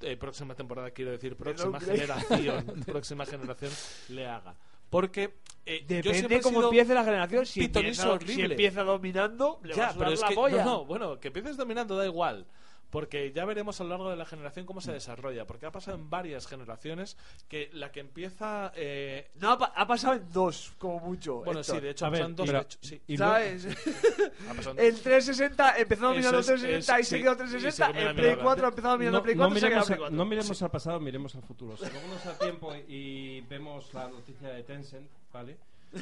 eh, 0.00 0.16
próxima 0.16 0.54
temporada 0.54 0.90
quiero 0.90 1.10
decir, 1.10 1.36
próxima 1.36 1.80
generación, 1.80 2.64
próxima 2.86 3.26
generación 3.26 3.72
le 4.10 4.26
haga. 4.26 4.54
Porque 4.88 5.34
eh, 5.64 5.84
Depende 5.86 6.40
cómo 6.40 6.58
sido- 6.58 6.68
empiece 6.68 6.94
la 6.94 7.04
generación. 7.04 7.44
Si 7.44 7.64
empieza, 7.64 8.12
horrible. 8.12 8.34
si 8.34 8.42
empieza 8.42 8.84
dominando, 8.84 9.58
le 9.64 9.74
va 9.74 9.86
a 9.88 9.92
Ya, 9.92 9.98
pero 9.98 10.12
es 10.12 10.20
la 10.20 10.28
que 10.28 10.34
no, 10.64 10.84
bueno, 10.84 11.18
que 11.18 11.28
empieces 11.28 11.56
dominando 11.56 11.96
da 11.96 12.06
igual. 12.06 12.46
Porque 12.90 13.32
ya 13.32 13.44
veremos 13.44 13.80
a 13.80 13.84
lo 13.84 13.90
largo 13.90 14.10
de 14.10 14.16
la 14.16 14.24
generación 14.24 14.64
cómo 14.64 14.80
se 14.80 14.92
desarrolla. 14.92 15.44
Porque 15.46 15.66
ha 15.66 15.72
pasado 15.72 15.96
en 15.96 16.08
varias 16.08 16.46
generaciones 16.46 17.16
que 17.48 17.68
la 17.72 17.90
que 17.92 18.00
empieza. 18.00 18.72
eh, 18.76 19.28
No, 19.40 19.50
ha, 19.52 19.58
pa- 19.58 19.72
ha 19.74 19.86
pasado 19.86 20.14
en 20.14 20.32
dos, 20.32 20.72
como 20.78 21.00
mucho. 21.00 21.36
bueno, 21.44 21.60
Héctor. 21.60 21.76
sí, 21.76 21.82
de 21.82 21.90
hecho, 21.90 22.04
A 22.04 22.08
ha 22.08 22.10
ver, 22.12 22.20
pasado 22.20 22.30
en 22.30 22.36
dos. 22.36 22.46
pero- 22.46 22.58
de 22.60 22.64
hecho, 22.64 22.78
sí. 22.80 23.00
y 23.08 23.16
luego- 23.16 23.32
¿Sabes? 23.34 23.66
Ha 24.46 24.70
El 24.82 25.00
360 25.00 25.76
empezó 25.78 26.12
Eso 26.12 26.38
es- 26.38 26.46
360 26.46 26.98
y 26.98 27.00
es- 27.02 27.08
se 27.08 27.16
sí, 27.16 27.22
quedó 27.22 27.32
y 27.32 27.34
se 27.34 27.38
360. 27.42 27.86
comió 27.88 28.02
la 28.04 28.10
El 28.10 28.14
Play 28.16 28.26
mierda. 28.28 28.42
4 28.44 28.68
empezó 28.68 28.88
dominando 28.88 29.12
no, 29.12 29.18
el 29.18 29.22
Play 29.24 29.34
no 29.36 29.42
4 29.42 29.56
y 29.56 29.60
se 29.60 29.68
quedó 29.68 29.84
Play 29.84 29.94
a- 29.94 29.98
4. 29.98 30.16
no 30.16 30.24
miremos 30.24 30.62
al 30.62 30.70
pasado, 30.70 31.00
miremos 31.00 31.34
al 31.34 31.42
futuro. 31.42 31.76
Si 31.76 31.84
vamos 31.84 32.26
al 32.26 32.38
tiempo 32.38 32.72
y 32.88 33.40
vemos 33.42 33.92
la 33.94 34.08
noticia 34.08 34.48
de 34.50 34.62
Tencent, 34.62 35.08
¿vale? 35.32 35.58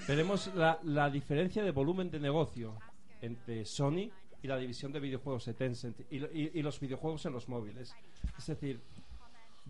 Veremos 0.07 0.51
la, 0.55 0.79
la 0.85 1.09
diferencia 1.11 1.63
de 1.63 1.71
volumen 1.71 2.11
de 2.11 2.19
negocio 2.21 2.75
entre 3.23 3.65
Sony 3.65 4.11
y 4.45 4.47
la 4.47 4.59
división 4.59 4.93
de 4.93 5.01
videojuegos 5.01 5.47
de 5.47 5.55
Tencent 5.55 5.99
y, 6.11 6.19
y- 6.19 6.51
y 6.55 6.63
los 6.63 6.79
videojuegos 6.79 7.25
en 7.25 7.33
los 7.33 7.49
móviles. 7.49 7.95
Es 8.39 8.47
decir, 8.47 8.79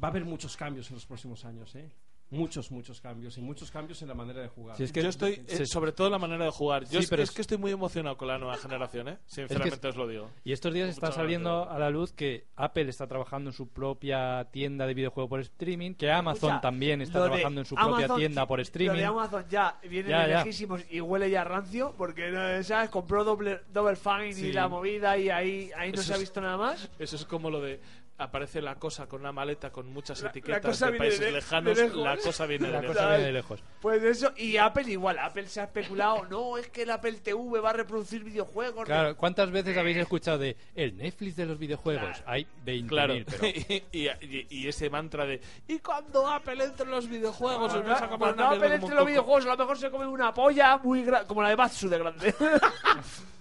va 0.03 0.09
a 0.09 0.11
haber 0.11 0.25
muchos 0.25 0.57
cambios 0.57 0.89
en 0.91 0.97
los 0.97 1.07
próximos 1.07 1.45
años, 1.45 1.73
¿eh? 1.77 1.89
Muchos, 2.31 2.73
muchos 2.73 3.01
cambios 3.01 3.39
y 3.39 3.41
muchos 3.41 3.71
cambios 3.71 4.03
en 4.03 4.09
la 4.09 4.15
manera 4.15 4.41
de 4.41 4.49
jugar. 4.49 4.77
Si 4.77 4.83
es 4.83 4.91
que 4.93 5.03
yo 5.03 5.09
estoy, 5.09 5.45
eh, 5.47 5.67
sobre 5.67 5.93
todo 5.93 6.11
la 6.11 6.19
manera 6.19 6.45
de 6.45 6.51
jugar. 6.51 6.83
Yo 6.85 6.91
Sí, 6.91 6.97
es, 7.05 7.11
pero 7.11 7.23
es 7.23 7.29
es- 7.29 7.35
que 7.37 7.43
estoy 7.43 7.59
muy 7.59 7.71
emocionado 7.71 8.17
con 8.17 8.27
la 8.27 8.39
nueva 8.39 8.57
generación, 8.57 9.07
¿eh? 9.09 9.19
Sinceramente 9.27 9.87
os 9.87 9.95
lo 9.97 10.09
digo. 10.09 10.31
Y 10.43 10.53
estos 10.53 10.73
días 10.75 10.89
está 10.89 11.13
saliendo 11.13 11.71
a 11.71 11.79
la 11.79 11.91
luz 11.91 12.13
que 12.13 12.47
Apple 12.57 12.89
está 12.89 13.07
trabajando 13.07 13.51
en 13.51 13.55
su 13.55 13.69
propia 13.69 14.49
tienda 14.51 14.85
de 14.87 14.95
videojuegos 14.95 15.29
por 15.31 15.41
streaming, 15.41 15.95
que 15.95 16.11
Amazon 16.11 16.51
Escucha, 16.51 16.61
también 16.61 17.03
está 17.03 17.19
lo 17.19 17.25
de 17.25 17.31
trabajando 17.31 17.61
en 17.61 17.67
su 17.67 17.75
propia 17.77 17.95
Amazon, 17.97 18.17
tienda 18.17 18.43
sí, 18.43 18.49
por 18.49 18.59
Lo 18.59 18.63
streaming. 18.63 18.99
de 18.99 19.05
Amazon 19.05 19.45
ya 19.49 19.79
viene 19.89 20.09
Ya, 20.09 20.23
de 20.25 20.31
ya. 20.31 20.39
lejísimos 20.39 20.81
y 20.91 21.01
huele 21.01 21.31
ya 21.31 21.45
rancio 21.45 21.95
porque. 21.97 22.63
¿sabes? 22.65 22.91
Compró 22.91 23.23
doble, 23.23 23.61
double 23.73 23.95
Fine 23.97 24.33
Sí. 24.33 24.47
y 24.49 24.53
la 24.53 24.67
movida 24.67 25.17
y 25.19 25.29
ahí, 25.29 25.71
ahí 25.77 25.91
no 25.93 25.95
Eso 26.01 26.03
se 26.05 26.13
ha 26.13 26.17
es- 26.17 26.21
visto 26.23 26.41
nada 26.41 26.57
más. 26.57 26.91
Eso 26.99 27.15
es 27.17 27.25
como 27.27 27.49
lo 27.51 27.61
de 27.61 27.81
aparece 28.17 28.63
la 28.63 28.77
cosa 28.77 29.09
con 29.09 29.23
una 29.23 29.33
maleta 29.33 29.73
con 29.73 29.93
muchas 29.93 30.21
La- 30.21 30.27
la 30.27 30.31
etiquetas 30.31 30.61
cosa 30.65 30.89
de 30.91 30.99
países 30.99 31.19
de- 31.19 31.27
de 31.27 31.33
lejanos. 31.33 31.77
lejos. 31.77 31.97
la 32.05 32.14
cosa 32.19 32.47
viene 32.47 32.67
de 32.67 32.73
La 32.73 32.81
lejos. 32.81 32.97
cosa 32.97 33.09
viene 33.09 33.25
de 33.25 33.33
lejos. 33.33 33.63
Pues 33.81 34.03
eso, 34.03 34.33
y 34.37 34.57
Apple 34.57 34.91
igual. 34.91 35.19
Apple 35.19 35.47
se 35.47 35.61
ha 35.61 35.65
especulado, 35.65 36.25
no, 36.31 36.57
es 36.59 36.69
que 36.69 36.83
el 36.83 36.91
Apple 36.91 37.13
TV 37.23 37.61
va 37.61 37.71
a 37.71 37.73
reproducir 37.75 38.25
videojuegos. 38.25 38.85
Claro, 38.87 39.17
¿cuántas 39.17 39.51
veces 39.51 39.77
habéis 39.77 39.97
escuchado 39.99 40.39
de 40.39 40.57
el 40.75 40.97
Netflix 40.97 41.37
de 41.37 41.47
los 41.47 41.59
videojuegos? 41.59 42.23
Hay 42.27 42.47
20.000, 42.65 42.89
Claro, 42.89 43.15
pero 43.29 43.47
y, 43.93 44.09
y- 44.21 44.47
y 44.51 44.69
ese 44.69 44.89
mantra 44.91 45.27
de 45.27 45.41
¿y 45.69 45.79
cuando 45.81 46.27
Apple 46.29 46.65
entre 46.65 46.85
en 46.85 46.91
los 46.91 47.09
videojuegos? 47.09 47.73
os 47.75 47.85
vais 47.85 48.01
a 48.03 48.09
comer 48.09 48.19
Cuando 48.35 48.45
Apple 48.47 48.75
entre 48.75 48.77
un 48.77 48.81
los 48.81 48.91
coco"? 48.99 49.05
videojuegos, 49.07 49.45
a 49.47 49.49
lo 49.49 49.57
mejor 49.57 49.79
se 49.79 49.91
come 49.91 50.07
una 50.07 50.33
polla 50.35 50.79
muy 50.79 51.03
grande, 51.05 51.27
como 51.27 51.43
la 51.43 51.49
de 51.51 51.57
Batsu 51.57 51.89
de 51.89 51.99
grande. 51.99 52.35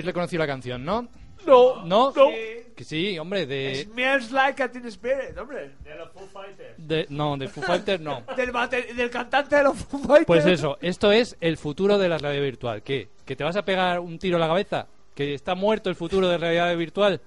¿Habéis 0.00 0.06
reconocido 0.06 0.40
la 0.40 0.46
canción, 0.46 0.84
no? 0.84 1.02
No. 1.46 1.84
¿No? 1.84 2.12
No. 2.14 2.28
Que 2.76 2.84
sí, 2.84 3.18
hombre, 3.18 3.44
de... 3.46 3.84
Smells 3.84 4.30
like 4.32 4.62
a 4.62 4.70
Teen 4.70 4.86
Spirit, 4.86 5.36
hombre. 5.38 5.72
De 5.84 5.94
los 5.94 6.10
Foo 6.12 6.26
Fighters. 6.26 6.74
de- 6.78 7.06
no, 7.10 7.36
de 7.36 7.48
Foo 7.48 7.62
Fighters 7.62 8.00
no. 8.00 8.22
Del, 8.36 8.50
bate- 8.52 8.94
del 8.94 9.10
cantante 9.10 9.56
de 9.56 9.64
los 9.64 9.76
Foo 9.76 9.98
Fighters. 10.00 10.26
Pues 10.26 10.46
eso, 10.46 10.78
esto 10.80 11.12
es 11.12 11.36
el 11.40 11.56
futuro 11.58 11.98
de 11.98 12.08
la 12.08 12.16
realidad 12.18 12.42
virtual. 12.44 12.82
¿Qué? 12.82 13.08
¿Que 13.26 13.36
te 13.36 13.44
vas 13.44 13.56
a 13.56 13.64
pegar 13.64 14.00
un 14.00 14.18
tiro 14.18 14.36
a 14.36 14.40
la 14.40 14.48
cabeza? 14.48 14.86
¿Que 15.14 15.34
está 15.34 15.54
muerto 15.54 15.90
el 15.90 15.96
futuro 15.96 16.26
de 16.26 16.32
la 16.34 16.38
realidad 16.38 16.74
virtual? 16.78 17.20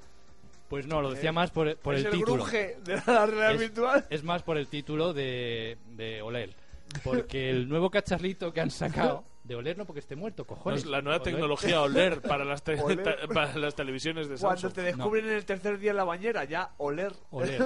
Pues 0.69 0.87
no, 0.87 1.01
lo 1.01 1.11
decía 1.11 1.31
más 1.31 1.51
por, 1.51 1.75
por 1.77 1.93
es 1.93 2.01
el 2.01 2.07
el 2.07 2.11
título. 2.13 2.45
de 2.45 2.75
la 3.05 3.25
realidad 3.27 3.51
Es- 3.53 3.59
virtual. 3.59 4.05
Es 4.09 4.23
más 4.23 4.41
por 4.41 4.57
el 4.57 4.67
título 4.67 5.13
de, 5.13 5.77
de 5.91 6.21
Oler. 6.23 6.55
Porque 7.03 7.49
el 7.51 7.67
nuevo 7.69 7.89
cacharrito 7.91 8.51
que 8.53 8.61
han 8.61 8.71
sacado... 8.71 9.23
De 9.43 9.55
Oler 9.55 9.77
no 9.77 9.85
porque 9.85 9.99
esté 9.99 10.15
muerto, 10.15 10.45
cojones. 10.45 10.83
No, 10.85 10.85
es 10.87 10.91
la 10.91 11.01
nueva 11.01 11.17
Oler. 11.17 11.33
tecnología 11.33 11.81
OLER 11.81 12.21
para 12.21 12.45
las, 12.45 12.63
te- 12.63 12.79
Oler. 12.81 13.27
para 13.33 13.57
las 13.57 13.75
televisiones 13.75 14.29
de 14.29 14.37
Cuando 14.37 14.61
Samsung. 14.61 14.73
te 14.73 14.81
descubren 14.83 15.25
en 15.25 15.33
el 15.33 15.45
tercer 15.45 15.77
día 15.79 15.91
en 15.91 15.97
la 15.97 16.05
bañera, 16.05 16.45
ya 16.45 16.71
oler. 16.77 17.13
Oler. 17.31 17.61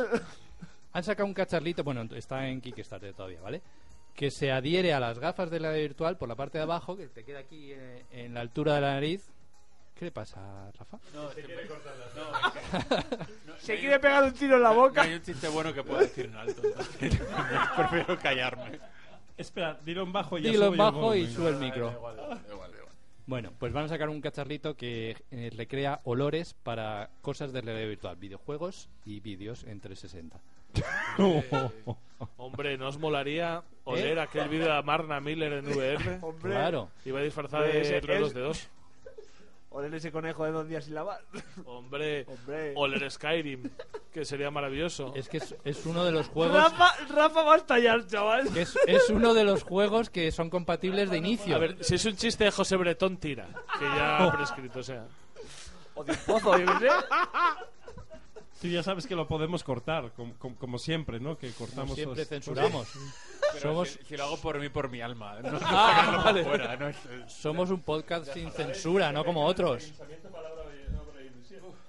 Han 0.93 1.03
sacado 1.03 1.28
un 1.28 1.36
cacharrito, 1.36 1.84
bueno, 1.84 2.07
está 2.15 2.47
en 2.47 2.59
Kickstarter 2.61 3.13
todavía, 3.13 3.39
¿vale? 3.41 3.61
Que 4.15 4.32
se 4.32 4.51
adhiere 4.51 4.93
a 4.93 4.99
las 4.99 5.19
gafas 5.19 5.51
de 5.51 5.59
la 5.59 5.71
virtual 5.71 6.17
por 6.17 6.28
la 6.28 6.34
parte 6.36 6.57
de 6.57 6.63
abajo, 6.63 6.97
que 6.97 7.07
te 7.07 7.23
queda 7.23 7.39
aquí 7.39 7.71
eh, 7.71 8.03
en 8.09 8.34
la 8.34 8.41
altura 8.41 8.73
de 8.75 8.82
la 8.82 8.93
nariz. 8.93 9.30
¿Qué 9.93 10.05
le 10.05 10.11
pasa, 10.11 10.71
Rafa? 10.78 10.97
No, 11.13 11.30
se 11.32 11.43
quiere 11.43 11.67
cortar 11.67 11.93
las- 11.97 13.05
Se 13.61 13.80
quiere 13.80 13.99
pegar 13.99 14.23
un 14.23 14.34
tiro 14.34 14.55
en 14.57 14.63
la 14.63 14.69
No 14.69 14.75
boca. 14.75 15.03
hay 15.03 15.13
un 15.13 15.21
chiste 15.21 15.47
bueno 15.49 15.71
que 15.73 15.84
pueda 15.84 16.01
decir 16.01 16.25
en 16.25 16.36
alto. 16.36 16.61
entonces 16.63 17.19
Prefiero 17.75 18.17
callarme. 18.19 18.80
Espera, 19.38 19.77
dilo 19.85 20.03
en 20.03 20.11
bajo 20.11 20.38
y 20.38 20.41
ya 20.43 20.49
Dilo 20.51 20.65
subo 20.65 20.73
en 20.73 20.77
yo 20.79 20.83
el 20.88 20.91
bajo 20.93 21.15
y 21.15 21.19
volumen. 21.21 21.35
sube 21.35 21.49
el 21.49 21.55
micro. 21.57 21.85
Da 21.88 21.93
igual, 21.97 22.15
da 22.17 22.23
igual, 22.23 22.41
da 22.71 22.77
igual. 22.77 22.93
Bueno, 23.27 23.51
pues 23.59 23.73
van 23.73 23.85
a 23.85 23.88
sacar 23.89 24.09
un 24.09 24.21
cacharrito 24.21 24.75
que 24.77 25.17
eh, 25.31 25.51
recrea 25.55 25.99
olores 26.05 26.53
para 26.53 27.09
cosas 27.21 27.51
de 27.51 27.59
realidad 27.61 27.88
virtual, 27.89 28.15
videojuegos 28.15 28.89
y 29.05 29.19
vídeos 29.19 29.63
en 29.65 29.79
360. 29.81 30.39
Hombre, 32.38 32.77
¿no 32.77 32.88
os 32.88 32.97
molaría 32.97 33.63
oler 33.83 34.19
aquel 34.19 34.47
vídeo 34.49 34.73
de 34.73 34.81
Marna 34.83 35.19
Miller 35.19 35.53
en 35.53 35.67
VR? 35.67 36.19
Hombre. 36.21 36.51
Claro. 36.51 36.89
Iba 37.05 37.21
disfrazada 37.21 37.63
de 37.65 37.81
es- 37.97 38.03
Relos 38.03 38.33
de 38.33 38.41
dos. 38.41 38.67
Oler 39.70 39.93
ese 39.95 40.11
conejo 40.11 40.45
de 40.45 40.51
dos 40.51 40.68
días 40.68 40.86
sin 40.86 40.95
lavar. 40.95 41.22
Hombre, 41.65 42.26
Hombre. 42.28 42.74
oler 42.76 43.11
Skyrim, 43.11 43.70
que 44.13 44.24
sería 44.26 44.49
maravilloso. 44.49 45.13
Es 45.15 45.28
que 45.28 45.38
es, 45.38 45.55
es 45.65 45.86
uno 45.86 46.05
de 46.05 46.11
los 46.13 46.30
juegos 46.30 46.55
Rafa, 46.55 46.93
Rafa 47.09 47.43
va 47.43 47.53
a 47.55 47.57
estallar, 47.57 48.07
chaval. 48.07 48.51
que 48.53 48.61
es, 48.61 48.78
es 48.88 49.09
uno 49.09 49.34
de 49.34 49.43
los 49.43 49.63
juegos 49.63 50.09
que 50.09 50.32
son 50.32 50.49
compatibles 50.49 51.09
de 51.09 51.18
inicio. 51.18 51.55
A 51.55 51.59
ver, 51.59 51.84
si 51.84 51.95
es 51.95 52.05
un 52.05 52.15
chiste 52.15 52.45
de 52.45 52.51
José 52.51 52.78
Bretón, 52.78 53.18
tira. 53.18 53.47
Que 53.78 53.86
ya 53.86 54.24
ha 54.24 54.32
prescrito 54.32 54.82
sea. 54.82 55.05
O 55.95 56.03
de 56.03 56.13
un 56.13 56.18
pozo, 56.26 56.57
yo 56.57 56.65
qué 56.80 56.88
sé. 56.88 56.95
Tú 58.61 58.68
ya 58.68 58.82
sabes 58.82 59.05
que 59.05 59.15
lo 59.15 59.28
podemos 59.28 59.63
cortar, 59.63 60.11
com- 60.13 60.34
com- 60.34 60.55
como, 60.55 60.80
siempre, 60.80 61.20
¿no? 61.20 61.38
Que 61.38 61.51
Como 61.51 61.68
cortamos 61.68 61.93
siempre 61.95 62.20
los- 62.22 62.28
censuramos. 62.28 62.88
Pero 63.54 63.62
Somos, 63.62 63.89
si, 63.89 64.04
si 64.06 64.18
lo 64.18 64.24
hago 64.26 64.38
por 64.38 64.60
mí, 64.60 64.70
por 64.70 64.89
mi 64.89 65.02
alma. 65.02 65.39
No, 65.41 65.58
Ah, 65.62 65.95
sacarlo 65.95 66.24
vale. 66.24 66.43
fuera, 66.43 66.76
no 66.76 66.88
es- 66.89 67.06
es- 67.06 67.32
somos 67.34 67.70
un 67.72 67.82
podcast 67.82 68.32
sin 68.34 68.52
censura, 68.52 69.12
no 69.12 69.24
como 69.26 69.45
otros. 69.45 69.91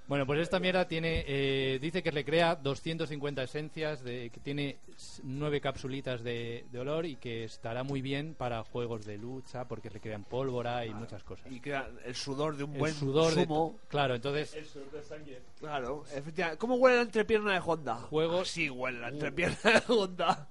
Bueno, 0.06 0.24
pues 0.24 0.40
esta 0.40 0.58
mierda 0.58 0.88
tiene, 0.88 1.22
eh, 1.28 1.78
dice 1.82 2.02
que 2.02 2.10
recrea 2.10 2.56
250 2.56 3.42
esencias, 3.42 4.02
de, 4.02 4.30
que 4.30 4.40
tiene 4.40 4.78
s- 4.96 5.20
nueve 5.22 5.60
capsulitas 5.60 6.22
de, 6.24 6.64
de 6.72 6.78
olor 6.78 7.04
y 7.04 7.16
que 7.16 7.44
estará 7.44 7.82
muy 7.82 8.00
bien 8.00 8.34
para 8.34 8.62
juegos 8.64 9.04
de 9.04 9.18
lucha 9.18 9.68
porque 9.68 9.90
recrean 9.90 10.24
pólvora 10.24 10.86
y 10.86 10.94
muchas 10.94 11.22
cosas. 11.24 11.52
Y 11.52 11.60
queda 11.60 11.90
el 12.06 12.14
sudor 12.14 12.56
de 12.56 12.64
un 12.64 12.72
El 12.72 12.78
buen 12.78 12.94
sudor 12.94 13.34
de- 13.34 13.42
sumo. 13.44 13.76
claro, 13.88 14.14
entonces 14.14 14.56
Claro, 15.60 16.04
efectivamente. 16.14 16.58
¿Cómo 16.58 16.76
huele 16.76 16.96
la 16.96 17.02
entrepierna 17.02 17.52
de 17.52 17.60
Honda? 17.66 17.96
Juegos- 17.96 18.48
Sí, 18.48 18.70
huele 18.70 19.00
la 19.00 19.08
entrepierna 19.08 19.58
de 19.62 19.82
Honda. 19.88 20.48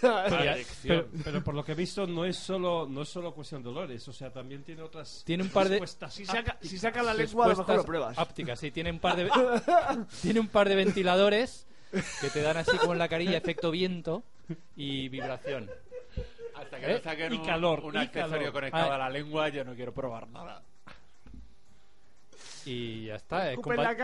Pero, 0.00 1.08
pero 1.24 1.42
por 1.44 1.54
lo 1.54 1.64
que 1.64 1.72
he 1.72 1.74
visto 1.74 2.06
no 2.06 2.24
es 2.24 2.36
solo 2.36 2.86
no 2.88 3.02
es 3.02 3.08
solo 3.08 3.32
cuestión 3.34 3.62
de 3.62 3.68
olores, 3.70 4.06
o 4.08 4.12
sea, 4.12 4.30
también 4.32 4.62
tiene 4.62 4.82
otras 4.82 5.22
Tiene 5.24 5.42
un 5.42 5.48
par 5.50 5.68
de- 5.68 5.80
Si 6.10 6.24
saca, 6.26 6.56
si 6.60 6.78
saca 6.78 7.02
la 7.02 7.14
lengua, 7.14 7.46
a 7.46 7.48
lo 7.50 7.56
mejor 7.56 7.76
lo 7.76 7.84
pruebas. 7.84 8.18
Ápticas, 8.18 8.58
sí, 8.60 8.70
tiene 8.70 8.90
un 8.90 8.98
par 8.98 9.16
de 9.16 9.30
tiene 10.22 10.40
un 10.40 10.48
par 10.48 10.68
de 10.68 10.74
ventiladores 10.76 11.66
que 12.20 12.30
te 12.30 12.42
dan 12.42 12.56
así 12.58 12.76
como 12.78 12.92
en 12.92 12.98
la 12.98 13.08
carilla 13.08 13.36
efecto 13.38 13.70
viento 13.70 14.22
y 14.76 15.08
vibración. 15.08 15.70
Hasta 16.54 16.78
que 16.80 16.86
¿Eh? 16.86 16.94
no 16.96 17.02
saquen 17.02 17.32
Y 17.34 17.36
un, 17.38 17.44
calor, 17.46 17.80
un 17.84 17.94
y 17.94 17.98
accesorio 17.98 18.36
calor. 18.38 18.52
conectado 18.52 18.92
Ah. 18.92 18.94
a 18.94 18.98
la 18.98 19.10
lengua, 19.10 19.48
yo 19.50 19.64
no 19.64 19.74
quiero 19.74 19.92
probar 19.92 20.28
nada. 20.28 20.62
Y 22.64 23.06
ya 23.06 23.14
está, 23.14 23.52
es 23.52 23.58
compa- 23.58 23.94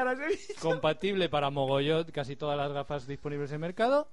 compatible 0.60 1.28
para 1.28 1.50
mogollón 1.50 2.04
casi 2.12 2.36
todas 2.36 2.56
las 2.56 2.72
gafas 2.72 3.06
disponibles 3.06 3.50
en 3.50 3.54
el 3.56 3.60
mercado. 3.60 4.08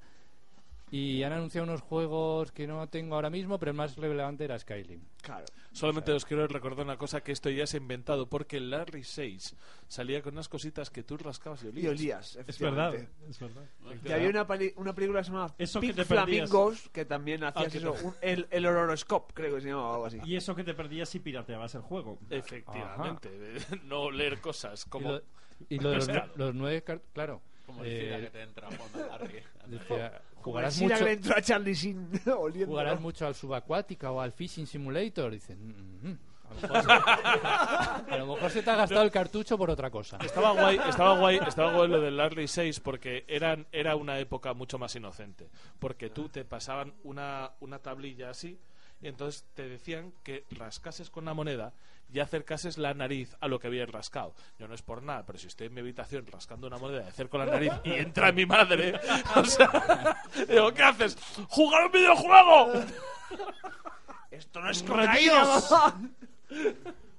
Y 0.92 1.22
han 1.24 1.34
anunciado 1.34 1.66
unos 1.68 1.82
juegos 1.82 2.52
que 2.52 2.66
no 2.66 2.88
tengo 2.88 3.16
ahora 3.16 3.30
mismo, 3.30 3.60
pero 3.60 3.72
el 3.72 3.78
más 3.78 3.96
relevante 3.96 4.44
era 4.46 4.58
Skyrim. 4.58 5.02
Claro. 5.22 5.46
Solamente 5.72 6.12
os 6.12 6.26
quiero 6.26 6.48
recordar 6.48 6.84
una 6.86 6.98
cosa 6.98 7.22
que 7.22 7.32
esto 7.32 7.50
ya 7.52 7.68
se 7.68 7.78
ha 7.78 7.80
inventado 7.80 8.28
porque 8.28 8.58
el 8.58 8.72
Larry 8.72 9.04
6 9.04 9.56
salía 9.88 10.24
con 10.24 10.34
unas 10.34 10.50
cositas 10.50 10.90
que 10.90 11.04
tú 11.04 11.16
rascabas 11.18 11.64
y 11.64 11.68
olías. 11.68 11.84
Y 11.84 11.88
olías, 11.88 12.36
Es 12.48 12.60
verdad, 12.60 12.96
efectivamente. 12.96 13.30
es 13.30 13.40
verdad. 13.40 13.64
Y 14.04 14.12
había 14.12 14.30
una, 14.30 14.48
una 14.78 14.96
película 14.96 15.20
que 15.20 15.26
se 15.26 15.32
llamaba 15.32 15.54
Eso 15.60 15.80
que 15.80 15.88
Pink 15.88 15.96
te 15.98 16.06
perdías. 16.06 16.50
Flamingos 16.50 16.90
que 16.90 17.06
también 17.06 17.44
hacías 17.44 17.68
Ah, 17.68 17.70
que 17.70 17.78
eso, 17.78 17.94
un- 18.04 18.16
el, 18.22 18.48
el 18.50 18.66
horoscope, 18.66 19.34
creo 19.36 19.54
que 19.56 19.62
se 19.62 19.68
llamaba 19.70 19.94
algo 19.94 20.06
así. 20.08 20.20
Y 20.26 20.36
eso 20.38 20.56
que 20.56 20.64
te 20.64 20.74
perdías 20.74 21.08
si 21.08 21.20
pirateabas 21.20 21.76
el 21.76 21.82
juego. 21.82 22.18
Efectivamente, 22.32 23.30
no 23.86 24.10
leer 24.10 24.42
cosas 24.42 24.86
Y 24.86 24.90
como... 24.90 25.12
lo, 25.12 25.22
y 25.70 25.78
lo 25.80 25.90
de 25.92 25.96
los, 25.98 26.08
los 26.36 26.56
nueve, 26.56 26.84
claro. 27.14 27.42
Como 27.66 27.84
eh, 27.84 28.22
que 28.24 28.30
te 28.32 28.42
entra 28.42 28.68
Larry. 29.12 29.44
decía, 29.68 30.20
jugarás 30.42 30.78
que 30.80 30.88
le 30.88 30.94
mucho, 30.94 31.08
entró 31.08 31.38
a 31.38 31.42
Charlie 31.42 31.76
Sin 31.76 32.10
oliendo. 32.38 32.68
jugarás 32.68 33.00
mucho 33.00 33.26
al 33.28 33.36
subacuática 33.36 34.12
o 34.12 34.22
al 34.22 34.32
fishing 34.32 34.66
simulator. 34.68 35.32
Dicen, 35.32 35.58
"Mm, 35.68 36.08
mm, 36.10 36.18
a, 36.50 36.54
lo 36.54 36.62
mejor, 36.62 36.92
a 38.10 38.18
lo 38.18 38.26
mejor 38.28 38.52
se 38.52 38.64
te 38.64 38.72
ha 38.72 38.76
gastado 38.76 39.02
el 39.04 39.12
cartucho 39.12 39.58
por 39.58 39.70
otra 39.70 39.90
cosa. 39.92 40.18
Estaba 40.24 40.52
guay, 40.52 40.80
estaba 40.88 41.18
guay, 41.18 41.40
estaba 41.48 41.74
guay 41.74 41.88
lo 41.90 42.02
del 42.02 42.18
Larry 42.18 42.48
6 42.48 42.80
porque 42.80 43.24
eran, 43.28 43.68
era 43.72 43.96
una 43.96 44.18
época 44.20 44.54
mucho 44.54 44.80
más 44.80 44.96
inocente. 44.96 45.50
Porque 45.80 46.10
tú 46.10 46.30
te 46.30 46.46
pasaban 46.46 46.94
una, 47.04 47.52
una 47.60 47.80
tablilla 47.80 48.30
así 48.32 48.58
y 49.02 49.08
entonces 49.08 49.46
te 49.54 49.68
decían 49.68 50.14
que 50.24 50.46
rascases 50.52 51.10
con 51.10 51.26
la 51.26 51.34
moneda 51.34 51.74
y 52.12 52.20
acercases 52.20 52.78
la 52.78 52.94
nariz 52.94 53.36
a 53.40 53.48
lo 53.48 53.60
que 53.60 53.68
habías 53.68 53.90
rascado. 53.90 54.34
Yo 54.58 54.68
no 54.68 54.74
es 54.74 54.82
por 54.82 55.04
nada, 55.04 55.26
pero 55.26 55.38
si 55.38 55.48
estoy 55.48 55.68
en 55.68 55.74
mi 55.76 55.82
habitación 55.82 56.26
rascando 56.28 56.66
una 56.68 56.78
moneda 56.78 57.04
y 57.04 57.08
acerco 57.08 57.38
la 57.38 57.46
nariz 57.46 57.72
y 57.84 57.92
entra 57.92 58.32
mi 58.32 58.46
madre, 58.46 59.00
o 59.36 59.46
sea, 59.46 60.18
digo, 60.50 60.74
¿qué 60.74 60.84
haces? 60.84 61.18
¡Jugar 61.50 61.86
un 61.86 61.92
videojuego! 61.92 62.72
Esto 64.32 64.60
no 64.62 64.70
es. 64.72 64.84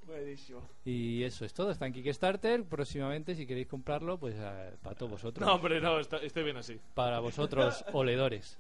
Buenísimo. 0.06 0.68
Y 0.84 1.22
eso 1.22 1.44
es 1.44 1.54
todo, 1.54 1.70
está 1.70 1.86
en 1.86 1.92
Kickstarter. 1.92 2.64
Próximamente, 2.64 3.34
si 3.34 3.46
queréis 3.46 3.68
comprarlo, 3.68 4.18
pues 4.18 4.34
eh, 4.36 4.74
para 4.82 4.96
todos 4.96 5.12
vosotros. 5.12 5.46
No, 5.46 5.54
hombre, 5.54 5.80
no, 5.80 5.98
está- 6.00 6.16
estoy 6.18 6.42
bien 6.44 6.56
así. 6.56 6.80
Para 6.94 7.20
vosotros, 7.20 7.84
oledores. 7.92 8.58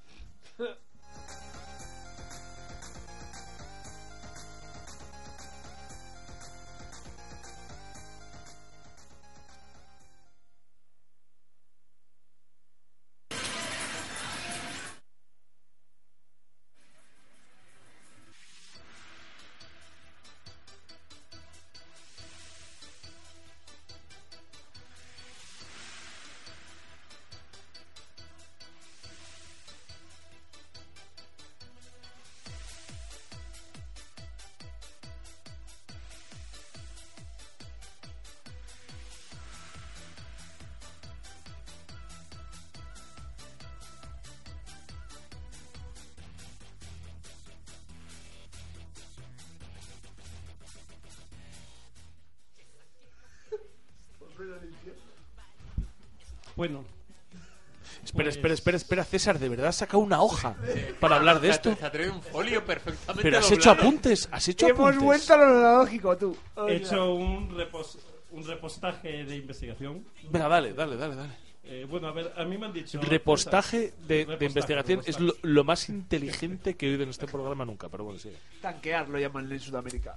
Espera, 58.40 58.54
espera, 58.54 58.76
espera, 58.76 59.04
César, 59.04 59.38
¿de 59.38 59.48
verdad 59.48 59.66
has 59.68 59.76
sacado 59.76 59.98
una 59.98 60.22
hoja 60.22 60.56
para 60.98 61.16
hablar 61.16 61.40
de 61.40 61.50
esto? 61.50 61.74
Se 61.76 61.84
ha 61.84 61.90
traído 61.92 62.14
un 62.14 62.22
folio 62.22 62.64
perfectamente 62.64 63.22
Pero 63.22 63.38
has 63.38 63.44
doblado. 63.44 63.60
hecho 63.60 63.70
apuntes, 63.70 64.28
has 64.32 64.48
hecho 64.48 64.66
Hemos 64.66 64.80
apuntes. 64.80 65.02
vuelto 65.04 65.34
a 65.34 65.36
lo 65.36 65.44
analógico, 65.44 66.16
tú. 66.16 66.36
He 66.68 66.76
hecho 66.76 67.14
un, 67.14 67.50
repos- 67.56 67.98
un 68.30 68.44
repostaje 68.46 69.24
de 69.24 69.36
investigación. 69.36 70.04
Venga, 70.30 70.48
dale, 70.48 70.72
dale, 70.72 70.96
dale, 70.96 71.14
dale. 71.16 71.32
Eh, 71.62 71.86
bueno, 71.88 72.08
a 72.08 72.12
ver, 72.12 72.32
a 72.36 72.44
mí 72.44 72.58
me 72.58 72.66
han 72.66 72.72
dicho... 72.72 73.00
Repostaje 73.00 73.92
de, 74.08 74.24
de 74.24 74.24
Repostaje, 74.24 74.44
investigación 74.46 75.02
es 75.06 75.18
lo, 75.42 75.62
más 75.62 75.88
inteligente 75.88 76.74
que 76.74 76.86
he 76.86 76.90
oído 76.90 77.04
en 77.04 77.10
este 77.10 77.26
programa 77.28 77.64
nunca, 77.64 77.88
pero 77.88 78.02
bueno, 78.04 78.18
sigue. 78.18 78.38
Tanquear 78.60 79.08
lo 79.08 79.18
llaman 79.20 79.52
en 79.52 79.60
Sudamérica. 79.60 80.16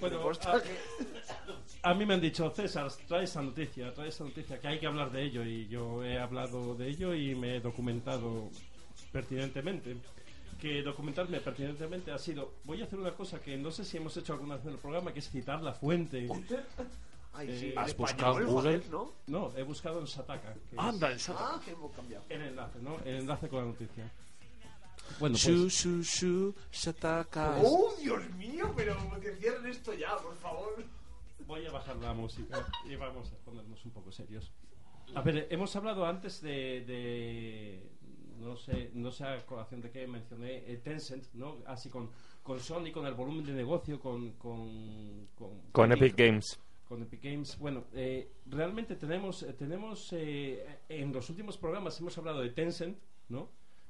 Bueno, 0.00 0.16
Repostaje. 0.18 0.70
A 1.28 1.49
mí 1.94 2.04
me 2.06 2.14
han 2.14 2.20
dicho, 2.20 2.50
César, 2.50 2.90
trae 3.08 3.24
esa 3.24 3.40
noticia, 3.42 3.92
trae 3.94 4.08
esa 4.08 4.24
noticia, 4.24 4.60
que 4.60 4.68
hay 4.68 4.78
que 4.78 4.86
hablar 4.86 5.10
de 5.10 5.22
ello. 5.24 5.44
Y 5.44 5.66
yo 5.68 6.04
he 6.04 6.18
hablado 6.18 6.74
de 6.74 6.88
ello 6.88 7.14
y 7.14 7.34
me 7.34 7.56
he 7.56 7.60
documentado 7.60 8.48
pertinentemente. 9.12 9.96
Que 10.60 10.82
documentarme 10.82 11.40
pertinentemente 11.40 12.12
ha 12.12 12.18
sido, 12.18 12.52
voy 12.64 12.82
a 12.82 12.84
hacer 12.84 12.98
una 12.98 13.12
cosa 13.12 13.40
que 13.40 13.56
no 13.56 13.70
sé 13.70 13.82
si 13.84 13.96
hemos 13.96 14.14
hecho 14.18 14.34
alguna 14.34 14.56
vez 14.56 14.66
en 14.66 14.72
el 14.72 14.78
programa, 14.78 15.10
que 15.12 15.20
es 15.20 15.30
citar 15.30 15.62
la 15.62 15.72
fuente. 15.72 16.28
Ay, 17.32 17.48
Eh, 17.48 17.58
sí. 17.60 17.72
¿has 17.76 17.92
en 17.92 17.96
buscado 17.96 18.40
en 18.40 18.46
Google? 18.46 18.82
¿no? 18.90 19.12
No, 19.28 19.52
he 19.56 19.62
buscado 19.62 20.00
en 20.00 20.06
Sataka. 20.06 20.52
Anda, 20.76 21.12
esa- 21.12 21.34
Ah, 21.38 21.60
que 21.64 21.70
hemos 21.70 21.92
cambiado. 21.92 22.24
el 22.28 22.42
enlace, 22.42 22.78
¿no? 22.82 22.98
El 23.06 23.16
enlace 23.20 23.48
con 23.48 23.60
la 23.60 23.66
noticia. 23.66 24.10
Bueno, 25.18 25.32
pues, 25.32 25.42
Shu, 25.42 25.68
shu, 25.68 26.02
shu, 26.02 26.54
shataka. 26.70 27.56
¡Oh, 27.64 27.94
Dios 28.00 28.28
mío! 28.34 28.70
Pero 28.76 28.96
que 29.20 29.32
cierren 29.36 29.66
esto 29.66 29.94
ya, 29.94 30.16
por 30.18 30.36
favor. 30.36 30.84
Voy 31.50 31.66
a 31.66 31.72
bajar 31.72 31.96
la 31.96 32.14
música 32.14 32.64
y 32.88 32.94
vamos 32.94 33.32
a 33.32 33.36
ponernos 33.44 33.84
un 33.84 33.90
poco 33.90 34.12
serios. 34.12 34.52
A 35.16 35.20
ver, 35.22 35.48
hemos 35.50 35.74
hablado 35.74 36.06
antes 36.06 36.40
de, 36.40 36.84
de- 36.86 37.90
no 38.38 38.56
sé, 38.56 38.90
no 38.94 39.10
sé 39.10 39.24
a 39.24 39.44
colación 39.44 39.80
de 39.80 39.90
qué 39.90 40.06
mencioné 40.06 40.58
eh, 40.72 40.76
Tencent, 40.76 41.24
¿no? 41.34 41.56
Así 41.66 41.88
con, 41.90 42.08
con 42.44 42.60
Sony, 42.60 42.92
con 42.92 43.04
el 43.04 43.14
volumen 43.14 43.44
de 43.44 43.52
negocio, 43.52 43.98
con 43.98 44.30
con, 44.34 45.26
con, 45.34 45.60
Con 45.72 45.90
Epic 45.90 46.14
Games. 46.16 46.60
con 46.88 47.02
Epic 47.02 47.20
Games. 47.24 47.58
Bueno, 47.58 47.84
eh, 47.94 48.30
realmente 48.46 48.94
tenemos, 48.94 49.42
eh, 49.42 49.52
tenemos 49.54 50.12
eh, 50.12 50.64
en 50.88 51.12
los 51.12 51.28
últimos 51.30 51.58
programas 51.58 51.98
hemos 51.98 52.16
hablado 52.16 52.40
de 52.42 52.50
Tencent, 52.50 52.96
¿no? 53.28 53.48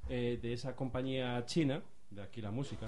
Eh, 0.08 0.38
de 0.40 0.54
esa 0.54 0.74
compañía 0.74 1.44
china, 1.44 1.82
de 2.10 2.22
aquí 2.22 2.40
la 2.40 2.50
música. 2.50 2.86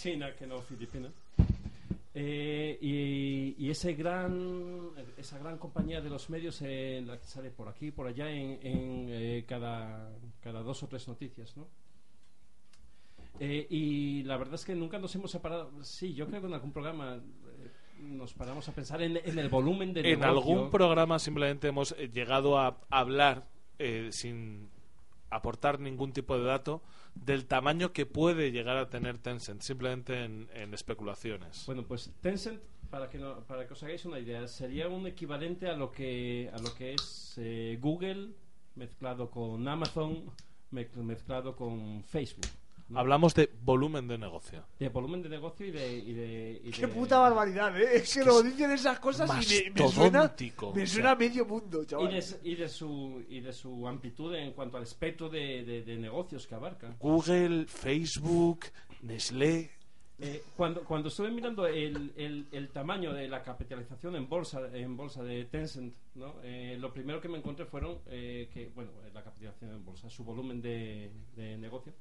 China, 0.00 0.34
que 0.34 0.46
no 0.46 0.60
Filipina. 0.62 1.08
Eh, 2.14 2.78
y, 2.80 3.54
y 3.64 3.70
ese 3.70 3.92
gran, 3.94 4.90
esa 5.16 5.38
gran 5.38 5.58
compañía 5.58 6.00
de 6.00 6.10
los 6.10 6.28
medios 6.30 6.60
en 6.62 7.06
la 7.06 7.18
que 7.18 7.26
sale 7.26 7.50
por 7.50 7.68
aquí 7.68 7.86
y 7.88 7.90
por 7.92 8.06
allá 8.06 8.30
en, 8.30 8.58
en, 8.62 9.06
eh, 9.10 9.44
cada, 9.46 10.10
cada 10.42 10.62
dos 10.62 10.82
o 10.82 10.88
tres 10.88 11.06
noticias, 11.06 11.56
¿no? 11.56 11.68
Eh, 13.38 13.66
y 13.70 14.22
la 14.24 14.36
verdad 14.36 14.54
es 14.56 14.64
que 14.64 14.74
nunca 14.74 14.98
nos 14.98 15.14
hemos 15.14 15.30
separado. 15.30 15.70
Sí, 15.82 16.14
yo 16.14 16.26
creo 16.26 16.40
que 16.40 16.46
en 16.48 16.54
algún 16.54 16.72
programa 16.72 17.16
eh, 17.16 17.70
nos 18.00 18.34
paramos 18.34 18.68
a 18.68 18.72
pensar 18.72 19.02
en, 19.02 19.18
en 19.22 19.38
el 19.38 19.48
volumen 19.48 19.92
de 19.94 20.00
En 20.00 20.20
negocio. 20.20 20.28
algún 20.28 20.70
programa 20.70 21.18
simplemente 21.18 21.68
hemos 21.68 21.92
eh, 21.92 22.10
llegado 22.12 22.58
a 22.58 22.80
hablar 22.90 23.46
eh, 23.78 24.08
sin 24.12 24.68
aportar 25.30 25.78
ningún 25.78 26.12
tipo 26.12 26.36
de 26.36 26.44
dato 26.44 26.82
del 27.24 27.46
tamaño 27.46 27.92
que 27.92 28.06
puede 28.06 28.50
llegar 28.50 28.76
a 28.76 28.88
tener 28.90 29.18
Tencent, 29.18 29.60
simplemente 29.62 30.24
en, 30.24 30.48
en 30.54 30.72
especulaciones. 30.74 31.64
Bueno, 31.66 31.84
pues 31.86 32.10
Tencent, 32.20 32.60
para 32.90 33.08
que, 33.08 33.18
no- 33.18 33.44
para 33.46 33.66
que 33.66 33.74
os 33.74 33.82
hagáis 33.82 34.04
una 34.04 34.18
idea, 34.18 34.46
sería 34.48 34.88
un 34.88 35.06
equivalente 35.06 35.68
a 35.68 35.76
lo 35.76 35.92
que, 35.92 36.50
a 36.52 36.58
lo 36.58 36.74
que 36.74 36.94
es 36.94 37.34
eh, 37.36 37.78
Google 37.80 38.30
mezclado 38.74 39.30
con 39.30 39.66
Amazon, 39.68 40.24
mez- 40.72 40.94
mezclado 40.94 41.54
con 41.56 42.02
Facebook. 42.04 42.46
¿No? 42.90 42.98
Hablamos 43.00 43.34
de 43.34 43.48
volumen 43.62 44.06
de 44.08 44.18
negocio. 44.18 44.64
de 44.78 44.88
volumen 44.88 45.22
de 45.22 45.28
negocio 45.28 45.66
y 45.66 45.70
de... 45.70 45.96
Y 45.98 46.12
de, 46.12 46.60
y 46.64 46.70
Qué 46.70 46.82
de- 46.82 46.88
puta 46.88 47.18
barbaridad, 47.18 47.80
¿eh? 47.80 47.88
Es 47.94 48.12
que 48.14 48.24
luego 48.24 48.42
dicen 48.42 48.70
esas 48.72 48.98
cosas 48.98 49.30
y 49.30 49.70
me, 49.70 49.70
me 49.82 49.88
suena, 49.88 50.34
me 50.38 50.66
o 50.66 50.74
sea. 50.74 50.86
suena 50.86 51.10
a 51.12 51.16
medio 51.16 51.46
mundo, 51.46 51.82
Y 51.82 51.86
chaval. 51.86 52.10
de, 52.12 52.24
y, 52.50 52.54
de 52.56 52.68
su, 52.68 53.24
y 53.28 53.40
de 53.40 53.52
su 53.52 53.86
amplitud 53.88 54.34
en 54.34 54.52
cuanto 54.52 54.76
al 54.76 54.82
espectro 54.82 55.28
de, 55.28 55.64
de- 55.64 55.82
de 55.82 55.96
negocios 55.96 56.46
que 56.46 56.54
abarca. 56.54 56.94
Google, 57.00 57.66
Facebook, 57.66 58.66
Nestlé. 59.02 59.70
Eh, 60.22 60.42
cuando, 60.54 60.84
cuando 60.84 61.08
estuve 61.08 61.30
mirando 61.30 61.66
el, 61.66 62.12
el, 62.14 62.46
el 62.52 62.68
tamaño 62.68 63.14
de 63.14 63.26
la 63.26 63.42
capitalización 63.42 64.16
en 64.16 64.28
bolsa 64.28 64.60
en 64.74 64.94
bolsa 64.94 65.22
de 65.22 65.46
Tencent, 65.46 65.94
¿no? 66.14 66.34
Eh, 66.42 66.76
lo 66.78 66.92
primero 66.92 67.22
que 67.22 67.28
me 67.30 67.38
encontré 67.38 67.64
fueron 67.64 68.00
eh, 68.06 68.50
que, 68.52 68.66
bueno, 68.74 68.90
la 69.14 69.22
capitalización 69.24 69.70
en 69.70 69.82
bolsa, 69.82 70.10
su 70.10 70.22
volumen 70.22 70.60
de, 70.60 71.10
de 71.36 71.56
negocio, 71.56 71.94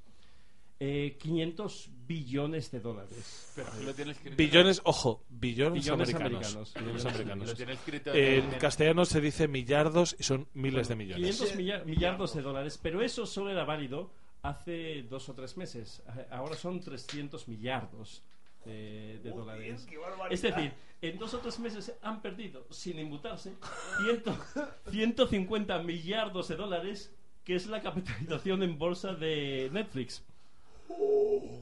eh, 0.79 1.17
500 1.19 1.89
billones 2.07 2.71
de 2.71 2.79
dólares. 2.79 3.51
Pero 3.55 3.69
lo 3.83 3.93
tiene 3.93 4.11
escrito. 4.13 4.37
Billones, 4.37 4.81
ojo, 4.85 5.23
billones, 5.29 5.83
Billones 5.83 6.09
americanos. 6.15 6.55
americanos. 6.55 6.73
Billones 6.73 6.93
Billones 7.03 7.05
americanos. 7.15 7.49
Lo 7.49 7.55
tiene 7.55 7.73
escrito 7.73 8.13
En 8.13 8.43
en- 8.53 8.59
castellano 8.59 9.05
se 9.05 9.21
dice 9.21 9.47
millardos 9.47 10.15
y 10.17 10.23
son 10.23 10.47
miles 10.53 10.87
de 10.87 10.95
millones. 10.95 11.17
500 11.37 11.55
milla- 11.57 11.83
millardos 11.83 12.33
de 12.33 12.41
dólares, 12.41 12.79
pero 12.81 13.01
eso 13.01 13.25
solo 13.25 13.51
era 13.51 13.65
válido 13.65 14.11
hace 14.41 15.03
dos 15.03 15.27
o 15.29 15.33
tres 15.33 15.57
meses. 15.57 16.01
Ahora 16.31 16.55
son 16.55 16.79
300 16.79 17.47
millardos 17.49 18.23
de, 18.65 19.19
de 19.21 19.29
dólares. 19.31 19.85
Es 20.31 20.41
decir, 20.41 20.71
en 21.01 21.17
dos 21.17 21.33
o 21.33 21.39
tres 21.39 21.59
meses 21.59 21.93
han 22.01 22.21
perdido, 22.21 22.65
sin 22.71 22.97
inmutarse, 22.99 23.53
ciento- 24.01 24.37
150 24.91 25.83
millardos 25.83 26.47
de 26.47 26.55
dólares, 26.55 27.13
que 27.43 27.55
es 27.55 27.67
la 27.67 27.81
capitalización 27.81 28.63
en 28.63 28.77
bolsa 28.77 29.13
de 29.13 29.69
Netflix. 29.73 30.23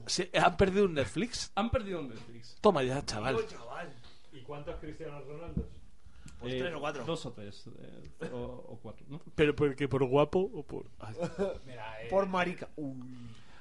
¿Se 0.06 0.30
¿Han 0.38 0.56
perdido 0.56 0.84
un 0.86 0.94
Netflix? 0.94 1.52
Han 1.54 1.70
perdido 1.70 2.00
en 2.00 2.08
Netflix. 2.08 2.56
Toma 2.60 2.82
ya, 2.82 3.04
chaval. 3.04 3.36
¿Y 4.32 4.40
cuántos 4.40 4.76
Cristianos 4.76 5.26
Ronaldos? 5.26 5.66
Pues 6.40 6.54
Eh, 6.54 6.58
tres 6.60 6.74
o 6.74 6.80
cuatro. 6.80 7.04
Dos 7.04 7.26
o 7.26 7.32
tres, 7.32 7.64
eh, 7.80 8.28
o, 8.32 8.36
o 8.36 8.78
cuatro, 8.80 9.04
¿no? 9.08 9.20
¿Pero 9.34 9.56
porque 9.56 9.88
por 9.88 10.04
guapo 10.04 10.38
o 10.38 10.62
por...? 10.64 10.86
Ay. 11.00 11.14
Por 12.10 12.26
marica. 12.26 12.68
Uy. 12.76 12.96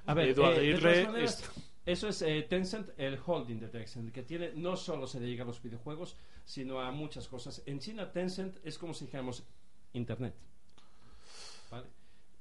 A 0.05 0.13
ver, 0.13 0.29
Edu 0.29 0.43
eh, 0.45 1.05
maneras, 1.05 1.41
es- 1.41 1.49
eso 1.85 2.07
es 2.09 2.21
eh, 2.21 2.45
Tencent, 2.49 2.89
el 2.97 3.17
holding 3.25 3.59
de 3.59 3.67
Tencent, 3.69 4.11
que 4.13 4.21
tiene 4.23 4.51
no 4.53 4.75
solo 4.77 5.07
se 5.07 5.19
dedica 5.19 5.43
a 5.43 5.45
los 5.45 5.61
videojuegos, 5.61 6.15
sino 6.45 6.79
a 6.81 6.91
muchas 6.91 7.27
cosas. 7.27 7.63
En 7.65 7.79
China, 7.79 8.11
Tencent 8.11 8.57
es 8.63 8.77
como 8.77 8.93
si 8.93 9.05
dijéramos 9.05 9.43
Internet. 9.93 10.35
¿Vale? 11.71 11.87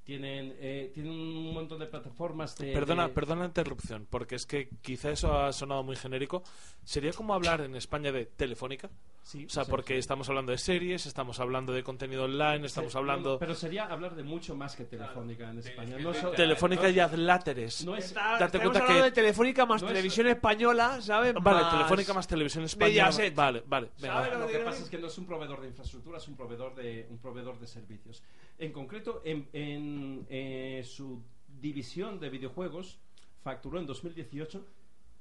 Tienen, 0.06 0.54
eh, 0.60 0.92
tienen 0.94 1.12
un 1.12 1.52
montón 1.52 1.80
de 1.80 1.86
plataformas 1.86 2.56
de... 2.56 2.72
Perdona, 2.72 3.08
de- 3.08 3.12
perdona 3.12 3.40
la 3.40 3.46
interrupción, 3.48 4.06
porque 4.08 4.36
es 4.36 4.46
que 4.46 4.68
quizá 4.80 5.10
eso 5.10 5.36
ha 5.36 5.52
sonado 5.52 5.82
muy 5.82 5.96
genérico. 5.96 6.44
¿Sería 6.84 7.12
como 7.12 7.34
hablar 7.34 7.60
en 7.60 7.74
España 7.74 8.12
de 8.12 8.24
telefónica? 8.24 8.88
Sí, 9.26 9.44
O 9.44 9.48
sea, 9.48 9.64
sí, 9.64 9.70
porque 9.72 9.94
sí. 9.94 9.98
estamos 9.98 10.28
hablando 10.28 10.52
de 10.52 10.58
series, 10.58 11.04
estamos 11.04 11.40
hablando 11.40 11.72
de 11.72 11.82
contenido 11.82 12.26
online, 12.26 12.64
estamos 12.64 12.92
Sí, 12.92 12.98
hablando... 12.98 13.32
no, 13.32 13.38
pero 13.40 13.56
sería 13.56 13.86
hablar 13.86 14.14
de 14.14 14.22
mucho 14.22 14.54
más 14.54 14.76
que 14.76 14.84
Telefónica 14.84 15.50
en 15.50 15.58
España. 15.58 15.98
No, 15.98 16.14
so- 16.14 16.30
Telefónica 16.30 16.88
y 16.90 17.00
adláteres. 17.00 17.84
no 17.84 17.96
es, 17.96 18.04
Está, 18.04 18.38
Date 18.38 18.60
cuenta 18.60 18.78
hablando 18.78 19.00
que- 19.02 19.02
de 19.06 19.10
Telefónica 19.10 19.66
más 19.66 19.82
no 19.82 19.88
es- 19.88 19.94
televisión 19.94 20.28
española, 20.28 21.00
¿sabes? 21.02 21.34
Vale, 21.34 21.60
Más- 21.62 21.72
Telefónica 21.72 22.14
más 22.14 22.28
televisión 22.28 22.62
española. 22.62 22.88
Mediaset. 23.02 23.34
Vale, 23.34 23.64
vale. 23.66 23.90
venga, 24.00 24.14
¿Sabes 24.14 24.30
va. 24.30 24.34
lo 24.34 24.40
lo 24.46 24.46
que 24.52 24.58
pasa 24.60 24.82
es 24.84 24.88
que 24.90 24.98
no 24.98 25.08
es 25.08 25.18
un 25.18 25.26
proveedor 25.26 25.60
de 25.60 25.66
infraestructura, 25.66 26.18
es 26.18 26.28
un 26.28 26.36
proveedor 26.36 26.74
de, 26.76 27.08
un 27.10 27.18
proveedor 27.18 27.58
de 27.58 27.66
servicios. 27.66 28.22
En 28.60 28.70
concreto, 28.70 29.22
en, 29.24 29.48
en, 29.52 30.24
eh, 30.30 30.82
su 30.86 31.20
división 31.60 32.20
de 32.20 32.30
videojuegos 32.30 33.00
facturó 33.42 33.80
en 33.80 33.86
2018 33.86 34.64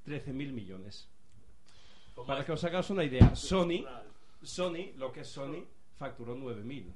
13.000 0.06 0.52
millones. 0.52 1.08
Para 2.24 2.44
que 2.44 2.52
os 2.52 2.64
hagáis 2.64 2.88
una 2.90 3.04
idea, 3.04 3.34
Sony, 3.36 3.84
Sony, 4.42 4.92
lo 4.96 5.12
que 5.12 5.20
es 5.20 5.28
Sony, 5.28 5.64
facturó 5.96 6.36
9.000. 6.36 6.92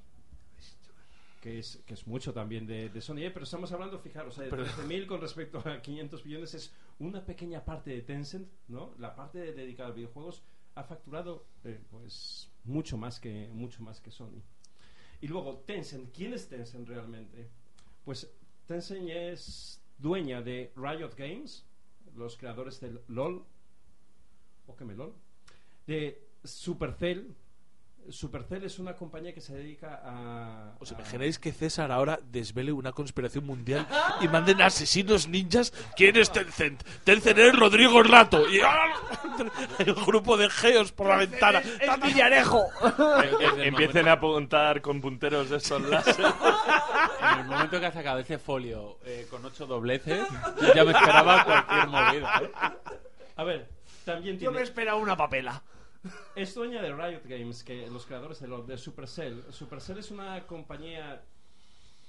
Que 1.40 1.58
es, 1.58 1.82
que 1.86 1.94
es 1.94 2.06
mucho 2.06 2.34
también 2.34 2.66
de, 2.66 2.90
de 2.90 3.00
Sony, 3.00 3.18
¿eh? 3.20 3.30
pero 3.30 3.44
estamos 3.44 3.72
hablando, 3.72 3.98
fijaros, 3.98 4.36
eh, 4.38 4.42
de 4.44 4.50
Pero- 4.50 4.64
13.000 4.66 5.06
con 5.06 5.20
respecto 5.22 5.58
a 5.64 5.80
500 5.80 6.24
millones 6.26 6.52
es 6.54 6.72
una 6.98 7.24
pequeña 7.24 7.64
parte 7.64 7.90
de 7.90 8.02
Tencent, 8.02 8.46
¿no? 8.68 8.92
La 8.98 9.14
parte 9.14 9.38
de- 9.38 9.52
dedicada 9.52 9.88
a 9.88 9.92
videojuegos 9.92 10.42
ha 10.74 10.84
facturado 10.84 11.46
eh, 11.64 11.80
pues 11.90 12.50
mucho 12.64 12.98
más 12.98 13.18
que 13.20 13.48
mucho 13.52 13.82
más 13.82 14.00
que 14.00 14.10
Sony. 14.10 14.42
Y 15.22 15.28
luego 15.28 15.58
Tencent, 15.66 16.14
¿quién 16.14 16.34
es 16.34 16.46
Tencent 16.48 16.86
realmente? 16.88 17.48
Pues 18.04 18.30
Tencent 18.66 19.08
es 19.08 19.82
dueña 19.96 20.42
de 20.42 20.72
Riot 20.76 21.14
Games, 21.16 21.64
los 22.16 22.36
creadores 22.36 22.80
del 22.80 23.00
LOL 23.08 23.44
o 24.70 24.76
que 24.76 24.84
me 24.84 24.94
LOL, 24.94 25.12
de 25.86 26.22
Supercell, 26.44 27.34
Supercell 28.08 28.64
es 28.64 28.78
una 28.78 28.94
compañía 28.96 29.32
que 29.34 29.42
se 29.42 29.54
dedica 29.54 30.00
a... 30.02 30.74
¿Os 30.80 30.90
a- 30.90 30.94
imagináis 30.94 31.38
que 31.38 31.52
César 31.52 31.92
ahora 31.92 32.18
desvele 32.32 32.72
una 32.72 32.92
conspiración 32.92 33.44
mundial 33.44 33.86
y 34.22 34.26
manden 34.26 34.62
asesinos 34.62 35.28
ninjas? 35.28 35.70
¿Quién 35.96 36.16
es 36.16 36.32
Tencent? 36.32 36.82
Tencent 37.04 37.38
es 37.38 37.54
Rodrigo 37.54 38.02
Rato. 38.02 38.48
Y 38.50 38.58
el 39.78 39.94
grupo 39.94 40.36
de 40.38 40.48
geos 40.48 40.92
por 40.92 41.08
la 41.08 41.16
ventana. 41.18 41.58
¡Es 41.60 42.00
Villarejo! 42.02 42.64
Desde 43.20 43.46
el 43.54 43.60
Empiecen 43.68 44.08
a 44.08 44.12
apuntar 44.12 44.80
con 44.80 45.00
punteros 45.00 45.50
de 45.50 45.58
esos 45.58 45.82
láser. 45.82 46.24
En 47.32 47.38
el 47.40 47.46
momento 47.46 47.78
que 47.78 47.86
ha 47.86 47.92
sacado 47.92 48.18
ese 48.20 48.38
folio 48.38 48.98
eh, 49.04 49.26
con 49.30 49.44
ocho 49.44 49.66
dobleces, 49.66 50.26
yo 50.60 50.74
ya 50.74 50.84
me 50.84 50.92
esperaba 50.92 51.44
cualquier 51.44 51.86
movida. 51.88 52.40
¿eh? 52.42 52.50
A 53.36 53.44
ver, 53.44 53.68
también 54.04 54.38
Yo 54.38 54.50
me 54.52 54.62
espera 54.62 54.94
una 54.96 55.16
papela. 55.16 55.62
Es 56.34 56.54
dueña 56.54 56.80
de 56.80 56.94
Riot 56.94 57.22
Games, 57.24 57.62
que 57.62 57.86
los 57.88 58.06
creadores 58.06 58.40
de, 58.40 58.48
lo- 58.48 58.62
de 58.62 58.78
Supercell. 58.78 59.44
Supercell 59.52 59.98
es 59.98 60.10
una 60.10 60.46
compañía, 60.46 61.22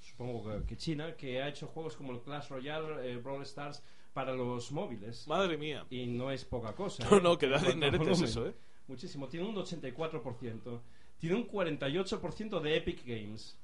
supongo 0.01 0.49
que, 0.59 0.65
que 0.65 0.77
china, 0.77 1.13
que 1.15 1.41
ha 1.41 1.49
hecho 1.49 1.67
juegos 1.67 1.95
como 1.97 2.13
el 2.13 2.21
Clash 2.21 2.47
Royale, 2.49 3.11
el 3.11 3.19
Brawl 3.19 3.43
Stars 3.43 3.83
para 4.13 4.33
los 4.33 4.71
móviles. 4.71 5.27
Madre 5.27 5.57
mía. 5.57 5.85
Y 5.89 6.05
no 6.07 6.31
es 6.31 6.45
poca 6.45 6.73
cosa. 6.73 7.03
No, 7.09 7.17
¿eh? 7.17 7.21
no, 7.21 7.37
que 7.37 7.47
da 7.49 7.57
a 7.57 7.61
dineretes 7.61 7.99
volumen. 7.99 8.23
eso, 8.25 8.47
¿eh? 8.47 8.53
Muchísimo. 8.87 9.27
Tiene 9.27 9.45
un 9.47 9.55
84%. 9.55 10.79
Tiene 11.19 11.35
un 11.35 11.47
48% 11.47 12.59
de 12.61 12.77
Epic 12.77 13.05
Games. 13.05 13.57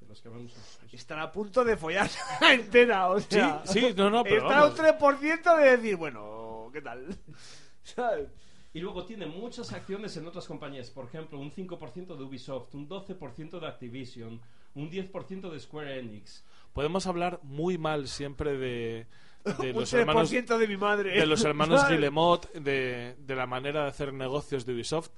De 0.00 0.06
los 0.08 0.20
que 0.20 0.28
hablamos. 0.28 0.52
Están 0.92 1.18
a 1.20 1.30
punto 1.30 1.64
de 1.64 1.76
follar 1.76 2.10
entera, 2.52 3.08
o 3.10 3.20
sea. 3.20 3.62
Sí, 3.64 3.80
sí, 3.80 3.94
no, 3.96 4.10
no, 4.10 4.24
pero 4.24 4.36
Están 4.48 4.58
a 4.58 4.66
un 4.66 4.76
vamos. 4.76 5.00
3% 5.00 5.56
de 5.58 5.76
decir, 5.76 5.96
bueno, 5.96 6.70
¿qué 6.72 6.80
tal? 6.82 7.16
¿Sabes? 7.84 8.28
Y 8.72 8.80
luego 8.80 9.04
tiene 9.04 9.26
muchas 9.26 9.72
acciones 9.72 10.16
en 10.16 10.26
otras 10.26 10.46
compañías. 10.46 10.90
Por 10.90 11.04
ejemplo, 11.04 11.38
un 11.38 11.52
5% 11.52 12.16
de 12.16 12.24
Ubisoft, 12.24 12.74
un 12.74 12.88
12% 12.88 13.60
de 13.60 13.66
Activision, 13.68 14.40
un 14.74 14.90
10% 14.90 15.50
de 15.50 15.60
Square 15.60 16.00
Enix. 16.00 16.44
Podemos 16.72 17.06
hablar 17.06 17.38
muy 17.44 17.78
mal 17.78 18.08
siempre 18.08 18.58
de, 18.58 19.06
de 19.60 19.70
Un 19.72 19.80
los 19.80 19.92
hermanos 19.92 20.32
3% 20.32 20.58
de 20.58 20.66
mi 20.66 20.76
madre. 20.76 21.12
de 21.12 21.26
los 21.26 21.44
hermanos. 21.44 21.88
Guillemot, 21.88 22.52
de, 22.54 23.14
de 23.16 23.36
la 23.36 23.46
manera 23.46 23.82
de 23.82 23.88
hacer 23.90 24.12
negocios 24.12 24.66
de 24.66 24.74
Ubisoft 24.74 25.10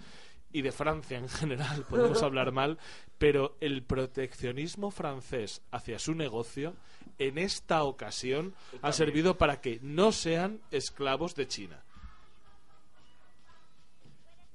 y 0.53 0.61
de 0.61 0.73
Francia 0.73 1.17
en 1.17 1.31
general. 1.31 1.87
Podemos 1.89 2.23
hablar 2.23 2.53
mal, 2.53 2.79
pero 3.17 3.57
el 3.61 3.83
proteccionismo 3.83 4.91
francés 4.91 5.63
hacia 5.71 5.99
su 5.99 6.15
negocio 6.15 6.75
en 7.19 7.39
esta 7.39 7.85
ocasión 7.85 8.55
ha 8.83 8.93
servido 8.93 9.39
para 9.39 9.63
que 9.63 9.79
no 9.83 10.13
sean 10.13 10.61
esclavos 10.71 11.35
de 11.35 11.49
China. 11.49 11.86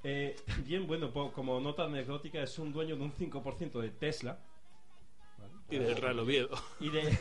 Eh, 0.04 0.36
bien, 0.66 0.88
bueno, 0.88 1.12
como 1.12 1.60
nota 1.60 1.84
anecdótica, 1.86 2.42
es 2.42 2.58
un 2.60 2.72
dueño 2.74 2.96
de 2.96 3.04
un 3.04 3.14
5% 3.14 3.80
de 3.80 3.90
Tesla. 3.92 4.40
Y 5.70 5.78
del 5.78 5.96
Real 5.96 6.20
Oviedo. 6.20 6.50
Y 6.82 6.90
de... 6.90 7.18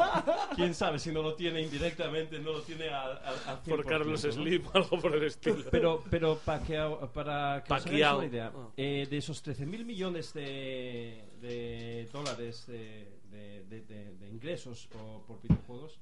Quién 0.54 0.74
sabe 0.74 1.00
si 1.00 1.10
no 1.10 1.22
lo 1.22 1.34
tiene 1.34 1.60
indirectamente, 1.60 2.38
no 2.38 2.52
lo 2.52 2.60
tiene 2.62 2.88
al, 2.88 3.18
al 3.46 3.58
Por 3.62 3.84
100%, 3.84 3.88
Carlos 3.88 4.24
¿no? 4.24 4.32
Slim 4.32 4.64
o 4.66 4.70
algo 4.76 5.00
por 5.00 5.16
el 5.16 5.24
estilo. 5.24 5.64
Pero, 5.72 6.04
pero 6.08 6.36
para 6.38 6.62
que, 6.62 6.76
para 7.12 7.64
que 7.64 7.72
os 7.72 7.80
hagáis 7.80 7.84
Pacquiao. 7.84 8.18
una 8.18 8.26
idea, 8.28 8.52
Ah. 8.54 8.68
eh, 8.76 9.08
de 9.10 9.16
esos 9.16 9.44
13.000 9.44 9.84
millones 9.84 10.32
de, 10.34 11.24
de 11.40 12.08
dólares 12.12 12.64
de, 12.68 13.08
de- 13.32 13.64
de- 13.64 13.80
de- 13.82 14.14
de 14.18 14.28
ingresos 14.28 14.86
por, 14.86 15.22
por 15.22 15.42
videojuegos, 15.42 15.98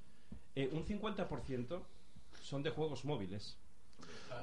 eh, 0.57 0.69
un 0.71 0.85
50% 0.85 1.81
son 2.43 2.63
de 2.63 2.69
juegos 2.71 3.07
móviles. 3.07 3.57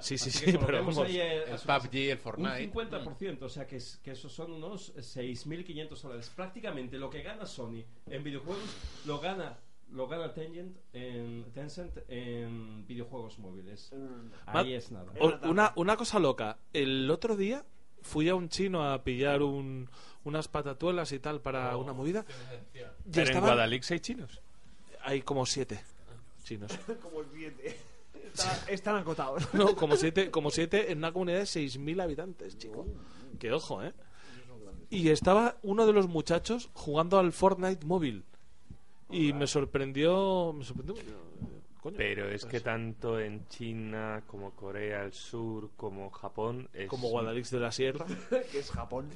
Sí, 0.01 0.17
sí, 0.17 0.29
Así 0.29 0.51
sí, 0.51 0.57
pero 0.65 0.79
vamos. 0.79 0.97
ahí, 0.99 1.17
El 1.19 1.43
PUBG, 1.57 1.95
el 2.11 2.17
Fortnite. 2.17 2.65
Un 2.67 2.73
50%, 2.89 3.41
o 3.43 3.49
sea 3.49 3.65
que, 3.65 3.77
es- 3.77 3.97
que 4.03 4.11
esos 4.11 4.31
son 4.31 4.51
unos 4.51 4.93
6.500 4.97 6.01
dólares. 6.01 6.31
Prácticamente 6.35 6.97
lo 6.97 7.09
que 7.09 7.21
gana 7.23 7.45
Sony 7.45 7.83
en 8.07 8.23
videojuegos 8.23 8.63
lo 9.05 9.19
gana 9.19 9.57
lo 9.91 10.07
gana 10.07 10.33
Tencent 10.33 10.75
en, 10.93 11.45
Tencent 11.53 11.97
en 12.09 12.85
videojuegos 12.87 13.37
móviles. 13.39 13.91
Ahí 14.47 14.71
Ma- 14.71 14.75
es 14.75 14.91
nada. 14.91 15.11
O- 15.19 15.47
una, 15.47 15.71
una 15.75 15.95
cosa 15.95 16.19
loca. 16.19 16.57
El 16.73 17.09
otro 17.09 17.35
día 17.37 17.63
fui 18.01 18.27
a 18.27 18.35
un 18.35 18.49
chino 18.49 18.83
a 18.91 19.03
pillar 19.03 19.43
un, 19.43 19.87
unas 20.23 20.47
patatuelas 20.47 21.11
y 21.13 21.19
tal 21.19 21.39
para 21.39 21.77
una 21.77 21.93
movida. 21.93 22.25
Y 22.73 22.79
Pero 22.79 22.87
en 23.13 23.21
estaban- 23.21 23.41
Guadalix 23.49 23.91
hay 23.91 23.99
chinos. 23.99 24.41
Hay 25.03 25.21
como 25.21 25.45
siete 25.45 25.79
chinos. 26.43 26.71
Como 27.01 27.21
el 27.21 27.27
billete. 27.27 27.77
Está- 28.43 28.71
están 28.71 28.95
acotados. 28.97 29.47
No, 29.53 29.75
como 29.75 29.95
siete, 29.95 30.29
como 30.31 30.51
siete 30.51 30.91
en 30.91 30.99
una 30.99 31.11
comunidad 31.13 31.39
de 31.39 31.45
6.000 31.45 32.01
habitantes, 32.01 32.57
chico. 32.57 32.85
Que 33.39 33.51
ojo, 33.51 33.83
¿eh? 33.83 33.93
Y 34.89 35.09
estaba 35.09 35.57
uno 35.63 35.85
de 35.87 35.93
los 35.93 36.07
muchachos 36.07 36.69
jugando 36.73 37.17
al 37.17 37.31
Fortnite 37.31 37.85
móvil. 37.85 38.23
Y 39.09 39.33
me 39.33 39.47
sorprendió... 39.47 40.53
Me 40.53 40.63
sorprendió... 40.63 40.95
coño, 41.85 41.97
Pero 41.97 42.29
es 42.29 42.45
que 42.45 42.59
tanto 42.59 43.19
en 43.19 43.47
China 43.47 44.23
como 44.25 44.51
Corea 44.55 45.03
del 45.03 45.13
Sur 45.13 45.69
como 45.77 46.09
Japón 46.09 46.67
es, 46.73 46.87
Como 46.89 47.09
Guadalix 47.09 47.51
de 47.51 47.59
la 47.59 47.71
Sierra. 47.71 48.05
que 48.51 48.59
es 48.59 48.71
Japón. 48.71 49.09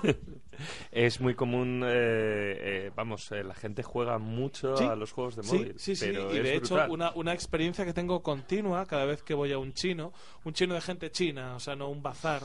es 0.92 1.20
muy 1.20 1.34
común, 1.34 1.82
eh, 1.84 1.88
eh, 1.88 2.90
vamos, 2.94 3.32
eh, 3.32 3.42
la 3.42 3.54
gente 3.54 3.82
juega 3.82 4.18
mucho 4.18 4.76
Sí, 4.76 4.84
a 4.84 4.94
los 4.94 5.12
juegos 5.12 5.36
de 5.36 5.42
Sí, 5.42 5.56
móvil. 5.56 5.74
sí, 5.78 5.96
sí. 5.96 6.06
pero 6.06 6.34
Y 6.34 6.36
es 6.38 6.42
de 6.42 6.54
hecho, 6.56 6.86
una, 6.90 7.12
una 7.14 7.32
experiencia 7.32 7.84
que 7.86 7.94
tengo 7.94 8.22
continua 8.22 8.84
cada 8.86 9.06
vez 9.06 9.22
que 9.22 9.32
voy 9.32 9.52
a 9.52 9.58
un 9.58 9.72
chino, 9.72 10.12
un 10.44 10.52
chino 10.52 10.74
de 10.74 10.82
gente 10.82 11.10
china, 11.10 11.56
o 11.56 11.60
sea, 11.60 11.76
no 11.76 11.88
un 11.88 12.02
bazar, 12.02 12.42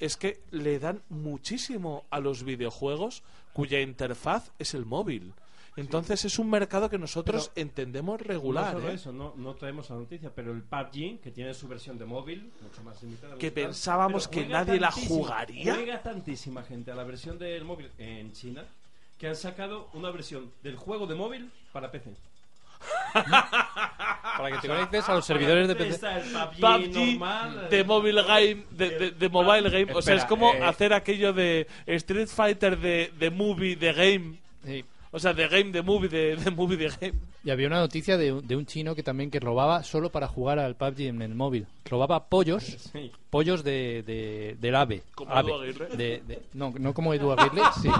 es 0.00 0.16
que 0.16 0.40
le 0.50 0.78
dan 0.78 1.02
muchísimo 1.10 2.06
a 2.10 2.18
los 2.20 2.44
videojuegos 2.44 3.22
cuya 3.52 3.80
interfaz 3.80 4.50
es 4.58 4.74
el 4.74 4.86
móvil. 4.86 5.34
Entonces 5.76 6.24
es 6.24 6.38
un 6.38 6.50
mercado 6.50 6.88
que 6.88 6.98
nosotros 6.98 7.50
entendemos 7.56 8.20
regular. 8.20 8.74
no 8.74 8.80
solo 8.80 8.92
¿eh? 8.92 8.94
eso, 8.94 9.12
no, 9.12 9.32
no 9.36 9.54
traemos 9.54 9.90
la 9.90 9.96
noticia, 9.96 10.30
pero 10.34 10.52
el 10.52 10.62
PUBG, 10.62 11.20
que 11.20 11.32
tiene 11.34 11.52
su 11.52 11.66
versión 11.66 11.98
de 11.98 12.04
móvil, 12.04 12.52
mucho 12.62 12.82
más 12.84 13.02
limitada. 13.02 13.36
Que 13.36 13.50
pensábamos 13.50 14.28
pero 14.28 14.42
que 14.42 14.52
nadie 14.52 14.78
la 14.78 14.92
jugaría. 14.92 15.74
Juega 15.74 16.00
tantísima 16.02 16.62
gente 16.62 16.92
a 16.92 16.94
la 16.94 17.02
versión 17.02 17.38
del 17.38 17.64
móvil 17.64 17.90
en 17.98 18.32
China 18.32 18.64
que 19.18 19.28
han 19.28 19.36
sacado 19.36 19.88
una 19.94 20.10
versión 20.10 20.50
del 20.62 20.76
juego 20.76 21.06
de 21.06 21.14
móvil 21.14 21.50
para 21.72 21.90
PC. 21.90 22.14
Para 23.14 24.50
que 24.50 24.58
te 24.58 24.68
conectes 24.68 25.08
a 25.08 25.14
los 25.14 25.24
servidores 25.24 25.68
de 25.68 25.74
PC. 25.76 25.90
Está 25.94 26.18
el 26.18 26.30
PUBG, 26.30 26.60
PUBG 26.60 26.94
normal, 27.18 27.68
de 27.70 27.78
eh, 27.80 27.84
mobile 27.84 28.22
game, 28.22 28.66
de, 28.70 28.90
de- 28.98 29.10
de 29.12 29.28
mobile 29.28 29.70
game. 29.70 29.92
o 29.92 30.02
sea, 30.02 30.14
Espera, 30.14 30.16
es 30.18 30.24
como 30.24 30.52
eh. 30.52 30.62
hacer 30.64 30.92
aquello 30.92 31.32
de 31.32 31.66
Street 31.86 32.28
Fighter 32.28 32.78
de, 32.78 33.12
de 33.18 33.30
movie, 33.30 33.76
de 33.76 33.92
game. 33.92 34.36
Sí. 34.64 34.84
O 35.16 35.20
sea, 35.20 35.32
de 35.32 35.46
game, 35.46 35.70
de 35.70 35.80
movie, 35.80 36.08
de, 36.08 36.34
de 36.34 36.50
movie, 36.50 36.76
de 36.76 36.88
game. 36.88 37.14
Y 37.44 37.50
había 37.50 37.68
una 37.68 37.78
noticia 37.78 38.16
de, 38.16 38.32
un- 38.32 38.44
de 38.44 38.56
un 38.56 38.66
chino 38.66 38.96
que 38.96 39.04
también 39.04 39.30
que 39.30 39.38
robaba 39.38 39.84
solo 39.84 40.10
para 40.10 40.26
jugar 40.26 40.58
al 40.58 40.74
PUBG 40.74 41.02
en 41.02 41.22
el 41.22 41.36
móvil. 41.36 41.68
Robaba 41.84 42.24
pollos, 42.24 42.64
Sí. 42.92 43.12
pollos 43.30 43.62
de, 43.62 44.02
de- 44.04 44.56
del 44.60 44.74
ave. 44.74 45.02
Como 45.14 45.30
ave. 45.32 45.52
Edu 45.52 45.60
Aguirre. 45.62 45.96
De- 45.96 46.22
de- 46.26 46.42
no, 46.54 46.74
no 46.76 46.92
como 46.92 47.14
Edu 47.14 47.30
Aguirre, 47.30 47.62
sino 47.80 47.96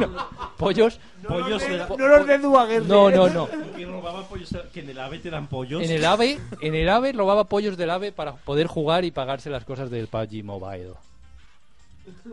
pollos. 0.58 0.98
Pollos 1.28 1.62
de 1.62 1.78
la- 1.78 1.86
No 1.88 2.08
los 2.08 2.26
de 2.26 2.38
Duaguer. 2.38 2.82
No, 2.84 3.08
no, 3.10 3.28
no. 3.28 3.48
que 3.76 3.86
robaba 3.86 4.26
pollos, 4.26 4.50
que 4.72 4.80
en 4.80 4.90
el 4.90 4.98
AVE 4.98 5.20
te 5.20 5.30
dan 5.30 5.46
pollos. 5.46 5.84
En 5.84 5.92
el 5.92 6.04
ave, 6.04 6.40
en 6.62 6.74
el 6.74 6.88
ave 6.88 7.12
robaba 7.12 7.44
pollos 7.44 7.76
del 7.76 7.90
ave 7.90 8.10
para 8.10 8.34
poder 8.34 8.66
jugar 8.66 9.04
y 9.04 9.12
pagarse 9.12 9.50
las 9.50 9.64
cosas 9.64 9.88
del 9.88 10.08
PUBG 10.08 10.42
Mobile. 10.42 10.94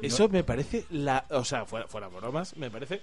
Eso 0.02 0.28
me 0.28 0.44
parece 0.44 0.86
la, 0.90 1.24
o 1.30 1.45
sea, 1.45 1.66
fuera, 1.66 1.88
fuera 1.88 2.08
bromas, 2.08 2.58
me 2.58 2.72
parece 2.72 3.02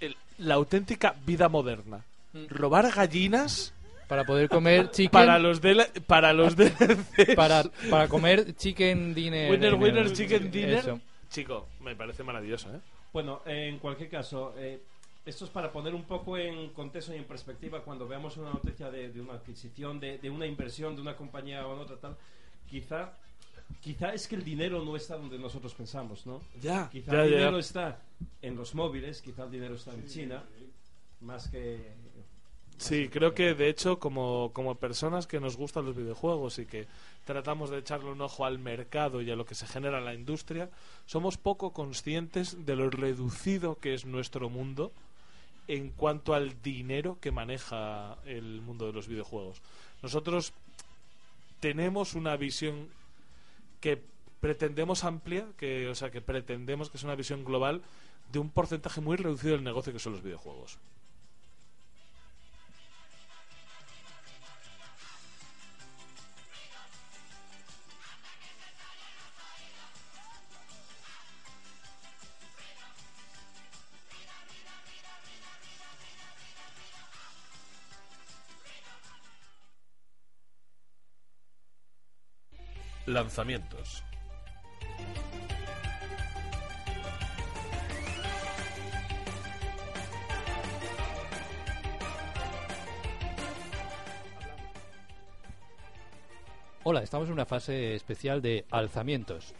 el- 0.00 0.16
la 0.40 0.54
auténtica 0.54 1.14
vida 1.24 1.48
moderna. 1.48 2.04
Robar 2.48 2.90
gallinas 2.92 3.72
Para 4.08 4.24
poder 4.24 4.48
comer 4.48 4.90
chicken. 4.92 5.10
para 5.10 5.38
los 5.38 5.60
de 5.60 5.86
para 6.06 6.32
los 6.32 6.56
de 6.56 6.70
para, 7.36 7.64
para 7.90 8.08
comer 8.08 8.54
chicken 8.56 9.14
dinner. 9.14 9.50
Winner 9.50 9.74
Winner 9.74 10.12
Chicken 10.12 10.50
Dinner. 10.50 10.78
eso. 10.78 11.00
Chico, 11.28 11.68
me 11.80 11.94
parece 11.94 12.22
maravilloso, 12.24 12.72
¿eh? 12.74 12.80
Bueno, 13.12 13.42
en 13.46 13.78
cualquier 13.78 14.08
caso, 14.08 14.54
eh, 14.56 14.80
esto 15.26 15.44
es 15.44 15.50
para 15.50 15.70
poner 15.70 15.94
un 15.94 16.04
poco 16.04 16.36
en 16.36 16.70
contexto 16.70 17.12
y 17.14 17.18
en 17.18 17.24
perspectiva 17.24 17.82
cuando 17.82 18.06
veamos 18.08 18.36
una 18.36 18.50
noticia 18.50 18.90
de, 18.90 19.10
de 19.10 19.20
una 19.20 19.34
adquisición, 19.34 20.00
de, 20.00 20.18
de 20.18 20.30
una 20.30 20.46
inversión 20.46 20.94
de 20.96 21.02
una 21.02 21.16
compañía 21.16 21.66
o 21.66 21.74
en 21.74 21.80
otra 21.80 21.96
tal. 21.96 22.16
Quizá, 22.68 23.12
quizá 23.80 24.12
es 24.12 24.26
que 24.28 24.36
el 24.36 24.44
dinero 24.44 24.84
no 24.84 24.96
está 24.96 25.16
donde 25.16 25.38
nosotros 25.38 25.74
pensamos, 25.74 26.26
¿no? 26.26 26.40
Ya, 26.60 26.88
Quizá 26.90 27.12
ya, 27.12 27.24
el 27.24 27.30
ya. 27.30 27.36
dinero 27.36 27.58
está 27.58 28.00
en 28.42 28.56
los 28.56 28.74
móviles, 28.74 29.22
quizá 29.22 29.44
el 29.44 29.50
dinero 29.50 29.74
está 29.74 29.92
en 29.94 30.06
China, 30.06 30.44
más 31.20 31.48
que... 31.48 31.92
Sí, 32.76 33.08
creo 33.10 33.34
que 33.34 33.52
de 33.54 33.68
hecho 33.68 33.98
como, 33.98 34.52
como 34.54 34.74
personas 34.74 35.26
que 35.26 35.38
nos 35.38 35.58
gustan 35.58 35.84
los 35.84 35.94
videojuegos 35.94 36.58
y 36.58 36.64
que 36.64 36.86
tratamos 37.26 37.68
de 37.68 37.78
echarle 37.78 38.10
un 38.10 38.22
ojo 38.22 38.46
al 38.46 38.58
mercado 38.58 39.20
y 39.20 39.30
a 39.30 39.36
lo 39.36 39.44
que 39.44 39.54
se 39.54 39.66
genera 39.66 39.98
en 39.98 40.06
la 40.06 40.14
industria, 40.14 40.70
somos 41.04 41.36
poco 41.36 41.74
conscientes 41.74 42.64
de 42.64 42.76
lo 42.76 42.88
reducido 42.88 43.78
que 43.78 43.92
es 43.92 44.06
nuestro 44.06 44.48
mundo 44.48 44.92
en 45.68 45.90
cuanto 45.90 46.32
al 46.32 46.62
dinero 46.62 47.18
que 47.20 47.30
maneja 47.30 48.16
el 48.24 48.62
mundo 48.62 48.86
de 48.86 48.94
los 48.94 49.08
videojuegos. 49.08 49.60
Nosotros 50.02 50.54
tenemos 51.60 52.14
una 52.14 52.36
visión 52.36 52.88
que 53.80 54.02
pretendemos 54.40 55.04
amplia, 55.04 55.46
que, 55.56 55.88
o 55.88 55.94
sea, 55.94 56.10
que 56.10 56.20
pretendemos 56.20 56.90
que 56.90 56.96
es 56.96 57.04
una 57.04 57.14
visión 57.14 57.44
global 57.44 57.82
de 58.32 58.38
un 58.38 58.50
porcentaje 58.50 59.00
muy 59.00 59.16
reducido 59.16 59.54
del 59.54 59.64
negocio 59.64 59.92
que 59.92 59.98
son 59.98 60.12
los 60.12 60.22
videojuegos. 60.22 60.78
Lanzamientos. 83.10 84.04
Hola, 96.82 97.02
estamos 97.02 97.28
en 97.28 97.34
una 97.34 97.44
fase 97.46 97.94
especial 97.94 98.40
de 98.40 98.64
alzamientos. 98.70 99.54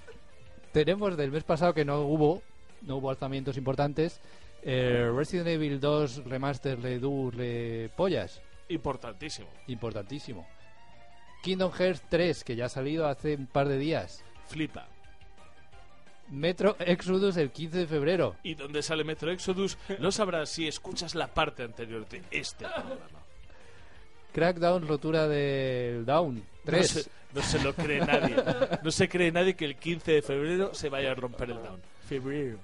Tenemos 0.72 1.16
del 1.16 1.30
mes 1.30 1.44
pasado 1.44 1.74
que 1.74 1.84
no 1.84 2.00
hubo, 2.02 2.42
no 2.82 2.96
hubo 2.96 3.10
alzamientos 3.10 3.56
importantes. 3.56 4.20
eh, 4.62 5.10
Resident 5.14 5.48
Evil 5.48 5.80
2 5.80 6.24
Remaster 6.24 6.80
Redo 6.80 7.30
Repollas, 7.30 8.40
Importantísimo. 8.68 9.48
importantísimo. 9.68 10.46
Kingdom 11.42 11.72
Hearts 11.72 12.02
3, 12.08 12.44
que 12.44 12.56
ya 12.56 12.66
ha 12.66 12.68
salido 12.68 13.06
hace 13.08 13.34
un 13.34 13.46
par 13.46 13.68
de 13.68 13.78
días. 13.78 14.22
Flipa. 14.48 14.86
Metro 16.30 16.76
Exodus 16.78 17.36
el 17.36 17.50
15 17.50 17.78
de 17.78 17.86
febrero. 17.86 18.36
Y 18.44 18.54
donde 18.54 18.82
sale 18.82 19.02
Metro 19.04 19.30
Exodus 19.32 19.76
lo 19.98 20.12
sabrás 20.12 20.48
si 20.50 20.68
escuchas 20.68 21.14
la 21.14 21.26
parte 21.26 21.64
anterior 21.64 22.08
de 22.08 22.22
este 22.30 22.66
programa. 22.66 23.18
Crackdown, 24.32 24.86
rotura 24.86 25.26
del 25.26 26.04
Down 26.06 26.44
3. 26.64 26.94
No 26.94 27.02
se, 27.02 27.10
no 27.34 27.42
se 27.42 27.64
lo 27.64 27.74
cree 27.74 27.98
nadie. 28.00 28.36
No 28.82 28.90
se 28.92 29.08
cree 29.08 29.32
nadie 29.32 29.54
que 29.56 29.64
el 29.64 29.76
15 29.76 30.12
de 30.12 30.22
febrero 30.22 30.72
se 30.72 30.88
vaya 30.88 31.10
a 31.10 31.14
romper 31.14 31.50
el 31.50 31.56
down. 31.62 31.80
Febrero. 32.08 32.58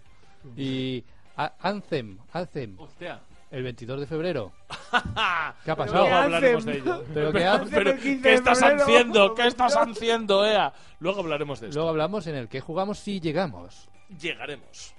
Y 0.56 1.02
A- 1.36 1.54
Anthem, 1.60 2.18
Anthem, 2.32 2.76
Hostia. 2.78 3.20
El 3.50 3.62
22 3.62 4.00
de 4.00 4.06
febrero. 4.06 4.52
¿Qué 4.90 5.70
ha 5.70 5.76
Luego 5.76 5.76
pasado? 5.76 6.06
hablaremos 6.14 6.64
de 6.64 6.78
ello. 6.78 7.04
Pero 7.14 7.32
¿qué 7.32 7.38
Pero- 7.38 7.50
hace 7.52 7.70
pero, 7.76 7.90
el 7.90 7.98
15 8.00 8.22
¿Qué 8.22 8.28
de 8.28 8.34
estás 8.34 8.58
febrero? 8.60 8.82
haciendo? 8.82 9.34
¿Qué 9.34 9.46
estás 9.46 9.76
haciendo, 9.76 10.46
Ea? 10.46 10.72
Luego 11.00 11.20
hablaremos 11.20 11.60
de 11.60 11.68
esto. 11.68 11.78
Luego 11.78 11.90
hablamos 11.90 12.26
en 12.26 12.34
el 12.36 12.48
que 12.48 12.60
jugamos 12.60 12.98
si 12.98 13.20
llegamos. 13.20 13.88
Llegaremos. 14.20 14.94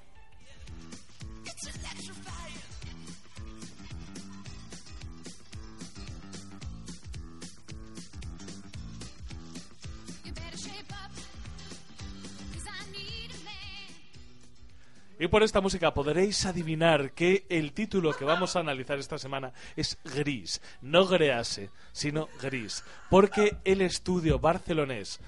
Y 15.20 15.28
por 15.28 15.42
esta 15.42 15.62
música 15.62 15.94
podréis 15.94 16.46
adivinar 16.46 17.12
que 17.12 17.46
el 17.50 17.74
título 17.74 18.14
que 18.16 18.24
vamos 18.24 18.56
a 18.56 18.60
analizar 18.60 19.00
esta 19.00 19.18
semana 19.18 19.52
es 19.76 19.98
Gris, 20.04 20.62
no 20.82 21.08
Grease, 21.08 21.72
sino 21.92 22.30
Gris, 22.40 22.84
porque 23.10 23.58
el 23.64 23.82
estudio 23.82 24.38
barcelonés 24.38 25.20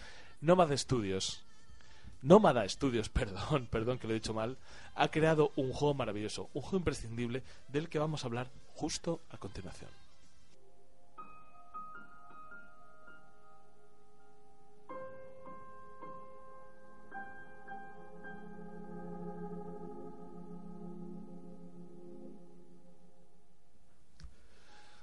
Nómada 0.41 0.77
Studios, 0.77 1.43
Nómada 2.21 2.69
Studios, 2.69 3.09
perdón, 3.09 3.67
perdón 3.71 3.97
que 3.97 4.05
lo 4.05 4.13
he 4.13 4.19
dicho 4.19 4.33
mal, 4.33 4.57
ha 4.93 5.07
creado 5.09 5.51
un 5.55 5.73
juego 5.73 5.95
maravilloso, 5.95 6.49
un 6.53 6.61
juego 6.61 6.77
imprescindible 6.77 7.41
del 7.67 7.89
que 7.89 7.97
vamos 7.97 8.23
a 8.23 8.27
hablar 8.27 8.51
justo 8.75 9.21
a 9.31 9.37
continuación. 9.37 9.98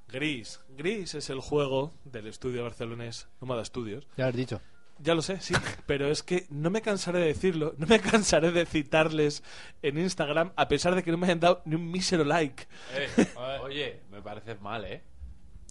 Gris. 0.08 0.60
Gris 0.76 1.14
es 1.14 1.30
el 1.30 1.40
juego 1.40 1.92
del 2.04 2.26
estudio 2.26 2.62
barcelonés 2.62 3.28
Nómada 3.40 3.64
Studios. 3.64 4.06
Ya 4.16 4.24
lo 4.24 4.28
has 4.30 4.36
dicho. 4.36 4.60
Ya 4.98 5.14
lo 5.14 5.20
sé, 5.20 5.40
sí, 5.42 5.52
pero 5.84 6.06
es 6.10 6.22
que 6.22 6.46
no 6.48 6.70
me 6.70 6.80
cansaré 6.80 7.18
de 7.18 7.26
decirlo, 7.26 7.74
no 7.76 7.86
me 7.86 8.00
cansaré 8.00 8.50
de 8.50 8.64
citarles 8.64 9.42
en 9.82 9.98
Instagram 9.98 10.52
a 10.56 10.68
pesar 10.68 10.94
de 10.94 11.02
que 11.02 11.10
no 11.10 11.18
me 11.18 11.26
hayan 11.26 11.40
dado 11.40 11.60
ni 11.66 11.74
un 11.74 11.90
mísero 11.90 12.24
like. 12.24 12.66
Eh, 12.94 13.08
oye, 13.62 14.00
me 14.10 14.22
parece 14.22 14.54
mal, 14.54 14.86
¿eh? 14.86 15.02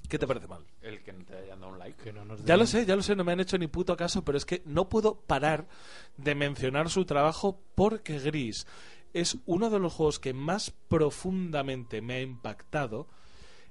¿Qué 0.07 0.19
te 0.19 0.27
parece 0.27 0.45
mal? 0.47 0.63
El 0.83 1.01
que 1.01 1.11
no 1.11 1.25
te 1.25 1.35
hayan 1.35 1.59
dado 1.59 1.71
un 1.73 1.79
like. 1.79 2.03
Que 2.03 2.13
no 2.13 2.23
nos 2.23 2.41
Ya 2.41 2.53
den- 2.53 2.59
lo 2.59 2.67
sé, 2.67 2.85
ya 2.85 2.95
lo 2.95 3.01
sé, 3.01 3.15
no 3.15 3.23
me 3.23 3.31
han 3.31 3.39
hecho 3.39 3.57
ni 3.57 3.65
puto 3.65 3.97
caso, 3.97 4.23
pero 4.23 4.37
es 4.37 4.45
que 4.45 4.61
no 4.65 4.89
puedo 4.89 5.15
parar 5.21 5.65
de 6.17 6.35
mencionar 6.35 6.91
su 6.91 7.05
trabajo 7.05 7.59
porque 7.73 8.19
Gris 8.19 8.67
es 9.13 9.37
uno 9.47 9.71
de 9.71 9.79
los 9.79 9.91
juegos 9.93 10.19
que 10.19 10.33
más 10.35 10.69
profundamente 10.69 11.99
me 12.03 12.15
ha 12.17 12.21
impactado 12.21 13.07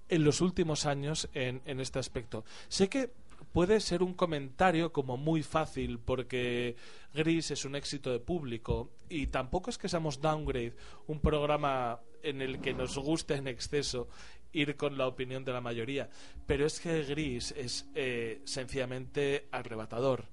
en 0.09 0.24
los 0.24 0.40
últimos 0.40 0.86
años 0.86 1.28
en, 1.35 1.62
en 1.64 1.81
este 1.81 1.98
aspecto. 1.98 2.44
Sé 2.68 2.89
que 2.89 3.10
puede 3.52 3.81
ser 3.81 4.02
un 4.02 4.14
comentario 4.14 4.93
como 4.93 5.16
muy 5.16 5.43
fácil 5.43 5.98
porque 5.98 6.76
Gris 7.14 7.52
es 7.52 7.64
un 7.64 7.76
éxito 7.76 8.10
de 8.10 8.18
público 8.18 8.90
y 9.09 9.28
tampoco 9.28 9.70
es 9.70 9.78
que 9.78 9.89
seamos 9.89 10.20
Downgrade, 10.20 10.74
un 11.06 11.20
programa 11.20 12.01
en 12.22 12.43
el 12.43 12.60
que 12.60 12.74
nos 12.74 12.98
guste 12.98 13.35
en 13.35 13.47
exceso 13.47 14.09
ir 14.52 14.76
con 14.76 14.97
la 14.97 15.06
opinión 15.06 15.44
de 15.44 15.52
la 15.52 15.60
mayoría, 15.60 16.09
pero 16.47 16.66
es 16.66 16.81
que 16.81 17.02
Gris 17.05 17.52
es 17.52 17.86
eh, 17.94 18.40
sencillamente 18.44 19.48
arrebatador. 19.51 20.26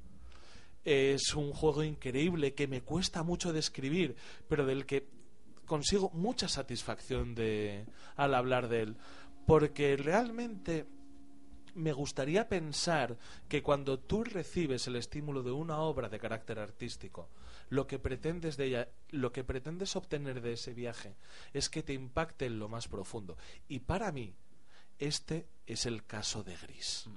Es 0.84 1.36
un 1.36 1.52
juego 1.54 1.84
increíble 1.84 2.54
que 2.54 2.68
me 2.68 2.82
cuesta 2.82 3.24
mucho 3.24 3.54
describir, 3.54 4.16
pero 4.48 4.66
del 4.66 4.86
que 4.86 5.08
consigo 5.66 6.10
mucha 6.14 6.48
satisfacción 6.48 7.36
de, 7.36 7.86
al 8.16 8.34
hablar 8.34 8.68
de 8.68 8.82
él, 8.82 8.98
porque 9.52 9.98
realmente 9.98 10.86
me 11.76 11.92
gustaría 11.92 12.48
pensar 12.48 13.18
que 13.50 13.62
cuando 13.62 14.00
tú 14.00 14.24
recibes 14.24 14.88
el 14.88 14.96
estímulo 14.96 15.44
de 15.44 15.52
una 15.52 15.80
obra 15.80 16.08
de 16.08 16.20
carácter 16.20 16.58
artístico, 16.58 17.28
lo 17.68 17.86
que 17.86 18.00
pretendes 18.00 18.56
de 18.56 18.68
ella, 18.68 18.88
lo 19.10 19.34
que 19.34 19.44
pretendes 19.44 19.98
obtener 19.98 20.40
de 20.40 20.54
ese 20.54 20.74
viaje 20.74 21.18
es 21.52 21.70
que 21.70 21.84
te 21.84 21.92
impacte 21.92 22.46
en 22.46 22.60
lo 22.60 22.70
más 22.70 22.88
profundo. 22.88 23.38
Y 23.68 23.80
para 23.80 24.14
mí, 24.14 24.34
este 25.00 25.50
es 25.68 25.86
el 25.86 26.06
caso 26.06 26.44
de 26.44 26.56
Gris. 26.56 27.10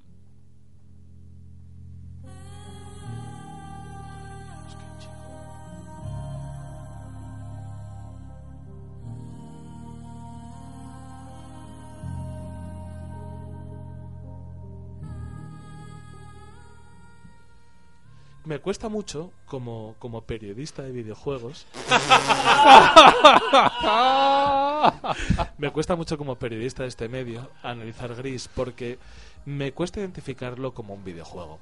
Me 18.44 18.58
cuesta 18.58 18.90
mucho, 18.90 19.32
como, 19.46 19.94
como 19.98 20.20
periodista 20.20 20.82
de 20.82 20.92
videojuegos, 20.92 21.66
me 25.58 25.72
cuesta 25.72 25.96
mucho 25.96 26.18
como 26.18 26.36
periodista 26.36 26.82
de 26.82 26.90
este 26.90 27.08
medio 27.08 27.50
analizar 27.62 28.14
Gris 28.14 28.50
porque 28.54 28.98
me 29.46 29.72
cuesta 29.72 30.00
identificarlo 30.00 30.74
como 30.74 30.92
un 30.92 31.04
videojuego. 31.04 31.58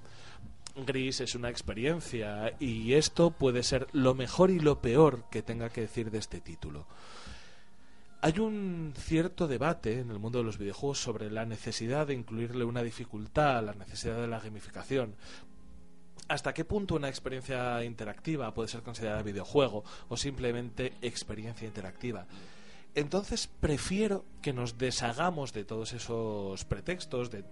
Gris 0.75 1.21
es 1.21 1.35
una 1.35 1.51
experiencia 1.51 2.55
y 2.59 2.95
esto 2.95 3.31
puede 3.31 3.63
ser 3.63 3.87
lo 3.93 4.15
mejor 4.15 4.51
y 4.51 4.59
lo 4.59 4.81
peor 4.81 5.25
que 5.31 5.43
tenga 5.43 5.69
que 5.69 5.83
decir 5.83 6.11
de 6.11 6.19
este 6.19 6.41
título. 6.41 6.87
Hay 8.23 8.39
un 8.39 8.95
cierto 8.97 9.49
debate 9.49 10.01
en 10.01 10.11
el 10.11 10.19
mundo 10.19 10.39
de 10.39 10.45
los 10.45 10.59
videojuegos 10.59 10.99
sobre 10.99 11.31
la 11.31 11.45
necesidad 11.45 12.07
de 12.07 12.15
incluirle 12.15 12.65
una 12.65 12.83
dificultad, 12.83 13.65
la 13.65 13.75
necesidad 13.75 14.21
de 14.21 14.29
la 14.29 14.41
gamificación. 14.41 15.15
¿Hasta 16.33 16.55
qué 16.55 16.65
punto 16.65 16.95
una 16.95 17.11
experiencia 17.11 17.85
interactiva 17.85 18.55
puede 18.55 18.67
ser 18.67 18.81
considerada 18.81 19.21
videojuego 19.21 19.85
o 20.09 20.17
simplemente 20.17 20.95
experiencia 21.03 21.69
interactiva? 21.69 22.25
Entonces 22.95 23.51
prefiero 23.61 24.25
que 24.41 24.55
nos 24.55 24.79
deshagamos 24.79 25.53
de 25.53 25.67
todos 25.67 25.93
esos 25.93 26.65
pretextos, 26.65 27.31
de, 27.31 27.45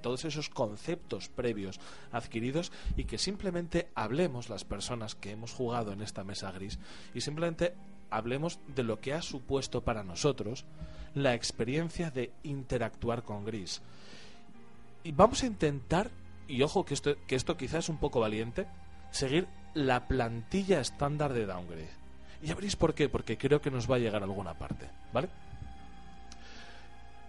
todos 0.00 0.24
esos 0.24 0.48
conceptos 0.48 1.28
previos 1.28 1.78
adquiridos 2.12 2.72
y 2.96 3.04
que 3.04 3.18
simplemente 3.18 3.90
hablemos 3.94 4.48
las 4.48 4.64
personas 4.64 5.14
que 5.14 5.32
hemos 5.32 5.52
jugado 5.52 5.92
en 5.92 6.00
esta 6.00 6.24
mesa 6.24 6.50
gris 6.50 6.78
y 7.12 7.20
simplemente 7.20 7.74
hablemos 8.08 8.58
de 8.74 8.84
lo 8.84 9.00
que 9.00 9.12
ha 9.12 9.20
supuesto 9.20 9.82
para 9.82 10.02
nosotros 10.02 10.64
la 11.12 11.34
experiencia 11.34 12.10
de 12.10 12.32
interactuar 12.42 13.22
con 13.22 13.44
gris. 13.44 13.82
Y 15.02 15.12
vamos 15.12 15.42
a 15.42 15.46
intentar, 15.46 16.10
y 16.48 16.62
ojo 16.62 16.84
que 16.84 16.94
esto, 16.94 17.16
que 17.26 17.36
esto 17.36 17.56
quizás 17.56 17.84
es 17.84 17.88
un 17.88 17.98
poco 17.98 18.20
valiente, 18.20 18.66
seguir 19.10 19.46
la 19.74 20.06
plantilla 20.06 20.80
estándar 20.80 21.32
de 21.32 21.46
Downgrade. 21.46 21.90
Y 22.42 22.48
ya 22.48 22.54
veréis 22.54 22.76
por 22.76 22.94
qué, 22.94 23.08
porque 23.08 23.38
creo 23.38 23.60
que 23.60 23.70
nos 23.70 23.90
va 23.90 23.96
a 23.96 23.98
llegar 23.98 24.22
a 24.22 24.26
alguna 24.26 24.54
parte, 24.54 24.88
¿vale? 25.12 25.28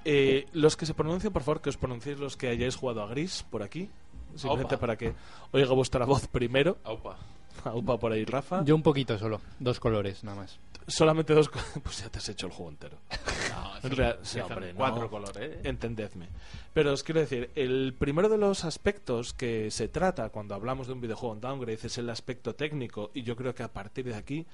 Eh, 0.03 0.47
los 0.53 0.77
que 0.77 0.85
se 0.85 0.93
pronuncien, 0.93 1.33
por 1.33 1.41
favor, 1.41 1.61
que 1.61 1.69
os 1.69 1.77
pronunciéis 1.77 2.19
los 2.19 2.37
que 2.37 2.49
hayáis 2.49 2.75
jugado 2.75 3.01
a 3.01 3.07
Gris 3.07 3.43
por 3.49 3.63
aquí. 3.63 3.89
Simplemente 4.35 4.77
para 4.77 4.97
que 4.97 5.15
oiga 5.51 5.73
vuestra 5.73 6.05
voz 6.05 6.27
primero. 6.27 6.77
Aupa. 6.83 7.17
Aupa 7.63 7.97
por 7.99 8.11
ahí, 8.11 8.25
Rafa. 8.25 8.63
Yo 8.63 8.75
un 8.75 8.83
poquito 8.83 9.17
solo, 9.17 9.41
dos 9.59 9.79
colores 9.79 10.23
nada 10.23 10.41
más. 10.41 10.59
Solamente 10.87 11.33
dos. 11.33 11.49
Pues 11.83 11.99
ya 12.03 12.09
te 12.09 12.19
has 12.19 12.29
hecho 12.29 12.47
el 12.47 12.53
juego 12.53 12.71
entero. 12.71 12.97
No, 13.55 13.75
En 13.77 13.81
son- 13.83 13.91
real- 13.91 14.15
son 14.17 14.25
sí, 14.25 14.39
hombre, 14.39 14.73
no. 14.73 14.77
cuatro 14.77 15.09
colores. 15.09 15.37
¿eh? 15.37 15.59
Entendedme. 15.63 16.27
Pero 16.73 16.91
os 16.93 17.03
quiero 17.03 17.21
decir, 17.21 17.51
el 17.55 17.93
primero 17.97 18.27
de 18.29 18.37
los 18.37 18.65
aspectos 18.65 19.33
que 19.33 19.71
se 19.71 19.87
trata 19.87 20.29
cuando 20.29 20.55
hablamos 20.55 20.87
de 20.87 20.93
un 20.93 21.01
videojuego 21.01 21.35
en 21.35 21.41
downgrade 21.41 21.79
es 21.83 21.97
el 21.97 22.09
aspecto 22.09 22.53
técnico 22.55 23.11
y 23.13 23.23
yo 23.23 23.35
creo 23.35 23.55
que 23.55 23.63
a 23.63 23.71
partir 23.71 24.05
de 24.05 24.15
aquí 24.15 24.45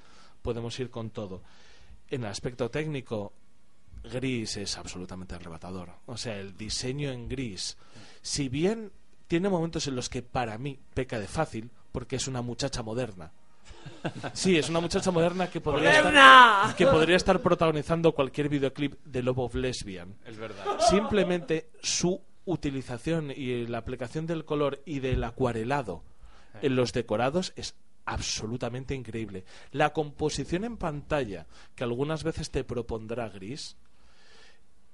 podemos 0.41 0.79
ir 0.79 0.89
con 0.89 1.09
todo. 1.09 1.41
En 2.09 2.23
el 2.23 2.29
aspecto 2.29 2.69
técnico, 2.69 3.33
Gris 4.03 4.57
es 4.57 4.77
absolutamente 4.77 5.35
arrebatador. 5.35 5.89
O 6.05 6.17
sea, 6.17 6.37
el 6.39 6.55
diseño 6.57 7.11
en 7.11 7.27
Gris, 7.29 7.77
si 8.21 8.49
bien 8.49 8.91
tiene 9.27 9.49
momentos 9.49 9.87
en 9.87 9.95
los 9.95 10.09
que 10.09 10.21
para 10.21 10.57
mí 10.57 10.77
peca 10.93 11.19
de 11.19 11.27
fácil, 11.27 11.71
porque 11.91 12.17
es 12.17 12.27
una 12.27 12.41
muchacha 12.41 12.83
moderna. 12.83 13.31
Sí, 14.33 14.57
es 14.57 14.69
una 14.69 14.79
muchacha 14.79 15.11
moderna 15.11 15.49
que 15.49 15.61
podría, 15.61 15.97
estar, 15.97 16.75
que 16.75 16.87
podría 16.87 17.15
estar 17.15 17.39
protagonizando 17.41 18.13
cualquier 18.13 18.49
videoclip 18.49 18.95
de 19.05 19.21
Love 19.21 19.39
of 19.39 19.55
Lesbian. 19.55 20.15
Es 20.25 20.37
verdad. 20.37 20.63
Simplemente 20.79 21.69
su 21.81 22.21
utilización 22.45 23.31
y 23.31 23.67
la 23.67 23.79
aplicación 23.79 24.25
del 24.25 24.45
color 24.45 24.81
y 24.85 24.99
del 24.99 25.23
acuarelado 25.23 26.03
en 26.61 26.75
los 26.75 26.93
decorados 26.93 27.53
es 27.55 27.75
absolutamente 28.05 28.95
increíble. 28.95 29.45
La 29.71 29.93
composición 29.93 30.63
en 30.63 30.77
pantalla, 30.77 31.47
que 31.75 31.83
algunas 31.83 32.23
veces 32.23 32.49
te 32.49 32.63
propondrá 32.63 33.29
gris, 33.29 33.77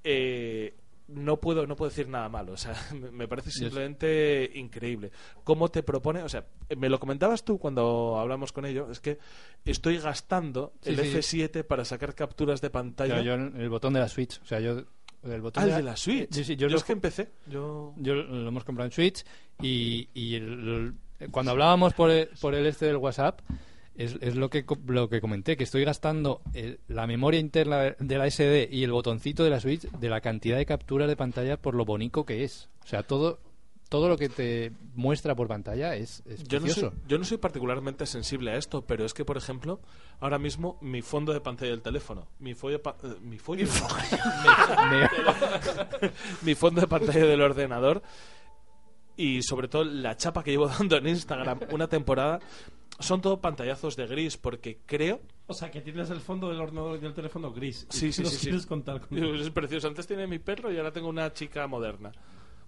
eh, 0.03 0.75
no 1.07 1.37
puedo 1.37 1.65
no 1.67 1.75
puedo 1.75 1.89
decir 1.89 2.07
nada 2.09 2.27
malo. 2.29 2.53
O 2.53 2.57
sea, 2.57 2.73
me- 3.11 3.27
parece 3.27 3.51
simplemente 3.51 4.51
increíble. 4.55 5.11
¿Cómo 5.43 5.69
te 5.69 5.83
propone? 5.83 6.23
O 6.23 6.29
sea, 6.29 6.45
me 6.77 6.89
lo 6.89 6.99
comentabas 6.99 7.43
tú 7.45 7.57
cuando 7.59 8.17
hablamos 8.19 8.51
con 8.51 8.65
ello. 8.65 8.89
Es 8.91 8.99
que 8.99 9.17
estoy 9.65 9.97
gastando 9.99 10.73
el 10.83 10.97
sí. 10.97 11.39
F7 11.41 11.63
para 11.63 11.85
sacar 11.85 12.13
capturas 12.15 12.61
de 12.61 12.69
pantalla. 12.69 13.17
Yo, 13.21 13.23
yo 13.23 13.33
el 13.35 13.69
botón 13.69 13.93
de 13.93 13.99
la 14.01 14.09
Switch, 14.09 14.39
o 14.41 14.45
sea, 14.45 14.59
yo 14.59 14.83
el 15.23 15.41
botón 15.41 15.63
Ah, 15.63 15.67
de 15.77 15.83
la 15.83 15.95
Switch. 15.97 16.31
Sí, 16.31 16.43
sí, 16.43 16.55
yo 16.55 16.67
yo, 16.67 16.73
lo, 16.73 16.77
es 16.77 16.83
que 16.83 16.93
empecé. 16.93 17.29
Yo... 17.47 17.93
yo 17.97 18.13
lo 18.13 18.47
hemos 18.47 18.63
comprado 18.63 18.85
en 18.87 18.91
Switch 18.91 19.23
y, 19.61 20.07
y 20.13 20.35
el- 20.35 20.93
el- 21.19 21.31
cuando 21.31 21.51
hablábamos 21.51 21.93
por 21.93 22.11
el, 22.11 22.29
por 22.39 22.53
el 22.53 22.65
este 22.67 22.85
del 22.85 22.97
WhatsApp 22.97 23.39
es, 23.97 24.15
es 24.21 24.35
lo 24.35 24.49
que 24.49 24.63
lo 24.87 25.09
que 25.09 25.19
comenté 25.21 25.57
que 25.57 25.63
estoy 25.63 25.83
gastando 25.83 26.41
el- 26.53 26.79
la 26.87 27.07
memoria 27.07 27.39
interna 27.39 27.77
de- 27.99 28.17
la 28.17 28.27
SD 28.27 28.69
y 28.71 28.83
el 28.83 28.91
botoncito 28.91 29.43
de 29.43 29.49
la 29.49 29.59
Switch 29.59 29.81
de 29.89 30.09
la 30.09 30.21
cantidad 30.21 30.57
de 30.57 30.65
capturas 30.65 31.07
de 31.07 31.15
pantalla 31.15 31.57
por 31.57 31.73
lo 31.75 31.83
bonito 31.85 32.25
que 32.25 32.43
es. 32.43 32.69
O 32.83 32.87
sea, 32.87 33.03
todo 33.03 33.39
todo 33.89 34.09
lo 34.09 34.17
que 34.17 34.27
te 34.27 34.73
muestra 34.95 35.33
por 35.33 35.47
pantalla 35.47 35.95
es, 35.95 36.21
es 36.25 36.43
Yo 36.43 36.59
no, 36.59 36.67
soy, 36.67 36.89
yo 37.07 37.17
no 37.17 37.23
soy 37.23 37.37
particularmente 37.37 38.05
sensible 38.05 38.51
a 38.51 38.57
esto, 38.57 38.81
pero 38.81 39.05
es 39.05 39.13
que, 39.13 39.23
por 39.23 39.37
ejemplo, 39.37 39.79
ahora 40.19 40.37
mismo 40.37 40.77
mi 40.81 41.01
fondo 41.01 41.31
de 41.31 41.39
pantalla 41.39 41.71
del 41.71 41.81
teléfono, 41.81 42.27
mi 42.39 42.53
follo, 42.53 42.81
pa- 42.83 42.97
eh, 43.01 43.15
mi 43.21 43.37
follo, 43.37 43.65
mi, 44.91 44.97
mi 46.41 46.55
fondo 46.55 46.81
de 46.81 46.87
pantalla 46.87 47.25
del 47.25 47.41
ordenador 47.41 48.01
y 49.15 49.41
sobre 49.41 49.69
todo 49.69 49.83
la 49.85 50.17
chapa 50.17 50.43
que 50.43 50.51
llevo 50.51 50.67
dando 50.79 50.97
en 50.97 51.07
Instagram 51.07 51.59
una 51.71 51.87
temporada 51.87 52.39
son 52.99 53.21
todo 53.21 53.39
pantallazos 53.41 53.95
de 53.95 54.07
gris 54.07 54.37
porque 54.37 54.79
creo 54.85 55.21
O 55.47 55.53
sea, 55.53 55.69
que 55.71 55.81
tienes 55.81 56.09
el 56.09 56.19
fondo 56.19 56.49
del 56.49 56.59
ordenador 56.59 56.97
y 56.97 56.99
del 57.01 57.13
teléfono 57.13 57.51
gris. 57.51 57.85
Sí, 57.89 58.11
sí, 58.11 58.21
Nos 58.23 58.31
sí, 58.31 58.37
sí. 58.37 58.45
quieres 58.47 58.65
contar 58.65 59.01
con- 59.01 59.17
es 59.17 59.49
precioso 59.51 59.87
antes 59.87 60.07
tenía 60.07 60.27
mi 60.27 60.39
perro 60.39 60.71
y 60.71 60.77
ahora 60.77 60.91
tengo 60.91 61.07
una 61.09 61.31
chica 61.33 61.67
moderna 61.67 62.11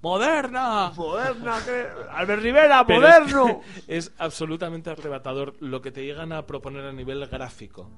moderna 0.01 0.91
Moderna. 0.95 1.61
Albert 2.11 2.41
Rivera, 2.41 2.85
Pero 2.85 3.01
moderno. 3.01 3.61
Es, 3.75 3.83
que 3.85 3.97
es 3.97 4.11
absolutamente 4.17 4.89
arrebatador 4.89 5.55
lo 5.59 5.81
que 5.81 5.91
te 5.91 6.05
llegan 6.05 6.31
a 6.31 6.45
proponer 6.45 6.85
a 6.85 6.93
nivel 6.93 7.25
gráfico. 7.27 7.89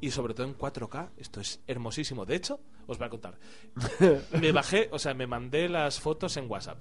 Y 0.00 0.10
sobre 0.10 0.34
todo 0.34 0.46
en 0.46 0.56
4K, 0.56 1.10
esto 1.18 1.40
es 1.40 1.60
hermosísimo. 1.66 2.24
De 2.24 2.36
hecho, 2.36 2.60
os 2.86 2.98
voy 2.98 3.06
a 3.06 3.10
contar. 3.10 3.38
Me 4.40 4.50
bajé, 4.52 4.88
o 4.92 4.98
sea, 4.98 5.14
me 5.14 5.26
mandé 5.26 5.68
las 5.68 6.00
fotos 6.00 6.36
en 6.36 6.50
WhatsApp. 6.50 6.80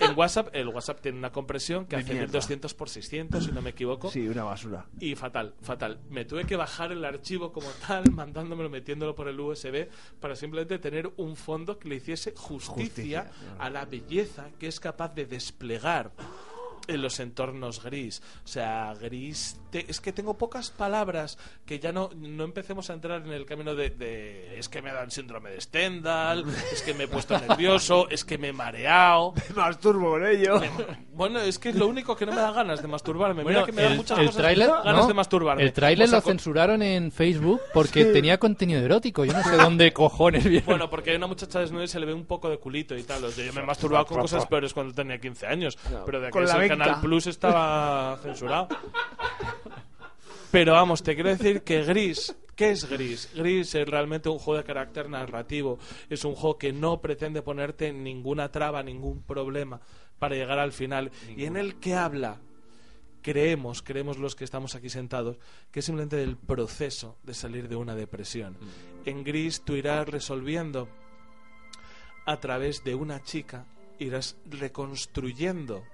En 0.00 0.16
WhatsApp, 0.16 0.48
el 0.52 0.68
WhatsApp 0.68 1.00
tiene 1.00 1.18
una 1.18 1.32
compresión 1.32 1.86
que 1.86 1.96
De 1.96 2.02
hace 2.02 2.12
mierda. 2.12 2.28
1200 2.28 2.74
por 2.74 2.88
600, 2.88 3.44
si 3.44 3.52
no 3.52 3.60
me 3.60 3.70
equivoco. 3.70 4.10
Sí, 4.10 4.26
una 4.26 4.44
basura. 4.44 4.86
Y 5.00 5.14
fatal, 5.14 5.54
fatal. 5.60 6.00
Me 6.08 6.24
tuve 6.24 6.44
que 6.44 6.56
bajar 6.56 6.92
el 6.92 7.04
archivo 7.04 7.52
como 7.52 7.68
tal, 7.86 8.10
mandándomelo, 8.10 8.70
metiéndolo 8.70 9.14
por 9.14 9.28
el 9.28 9.38
USB, 9.38 9.88
para 10.20 10.34
simplemente 10.34 10.78
tener 10.78 11.12
un 11.16 11.36
fondo 11.36 11.78
que 11.78 11.88
le 11.88 11.96
hiciese 11.96 12.32
justicia, 12.34 13.30
a 13.58 13.68
la 13.68 13.84
belleza 13.84 14.50
que 14.58 14.68
es 14.68 14.80
capaz 14.80 15.14
de 15.14 15.26
desplegar 15.26 16.12
en 16.88 17.02
los 17.02 17.20
entornos 17.20 17.82
gris. 17.82 18.22
O 18.44 18.48
sea, 18.48 18.94
gris... 19.00 19.58
te- 19.70 19.90
es 19.90 20.00
que 20.00 20.12
tengo 20.12 20.36
pocas 20.38 20.70
palabras 20.70 21.38
que 21.64 21.78
ya 21.78 21.92
no, 21.92 22.10
no 22.16 22.44
empecemos 22.44 22.90
a 22.90 22.94
entrar 22.94 23.22
en 23.26 23.32
el 23.32 23.46
camino 23.46 23.74
de, 23.74 23.90
de, 23.90 24.58
Es 24.58 24.68
que 24.68 24.82
me 24.82 24.92
dan 24.92 25.10
síndrome 25.10 25.50
de 25.50 25.60
Stendhal, 25.60 26.44
es 26.72 26.82
que 26.82 26.94
me 26.94 27.04
he 27.04 27.08
puesto 27.08 27.38
nervioso, 27.38 28.08
es 28.10 28.24
que 28.24 28.38
me 28.38 28.48
he 28.48 28.52
mareado... 28.52 29.32
Me 29.48 29.54
masturbo 29.56 30.10
con 30.10 30.26
ello. 30.26 30.60
Bueno, 31.12 31.38
es 31.40 31.58
que 31.58 31.68
es 31.70 31.76
lo 31.76 31.86
único 31.86 32.16
que 32.16 32.26
no 32.26 32.32
me 32.32 32.40
da 32.40 32.50
ganas 32.50 32.82
de 32.82 32.88
masturbarme. 32.88 33.42
Mira 33.44 33.60
Bueno, 33.60 33.66
que 33.66 33.72
me 33.72 33.82
dan 33.82 33.92
el, 33.92 33.98
muchas 33.98 34.18
el 34.18 34.26
cosas 34.26 34.40
tráiler 34.42 34.68
ganas 34.68 34.96
¿no? 35.02 35.06
de 35.06 35.14
masturbarme. 35.14 35.62
El 35.62 35.72
tráiler 35.72 36.06
O 36.06 36.10
sea, 36.10 36.18
lo 36.18 36.24
censuraron 36.24 36.82
en 36.82 37.12
Facebook 37.12 37.60
porque 37.72 38.04
tenía 38.06 38.38
contenido 38.38 38.80
erótico. 38.80 39.24
Yo 39.24 39.32
no 39.32 39.42
sé 39.42 39.56
dónde 39.56 39.92
cojones 39.92 40.44
vieron. 40.44 40.66
Bueno, 40.66 40.90
porque 40.90 41.10
hay 41.10 41.16
una 41.16 41.26
muchacha 41.26 41.60
desnuda 41.60 41.84
y 41.84 41.88
se 41.88 42.00
le 42.00 42.06
ve 42.06 42.14
un 42.14 42.24
poco 42.26 42.48
de 42.50 42.58
culito 42.58 42.96
y 42.96 43.02
tal. 43.02 43.24
O 43.24 43.30
sea, 43.30 43.44
yo 43.44 43.52
me 43.52 43.60
he 43.60 43.64
masturbado 43.64 44.06
con 44.06 44.20
cosas 44.20 44.46
peores 44.46 44.72
cuando 44.74 44.92
tenía 44.94 45.18
15 45.18 45.46
años. 45.46 45.78
Pero 46.04 46.20
de 46.20 46.30
Con 46.30 46.44
la 46.46 46.56
venta. 46.56 46.73
Canal 46.78 47.00
Plus 47.00 47.26
estaba 47.26 48.18
censurado. 48.22 48.68
Pero 50.50 50.72
vamos, 50.72 51.02
te 51.02 51.14
quiero 51.14 51.30
decir 51.30 51.62
que 51.62 51.82
Gris, 51.82 52.34
¿qué 52.54 52.70
es 52.70 52.88
Gris? 52.88 53.30
Gris 53.34 53.74
es 53.74 53.88
realmente 53.88 54.28
un 54.28 54.38
juego 54.38 54.58
de 54.58 54.64
carácter 54.64 55.08
narrativo. 55.08 55.78
Es 56.08 56.24
un 56.24 56.34
juego 56.34 56.58
que 56.58 56.72
no 56.72 57.00
pretende 57.00 57.42
ponerte 57.42 57.92
ninguna 57.92 58.50
traba, 58.50 58.82
ningún 58.82 59.22
problema 59.22 59.80
para 60.18 60.36
llegar 60.36 60.58
al 60.58 60.72
final. 60.72 61.10
Y 61.36 61.44
en 61.44 61.56
el 61.56 61.80
que 61.80 61.94
habla 61.94 62.38
creemos, 63.22 63.82
creemos 63.82 64.18
los 64.18 64.36
que 64.36 64.44
estamos 64.44 64.74
aquí 64.74 64.90
sentados, 64.90 65.38
que 65.72 65.80
es 65.80 65.86
simplemente 65.86 66.16
del 66.16 66.36
proceso 66.36 67.16
de 67.22 67.34
salir 67.34 67.68
de 67.68 67.76
una 67.76 67.94
depresión. 67.94 68.56
En 69.06 69.24
Gris 69.24 69.62
tú 69.64 69.74
irás 69.74 70.06
resolviendo 70.08 70.88
a 72.26 72.38
través 72.38 72.84
de 72.84 72.94
una 72.94 73.22
chica, 73.22 73.66
irás 73.98 74.36
reconstruyendo 74.44 75.84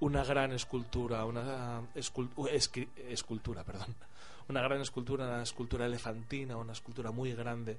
una 0.00 0.24
gran 0.24 0.52
escultura, 0.52 1.24
una 1.24 1.80
escul- 1.94 2.30
uh, 2.36 2.46
escri- 2.46 2.88
escultura, 3.08 3.64
perdón, 3.64 3.94
una 4.48 4.62
gran 4.62 4.80
escultura, 4.80 5.26
una 5.26 5.42
escultura 5.42 5.86
elefantina, 5.86 6.56
una 6.56 6.72
escultura 6.72 7.10
muy 7.10 7.32
grande. 7.34 7.78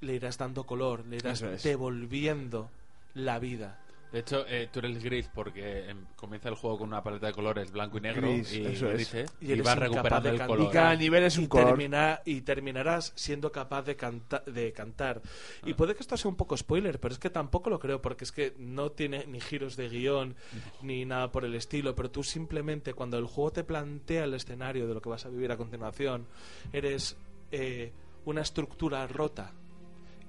Le 0.00 0.14
irás 0.14 0.38
dando 0.38 0.64
color, 0.64 1.04
le 1.06 1.16
irás 1.16 1.42
es. 1.42 1.62
devolviendo 1.64 2.70
la 3.14 3.38
vida. 3.40 3.78
De 4.10 4.20
hecho, 4.20 4.46
eh, 4.48 4.68
tú 4.72 4.78
eres 4.78 5.02
gris 5.04 5.28
porque 5.34 5.90
em, 5.90 6.06
comienza 6.16 6.48
el 6.48 6.54
juego 6.54 6.78
con 6.78 6.88
una 6.88 7.02
paleta 7.02 7.26
de 7.26 7.32
colores 7.34 7.70
blanco 7.70 7.98
y 7.98 8.00
negro 8.00 8.28
Gris, 8.28 8.52
y 8.54 8.64
eso 8.64 8.86
es. 8.88 8.94
grises, 8.94 9.30
Y 9.40 9.52
eres 9.52 9.64
vas 9.66 9.76
incapaz 9.76 9.90
recuperando 9.92 10.28
de 10.30 10.36
el 10.36 10.46
color. 10.46 10.66
Y 10.66 10.72
cada 10.72 10.96
nivel 10.96 11.24
es 11.24 11.36
un 11.36 11.44
y, 11.44 11.48
color. 11.48 11.66
termina- 11.68 12.20
y 12.24 12.40
terminarás 12.40 13.12
siendo 13.16 13.52
capaz 13.52 13.82
de, 13.82 13.96
canta- 13.98 14.42
de 14.46 14.72
cantar. 14.72 15.20
Y 15.66 15.74
puede 15.74 15.94
que 15.94 16.00
esto 16.00 16.16
sea 16.16 16.30
un 16.30 16.36
poco 16.36 16.56
spoiler, 16.56 16.98
pero 16.98 17.12
es 17.12 17.18
que 17.20 17.28
tampoco 17.28 17.68
lo 17.68 17.78
creo, 17.78 18.00
porque 18.00 18.24
es 18.24 18.32
que 18.32 18.54
no 18.56 18.92
tiene 18.92 19.26
ni 19.26 19.40
giros 19.40 19.76
de 19.76 19.90
guion 19.90 20.36
ni 20.80 21.04
nada 21.04 21.30
por 21.30 21.44
el 21.44 21.54
estilo. 21.54 21.94
Pero 21.94 22.10
tú 22.10 22.22
simplemente, 22.22 22.94
cuando 22.94 23.18
el 23.18 23.26
juego 23.26 23.52
te 23.52 23.62
plantea 23.64 24.24
el 24.24 24.32
escenario 24.32 24.88
de 24.88 24.94
lo 24.94 25.02
que 25.02 25.10
vas 25.10 25.26
a 25.26 25.28
vivir 25.28 25.52
a 25.52 25.58
continuación, 25.58 26.26
eres 26.72 27.16
eh, 27.52 27.92
una 28.24 28.40
estructura 28.40 29.06
rota 29.06 29.52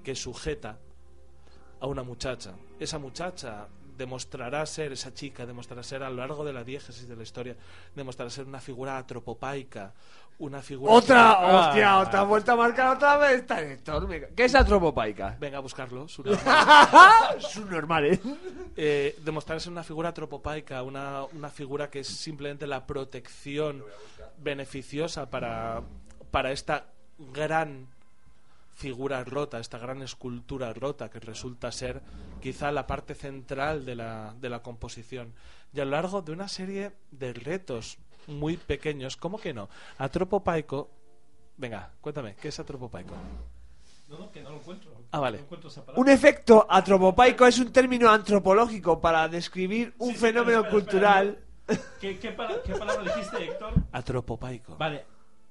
que 0.04 0.14
sujeta 0.14 0.78
a 1.80 1.86
una 1.86 2.02
muchacha. 2.02 2.52
Esa 2.78 2.98
muchacha 2.98 3.66
demostrará 3.96 4.64
ser, 4.66 4.92
esa 4.92 5.12
chica 5.12 5.44
demostrará 5.44 5.82
ser 5.82 6.02
a 6.02 6.08
lo 6.10 6.16
largo 6.16 6.44
de 6.44 6.52
la 6.54 6.64
diégesis 6.64 7.06
de 7.08 7.16
la 7.16 7.22
historia, 7.22 7.56
demostrará 7.94 8.30
ser 8.30 8.46
una 8.46 8.60
figura 8.60 8.96
atropopaica, 8.96 9.92
una 10.38 10.62
figura... 10.62 10.90
Otra, 10.92 11.32
Ah. 11.32 11.68
hostia, 11.68 11.98
otra 11.98 12.22
vuelta 12.22 12.52
a 12.52 12.56
marcar 12.56 12.96
otra 12.96 13.18
vez. 13.18 13.40
Está 13.42 13.60
en 13.60 13.72
esto, 13.72 14.00
me- 14.08 14.28
¿Qué 14.28 14.44
es 14.46 14.54
atropopaica? 14.54 15.36
Venga 15.38 15.58
a 15.58 15.60
buscarlo. 15.60 16.08
su- 16.08 16.22
Subnormal, 17.40 18.06
¿eh? 18.06 18.20
eh, 18.76 19.16
demostrar 19.22 19.60
ser 19.60 19.72
una 19.72 19.82
figura 19.82 20.12
tropopaica, 20.14 20.82
una, 20.82 21.24
una 21.24 21.50
figura 21.50 21.90
que 21.90 22.00
es 22.00 22.08
simplemente 22.08 22.66
la 22.66 22.86
protección 22.86 23.84
beneficiosa 24.38 25.28
para, 25.28 25.82
para 26.30 26.52
esta 26.52 26.86
gran 27.18 27.86
figura 28.80 29.22
rota, 29.24 29.58
esta 29.60 29.76
gran 29.76 30.00
escultura 30.00 30.72
rota 30.72 31.10
que 31.10 31.20
resulta 31.20 31.70
ser 31.70 32.00
quizá 32.40 32.72
la 32.72 32.86
parte 32.86 33.14
central 33.14 33.84
de 33.84 33.94
la, 33.94 34.34
de 34.40 34.48
la 34.48 34.62
composición. 34.62 35.34
Y 35.74 35.80
a 35.80 35.84
lo 35.84 35.90
largo 35.92 36.22
de 36.22 36.32
una 36.32 36.48
serie 36.48 36.92
de 37.10 37.34
retos 37.34 37.98
muy 38.26 38.56
pequeños, 38.56 39.18
¿cómo 39.18 39.38
que 39.38 39.52
no? 39.52 39.68
Atropopaico, 39.98 40.90
venga, 41.58 41.90
cuéntame, 42.00 42.34
¿qué 42.36 42.48
es 42.48 42.58
Atropopaico? 42.58 43.14
No, 44.08 44.18
no, 44.18 44.32
que 44.32 44.40
no 44.42 44.50
lo 44.50 44.56
encuentro. 44.56 44.90
Ah, 45.12 45.20
vale. 45.20 45.38
No 45.38 45.44
encuentro 45.44 45.68
esa 45.70 45.84
palabra. 45.84 46.00
Un 46.00 46.08
efecto 46.08 46.66
atropopaico 46.68 47.46
es 47.46 47.58
un 47.58 47.70
término 47.70 48.08
antropológico 48.10 48.98
para 49.00 49.28
describir 49.28 49.94
un 49.98 50.12
Sí, 50.12 50.16
fenómeno 50.18 50.62
pero 50.64 50.78
espera, 50.78 51.20
espera, 51.20 51.20
cultural. 51.20 51.88
¿Qué, 52.00 52.18
qué, 52.18 52.30
pala- 52.32 52.62
qué 52.64 52.72
palabra 52.74 53.02
dijiste, 53.14 53.44
Héctor? 53.44 53.74
Atropopaico. 53.92 54.76
Vale. 54.76 55.04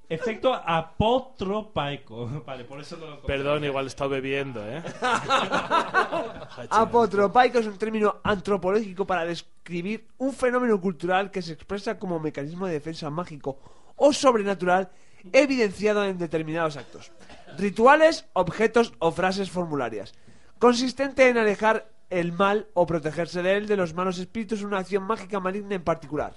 Efecto 0.10 0.56
apotropaico. 0.56 2.44
Vale, 2.46 2.64
por 2.66 2.80
eso 2.80 2.98
no 2.98 3.06
lo. 3.06 3.22
Perdón, 3.22 3.64
igual 3.64 3.86
he 3.86 3.88
estado 3.90 4.10
bebiendo, 4.10 4.60
¿eh? 4.68 4.82
Apotropaico 6.72 7.60
es 7.60 7.68
un 7.68 7.78
término 7.78 8.20
antropológico 8.24 9.06
para 9.06 9.24
describir 9.24 10.08
un 10.18 10.34
fenómeno 10.34 10.82
cultural 10.82 11.30
que 11.30 11.44
se 11.44 11.54
expresa 11.54 12.00
como 12.00 12.20
mecanismo 12.20 12.66
de 12.66 12.74
defensa 12.74 13.12
mágico 13.12 13.60
o 13.98 14.12
sobrenatural 14.12 14.90
evidenciado 15.32 16.04
en 16.04 16.18
determinados 16.18 16.78
actos, 16.78 17.12
rituales, 17.58 18.26
objetos 18.34 18.94
o 18.98 19.12
frases 19.12 19.52
formularias, 19.52 20.16
consistente 20.58 21.30
en 21.30 21.38
alejar 21.38 21.92
el 22.10 22.32
mal 22.32 22.68
o 22.74 22.88
protegerse 22.88 23.44
de 23.44 23.58
él 23.58 23.68
de 23.68 23.78
los 23.78 23.94
malos 23.94 24.18
espíritus 24.18 24.62
en 24.62 24.68
una 24.68 24.80
acción 24.80 25.04
mágica 25.04 25.40
maligna 25.40 25.76
en 25.76 25.84
particular. 25.84 26.36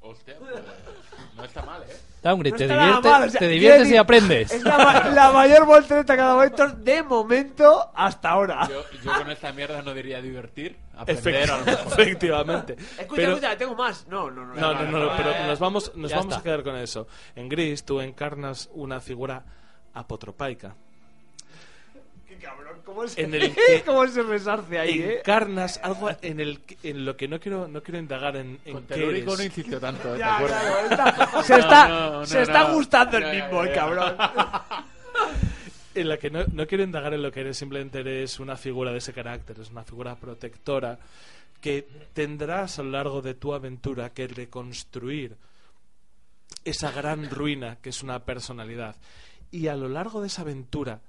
Hostia, 0.00 0.36
pues, 0.38 0.54
no 1.36 1.44
está 1.44 1.62
mal, 1.62 1.82
¿eh? 1.82 2.13
No 2.24 2.42
te, 2.42 2.48
está 2.48 2.66
nada 2.66 2.86
divierte- 2.86 3.08
mal, 3.10 3.22
o 3.22 3.30
sea, 3.30 3.38
te 3.38 3.38
quiero 3.38 3.52
diviertes 3.52 3.90
y 3.90 3.96
aprendes. 3.96 4.52
Es 4.52 4.64
la, 4.64 5.10
la 5.14 5.32
mayor 5.32 5.66
voltereta 5.66 6.14
que 6.14 6.20
ha 6.22 6.24
dado 6.24 6.42
Héctor 6.42 6.76
de 6.78 7.02
momento 7.02 7.90
hasta 7.94 8.30
ahora. 8.30 8.66
Yo, 8.68 8.82
yo 9.02 9.12
con 9.12 9.30
esta 9.30 9.52
mierda 9.52 9.82
no 9.82 9.92
diría 9.92 10.22
divertir, 10.22 10.76
aprender 10.96 11.50
a 11.50 11.58
lo 11.58 11.64
mejor. 11.66 12.00
Efectivamente. 12.00 12.72
Escucha, 12.98 13.06
Pero- 13.14 13.32
escucha, 13.32 13.56
tengo 13.58 13.74
más. 13.74 14.06
No, 14.08 14.30
no, 14.30 14.44
no. 14.46 14.54
No, 14.54 14.72
no, 14.72 14.82
no, 14.90 14.98
no, 15.00 15.16
pero 15.16 15.46
nos 15.46 15.58
vamos, 15.58 15.92
nos 15.94 16.10
vamos 16.12 16.26
está. 16.28 16.38
a 16.38 16.42
quedar 16.42 16.62
con 16.62 16.76
eso. 16.76 17.06
En 17.36 17.48
Gris 17.48 17.84
tú 17.84 18.00
encarnas 18.00 18.70
una 18.72 19.00
figura 19.00 19.44
apotropaica. 19.92 20.74
Qué 22.38 22.46
cabrón, 22.46 22.78
¿cómo 22.84 23.06
se, 23.06 23.22
En 23.22 23.34
el 23.34 23.54
que- 23.54 23.82
¿Cómo 23.84 24.06
se 24.08 24.22
resarce 24.22 24.78
ahí, 24.78 25.00
eh? 25.02 25.18
Encarnas 25.18 25.80
algo 25.82 26.10
en 26.22 26.40
el 26.40 26.60
en 26.82 27.04
lo 27.04 27.16
que 27.16 27.28
no 27.28 27.38
quiero 27.40 27.68
no 27.68 27.82
quiero 27.82 27.98
indagar 27.98 28.36
en, 28.36 28.58
en 28.64 28.72
Con 28.72 28.84
qué 28.86 29.08
eres. 29.08 29.24
no 29.26 29.42
insistió 29.42 29.78
tanto, 29.80 30.08
¿eh? 30.10 30.12
¿te 30.12 30.18
claro, 30.18 30.46
está- 30.90 31.42
se 31.42 31.58
está, 31.58 31.88
No, 31.88 32.10
no, 32.12 32.26
se 32.26 32.36
no, 32.36 32.42
está 32.42 32.62
gustando 32.72 33.18
el 33.18 33.34
mismo, 33.42 33.62
el 33.62 33.72
cabrón. 33.72 34.16
en 35.94 36.08
la 36.08 36.16
que 36.18 36.30
no, 36.30 36.44
no 36.52 36.66
quiero 36.66 36.82
indagar 36.84 37.14
en 37.14 37.22
lo 37.22 37.30
que 37.30 37.40
eres, 37.40 37.56
simplemente 37.56 38.00
eres 38.00 38.40
una 38.40 38.56
figura 38.56 38.90
de 38.90 38.98
ese 38.98 39.12
carácter, 39.12 39.60
es 39.60 39.70
una 39.70 39.84
figura 39.84 40.16
protectora 40.16 40.98
que 41.60 41.86
tendrás 42.12 42.78
a 42.78 42.82
lo 42.82 42.90
largo 42.90 43.22
de 43.22 43.34
tu 43.34 43.54
aventura 43.54 44.10
que 44.10 44.26
reconstruir 44.26 45.36
esa 46.64 46.90
gran 46.90 47.30
ruina 47.30 47.76
que 47.80 47.90
es 47.90 48.02
una 48.02 48.18
personalidad. 48.24 48.96
Y 49.50 49.68
a 49.68 49.76
lo 49.76 49.88
largo 49.88 50.20
de 50.20 50.26
esa 50.26 50.42
aventura 50.42 51.00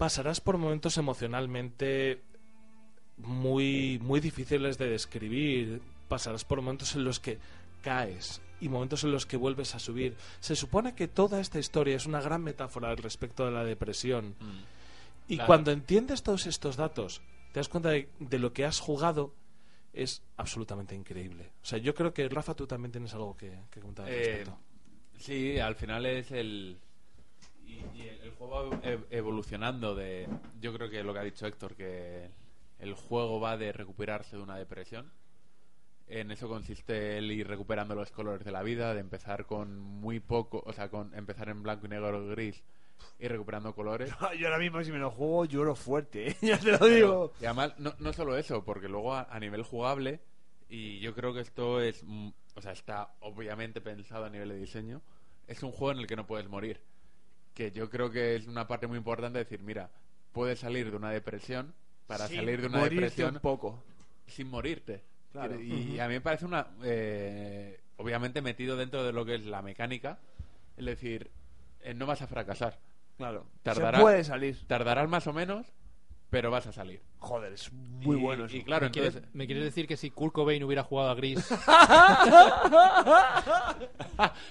pasarás 0.00 0.40
por 0.40 0.56
momentos 0.56 0.96
emocionalmente 0.96 2.22
muy, 3.18 3.98
muy 4.02 4.18
difíciles 4.20 4.78
de 4.78 4.88
describir. 4.88 5.82
Pasarás 6.08 6.44
por 6.44 6.60
momentos 6.62 6.94
en 6.96 7.04
los 7.04 7.20
que 7.20 7.38
caes 7.82 8.40
y 8.60 8.68
momentos 8.68 9.04
en 9.04 9.12
los 9.12 9.26
que 9.26 9.36
vuelves 9.36 9.74
a 9.74 9.78
subir. 9.78 10.16
Se 10.40 10.56
supone 10.56 10.94
que 10.94 11.06
toda 11.06 11.38
esta 11.40 11.58
historia 11.58 11.96
es 11.96 12.06
una 12.06 12.20
gran 12.20 12.42
metáfora 12.42 12.88
al 12.90 12.96
respecto 12.96 13.44
de 13.44 13.52
la 13.52 13.62
depresión. 13.64 14.34
Y 15.28 15.34
Claro. 15.36 15.46
cuando 15.46 15.70
entiendes 15.70 16.22
todos 16.22 16.46
estos 16.46 16.76
datos, 16.76 17.20
te 17.52 17.60
das 17.60 17.68
cuenta 17.68 17.90
de, 17.90 18.08
de 18.18 18.38
lo 18.38 18.52
que 18.52 18.64
has 18.64 18.80
jugado, 18.80 19.34
es 19.92 20.22
absolutamente 20.38 20.94
increíble. 20.94 21.50
O 21.62 21.66
sea, 21.66 21.78
yo 21.78 21.94
creo 21.94 22.12
que 22.14 22.28
Rafa, 22.28 22.54
tú 22.54 22.66
también 22.66 22.90
tienes 22.92 23.12
algo 23.14 23.36
que, 23.36 23.52
que 23.70 23.80
comentar 23.80 24.06
al 24.06 24.12
Eh, 24.12 24.16
respecto. 24.24 24.58
sí, 25.18 25.58
al 25.58 25.74
final 25.76 26.06
es 26.06 26.30
el. 26.32 26.78
Y, 27.70 27.98
y 27.98 28.08
el, 28.08 28.20
el 28.22 28.30
juego 28.32 28.70
va 28.70 28.82
ev- 28.82 29.06
evolucionando 29.10 29.94
de. 29.94 30.28
Yo 30.60 30.72
creo 30.74 30.90
que 30.90 31.02
lo 31.04 31.12
que 31.12 31.18
ha 31.20 31.24
dicho 31.24 31.46
Héctor, 31.46 31.74
que 31.76 32.28
el 32.78 32.94
juego 32.94 33.40
va 33.40 33.56
de 33.56 33.72
recuperarse 33.72 34.36
de 34.36 34.42
una 34.42 34.56
depresión. 34.56 35.12
En 36.08 36.32
eso 36.32 36.48
consiste 36.48 37.18
el 37.18 37.30
ir 37.30 37.46
recuperando 37.46 37.94
los 37.94 38.10
colores 38.10 38.44
de 38.44 38.50
la 38.50 38.64
vida, 38.64 38.94
de 38.94 39.00
empezar 39.00 39.46
con 39.46 39.78
muy 39.78 40.18
poco, 40.18 40.60
o 40.66 40.72
sea, 40.72 40.88
con 40.88 41.14
empezar 41.14 41.48
en 41.48 41.62
blanco 41.62 41.86
y 41.86 41.90
negro 41.90 42.08
o 42.18 42.26
gris 42.30 42.64
y 43.20 43.28
recuperando 43.28 43.74
colores. 43.74 44.10
Yo 44.38 44.48
ahora 44.48 44.58
mismo, 44.58 44.82
si 44.82 44.90
me 44.90 44.98
lo 44.98 45.10
juego, 45.12 45.44
lloro 45.44 45.76
fuerte, 45.76 46.30
¿eh? 46.30 46.36
ya 46.42 46.58
te 46.58 46.72
lo 46.72 46.84
digo. 46.86 47.32
Y 47.40 47.44
además, 47.44 47.74
no, 47.78 47.94
no 48.00 48.12
solo 48.12 48.36
eso, 48.36 48.64
porque 48.64 48.88
luego 48.88 49.14
a, 49.14 49.28
a 49.30 49.38
nivel 49.38 49.62
jugable, 49.62 50.20
y 50.68 50.98
yo 50.98 51.14
creo 51.14 51.32
que 51.32 51.40
esto 51.40 51.80
es, 51.80 52.02
mm, 52.04 52.30
o 52.56 52.60
sea, 52.60 52.72
está 52.72 53.14
obviamente 53.20 53.80
pensado 53.80 54.24
a 54.24 54.30
nivel 54.30 54.48
de 54.48 54.56
diseño, 54.56 55.02
es 55.46 55.62
un 55.62 55.70
juego 55.70 55.92
en 55.92 55.98
el 55.98 56.06
que 56.08 56.16
no 56.16 56.26
puedes 56.26 56.48
morir. 56.48 56.80
Que 57.54 57.70
yo 57.72 57.90
creo 57.90 58.10
que 58.10 58.36
es 58.36 58.46
una 58.46 58.66
parte 58.66 58.86
muy 58.86 58.98
importante 58.98 59.38
decir, 59.38 59.60
mira, 59.62 59.90
puedes 60.32 60.60
salir 60.60 60.90
de 60.90 60.96
una 60.96 61.10
depresión, 61.10 61.74
para 62.06 62.26
Sin 62.26 62.36
salir 62.36 62.60
de 62.60 62.66
una 62.68 62.82
depresión 62.84 63.34
un 63.36 63.40
poco. 63.40 63.82
sin 64.26 64.48
morirte. 64.48 65.02
Claro. 65.32 65.60
Y, 65.60 65.98
a 66.00 66.08
mí 66.08 66.14
me 66.14 66.20
parece 66.20 66.44
una, 66.44 66.66
eh, 66.82 67.80
obviamente 67.98 68.42
metido 68.42 68.76
dentro 68.76 69.04
de 69.04 69.12
lo 69.12 69.24
que 69.24 69.36
es 69.36 69.46
la 69.46 69.62
mecánica, 69.62 70.18
es 70.76 70.84
decir, 70.86 71.30
eh, 71.82 71.94
no 71.94 72.06
vas 72.06 72.22
a 72.22 72.26
fracasar. 72.26 72.78
Claro. 73.16 73.46
Tardará- 73.62 73.98
Se 73.98 74.02
puede 74.02 74.24
salir. 74.24 74.58
Tardarás 74.66 75.08
más 75.08 75.26
o 75.28 75.32
menos, 75.32 75.66
pero 76.30 76.50
vas 76.50 76.66
a 76.66 76.72
salir. 76.72 77.00
Joder, 77.18 77.52
es 77.52 77.70
muy 77.72 78.16
Y- 78.16 78.20
bueno 78.20 78.46
eso. 78.46 78.56
Y 78.56 78.64
claro, 78.64 78.86
¿Me, 78.86 78.92
quieres, 78.92 79.14
entonces... 79.14 79.34
me 79.34 79.46
quieres 79.46 79.64
decir 79.64 79.86
que 79.86 79.96
si 79.96 80.10
Kurt 80.10 80.32
Cobain 80.32 80.64
hubiera 80.64 80.82
jugado 80.82 81.10
a 81.10 81.14
Gris, 81.14 81.46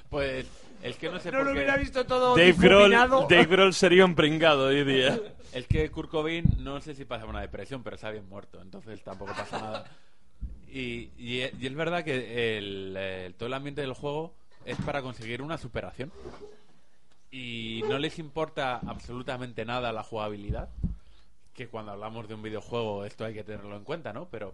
Pues 0.10 0.46
es 0.82 0.96
que 0.98 1.10
no 1.10 1.20
sé 1.20 1.32
No 1.32 1.40
por 1.40 1.48
lo 1.48 1.54
qué. 1.54 1.58
hubiera 1.60 1.78
visto 1.78 2.06
todo 2.06 2.36
Dave 2.36 2.54
Grohl, 2.54 2.90
difuminado. 2.92 3.28
Dave 3.30 3.46
Grohl 3.46 3.74
sería 3.74 4.06
un 4.06 4.16
pringado 4.16 4.68
hoy 4.68 4.84
día. 4.84 5.20
Es 5.52 5.66
que 5.66 5.90
Kurt 5.90 6.12
Cobain 6.12 6.46
no 6.60 6.80
sé 6.80 6.94
si 6.94 7.06
pasa 7.06 7.26
una 7.26 7.42
depresión, 7.42 7.82
pero 7.82 7.96
está 7.96 8.12
bien 8.12 8.30
muerto, 8.30 8.62
entonces 8.62 9.02
tampoco 9.04 9.34
pasa 9.34 9.60
nada. 9.60 9.86
Y, 10.72 11.10
y, 11.18 11.42
y 11.60 11.66
es 11.66 11.74
verdad 11.76 12.04
que 12.04 12.58
el, 12.60 12.96
el- 12.96 13.34
todo 13.34 13.48
el 13.48 13.54
ambiente 13.56 13.82
del 13.82 13.94
juego 13.94 14.36
es 14.64 14.78
para 14.86 15.02
conseguir 15.02 15.42
una 15.42 15.58
superación. 15.58 16.12
Y 17.32 17.82
no 17.88 17.98
les 17.98 18.20
importa 18.20 18.80
absolutamente 18.86 19.66
nada 19.66 19.92
la 19.92 20.04
jugabilidad. 20.04 20.70
Que 21.56 21.68
cuando 21.68 21.92
hablamos 21.94 22.28
de 22.28 22.36
un 22.36 22.44
videojuego 22.44 23.04
esto 23.06 23.26
hay 23.26 23.34
que 23.34 23.44
tenerlo 23.44 23.76
en 23.76 23.84
cuenta, 23.84 24.14
¿no? 24.14 24.28
Pero 24.30 24.54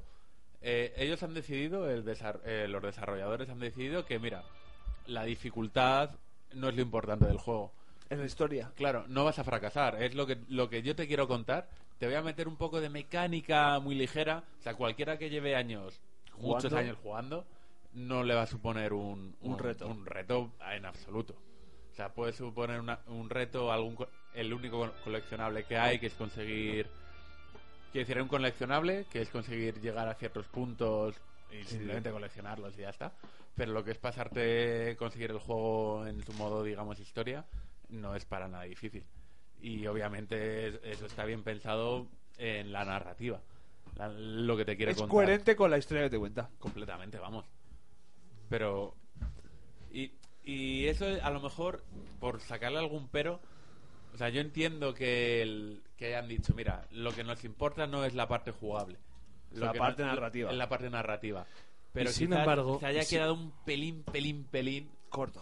eh, 0.61 0.93
ellos 0.97 1.21
han 1.23 1.33
decidido, 1.33 1.89
el 1.89 2.05
desar- 2.05 2.39
eh, 2.45 2.67
los 2.69 2.81
desarrolladores 2.81 3.49
han 3.49 3.59
decidido 3.59 4.05
que, 4.05 4.17
mira, 4.17 4.43
la 5.07 5.23
dificultad 5.23 6.11
no 6.53 6.69
es 6.69 6.75
lo 6.75 6.81
importante 6.81 7.25
del 7.25 7.37
juego. 7.37 7.71
En 8.09 8.19
la 8.19 8.25
historia. 8.25 8.71
Claro, 8.75 9.05
no 9.07 9.25
vas 9.25 9.39
a 9.39 9.43
fracasar. 9.43 10.01
Es 10.01 10.13
lo 10.15 10.25
que, 10.27 10.37
lo 10.49 10.69
que 10.69 10.81
yo 10.83 10.95
te 10.95 11.07
quiero 11.07 11.27
contar. 11.27 11.67
Te 11.99 12.05
voy 12.05 12.15
a 12.15 12.21
meter 12.21 12.47
un 12.47 12.55
poco 12.55 12.79
de 12.81 12.89
mecánica 12.89 13.79
muy 13.79 13.95
ligera. 13.95 14.43
O 14.59 14.61
sea, 14.63 14.75
cualquiera 14.75 15.17
que 15.17 15.29
lleve 15.29 15.55
años, 15.55 15.99
muchos 16.37 16.65
Jugando. 16.65 16.77
años 16.77 16.97
jugando, 17.01 17.45
no 17.93 18.23
le 18.23 18.35
va 18.35 18.43
a 18.43 18.47
suponer 18.47 18.93
un, 18.93 19.35
Un 19.41 19.57
reto. 19.57 19.87
Un 19.87 20.05
reto 20.05 20.51
en 20.71 20.85
absoluto. 20.85 21.33
O 21.91 21.95
sea, 21.95 22.09
puede 22.13 22.33
suponer 22.33 22.79
una- 22.79 22.99
un 23.07 23.29
reto, 23.29 23.71
algún 23.71 23.97
el 24.33 24.53
único 24.53 24.79
co- 24.79 24.93
coleccionable 25.03 25.63
que 25.63 25.77
hay, 25.77 25.97
que 25.97 26.07
es 26.07 26.13
conseguir... 26.13 26.87
Quiero 27.91 28.05
decir, 28.07 28.21
un 28.21 28.27
coleccionable, 28.27 29.05
que 29.09 29.21
es 29.21 29.29
conseguir 29.29 29.79
llegar 29.79 30.09
a 30.09 30.13
ciertos 30.15 30.45
puntos 30.47 31.15
y 31.49 31.63
simplemente 31.63 32.11
coleccionarlos 32.11 32.77
y 32.77 32.81
ya 32.81 32.89
está. 32.89 33.13
Pero 33.55 33.71
lo 33.71 33.83
que 33.83 33.91
es 33.91 33.97
pasarte, 33.97 34.95
conseguir 34.97 35.31
el 35.31 35.39
juego 35.39 36.05
en 36.07 36.21
su 36.23 36.33
modo, 36.33 36.63
digamos, 36.63 36.99
historia, 36.99 37.45
no 37.89 38.15
es 38.15 38.25
para 38.25 38.47
nada 38.47 38.63
difícil. 38.65 39.05
Y 39.61 39.87
obviamente 39.87 40.67
es- 40.67 40.79
eso 40.83 41.05
está 41.05 41.23
bien 41.25 41.43
pensado 41.43 42.07
en 42.37 42.73
la 42.73 42.83
narrativa. 42.83 43.41
La- 43.95 44.09
lo 44.09 44.57
que 44.57 44.65
te 44.65 44.75
quiere 44.75 44.91
Es 44.91 44.97
contar. 44.97 45.11
coherente 45.11 45.55
con 45.55 45.71
la 45.71 45.77
historia 45.77 46.03
que 46.03 46.09
te 46.09 46.19
cuenta. 46.19 46.49
Completamente, 46.59 47.17
vamos. 47.17 47.45
Pero. 48.49 48.95
Y, 49.91 50.11
y 50.43 50.87
eso 50.87 51.05
a 51.23 51.29
lo 51.29 51.39
mejor, 51.39 51.83
por 52.19 52.41
sacarle 52.41 52.79
algún 52.79 53.07
pero. 53.07 53.39
O 54.13 54.17
sea, 54.17 54.29
yo 54.29 54.39
entiendo 54.41 54.93
que, 54.93 55.41
el, 55.41 55.83
que 55.97 56.07
hayan 56.07 56.27
dicho, 56.29 56.53
mira, 56.53 56.85
lo 56.91 57.11
que 57.13 57.23
nos 57.23 57.43
importa 57.43 57.85
no 57.87 58.05
es 58.05 58.13
la 58.13 58.27
parte 58.27 58.51
jugable. 58.51 58.97
La 59.51 59.71
que 59.73 59.79
parte 59.79 60.03
narrativa. 60.03 60.51
Es 60.51 60.57
la 60.57 60.69
parte 60.69 60.89
narrativa. 60.89 61.45
Pero 61.95 62.11
Y 62.11 62.13
sin 62.13 62.33
embargo, 62.33 62.79
se 62.79 62.85
haya 62.85 63.01
sí. 63.01 63.15
quedado 63.15 63.33
un 63.33 63.51
pelín, 63.65 64.03
pelín, 64.03 64.43
pelín 64.43 64.87
Corto. 65.09 65.41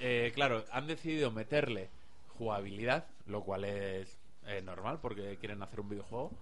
eh, 0.00 0.32
claro, 0.34 0.64
han 0.70 0.86
decidido 0.86 1.30
meterle 1.30 1.88
jugabilidad, 2.36 3.06
lo 3.26 3.42
cual 3.42 3.64
es 3.64 4.18
eh, 4.46 4.60
normal 4.60 4.98
porque 5.00 5.38
quieren 5.38 5.62
hacer 5.62 5.80
un 5.80 5.88
videojuego. 5.88 6.32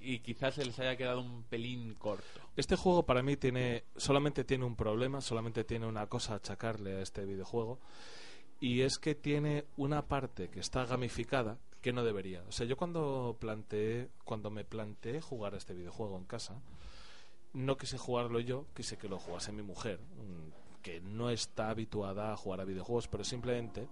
Y 0.00 0.18
quizás 0.20 0.54
se 0.54 0.64
les 0.64 0.78
haya 0.80 0.96
quedado 0.96 1.20
un 1.20 1.44
pelín 1.44 1.94
corto. 1.94 2.40
Este 2.56 2.76
juego 2.76 3.04
para 3.04 3.22
mí 3.22 3.36
tiene 3.36 3.84
solamente 3.96 4.44
tiene 4.44 4.64
un 4.64 4.76
problema, 4.76 5.20
solamente 5.20 5.64
tiene 5.64 5.86
una 5.86 6.06
cosa 6.06 6.34
a 6.34 6.36
achacarle 6.36 6.96
a 6.96 7.00
este 7.02 7.24
videojuego 7.24 7.78
y 8.60 8.82
es 8.82 8.98
que 8.98 9.14
tiene 9.14 9.64
una 9.76 10.02
parte 10.06 10.48
que 10.48 10.60
está 10.60 10.84
gamificada, 10.86 11.58
que 11.80 11.92
no 11.92 12.04
debería. 12.04 12.42
O 12.48 12.52
sea, 12.52 12.66
yo 12.66 12.76
cuando 12.76 13.36
planteé, 13.40 14.08
cuando 14.24 14.50
me 14.50 14.64
planteé 14.64 15.20
jugar 15.20 15.54
a 15.54 15.58
este 15.58 15.72
videojuego 15.74 16.16
en 16.16 16.24
casa, 16.24 16.60
no 17.52 17.76
quise 17.76 17.98
jugarlo 17.98 18.40
yo, 18.40 18.66
quise 18.74 18.96
que 18.96 19.08
lo 19.08 19.18
jugase 19.18 19.52
mi 19.52 19.62
mujer, 19.62 20.00
mm, 20.00 20.80
que 20.82 21.00
no 21.00 21.30
está 21.30 21.70
habituada 21.70 22.32
a 22.32 22.36
jugar 22.36 22.60
a 22.60 22.64
videojuegos, 22.64 23.08
pero 23.08 23.24
simplemente 23.24 23.88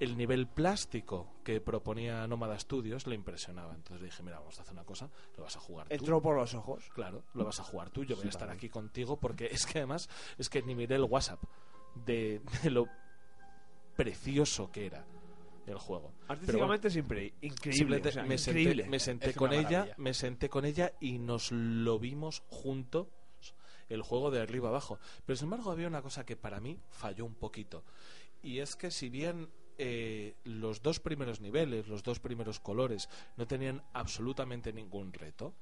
el 0.00 0.16
nivel 0.16 0.46
plástico 0.48 1.28
que 1.44 1.60
proponía 1.60 2.26
Nómada 2.26 2.58
Studios 2.58 3.06
le 3.06 3.14
impresionaba. 3.14 3.74
Entonces 3.74 4.04
dije, 4.04 4.22
mira, 4.22 4.38
vamos 4.38 4.58
a 4.58 4.62
hacer 4.62 4.72
una 4.72 4.84
cosa, 4.84 5.08
lo 5.36 5.44
vas 5.44 5.56
a 5.56 5.60
jugar 5.60 5.88
tú. 5.88 5.94
Entró 5.94 6.20
por 6.20 6.36
los 6.36 6.54
ojos. 6.54 6.90
Claro, 6.94 7.22
lo 7.34 7.44
vas 7.44 7.60
a 7.60 7.64
jugar 7.64 7.90
tú, 7.90 8.04
yo 8.04 8.16
voy 8.16 8.26
a 8.26 8.30
estar 8.30 8.50
aquí 8.50 8.68
contigo 8.68 9.16
porque 9.16 9.46
es 9.52 9.66
que 9.66 9.78
además 9.78 10.08
es 10.38 10.48
que 10.48 10.62
ni 10.62 10.74
miré 10.74 10.96
el 10.96 11.04
WhatsApp 11.04 11.42
de, 11.94 12.40
de 12.62 12.70
lo 12.70 12.86
precioso 13.96 14.70
que 14.70 14.86
era 14.86 15.06
el 15.66 15.78
juego. 15.78 16.10
Bueno, 16.12 16.24
Artísticamente 16.28 16.88
es 16.88 16.96
impre- 16.96 17.32
increíble. 17.40 17.72
simplemente 17.76 18.08
o 18.08 18.12
sea, 18.12 18.22
me 18.24 18.38
senté, 18.38 18.60
increíble. 18.60 18.88
me 18.88 18.98
senté 19.00 19.30
Es 19.30 19.36
con 19.36 19.52
ella, 19.52 19.94
me 19.96 20.14
senté 20.14 20.48
con 20.48 20.64
ella 20.64 20.92
y 21.00 21.18
nos 21.18 21.50
lo 21.52 21.98
vimos 21.98 22.42
juntos 22.48 23.08
el 23.88 24.02
juego 24.02 24.30
de 24.30 24.40
arriba 24.40 24.68
abajo. 24.68 24.98
Pero 25.24 25.36
sin 25.36 25.46
embargo 25.46 25.70
había 25.70 25.86
una 25.88 26.02
cosa 26.02 26.24
que 26.26 26.36
para 26.36 26.60
mí 26.60 26.78
falló 26.90 27.24
un 27.24 27.34
poquito 27.34 27.84
y 28.42 28.58
es 28.60 28.76
que 28.76 28.90
si 28.90 29.08
bien 29.08 29.48
eh, 29.78 30.34
los 30.44 30.82
dos 30.82 31.00
primeros 31.00 31.40
niveles, 31.40 31.86
los 31.88 32.02
dos 32.02 32.18
primeros 32.20 32.60
colores 32.60 33.08
no 33.36 33.46
tenían 33.46 33.82
absolutamente 33.92 34.72
ningún 34.72 35.12
reto, 35.12 35.54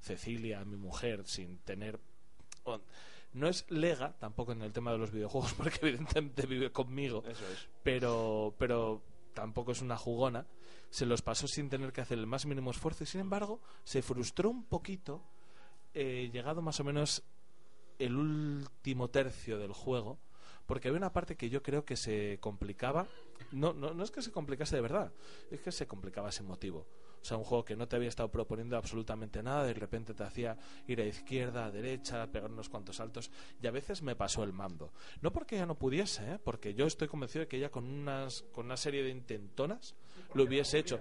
Cecilia, 0.00 0.64
mi 0.64 0.76
mujer, 0.76 1.26
sin 1.26 1.58
tener 1.58 1.98
no 3.32 3.48
es 3.48 3.68
lega 3.70 4.12
tampoco 4.18 4.52
en 4.52 4.62
el 4.62 4.72
tema 4.72 4.92
de 4.92 4.98
los 4.98 5.10
videojuegos 5.10 5.54
porque 5.58 5.78
evidentemente 5.82 6.46
vive 6.46 6.70
conmigo 6.70 7.22
Eso 7.26 7.44
es. 7.48 7.68
pero, 7.82 8.54
pero 8.58 9.02
tampoco 9.34 9.72
es 9.72 9.82
una 9.82 9.96
jugona. 9.96 10.46
Se 10.90 11.06
los 11.06 11.22
pasó 11.22 11.46
sin 11.48 11.68
tener 11.68 11.92
que 11.92 12.00
hacer 12.00 12.18
el 12.18 12.26
más 12.26 12.46
mínimo 12.46 12.70
esfuerzo 12.70 13.04
y 13.04 13.06
sin 13.06 13.20
embargo 13.20 13.60
se 13.84 14.00
frustró 14.00 14.48
un 14.48 14.64
poquito 14.64 15.20
eh, 15.92 16.30
llegado 16.32 16.62
más 16.62 16.80
o 16.80 16.84
menos 16.84 17.22
el 17.98 18.16
último 18.16 19.08
tercio 19.08 19.58
del 19.58 19.72
juego 19.72 20.18
porque 20.66 20.88
había 20.88 20.98
una 20.98 21.12
parte 21.12 21.36
que 21.36 21.50
yo 21.50 21.62
creo 21.62 21.84
que 21.84 21.96
se 21.96 22.38
complicaba 22.40 23.06
no, 23.52 23.72
no, 23.72 23.94
no 23.94 24.02
es 24.02 24.10
que 24.10 24.22
se 24.22 24.32
complicase 24.32 24.74
de 24.74 24.82
verdad 24.82 25.12
es 25.50 25.60
que 25.60 25.70
se 25.70 25.86
complicaba 25.86 26.30
ese 26.30 26.42
motivo 26.42 26.86
o 27.24 27.26
sea, 27.26 27.38
un 27.38 27.44
juego 27.44 27.64
que 27.64 27.74
no 27.74 27.88
te 27.88 27.96
había 27.96 28.10
estado 28.10 28.30
proponiendo 28.30 28.76
absolutamente 28.76 29.42
nada, 29.42 29.64
de 29.64 29.72
repente 29.72 30.12
te 30.12 30.22
hacía 30.24 30.58
ir 30.86 31.00
a 31.00 31.06
izquierda, 31.06 31.64
a 31.64 31.70
derecha, 31.70 32.26
pegar 32.26 32.50
unos 32.50 32.68
cuantos 32.68 32.96
saltos, 32.96 33.30
y 33.62 33.66
a 33.66 33.70
veces 33.70 34.02
me 34.02 34.14
pasó 34.14 34.44
el 34.44 34.52
mando. 34.52 34.92
No 35.22 35.32
porque 35.32 35.56
ella 35.56 35.64
no 35.64 35.74
pudiese, 35.78 36.32
¿eh? 36.34 36.38
porque 36.44 36.74
yo 36.74 36.84
estoy 36.86 37.08
convencido 37.08 37.40
de 37.40 37.48
que 37.48 37.56
ella 37.56 37.70
con, 37.70 37.84
unas, 37.86 38.42
con 38.52 38.66
una 38.66 38.76
serie 38.76 39.02
de 39.02 39.08
intentonas 39.08 39.94
lo 40.34 40.42
hubiese 40.44 40.78
hecho. 40.78 41.00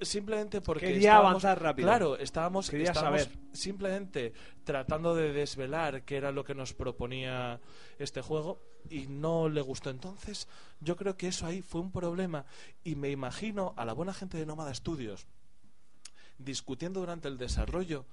Simplemente 0.00 0.60
porque 0.62 0.86
Quería 0.86 1.10
estábamos- 1.10 1.44
avanzar 1.44 1.62
rápido. 1.62 1.88
Claro, 1.88 2.16
estábamos, 2.18 2.70
Quería 2.70 2.92
estábamos 2.92 3.22
saber. 3.24 3.38
simplemente 3.52 4.32
tratando 4.64 5.14
de 5.14 5.32
desvelar 5.34 6.02
qué 6.04 6.16
era 6.16 6.32
lo 6.32 6.44
que 6.44 6.54
nos 6.54 6.72
proponía 6.72 7.60
este 7.98 8.22
juego 8.22 8.62
y 8.90 9.06
no 9.06 9.48
le 9.48 9.60
gustó. 9.60 9.90
Entonces, 9.90 10.48
yo 10.80 10.96
creo 10.96 11.16
que 11.16 11.28
eso 11.28 11.46
ahí 11.46 11.62
fue 11.62 11.80
un 11.80 11.90
problema 11.92 12.44
y 12.84 12.94
me 12.96 13.10
imagino 13.10 13.72
a 13.76 13.84
la 13.84 13.92
buena 13.92 14.12
gente 14.14 14.38
de 14.38 14.46
Nómada 14.46 14.74
Studios 14.74 15.26
discutiendo 16.38 17.00
durante 17.00 17.28
el 17.28 17.38
desarrollo 17.38 18.04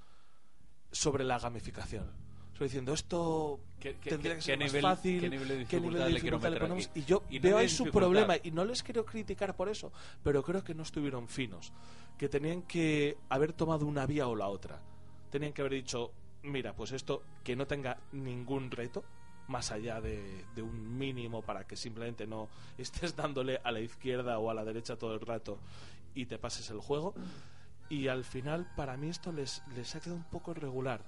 sobre 0.92 1.24
la 1.24 1.40
gamificación. 1.40 2.06
Sobre 2.54 2.66
diciendo, 2.68 2.94
esto 2.94 3.60
¿Qué- 3.80 3.96
qué- 4.00 4.12
tendría 4.12 4.36
que 4.36 4.42
ser 4.42 4.60
más 4.60 4.72
nivel- 4.72 4.82
fácil, 4.82 5.20
qué 5.22 5.30
nivel 5.30 5.48
de 5.48 5.66
qué 5.66 5.80
nivel 5.82 5.94
dificultad 5.96 6.06
de 6.06 6.14
dificultad 6.14 6.52
le 6.52 6.60
ponemos. 6.60 6.90
Y 6.94 7.04
yo 7.04 7.24
Y 7.30 7.40
veo 7.40 7.58
ahí 7.58 7.68
su 7.68 7.84
dificultad. 7.86 8.08
problema 8.08 8.36
y 8.44 8.52
no 8.52 8.64
les 8.64 8.84
quiero 8.84 9.06
criticar 9.06 9.56
por 9.56 9.70
eso, 9.70 9.92
pero 10.24 10.44
creo 10.44 10.64
que 10.64 10.76
no 10.76 10.84
estuvieron 10.84 11.28
finos, 11.28 11.74
que 12.18 12.30
tenían 12.30 12.62
que 12.62 13.18
haber 13.30 13.54
tomado 13.54 13.86
una 13.88 14.06
vía 14.06 14.28
o 14.28 14.36
la 14.36 14.48
otra. 14.48 14.80
Tenían 15.32 15.52
que 15.52 15.62
haber 15.64 15.74
dicho, 15.74 16.12
mira, 16.44 16.76
pues 16.76 16.92
esto 16.92 17.24
que 17.44 17.56
no 17.56 17.66
tenga 17.66 17.98
ningún 18.12 18.70
reto, 18.70 19.04
más 19.48 19.72
allá 19.72 20.00
de, 20.02 20.46
de 20.56 20.62
un 20.62 20.98
mínimo 20.98 21.42
para 21.42 21.66
que 21.66 21.76
simplemente 21.76 22.26
no 22.28 22.48
estés 22.78 23.16
dándole 23.16 23.60
a 23.64 23.72
la 23.72 23.80
izquierda 23.82 24.40
o 24.40 24.50
a 24.50 24.54
la 24.54 24.64
derecha 24.64 24.96
todo 24.98 25.14
el 25.14 25.20
rato 25.22 25.60
y 26.16 26.26
te 26.26 26.38
pases 26.38 26.70
el 26.70 26.80
juego. 26.80 27.14
Y 27.90 28.08
al 28.08 28.24
final, 28.24 28.72
para 28.76 28.96
mí, 28.98 29.10
esto 29.10 29.32
les, 29.32 29.62
les 29.76 29.96
ha 29.96 30.00
quedado 30.00 30.16
un 30.16 30.24
poco 30.30 30.52
irregular. 30.52 31.02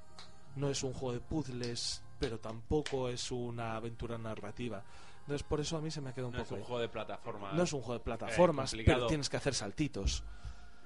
No 0.56 0.70
es 0.70 0.84
un 0.84 0.94
juego 0.94 1.14
de 1.14 1.20
puzzles, 1.22 2.04
pero 2.20 2.40
tampoco 2.40 3.10
es 3.10 3.32
una 3.32 3.76
aventura 3.76 4.18
narrativa. 4.18 4.84
Entonces, 5.22 5.44
por 5.44 5.60
eso 5.60 5.78
a 5.78 5.82
mí 5.82 5.90
se 5.90 6.02
me 6.02 6.10
ha 6.10 6.14
quedado 6.14 6.30
un 6.30 6.36
No 6.36 6.42
es 6.42 6.48
poco. 6.48 6.56
un 6.56 6.62
ahí. 6.62 6.66
juego 6.68 6.82
de 6.82 6.90
plataforma. 6.90 7.52
No 7.54 7.64
es 7.64 7.74
un 7.74 7.82
juego 7.82 7.94
de 8.00 8.04
plataformas, 8.04 8.74
eh, 8.74 8.78
pero 8.78 8.84
complicado. 8.86 9.08
tienes 9.08 9.30
que 9.30 9.38
hacer 9.38 9.54
saltitos. 9.56 10.24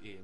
Y, 0.02 0.08
sí. 0.14 0.18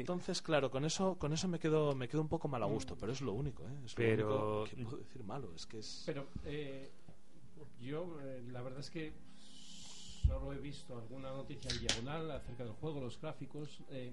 Entonces, 0.00 0.40
claro, 0.42 0.70
con 0.70 0.84
eso, 0.84 1.16
con 1.18 1.32
eso 1.32 1.48
me 1.48 1.58
quedo, 1.58 1.94
me 1.94 2.08
quedo 2.08 2.20
un 2.22 2.28
poco 2.28 2.48
mal 2.48 2.62
a 2.62 2.66
gusto, 2.66 2.96
pero 2.98 3.12
es 3.12 3.20
lo 3.20 3.32
único, 3.32 3.62
¿eh? 3.64 3.72
Es 3.84 3.94
Pero- 3.94 4.28
lo 4.28 4.62
único 4.62 4.76
que 4.76 4.84
puedo 4.84 4.96
decir 4.98 5.24
malo, 5.24 5.52
es 5.54 5.66
que 5.66 5.78
es. 5.80 6.02
Pero 6.06 6.26
eh, 6.44 6.90
yo, 7.80 8.18
eh, 8.22 8.42
la 8.50 8.62
verdad 8.62 8.80
es 8.80 8.90
que 8.90 9.12
solo 10.26 10.52
he 10.52 10.58
visto 10.58 10.96
alguna 10.98 11.30
noticia 11.30 11.70
en 11.70 11.80
diagonal 11.80 12.30
acerca 12.30 12.64
del 12.64 12.72
juego, 12.74 13.00
los 13.00 13.20
gráficos. 13.20 13.80
eh, 13.90 14.12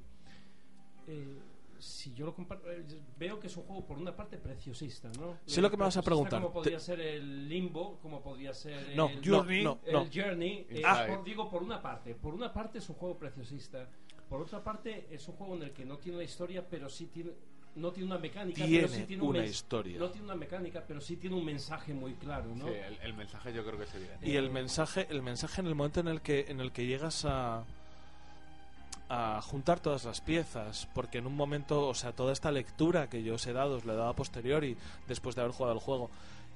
eh, 1.08 1.40
si 1.78 2.14
yo 2.14 2.26
lo 2.26 2.34
comparo, 2.34 2.62
eh, 2.72 2.86
veo 3.20 3.38
que 3.38 3.48
es 3.48 3.58
un 3.58 3.64
juego 3.64 3.86
por 3.86 3.98
una 3.98 4.16
parte 4.16 4.38
preciosista, 4.38 5.12
¿no? 5.20 5.38
Sé 5.46 5.62
lo 5.62 5.70
que 5.70 5.76
me 5.76 5.84
vas 5.84 5.98
a 5.98 6.02
preguntar. 6.02 6.42
Como 6.42 6.54
podría 6.54 6.80
ser 6.80 7.02
el 7.02 7.50
Limbo, 7.50 8.00
como 8.02 8.22
podría 8.22 8.54
ser 8.54 8.96
No, 8.96 9.10
el 9.10 9.20
Journey, 9.28 9.62
no, 9.64 9.80
el 9.86 9.94
no. 9.94 10.06
Journey. 10.12 10.66
eh, 10.70 10.82
Ah. 10.86 11.06
por- 11.08 11.24
digo 11.26 11.50
por 11.50 11.62
una 11.62 11.82
parte. 11.82 12.16
Por 12.16 12.34
una 12.34 12.54
parte 12.54 12.78
es 12.78 12.88
un 12.90 12.96
juego 12.96 13.18
preciosista. 13.20 13.90
Por 14.30 14.42
otra 14.42 14.64
parte 14.64 15.08
es 15.12 15.28
un 15.28 15.36
juego 15.36 15.56
en 15.56 15.64
el 15.64 15.72
que 15.72 15.86
no 15.86 15.98
tiene 15.98 16.18
una 16.18 16.26
historia, 16.26 16.66
pero 16.68 16.90
sí 16.90 17.08
tiene 17.08 17.32
no 17.76 17.92
tiene 17.92 18.08
una 18.08 18.18
mecánica, 18.18 18.64
pero 18.66 18.88
sí 18.88 19.04
Tiene 19.04 19.24
un 19.24 19.30
una 19.30 19.46
historia. 19.46 20.00
No 20.00 20.10
tiene 20.10 20.26
una 20.26 20.36
mecánica, 20.36 20.84
pero 20.88 21.02
sí 21.02 21.18
tiene 21.18 21.36
un 21.36 21.44
mensaje 21.44 21.94
muy 21.94 22.14
claro, 22.14 22.56
¿no? 22.56 22.68
Sí, 22.68 22.74
el, 22.74 22.98
el 23.02 23.14
mensaje 23.14 23.54
yo 23.54 23.66
creo 23.66 23.78
que 23.78 23.84
es 23.84 23.94
evidente. 23.94 24.30
Y 24.30 24.38
el 24.38 24.50
mensaje, 24.50 25.08
el 25.10 25.22
mensaje 25.22 25.60
en 25.60 25.68
el 25.68 25.76
momento 25.76 26.00
en 26.00 26.08
el 26.08 26.22
que, 26.22 26.46
en 26.48 26.62
el 26.62 26.72
que 26.72 26.86
llegas 26.86 27.26
a 27.26 27.66
a 29.10 29.40
juntar 29.42 29.80
todas 29.80 30.06
las 30.06 30.22
piezas, 30.22 30.88
porque 30.94 31.20
en 31.20 31.28
un 31.28 31.36
momento, 31.36 31.88
o 31.88 31.94
sea, 31.94 32.12
toda 32.12 32.34
esta 32.34 32.52
lectura 32.52 33.10
que 33.10 33.24
yo 33.24 33.36
os 33.36 33.46
he 33.46 33.54
dado, 33.54 33.78
os 33.78 33.86
la 33.86 33.94
he 33.94 33.96
dado 33.96 34.10
a 34.10 34.16
posteriori, 34.16 34.78
después 35.08 35.36
de 35.36 35.42
haber 35.42 35.54
jugado 35.54 35.76
el 35.76 35.82
juego, 35.82 36.10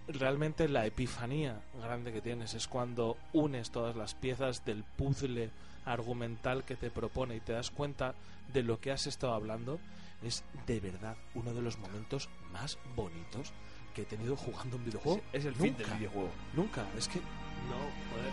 realmente 0.08 0.68
la 0.68 0.86
epifanía 0.86 1.62
grande 1.80 2.12
que 2.12 2.22
tienes 2.22 2.56
es 2.56 2.68
cuando 2.68 3.18
unes 3.34 3.70
todas 3.70 3.96
las 3.96 4.16
piezas 4.16 4.66
del 4.66 4.84
puzzle 4.84 5.52
argumental 5.92 6.64
que 6.64 6.76
te 6.76 6.90
propone 6.92 7.36
y 7.36 7.40
te 7.40 7.54
das 7.54 7.72
cuenta 7.72 8.16
de 8.54 8.64
lo 8.64 8.80
que 8.80 8.92
has 8.92 9.08
estado 9.08 9.34
hablando, 9.34 9.80
es 10.24 10.44
de 10.68 10.80
verdad 10.80 11.16
uno 11.36 11.54
de 11.54 11.62
los 11.62 11.78
momentos 11.80 12.30
más 12.52 12.78
bonitos 12.96 13.52
que 13.94 14.04
he 14.04 14.06
tenido 14.06 14.36
jugando 14.36 14.78
un 14.78 14.86
videojuego. 14.86 15.22
Es 15.34 15.46
el 15.46 15.56
fin 15.56 15.74
del 15.78 15.88
Nunca. 15.88 15.98
videojuego. 15.98 16.30
Nunca, 16.54 16.86
es 16.98 17.08
que 17.08 17.20
No, 17.20 17.76
joder. 18.12 18.32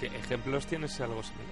¿Qué 0.00 0.06
ejemplos 0.18 0.66
tienes 0.66 1.00
algo 1.00 1.22
similar? 1.22 1.46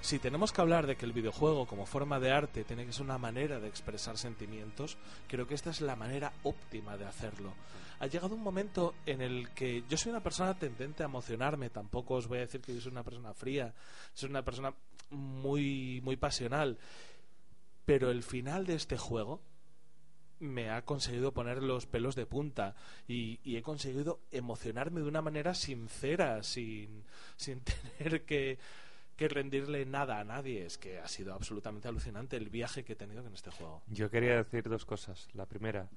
Si 0.00 0.18
tenemos 0.18 0.52
que 0.52 0.60
hablar 0.60 0.86
de 0.86 0.96
que 0.96 1.04
el 1.04 1.12
videojuego 1.12 1.66
como 1.66 1.84
forma 1.84 2.18
de 2.20 2.32
arte 2.32 2.64
tiene 2.64 2.86
que 2.86 2.92
ser 2.92 3.02
una 3.02 3.18
manera 3.18 3.60
de 3.60 3.68
expresar 3.68 4.16
sentimientos, 4.16 4.96
creo 5.26 5.46
que 5.46 5.54
esta 5.54 5.70
es 5.70 5.80
la 5.80 5.96
manera 5.96 6.32
óptima 6.44 6.96
de 6.96 7.04
hacerlo. 7.06 7.52
Ha 8.00 8.06
llegado 8.06 8.34
un 8.34 8.42
momento 8.42 8.94
en 9.06 9.20
el 9.20 9.50
que 9.50 9.82
yo 9.88 9.96
soy 9.96 10.10
una 10.10 10.22
persona 10.22 10.58
tendente 10.58 11.02
a 11.02 11.06
emocionarme, 11.06 11.70
tampoco 11.70 12.14
os 12.14 12.28
voy 12.28 12.38
a 12.38 12.42
decir 12.42 12.60
que 12.60 12.74
yo 12.74 12.80
soy 12.80 12.92
una 12.92 13.02
persona 13.02 13.34
fría, 13.34 13.74
soy 14.14 14.30
una 14.30 14.44
persona 14.44 14.72
muy 15.10 16.00
muy 16.02 16.16
pasional, 16.16 16.78
pero 17.84 18.10
el 18.10 18.22
final 18.22 18.66
de 18.66 18.74
este 18.74 18.96
juego 18.96 19.40
me 20.40 20.70
ha 20.70 20.82
conseguido 20.82 21.32
poner 21.32 21.62
los 21.62 21.86
pelos 21.86 22.14
de 22.14 22.26
punta 22.26 22.74
y, 23.06 23.40
he 23.56 23.62
conseguido 23.62 24.20
emocionarme 24.30 25.00
de 25.00 25.08
una 25.08 25.22
manera 25.22 25.54
sincera, 25.54 26.42
sin, 26.42 27.04
sin 27.36 27.60
tener 27.98 28.24
que, 28.24 28.58
que 29.16 29.28
rendirle 29.28 29.84
nada 29.86 30.20
a 30.20 30.24
nadie. 30.24 30.64
Es 30.64 30.78
que 30.78 30.98
ha 30.98 31.08
sido 31.08 31.34
absolutamente 31.34 31.88
alucinante 31.88 32.36
el 32.36 32.50
viaje 32.50 32.84
que 32.84 32.92
he 32.92 32.96
tenido 32.96 33.22
con 33.22 33.34
este 33.34 33.50
juego. 33.50 33.82
Yo 33.88 34.10
quería 34.10 34.36
decir 34.36 34.68
dos 34.68 34.84
cosas. 34.84 35.28
La 35.34 35.46
primera, 35.46 35.88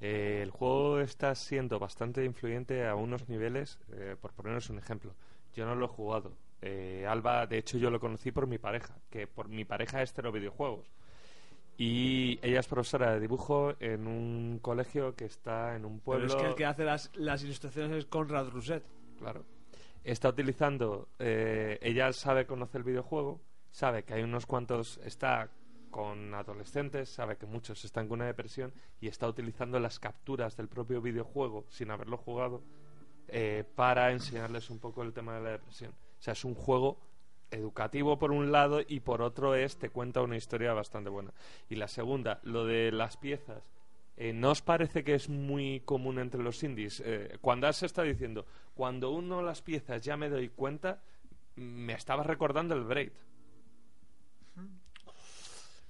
eh, 0.00 0.40
el 0.42 0.50
juego 0.50 1.00
está 1.00 1.34
siendo 1.34 1.78
bastante 1.78 2.24
influyente 2.24 2.86
a 2.86 2.94
unos 2.94 3.28
niveles, 3.28 3.78
eh, 3.92 4.16
por 4.20 4.32
ponernos 4.32 4.70
un 4.70 4.78
ejemplo. 4.78 5.14
Yo 5.54 5.66
no 5.66 5.74
lo 5.74 5.86
he 5.86 5.88
jugado. 5.88 6.32
Eh, 6.62 7.06
Alba, 7.08 7.46
de 7.46 7.58
hecho, 7.58 7.78
yo 7.78 7.90
lo 7.90 8.00
conocí 8.00 8.32
por 8.32 8.46
mi 8.46 8.58
pareja, 8.58 8.94
que 9.10 9.26
por 9.26 9.48
mi 9.48 9.64
pareja 9.64 10.02
es 10.02 10.12
cero 10.12 10.32
videojuegos. 10.32 10.90
Y 11.76 12.38
ella 12.42 12.60
es 12.60 12.66
profesora 12.66 13.12
de 13.14 13.20
dibujo 13.20 13.74
en 13.80 14.06
un 14.06 14.58
colegio 14.60 15.14
que 15.16 15.24
está 15.24 15.74
en 15.76 15.86
un 15.86 16.00
Pero 16.00 16.04
pueblo. 16.04 16.26
es 16.26 16.34
que 16.34 16.46
el 16.46 16.54
que 16.54 16.66
hace 16.66 16.84
las, 16.84 17.10
las 17.14 17.42
ilustraciones 17.42 17.96
es 17.96 18.04
Conrad 18.06 18.48
Rousset. 18.48 18.84
Claro. 19.18 19.44
Está 20.04 20.28
utilizando. 20.28 21.08
eh, 21.18 21.78
ella 21.82 22.12
sabe 22.12 22.46
conocer 22.46 22.80
el 22.80 22.84
videojuego, 22.84 23.40
sabe 23.70 24.02
que 24.02 24.14
hay 24.14 24.22
unos 24.22 24.44
cuantos. 24.44 24.98
Está 25.04 25.48
con 25.90 26.34
adolescentes, 26.34 27.08
sabe 27.08 27.36
que 27.36 27.46
muchos 27.46 27.84
están 27.84 28.08
con 28.08 28.20
una 28.20 28.26
depresión 28.26 28.72
y 29.00 29.08
está 29.08 29.28
utilizando 29.28 29.78
las 29.80 29.98
capturas 29.98 30.56
del 30.56 30.68
propio 30.68 31.02
videojuego 31.02 31.66
sin 31.68 31.90
haberlo 31.90 32.16
jugado 32.16 32.62
eh, 33.28 33.64
para 33.74 34.12
enseñarles 34.12 34.70
un 34.70 34.78
poco 34.78 35.02
el 35.02 35.12
tema 35.12 35.34
de 35.34 35.40
la 35.42 35.50
depresión. 35.50 35.92
O 35.92 36.22
sea, 36.22 36.32
es 36.32 36.44
un 36.44 36.54
juego 36.54 36.98
educativo 37.50 38.18
por 38.18 38.32
un 38.32 38.52
lado 38.52 38.80
y 38.86 39.00
por 39.00 39.22
otro 39.22 39.54
es 39.54 39.76
te 39.76 39.90
cuenta 39.90 40.22
una 40.22 40.36
historia 40.36 40.72
bastante 40.72 41.10
buena. 41.10 41.32
Y 41.68 41.76
la 41.76 41.88
segunda, 41.88 42.40
lo 42.42 42.64
de 42.64 42.92
las 42.92 43.16
piezas. 43.16 43.62
eh, 44.16 44.32
¿No 44.32 44.50
os 44.50 44.62
parece 44.62 45.04
que 45.04 45.14
es 45.14 45.28
muy 45.28 45.80
común 45.80 46.18
entre 46.18 46.42
los 46.42 46.62
indies? 46.62 47.02
Eh, 47.04 47.38
cuando 47.40 47.66
has 47.66 47.82
estado 47.82 48.06
diciendo, 48.08 48.46
cuando 48.74 49.10
uno 49.10 49.42
las 49.42 49.62
piezas 49.62 50.02
ya 50.02 50.16
me 50.16 50.28
doy 50.28 50.48
cuenta, 50.48 51.02
me 51.56 51.92
estaba 51.92 52.22
recordando 52.22 52.74
el 52.74 52.84
Braid. 52.84 53.12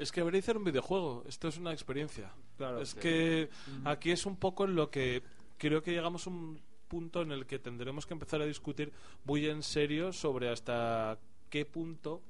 Es 0.00 0.12
que 0.12 0.22
Braid 0.22 0.48
era 0.48 0.58
un 0.58 0.64
videojuego, 0.64 1.24
esto 1.28 1.48
es 1.48 1.58
una 1.58 1.72
experiencia. 1.74 2.32
Claro. 2.56 2.80
es 2.80 2.94
que 2.94 3.50
aquí 3.84 4.10
es 4.10 4.24
un 4.24 4.36
poco 4.36 4.64
en 4.64 4.74
lo 4.74 4.90
que 4.90 5.22
creo 5.58 5.82
que 5.82 5.92
llegamos 5.92 6.26
a 6.26 6.30
un 6.30 6.60
punto 6.88 7.20
en 7.20 7.32
el 7.32 7.44
que 7.44 7.58
tendremos 7.58 8.06
que 8.06 8.14
empezar 8.14 8.40
a 8.40 8.46
discutir 8.46 8.92
muy 9.24 9.46
en 9.46 9.62
serio 9.62 10.14
sobre 10.14 10.48
hasta 10.48 11.18
qué 11.50 11.66
punto 11.66 12.22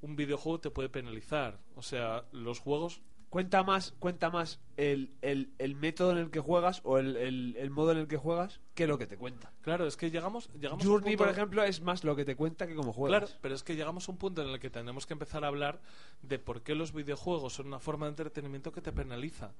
un 0.00 0.16
videojuego 0.16 0.58
te 0.58 0.70
puede 0.70 0.88
penalizar. 0.88 1.60
O 1.76 1.82
sea, 1.82 2.24
los 2.32 2.58
juegos 2.58 3.00
Cuenta 3.30 3.62
más, 3.64 3.92
cuenta 3.98 4.30
más 4.30 4.60
el, 4.76 5.10
el, 5.20 5.50
el 5.58 5.74
método 5.74 6.12
en 6.12 6.18
el 6.18 6.30
que 6.30 6.40
juegas 6.40 6.80
o 6.84 6.98
el, 6.98 7.16
el, 7.16 7.56
el 7.58 7.70
modo 7.70 7.92
en 7.92 7.98
el 7.98 8.06
que 8.06 8.16
juegas 8.16 8.60
que 8.74 8.86
lo 8.86 8.98
que 8.98 9.06
te 9.06 9.16
cuenta. 9.18 9.52
Claro, 9.62 9.86
es 9.86 9.96
que 9.96 10.10
llegamos, 10.10 10.48
llegamos 10.54 10.84
a 10.84 10.88
un 10.88 10.92
Journey, 10.94 11.16
punto- 11.16 11.24
por 11.24 11.32
ejemplo, 11.32 11.62
es 11.64 11.80
más 11.82 12.04
lo 12.04 12.14
que 12.16 12.24
te 12.24 12.36
cuenta 12.36 12.66
que 12.66 12.74
cómo 12.74 12.92
juegas. 12.92 13.20
Claro, 13.24 13.38
pero 13.42 13.54
es 13.54 13.62
que 13.62 13.74
llegamos 13.74 14.08
a 14.08 14.12
un 14.12 14.18
punto 14.18 14.42
en 14.42 14.48
el 14.48 14.60
que 14.60 14.70
tenemos 14.70 15.06
que 15.06 15.12
empezar 15.12 15.44
a 15.44 15.48
hablar 15.48 15.80
de 16.22 16.38
por 16.38 16.62
qué 16.62 16.74
los 16.74 16.92
videojuegos 16.92 17.54
son 17.54 17.66
una 17.66 17.80
forma 17.80 18.06
de 18.06 18.10
entretenimiento 18.10 18.72
que 18.72 18.80
te 18.80 18.92
penaliza. 18.92 19.50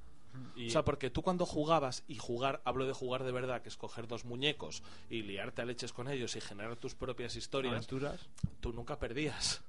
O 0.66 0.70
sea, 0.70 0.84
porque 0.84 1.08
tú 1.08 1.22
cuando 1.22 1.46
jugabas, 1.46 2.04
y 2.08 2.16
jugar, 2.18 2.60
hablo 2.64 2.86
de 2.86 2.92
jugar 2.92 3.24
de 3.24 3.32
verdad, 3.32 3.62
que 3.62 3.70
es 3.70 3.76
coger 3.78 4.06
dos 4.06 4.26
muñecos 4.26 4.82
y 5.08 5.22
liarte 5.22 5.62
a 5.62 5.64
leches 5.64 5.94
con 5.94 6.08
ellos 6.08 6.36
y 6.36 6.42
generar 6.42 6.76
tus 6.76 6.94
propias 6.94 7.36
historias, 7.36 7.72
Aventuras. 7.74 8.20
tú 8.60 8.72
nunca 8.74 8.98
perdías. 8.98 9.62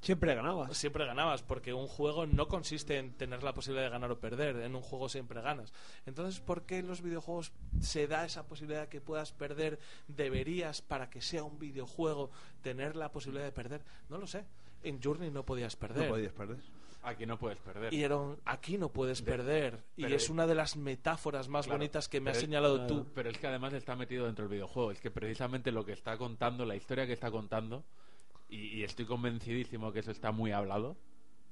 Siempre 0.00 0.34
ganabas. 0.34 0.76
Siempre 0.76 1.04
ganabas, 1.04 1.42
porque 1.42 1.74
un 1.74 1.88
juego 1.88 2.24
no 2.26 2.46
consiste 2.46 2.98
en 2.98 3.12
tener 3.14 3.42
la 3.42 3.52
posibilidad 3.52 3.86
de 3.86 3.90
ganar 3.90 4.10
o 4.12 4.18
perder. 4.20 4.56
En 4.56 4.76
un 4.76 4.82
juego 4.82 5.08
siempre 5.08 5.42
ganas. 5.42 5.72
Entonces, 6.06 6.40
¿por 6.40 6.62
qué 6.62 6.78
en 6.78 6.86
los 6.86 7.02
videojuegos 7.02 7.52
se 7.80 8.06
da 8.06 8.24
esa 8.24 8.46
posibilidad 8.46 8.82
de 8.82 8.88
que 8.88 9.00
puedas 9.00 9.32
perder? 9.32 9.78
¿Deberías, 10.06 10.82
para 10.82 11.10
que 11.10 11.20
sea 11.20 11.42
un 11.44 11.58
videojuego, 11.58 12.30
tener 12.62 12.94
la 12.96 13.10
posibilidad 13.10 13.44
de 13.44 13.52
perder? 13.52 13.80
No 14.08 14.18
lo 14.18 14.26
sé. 14.26 14.44
En 14.84 15.02
Journey 15.02 15.30
no 15.30 15.44
podías 15.44 15.74
perder. 15.74 16.04
No 16.04 16.10
podías 16.10 16.32
perder. 16.32 16.58
Aquí 17.02 17.26
no 17.26 17.38
puedes 17.38 17.58
perder. 17.58 17.92
Y 17.94 18.02
era 18.02 18.16
un, 18.16 18.36
aquí 18.44 18.76
no 18.78 18.88
puedes 18.90 19.22
perder. 19.22 19.82
Y 19.96 20.04
es 20.12 20.30
una 20.30 20.46
de 20.46 20.54
las 20.54 20.76
metáforas 20.76 21.48
más 21.48 21.66
Claro, 21.66 21.78
bonitas 21.78 22.08
que 22.08 22.20
me 22.20 22.30
has 22.30 22.36
es- 22.38 22.42
señalado 22.44 22.86
tú. 22.86 23.06
Pero 23.14 23.30
es 23.30 23.38
que 23.38 23.46
además 23.46 23.72
está 23.72 23.96
metido 23.96 24.26
dentro 24.26 24.44
del 24.44 24.52
videojuego. 24.52 24.90
Es 24.92 25.00
que 25.00 25.10
precisamente 25.10 25.72
lo 25.72 25.84
que 25.84 25.92
está 25.92 26.16
contando, 26.18 26.64
la 26.64 26.76
historia 26.76 27.06
que 27.06 27.12
está 27.12 27.30
contando, 27.30 27.84
y, 28.48 28.78
y 28.78 28.84
estoy 28.84 29.04
convencidísimo 29.06 29.92
que 29.92 30.00
eso 30.00 30.10
está 30.10 30.32
muy 30.32 30.52
hablado, 30.52 30.96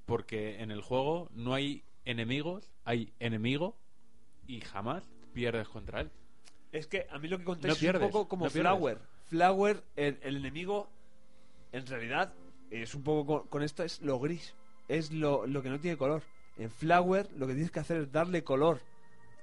porque 0.06 0.60
en 0.60 0.70
el 0.70 0.81
juego 0.81 1.28
no 1.32 1.55
hay 1.55 1.82
enemigos, 2.05 2.70
hay 2.85 3.12
enemigo 3.18 3.77
y 4.47 4.60
jamás 4.60 5.02
pierdes 5.35 5.68
contra 5.68 6.01
él. 6.01 6.10
Es 6.73 6.86
que 6.86 7.06
a 7.10 7.18
mí 7.18 7.28
lo 7.28 7.39
que 7.39 7.44
contáis 7.44 7.82
No 7.82 7.89
es 7.89 7.94
un 7.94 8.10
poco 8.10 8.28
como 8.28 8.44
no. 8.47 8.51
Flower. 8.51 8.98
Flower, 9.27 9.82
el, 9.97 10.18
el 10.23 10.36
enemigo, 10.36 10.89
en 11.73 11.86
realidad, 11.86 12.32
es 12.70 12.94
un 12.94 13.02
poco 13.02 13.27
con, 13.27 13.48
con 13.48 13.62
esto, 13.62 13.82
es 13.82 14.01
lo 14.01 14.18
gris. 14.18 14.55
Es 14.89 15.10
lo, 15.10 15.47
lo 15.47 15.62
que 15.62 15.70
no 15.70 15.81
tiene 15.81 15.97
color. 15.97 16.23
En 16.56 16.70
Flower 16.70 17.28
lo 17.32 17.47
que 17.47 17.55
tienes 17.55 17.70
que 17.70 17.81
hacer 17.81 18.02
es 18.02 18.12
darle 18.12 18.44
color 18.44 18.81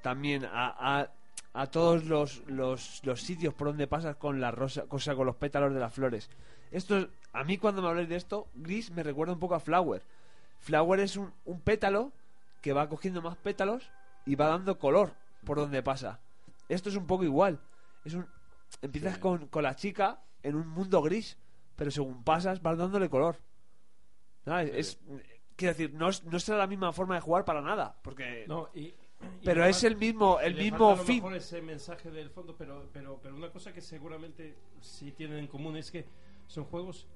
también 0.01 0.45
a, 0.45 0.99
a, 1.01 1.11
a 1.53 1.67
todos 1.67 2.05
los, 2.05 2.43
los, 2.47 3.01
los 3.05 3.21
sitios 3.21 3.53
por 3.53 3.67
donde 3.67 3.88
pasas 3.88 4.15
con 4.15 4.39
la 4.41 4.51
rosa, 4.51 4.88
cosa 4.88 5.15
con 5.15 5.25
los 5.25 5.35
pétalos 5.35 5.73
de 5.73 5.80
las 5.80 5.93
flores. 5.93 6.30
Esto 6.74 6.98
es- 6.98 7.08
a 7.32 7.44
mí 7.44 7.58
cuando 7.58 7.82
me 7.82 7.88
habláis 7.88 8.10
de 8.10 8.16
esto, 8.18 8.48
gris 8.56 8.91
me 8.91 9.02
recuerda 9.04 9.34
un 9.34 9.40
poco 9.40 9.56
a 9.56 9.60
Flower. 9.60 10.02
Flower 10.60 11.00
es 11.00 11.16
un, 11.18 11.32
un 11.45 11.60
pétalo 11.62 12.12
que 12.62 12.74
va 12.74 12.88
cogiendo 12.90 13.22
más 13.22 13.38
pétalos 13.38 13.90
y 14.26 14.36
va 14.36 14.48
dando 14.48 14.78
color 14.78 15.14
por 15.45 15.58
donde 15.58 15.82
pasa. 15.84 16.20
Esto 16.70 16.90
es 16.90 16.95
un 16.95 17.08
poco 17.08 17.24
igual. 17.24 17.60
Es 18.06 18.14
un 18.14 18.26
empiezas 18.82 19.18
con, 19.20 19.48
con 19.48 19.64
la 19.64 19.76
chica 19.76 20.20
en 20.41 20.56
un 20.56 20.68
mundo 20.68 21.02
gris, 21.02 21.38
pero 21.76 21.91
según 21.91 22.24
pasas 22.24 22.62
vas 22.62 22.78
dándole 22.78 23.10
color. 23.10 23.38
¿Sabes? 24.45 24.72
Es, 24.76 25.00
quiero 25.56 25.74
decir, 25.74 25.94
no 25.94 26.10
es, 26.10 26.24
no 26.26 26.40
será 26.40 26.58
la 26.58 26.68
misma 26.68 26.91
forma 26.91 27.16
de 27.16 27.22
jugar 27.22 27.45
para 27.45 27.62
nada, 27.62 27.95
porque 28.02 28.45
No, 28.48 28.70
y- 28.74 28.82
y 28.88 28.95
pero 29.45 29.62
además 29.62 29.78
es 29.78 29.84
el 29.86 29.95
mismo 29.95 30.40
el 30.41 30.56
le 30.56 30.64
mismo 30.64 30.78
falta 30.80 30.94
a 30.94 30.98
lo 30.98 31.04
fin. 31.06 31.16
mejor 31.18 31.36
ese 31.36 31.62
mensaje 31.62 32.12
del 32.12 32.30
fondo, 32.30 32.56
pero, 32.58 32.90
pero, 32.91 33.20
pero 33.22 33.36
una 33.36 33.50
cosa 33.52 33.72
que 33.74 33.80
seguramente 33.82 34.56
sí 34.82 35.12
tienen 35.12 35.38
en 35.40 35.48
común 35.48 35.78
es 35.78 35.91
que 35.91 36.06
son 36.53 36.65
juegos 36.65 37.07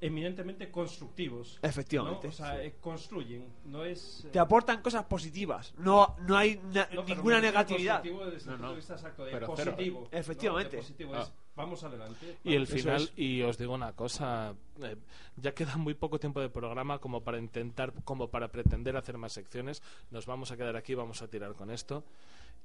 eminentemente 0.00 0.70
constructivos. 0.70 1.58
Efectivamente. 1.62 2.26
¿no? 2.28 2.32
O 2.32 2.36
sea, 2.36 2.62
eh, 2.62 2.76
construyen, 2.80 3.46
no 3.64 3.84
es... 3.84 4.24
eh, 4.26 4.28
Te 4.30 4.38
aportan 4.38 4.82
cosas 4.82 5.04
positivas. 5.04 5.72
No 5.78 6.16
no 6.20 6.36
hay 6.36 6.56
na- 6.72 6.88
no, 6.92 7.02
pero 7.04 7.16
ninguna 7.16 7.40
negatividad. 7.40 8.00
constructivo 8.02 8.30
desde 8.30 8.50
el 8.50 8.50
No, 8.50 8.56
punto 8.58 8.68
de 8.70 8.76
vista 8.76 8.94
exacto, 8.94 9.24
de 9.24 9.32
Pero 9.32 9.46
positivo. 9.46 10.08
Efectivamente. 10.12 10.76
De 10.76 10.82
positivo 10.82 11.14
Ah. 11.14 11.22
es, 11.22 11.32
vamos 11.56 11.82
adelante. 11.82 12.36
Y 12.44 12.54
el 12.54 12.66
final, 12.66 13.02
es. 13.02 13.12
y 13.18 13.40
os 13.42 13.56
digo 13.56 13.72
una 13.74 13.94
cosa, 13.94 14.54
eh, 14.82 14.96
ya 15.36 15.52
queda 15.54 15.76
muy 15.76 15.94
poco 15.94 16.20
tiempo 16.20 16.40
de 16.40 16.50
programa 16.50 16.98
como 16.98 17.22
para 17.24 17.38
intentar, 17.38 17.94
como 18.04 18.28
para 18.28 18.48
pretender 18.52 18.96
hacer 18.98 19.16
más 19.16 19.32
secciones. 19.32 19.82
Nos 20.10 20.26
vamos 20.26 20.50
a 20.52 20.56
quedar 20.58 20.76
aquí, 20.76 20.94
vamos 20.94 21.22
a 21.22 21.28
tirar 21.28 21.54
con 21.54 21.70
esto. 21.70 22.04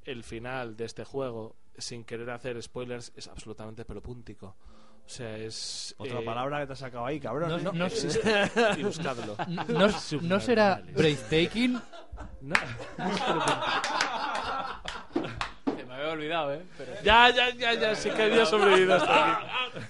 El 0.04 0.24
final 0.26 0.76
de 0.76 0.84
este 0.86 1.06
juego, 1.06 1.56
sin 1.78 2.04
querer 2.04 2.30
hacer 2.32 2.62
spoilers, 2.62 3.14
es 3.16 3.28
absolutamente 3.30 3.86
pelopúntico. 3.86 4.56
O 5.12 5.14
sea, 5.14 5.38
es... 5.38 5.94
Otra 5.98 6.22
eh, 6.22 6.24
palabra 6.24 6.62
que 6.62 6.68
te 6.68 6.72
has 6.72 6.80
sacado 6.80 7.06
ahí, 7.06 7.20
cabrón. 7.20 7.50
No, 7.50 7.58
¿eh? 7.58 7.64
no, 7.64 7.74
no, 7.74 7.88
y 8.78 8.84
buscadlo. 8.84 9.36
no, 9.68 9.90
no 10.22 10.40
será 10.40 10.82
breathtaking. 10.96 11.74
No. 12.40 12.56
Se 15.66 15.84
me 15.84 15.94
había 15.94 16.12
olvidado, 16.12 16.54
¿eh? 16.54 16.62
Pero... 16.78 16.94
Ya, 17.04 17.30
ya, 17.30 17.50
ya, 17.50 17.74
ya, 17.74 17.94
sé 17.94 18.12
que 18.12 18.24
había 18.24 18.46
sobrevivido 18.46 18.96
hasta 18.96 19.36
aquí. 19.36 19.46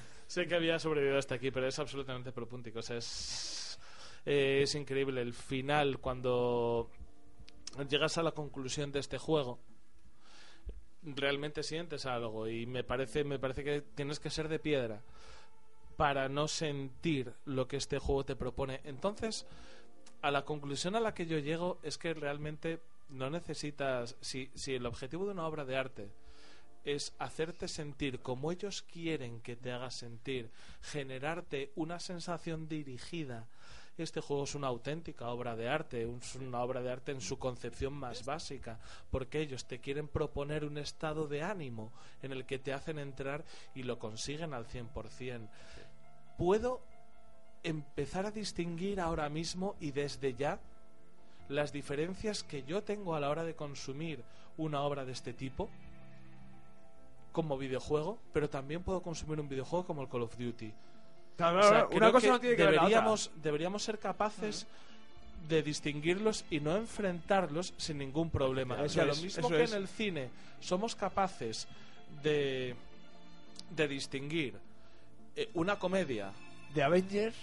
Sé 0.25 0.47
que 0.47 0.55
había 0.55 0.79
sobrevivido 0.79 1.19
hasta 1.19 1.35
aquí, 1.35 1.51
pero 1.51 1.67
es 1.67 1.77
absolutamente 1.77 2.31
propúntico. 2.31 2.79
O 2.79 2.81
sea, 2.81 2.97
es, 2.97 3.77
eh, 4.25 4.61
es 4.63 4.73
increíble. 4.73 5.21
El 5.21 5.35
final, 5.35 5.99
cuando 5.99 6.89
llegas 7.87 8.17
a 8.17 8.23
la 8.23 8.31
conclusión 8.31 8.91
de 8.91 9.01
este 9.01 9.19
juego, 9.19 9.59
realmente 11.03 11.63
sientes 11.63 12.05
algo. 12.05 12.47
Y 12.47 12.65
me 12.65 12.83
parece, 12.83 13.23
me 13.23 13.39
parece 13.39 13.63
que 13.63 13.81
tienes 13.81 14.19
que 14.19 14.29
ser 14.29 14.47
de 14.47 14.59
piedra 14.59 15.01
para 15.97 16.29
no 16.29 16.47
sentir 16.47 17.33
lo 17.45 17.67
que 17.67 17.77
este 17.77 17.99
juego 17.99 18.25
te 18.25 18.35
propone. 18.35 18.81
Entonces, 18.83 19.45
a 20.21 20.31
la 20.31 20.45
conclusión 20.45 20.95
a 20.95 20.99
la 20.99 21.13
que 21.13 21.25
yo 21.25 21.37
llego 21.39 21.79
es 21.83 21.97
que 21.97 22.13
realmente 22.13 22.79
no 23.09 23.29
necesitas. 23.29 24.15
Si, 24.21 24.49
si 24.55 24.75
el 24.75 24.85
objetivo 24.85 25.25
de 25.25 25.31
una 25.31 25.47
obra 25.47 25.65
de 25.65 25.77
arte 25.77 26.09
es 26.83 27.13
hacerte 27.19 27.67
sentir 27.67 28.19
como 28.19 28.51
ellos 28.51 28.81
quieren 28.81 29.39
que 29.41 29.55
te 29.55 29.71
hagas 29.71 29.93
sentir, 29.95 30.49
generarte 30.81 31.71
una 31.75 31.99
sensación 31.99 32.67
dirigida. 32.67 33.47
Este 34.01 34.19
juego 34.19 34.45
es 34.45 34.55
una 34.55 34.67
auténtica 34.67 35.27
obra 35.29 35.55
de 35.55 35.69
arte, 35.69 36.03
es 36.03 36.35
una 36.35 36.61
obra 36.61 36.81
de 36.81 36.91
arte 36.91 37.11
en 37.11 37.21
su 37.21 37.37
concepción 37.37 37.93
más 37.93 38.25
básica, 38.25 38.79
porque 39.11 39.39
ellos 39.39 39.65
te 39.65 39.79
quieren 39.79 40.07
proponer 40.07 40.65
un 40.65 40.77
estado 40.77 41.27
de 41.27 41.43
ánimo 41.43 41.91
en 42.23 42.31
el 42.31 42.45
que 42.45 42.57
te 42.57 42.73
hacen 42.73 42.97
entrar 42.97 43.45
y 43.75 43.83
lo 43.83 43.99
consiguen 43.99 44.53
al 44.53 44.65
100%. 44.65 45.47
Puedo 46.37 46.81
empezar 47.63 48.25
a 48.25 48.31
distinguir 48.31 48.99
ahora 48.99 49.29
mismo 49.29 49.75
y 49.79 49.91
desde 49.91 50.33
ya 50.33 50.59
las 51.47 51.71
diferencias 51.71 52.43
que 52.43 52.63
yo 52.63 52.83
tengo 52.83 53.13
a 53.13 53.19
la 53.19 53.29
hora 53.29 53.43
de 53.43 53.55
consumir 53.55 54.23
una 54.57 54.81
obra 54.81 55.05
de 55.05 55.11
este 55.11 55.33
tipo 55.33 55.69
como 57.31 57.57
videojuego, 57.57 58.19
pero 58.33 58.49
también 58.49 58.83
puedo 58.83 59.01
consumir 59.01 59.39
un 59.39 59.47
videojuego 59.47 59.85
como 59.85 60.01
el 60.01 60.09
Call 60.09 60.23
of 60.23 60.37
Duty. 60.37 60.73
Claro, 61.37 61.59
O 61.59 61.63
sea, 61.63 61.87
una 61.91 62.11
cosa 62.11 62.27
que 62.27 62.31
no 62.33 62.39
tiene 62.39 62.55
que 62.55 62.63
ver 62.63 62.73
la 62.73 62.81
otra. 62.81 62.89
deberíamos, 62.89 63.31
deberíamos 63.41 63.83
ser 63.83 63.99
capaces 63.99 64.67
de 65.47 65.63
distinguirlos 65.63 66.45
y 66.51 66.59
no 66.59 66.75
enfrentarlos 66.77 67.73
sin 67.77 67.97
ningún 67.97 68.29
problema. 68.29 68.75
Eso 68.75 68.83
o 68.85 68.89
sea, 68.89 69.05
lo 69.05 69.13
es, 69.13 69.23
mismo 69.23 69.39
eso 69.47 69.49
que 69.49 69.63
es. 69.63 69.71
en 69.71 69.77
el 69.81 69.87
cine 69.87 70.29
somos 70.59 70.95
capaces 70.95 71.67
de, 72.21 72.75
de 73.75 73.87
distinguir 73.87 74.55
eh, 75.35 75.49
una 75.55 75.77
comedia. 75.79 76.31
De 76.75 76.83
Avengers, 76.83 77.35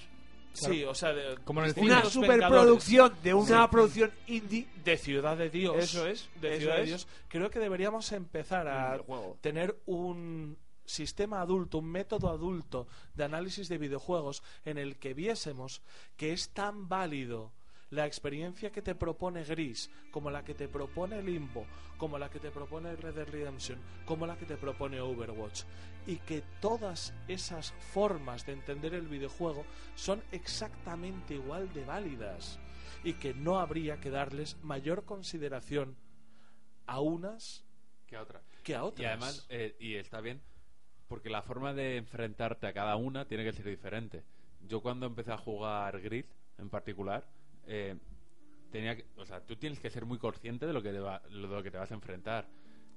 Sí, 0.54 0.82
o 0.82 0.94
sea, 0.94 1.12
de, 1.12 1.36
Como 1.44 1.60
en 1.60 1.66
el 1.66 1.74
distinguir 1.74 1.92
una 1.98 2.04
superproducción 2.10 3.14
de 3.22 3.34
una 3.34 3.64
Sí. 3.64 3.68
producción 3.70 4.10
indie. 4.26 4.66
de 4.84 4.96
Ciudad 4.96 5.36
de 5.36 5.50
Dios. 5.50 5.76
Eso 5.76 6.06
es, 6.06 6.28
De 6.40 6.52
eso 6.52 6.60
Ciudad 6.60 6.76
de. 6.78 6.84
Dios. 6.84 7.06
Creo 7.28 7.50
que 7.50 7.58
deberíamos 7.60 8.10
empezar 8.12 8.66
a 8.66 8.98
tener 9.40 9.76
un 9.86 10.56
sistema 10.88 11.40
adulto, 11.40 11.78
un 11.78 11.86
método 11.86 12.28
adulto 12.30 12.88
de 13.14 13.24
análisis 13.24 13.68
de 13.68 13.78
videojuegos 13.78 14.42
en 14.64 14.78
el 14.78 14.98
que 14.98 15.14
viésemos 15.14 15.82
que 16.16 16.32
es 16.32 16.50
tan 16.50 16.88
válido 16.88 17.52
la 17.90 18.06
experiencia 18.06 18.70
que 18.70 18.82
te 18.82 18.94
propone 18.94 19.44
Gris, 19.44 19.90
como 20.10 20.30
la 20.30 20.44
que 20.44 20.54
te 20.54 20.68
propone 20.68 21.22
Limbo, 21.22 21.66
como 21.96 22.18
la 22.18 22.28
que 22.30 22.38
te 22.38 22.50
propone 22.50 22.94
Red 22.96 23.14
Dead 23.14 23.28
Redemption, 23.28 23.78
como 24.04 24.26
la 24.26 24.36
que 24.36 24.46
te 24.46 24.56
propone 24.56 25.00
Overwatch, 25.00 25.62
y 26.06 26.16
que 26.16 26.42
todas 26.60 27.14
esas 27.28 27.72
formas 27.92 28.44
de 28.44 28.52
entender 28.52 28.94
el 28.94 29.08
videojuego 29.08 29.64
son 29.94 30.22
exactamente 30.32 31.34
igual 31.34 31.72
de 31.72 31.84
válidas, 31.84 32.58
y 33.04 33.14
que 33.14 33.32
no 33.32 33.58
habría 33.58 34.00
que 34.00 34.10
darles 34.10 34.56
mayor 34.62 35.04
consideración 35.04 35.96
a 36.86 37.00
unas 37.00 37.64
que 38.06 38.16
a 38.16 38.22
otra. 38.22 38.42
que 38.62 38.74
a 38.74 38.84
otras. 38.84 39.02
Y 39.02 39.06
además, 39.06 39.46
eh, 39.50 39.76
y 39.78 39.94
está 39.94 40.20
bien, 40.20 40.42
porque 41.08 41.30
la 41.30 41.42
forma 41.42 41.74
de 41.74 41.96
enfrentarte 41.98 42.66
a 42.66 42.72
cada 42.72 42.96
una 42.96 43.26
tiene 43.26 43.44
que 43.44 43.52
ser 43.52 43.66
diferente. 43.66 44.24
Yo 44.60 44.80
cuando 44.82 45.06
empecé 45.06 45.32
a 45.32 45.38
jugar 45.38 46.00
Grid, 46.00 46.26
en 46.58 46.70
particular, 46.70 47.28
eh, 47.66 47.96
tenía 48.70 48.96
que, 48.96 49.06
o 49.16 49.24
sea, 49.24 49.40
tú 49.40 49.56
tienes 49.56 49.80
que 49.80 49.90
ser 49.90 50.04
muy 50.06 50.18
consciente 50.18 50.66
de 50.66 50.72
lo 50.72 50.82
que 50.82 50.92
te, 50.92 51.00
va- 51.00 51.20
de 51.20 51.30
lo 51.30 51.62
que 51.62 51.70
te 51.70 51.78
vas 51.78 51.90
a 51.90 51.94
enfrentar. 51.94 52.50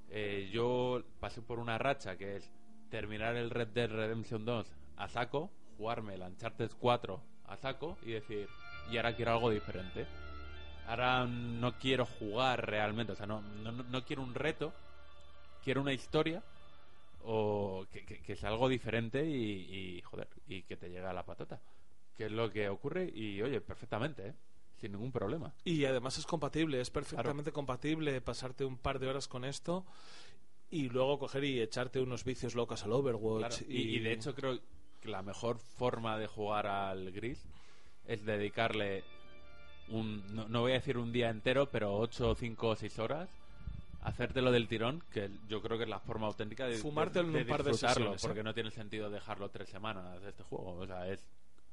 Eh, 0.09 0.49
yo 0.51 1.03
pasé 1.19 1.41
por 1.41 1.59
una 1.59 1.77
racha 1.77 2.17
que 2.17 2.37
es 2.37 2.51
terminar 2.89 3.35
el 3.37 3.49
Red 3.49 3.69
Dead 3.69 3.89
Redemption 3.89 4.45
2 4.45 4.75
a 4.97 5.07
saco, 5.09 5.51
jugarme 5.77 6.15
el 6.15 6.21
Uncharted 6.21 6.71
4 6.79 7.23
a 7.45 7.57
saco 7.57 7.99
y 8.01 8.11
decir, 8.11 8.51
y 8.85 8.97
ahora 8.97 9.15
quiero 9.15 9.31
algo 9.31 9.49
diferente. 9.49 10.09
Ahora 10.83 11.27
no 11.27 11.77
quiero 11.77 12.05
jugar 12.05 12.65
realmente, 12.67 13.13
o 13.13 13.15
sea, 13.15 13.25
no, 13.27 13.41
no, 13.41 13.71
no 13.71 14.05
quiero 14.05 14.23
un 14.23 14.35
reto, 14.35 14.75
quiero 15.61 15.81
una 15.81 15.93
historia 15.93 16.43
o 17.23 17.85
que, 17.91 18.05
que- 18.05 18.21
que 18.21 18.35
sea 18.35 18.49
algo 18.49 18.67
diferente 18.69 19.25
y, 19.25 19.97
y, 19.97 20.01
joder, 20.01 20.27
y 20.47 20.63
que 20.63 20.77
te 20.77 20.87
llegue 20.89 21.05
a 21.05 21.13
la 21.13 21.25
patata. 21.25 21.61
Que 22.15 22.25
es 22.25 22.31
lo 22.31 22.51
que 22.51 22.69
ocurre 22.69 23.09
y, 23.13 23.41
oye, 23.41 23.61
perfectamente, 23.61 24.27
¿eh? 24.29 24.33
Sin 24.77 24.91
ningún 24.93 25.11
problema. 25.11 25.53
Y 25.63 25.85
además 25.85 26.17
es 26.17 26.25
compatible, 26.25 26.81
es 26.81 26.89
perfectamente 26.89 27.51
compatible 27.51 28.19
pasarte 28.21 28.65
un 28.65 28.77
par 28.77 28.97
de 28.99 29.07
horas 29.07 29.27
con 29.27 29.45
esto 29.45 29.85
y 30.71 30.89
luego 30.89 31.19
coger 31.19 31.43
y 31.43 31.61
echarte 31.61 31.99
unos 31.99 32.23
vicios 32.23 32.55
locos 32.55 32.83
al 32.83 32.93
Overwatch. 32.93 33.57
Claro, 33.59 33.65
y, 33.71 33.95
y 33.95 33.99
de 33.99 34.13
hecho 34.13 34.33
creo 34.33 34.59
que 35.01 35.09
la 35.09 35.21
mejor 35.21 35.57
forma 35.59 36.17
de 36.17 36.25
jugar 36.27 36.65
al 36.67 37.11
gris 37.11 37.43
es 38.07 38.25
dedicarle 38.25 39.03
un, 39.89 40.23
no, 40.33 40.47
no 40.47 40.61
voy 40.61 40.71
a 40.71 40.75
decir 40.75 40.97
un 40.97 41.11
día 41.11 41.29
entero, 41.29 41.69
pero 41.69 41.95
8, 41.97 42.33
5 42.35 42.69
o 42.69 42.75
6 42.75 42.97
horas, 42.99 43.29
hacértelo 44.01 44.51
del 44.51 44.67
tirón, 44.67 45.03
que 45.11 45.29
yo 45.47 45.61
creo 45.61 45.77
que 45.77 45.83
es 45.83 45.89
la 45.89 45.99
forma 45.99 46.27
auténtica 46.27 46.65
de, 46.67 46.75
Fumártelo 46.77 47.27
en 47.27 47.33
de 47.33 47.41
un 47.41 47.47
par 47.47 47.63
de 47.63 47.73
sesiones, 47.73 48.23
¿eh? 48.23 48.27
porque 48.27 48.43
no 48.43 48.53
tiene 48.53 48.71
sentido 48.71 49.09
dejarlo 49.09 49.49
tres 49.49 49.69
semanas 49.69 50.21
de 50.21 50.29
este 50.29 50.43
juego. 50.43 50.73
O 50.75 50.87
sea, 50.87 51.07
es 51.07 51.25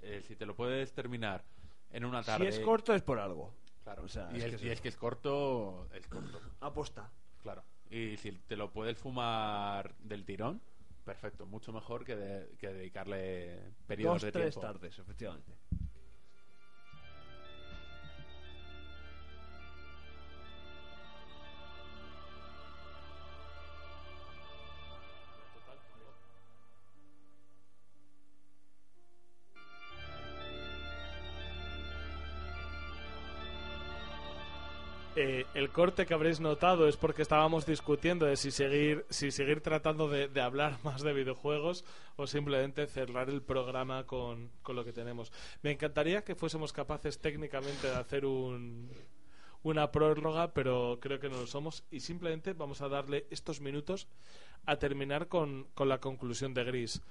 eh, 0.02 0.22
si 0.26 0.36
te 0.36 0.46
lo 0.46 0.54
puedes 0.54 0.92
terminar 0.92 1.42
en 1.90 2.04
una 2.04 2.22
Si 2.22 2.26
tarde. 2.26 2.48
es 2.48 2.60
corto 2.60 2.94
es 2.94 3.02
por 3.02 3.18
algo. 3.18 3.52
Claro, 3.84 4.02
O 4.04 4.08
sea, 4.08 4.28
y, 4.32 4.36
es 4.38 4.44
es, 4.44 4.50
que 4.50 4.56
es 4.56 4.62
y 4.62 4.66
es 4.66 4.72
eso. 4.74 4.82
que 4.82 4.88
es 4.88 4.96
corto, 4.96 5.88
es 5.94 6.06
corto. 6.06 6.40
Aposta. 6.60 7.10
Claro. 7.42 7.62
Y 7.90 8.16
si 8.18 8.32
te 8.32 8.54
lo 8.56 8.70
puedes 8.70 8.98
fumar 8.98 9.94
del 10.00 10.24
tirón, 10.26 10.60
perfecto. 11.06 11.46
Mucho 11.46 11.72
mejor 11.72 12.04
que, 12.04 12.14
de- 12.16 12.54
que 12.58 12.68
dedicarle 12.68 13.58
periodos 13.86 14.16
Dos, 14.16 14.22
de 14.24 14.32
tres 14.32 14.54
tiempo. 14.54 14.60
tardes, 14.72 14.98
efectivamente. 14.98 15.52
Eh, 35.20 35.46
el 35.54 35.70
corte 35.70 36.06
que 36.06 36.14
habréis 36.14 36.38
notado 36.38 36.86
es 36.86 36.96
porque 36.96 37.22
estábamos 37.22 37.66
discutiendo 37.66 38.24
de 38.24 38.36
si 38.36 38.52
seguir, 38.52 39.04
si 39.10 39.32
seguir 39.32 39.60
tratando 39.60 40.08
de, 40.08 40.30
hablar 40.40 40.78
más 40.84 41.02
de 41.02 41.12
videojuegos 41.12 41.84
o 42.14 42.28
simplemente 42.28 42.86
cerrar 42.86 43.28
el 43.28 43.42
programa 43.42 44.06
con, 44.06 44.52
con 44.62 44.76
lo 44.76 44.84
que 44.84 44.92
tenemos. 44.92 45.32
Me 45.60 45.72
encantaría 45.72 46.22
que 46.22 46.36
fuésemos 46.36 46.72
capaces 46.72 47.18
técnicamente 47.18 47.88
de 47.88 47.96
hacer 47.96 48.26
un, 48.26 48.92
una 49.64 49.90
prórroga, 49.90 50.54
pero 50.54 50.98
creo 51.00 51.18
que 51.18 51.28
no 51.28 51.40
lo 51.40 51.48
somos 51.48 51.82
y 51.90 51.98
simplemente 51.98 52.52
vamos 52.52 52.80
a 52.80 52.88
darle 52.88 53.26
estos 53.28 53.60
minutos 53.60 54.06
a 54.66 54.76
terminar 54.76 55.26
con, 55.26 55.64
con 55.74 55.88
la 55.88 55.98
conclusión 55.98 56.54
de 56.54 56.62
Gris. 56.62 57.02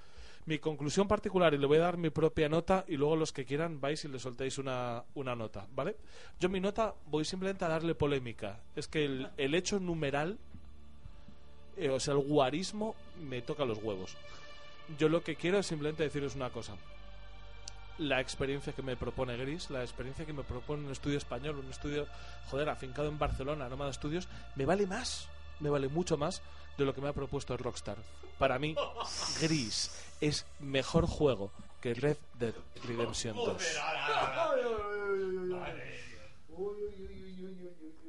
Mi 0.47 0.59
conclusión 0.59 1.09
particular, 1.09 1.53
y 1.53 1.57
le 1.57 1.67
voy 1.67 1.77
a 1.77 1.81
dar 1.81 1.97
mi 1.97 2.09
propia 2.09 2.47
nota, 2.47 2.85
y 2.87 2.95
luego 2.95 3.17
los 3.17 3.33
que 3.33 3.43
quieran 3.43 3.81
vais 3.81 4.05
y 4.05 4.07
le 4.07 4.17
soltáis 4.17 4.57
una, 4.57 5.03
una 5.13 5.35
nota, 5.35 5.67
¿vale? 5.75 5.97
Yo 6.39 6.47
mi 6.47 6.61
nota 6.61 6.95
voy 7.07 7.25
simplemente 7.25 7.65
a 7.65 7.67
darle 7.67 7.95
polémica. 7.95 8.61
Es 8.73 8.87
que 8.87 9.03
el, 9.03 9.29
el 9.35 9.55
hecho 9.55 9.77
numeral, 9.81 10.39
eh, 11.75 11.89
o 11.89 11.99
sea, 11.99 12.13
el 12.13 12.21
guarismo, 12.21 12.95
me 13.19 13.41
toca 13.41 13.65
los 13.65 13.79
huevos. 13.83 14.15
Yo 14.97 15.09
lo 15.09 15.21
que 15.21 15.35
quiero 15.35 15.59
es 15.59 15.65
simplemente 15.65 16.03
deciros 16.03 16.35
una 16.35 16.49
cosa. 16.49 16.77
La 17.97 18.21
experiencia 18.21 18.71
que 18.71 18.81
me 18.81 18.95
propone 18.95 19.35
Gris, 19.35 19.69
la 19.69 19.83
experiencia 19.83 20.25
que 20.25 20.31
me 20.31 20.43
propone 20.43 20.85
un 20.85 20.91
estudio 20.93 21.17
español, 21.17 21.57
un 21.57 21.69
estudio, 21.69 22.07
joder, 22.49 22.69
afincado 22.69 23.09
en 23.09 23.19
Barcelona, 23.19 23.67
Nómada 23.67 23.91
Studios, 23.91 24.29
me 24.55 24.63
vale 24.63 24.87
más, 24.87 25.27
me 25.59 25.69
vale 25.69 25.89
mucho 25.89 26.15
más 26.15 26.41
de 26.77 26.85
lo 26.85 26.95
que 26.95 27.01
me 27.01 27.09
ha 27.09 27.13
propuesto 27.13 27.57
Rockstar. 27.57 27.97
Para 28.37 28.59
mí, 28.59 28.75
Gris 29.41 30.06
es 30.21 30.45
mejor 30.59 31.07
juego 31.07 31.51
que 31.81 31.93
Red 31.93 32.17
Dead 32.39 32.53
Redemption 32.85 33.35
2. 33.35 33.79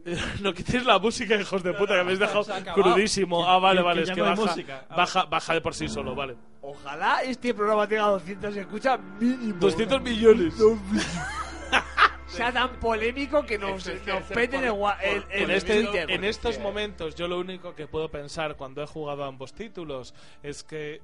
No 0.40 0.54
quitéis 0.54 0.86
la 0.86 0.98
música, 0.98 1.36
hijos 1.36 1.62
de 1.62 1.74
puta, 1.74 1.92
que 1.92 1.96
me 1.96 2.00
habéis 2.00 2.18
dejado 2.18 2.46
crudísimo. 2.74 3.46
Ah, 3.46 3.58
vale, 3.58 3.82
vale, 3.82 4.04
es 4.04 4.10
que 4.10 4.22
baja, 4.22 4.54
baja, 4.88 5.24
baja 5.26 5.52
de 5.52 5.60
por 5.60 5.74
sí 5.74 5.86
solo, 5.86 6.14
vale. 6.14 6.34
Ojalá 6.62 7.22
este 7.22 7.52
programa 7.52 7.86
tenga 7.86 8.06
200 8.06 8.56
escuchas 8.56 8.98
mínimo. 9.20 9.58
200 9.60 10.00
millones. 10.00 10.54
sea 12.26 12.52
tan 12.52 12.76
polémico 12.76 13.44
que 13.44 13.58
nos, 13.58 13.86
es 13.86 14.00
que 14.00 14.12
nos 14.12 14.22
peten 14.24 14.64
el, 14.64 15.50
este- 15.50 15.82
Twitter. 15.82 16.10
en 16.10 16.24
estos 16.24 16.58
momentos, 16.58 17.14
yo 17.14 17.26
lo 17.26 17.38
único 17.38 17.74
que 17.74 17.86
puedo 17.86 18.10
pensar 18.10 18.56
cuando 18.56 18.82
he 18.82 18.86
jugado 18.86 19.24
a 19.24 19.28
ambos 19.28 19.52
títulos 19.52 20.14
es 20.42 20.62
que 20.62 21.00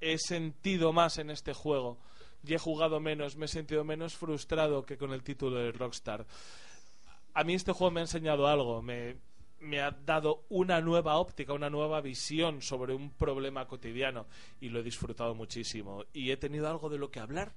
he 0.00 0.18
sentido 0.18 0.92
más 0.92 1.18
en 1.18 1.30
este 1.30 1.52
juego 1.52 1.98
y 2.44 2.54
he 2.54 2.58
jugado 2.58 3.00
menos, 3.00 3.36
me 3.36 3.46
he 3.46 3.48
sentido 3.48 3.84
menos 3.84 4.14
frustrado 4.16 4.84
que 4.84 4.96
con 4.96 5.12
el 5.12 5.22
título 5.22 5.58
de 5.58 5.72
Rockstar. 5.72 6.26
A 7.34 7.44
mí 7.44 7.54
este 7.54 7.72
juego 7.72 7.90
me 7.90 8.00
ha 8.00 8.04
enseñado 8.04 8.46
algo, 8.46 8.82
me, 8.82 9.16
ha 9.80 9.90
dado 9.90 10.44
una 10.48 10.80
nueva 10.80 11.16
óptica, 11.16 11.52
una 11.52 11.70
nueva 11.70 12.00
visión 12.00 12.62
sobre 12.62 12.94
un 12.94 13.10
problema 13.10 13.66
cotidiano 13.66 14.26
y 14.60 14.68
lo 14.68 14.80
he 14.80 14.82
disfrutado 14.82 15.34
muchísimo. 15.34 16.04
Y 16.12 16.30
he 16.30 16.36
tenido 16.36 16.68
algo 16.68 16.88
de 16.88 16.98
lo 16.98 17.10
que 17.10 17.20
hablar 17.20 17.52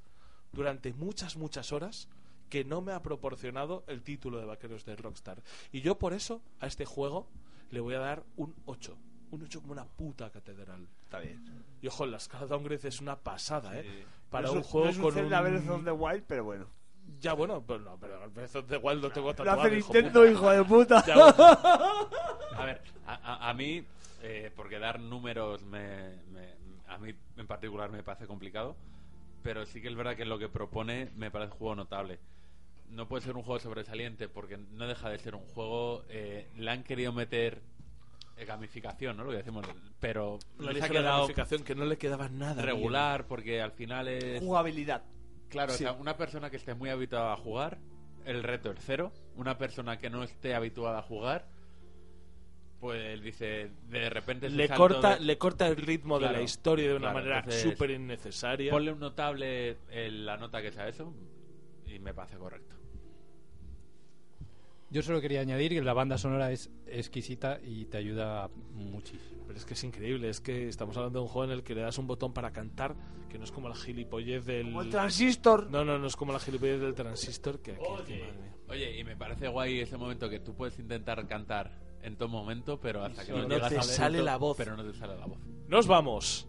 durante 0.52 0.94
muchas, 0.94 1.38
muchas 1.38 1.72
horas 1.72 2.10
que 2.50 2.66
no 2.66 2.82
me 2.82 2.92
ha 2.92 3.02
proporcionado 3.02 3.86
el 3.88 4.04
título 4.04 4.40
de 4.40 4.46
Vaqueros 4.46 4.84
de 4.84 4.96
Rockstar. 4.96 5.42
Y 5.72 5.82
yo 5.82 5.98
por 5.98 6.14
eso 6.14 6.42
a 6.60 6.68
este 6.68 6.86
juego 6.86 7.28
le 7.72 7.80
voy 7.80 7.96
a 7.96 8.00
dar 8.00 8.24
un 8.36 8.54
8. 8.66 8.98
Un 9.32 9.44
8 9.44 9.62
como 9.62 9.74
una 9.74 9.86
puta 9.86 10.30
catedral. 10.30 10.86
Está 11.04 11.20
bien. 11.20 11.42
Y 11.82 11.88
ojo, 11.88 12.06
la 12.06 12.18
escala 12.18 12.46
downgrade 12.48 12.88
es 12.88 13.00
una 13.02 13.16
pasada, 13.18 13.78
¿eh? 13.80 14.06
Para 14.30 14.48
No 14.48 14.54
un 14.54 14.60
es 14.60 14.68
juego 14.68 14.86
no 14.86 14.92
es 14.92 14.98
un 14.98 15.04
con 15.04 15.14
Zelda 15.14 15.42
un... 15.42 15.48
Breath 15.52 15.70
of 15.70 15.84
the 15.86 15.92
Wild, 15.92 16.24
pero 16.28 16.44
bueno. 16.44 16.66
Ya 17.20 17.34
bueno, 17.34 17.64
pero 17.66 17.80
no, 17.80 17.98
pero 17.98 18.30
Breath 18.30 18.56
of 18.58 18.68
the 18.68 18.78
Wild 18.78 19.02
lo 19.02 19.10
tengo 19.12 19.28
Lo 19.30 19.34
tatuado. 19.36 19.62
hace 19.62 19.78
hijo 19.78 19.94
Nintendo, 19.94 20.26
hijo 20.30 20.50
de 20.52 20.64
puta. 20.64 21.04
Ya, 21.06 21.16
bueno. 21.16 21.34
A 22.58 22.66
ver, 22.66 22.82
a, 23.08 23.14
a- 23.16 23.50
a 23.50 23.54
mí, 23.54 23.84
eh, 24.22 24.52
porque 24.56 24.78
dar 24.80 25.00
números 25.00 25.64
me, 25.64 26.16
me- 26.32 26.54
a 26.88 26.98
mí 26.98 27.14
en 27.38 27.48
particular 27.48 27.90
me 27.92 28.04
parece 28.04 28.28
complicado, 28.28 28.76
pero 29.44 29.66
sí 29.66 29.82
que 29.82 29.88
es 29.88 29.96
verdad 29.96 30.16
que 30.16 30.26
lo 30.26 30.38
que 30.38 30.50
propone 30.50 31.10
me 31.16 31.32
parece 31.32 31.54
un 31.54 31.58
juego 31.58 31.76
notable. 31.76 32.20
No 32.90 33.08
puede 33.08 33.24
ser 33.24 33.36
un 33.38 33.44
juego 33.44 33.60
sobresaliente 33.60 34.28
porque 34.28 34.58
no 34.58 34.86
deja 34.88 35.10
de 35.10 35.18
ser 35.20 35.34
un 35.36 35.46
juego. 35.48 36.04
eh, 36.10 36.48
le 36.58 36.70
han 36.70 36.84
querido 36.84 37.14
meter 37.14 37.62
gamificación, 38.46 39.18
¿no? 39.18 39.24
Lo 39.24 39.32
que 39.32 39.38
decimos, 39.38 39.66
pero 40.00 40.40
La 40.58 40.72
les 40.72 40.84
ha 40.84 40.90
quedado 40.90 41.22
gamificación 41.22 41.64
que 41.64 41.76
no 41.76 41.86
le 41.86 41.98
quedaba 41.98 42.28
nada 42.30 42.62
regular 42.62 43.28
porque 43.28 43.62
al 43.62 43.72
final 43.72 44.08
es. 44.08 44.40
Jugabilidad. 44.40 45.04
Claro, 45.50 45.74
Sí. 45.74 45.84
o 45.84 45.88
sea, 45.90 45.94
una 46.00 46.18
persona 46.18 46.50
que 46.50 46.58
esté 46.58 46.74
muy 46.74 46.90
habituada 46.90 47.34
a 47.34 47.38
jugar, 47.38 47.78
el 48.26 48.42
reto 48.44 48.72
es 48.72 48.80
cero. 48.82 49.12
Una 49.36 49.58
persona 49.58 50.00
que 50.00 50.10
no 50.10 50.24
esté 50.24 50.56
habituada 50.56 51.00
a 51.00 51.02
jugar, 51.02 51.48
pues 52.80 53.22
dice, 53.22 53.70
de 53.90 54.10
repente 54.10 54.50
Le 54.50 54.68
corta, 54.70 55.16
de- 55.16 55.22
le 55.22 55.38
corta 55.38 55.68
el 55.68 55.76
ritmo 55.76 56.20
de 56.20 56.32
la 56.32 56.42
historia 56.42 56.88
de 56.88 56.96
una 56.96 57.12
claro, 57.12 57.26
manera 57.30 57.52
súper 57.52 57.92
innecesaria. 57.92 58.72
Ponle 58.72 58.92
un 58.92 59.00
notable 59.00 59.78
en 59.92 60.26
la 60.26 60.38
nota 60.38 60.62
que 60.62 60.72
sea 60.72 60.88
eso 60.88 61.14
y 61.86 62.00
me 62.00 62.14
parece 62.14 62.38
correcto. 62.38 62.76
Yo 64.92 65.02
solo 65.02 65.22
quería 65.22 65.40
añadir 65.40 65.72
que 65.72 65.82
la 65.82 65.94
banda 65.94 66.18
sonora 66.18 66.52
es 66.52 66.70
exquisita 66.86 67.60
y 67.64 67.86
te 67.86 67.98
ayuda 67.98 68.50
muchísimo. 68.74 69.46
Pero 69.48 69.58
es 69.58 69.66
que 69.66 69.74
es 69.74 69.84
increíble, 69.86 70.28
es 70.28 70.42
que 70.42 70.68
estamos 70.68 70.98
hablando 70.98 71.20
de 71.20 71.24
un 71.24 71.30
juego 71.30 71.50
en 71.50 71.58
el 71.58 71.64
que 71.64 71.74
le 71.74 71.82
das 71.82 71.98
un 71.98 72.08
botón 72.08 72.34
para 72.34 72.52
cantar, 72.52 72.96
que 73.30 73.38
no 73.38 73.46
es 73.46 73.54
como 73.54 73.70
la 73.70 73.76
gilipollez 73.76 74.46
del... 74.46 74.66
Como 74.66 74.82
el 74.82 74.90
transistor. 74.90 75.70
No, 75.70 75.86
no, 75.86 75.98
no 75.98 76.08
es 76.08 76.16
como 76.18 76.34
la 76.34 76.40
gilipollez 76.40 76.82
del 76.82 76.94
transistor, 76.94 77.62
que, 77.62 77.78
madre 77.78 78.18
mía. 78.18 78.56
Oye, 78.68 79.00
y 79.00 79.04
me 79.06 79.16
parece 79.16 79.48
guay 79.48 79.80
ese 79.80 79.96
momento 79.96 80.30
que 80.30 80.42
tú 80.42 80.54
puedes 80.54 80.78
intentar 80.78 81.26
cantar 81.26 81.72
en 82.02 82.18
todo 82.18 82.28
momento, 82.28 82.78
pero 82.78 83.04
hasta 83.04 83.26
que 83.26 83.32
no, 83.32 83.44
no 83.44 83.48
llegas 83.48 83.70
te 83.70 83.78
al 83.78 83.84
sale 83.84 84.18
punto, 84.18 84.26
la 84.26 84.38
voz. 84.38 84.58
Pero 84.58 84.76
no 84.76 84.84
te 84.84 84.94
sale 84.94 85.18
la 85.18 85.26
voz. 85.26 85.40
Nos 85.68 85.88
vamos. 85.88 86.48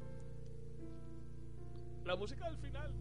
La 2.05 2.17
música 2.17 2.51
del 2.51 2.59
final. 2.59 2.93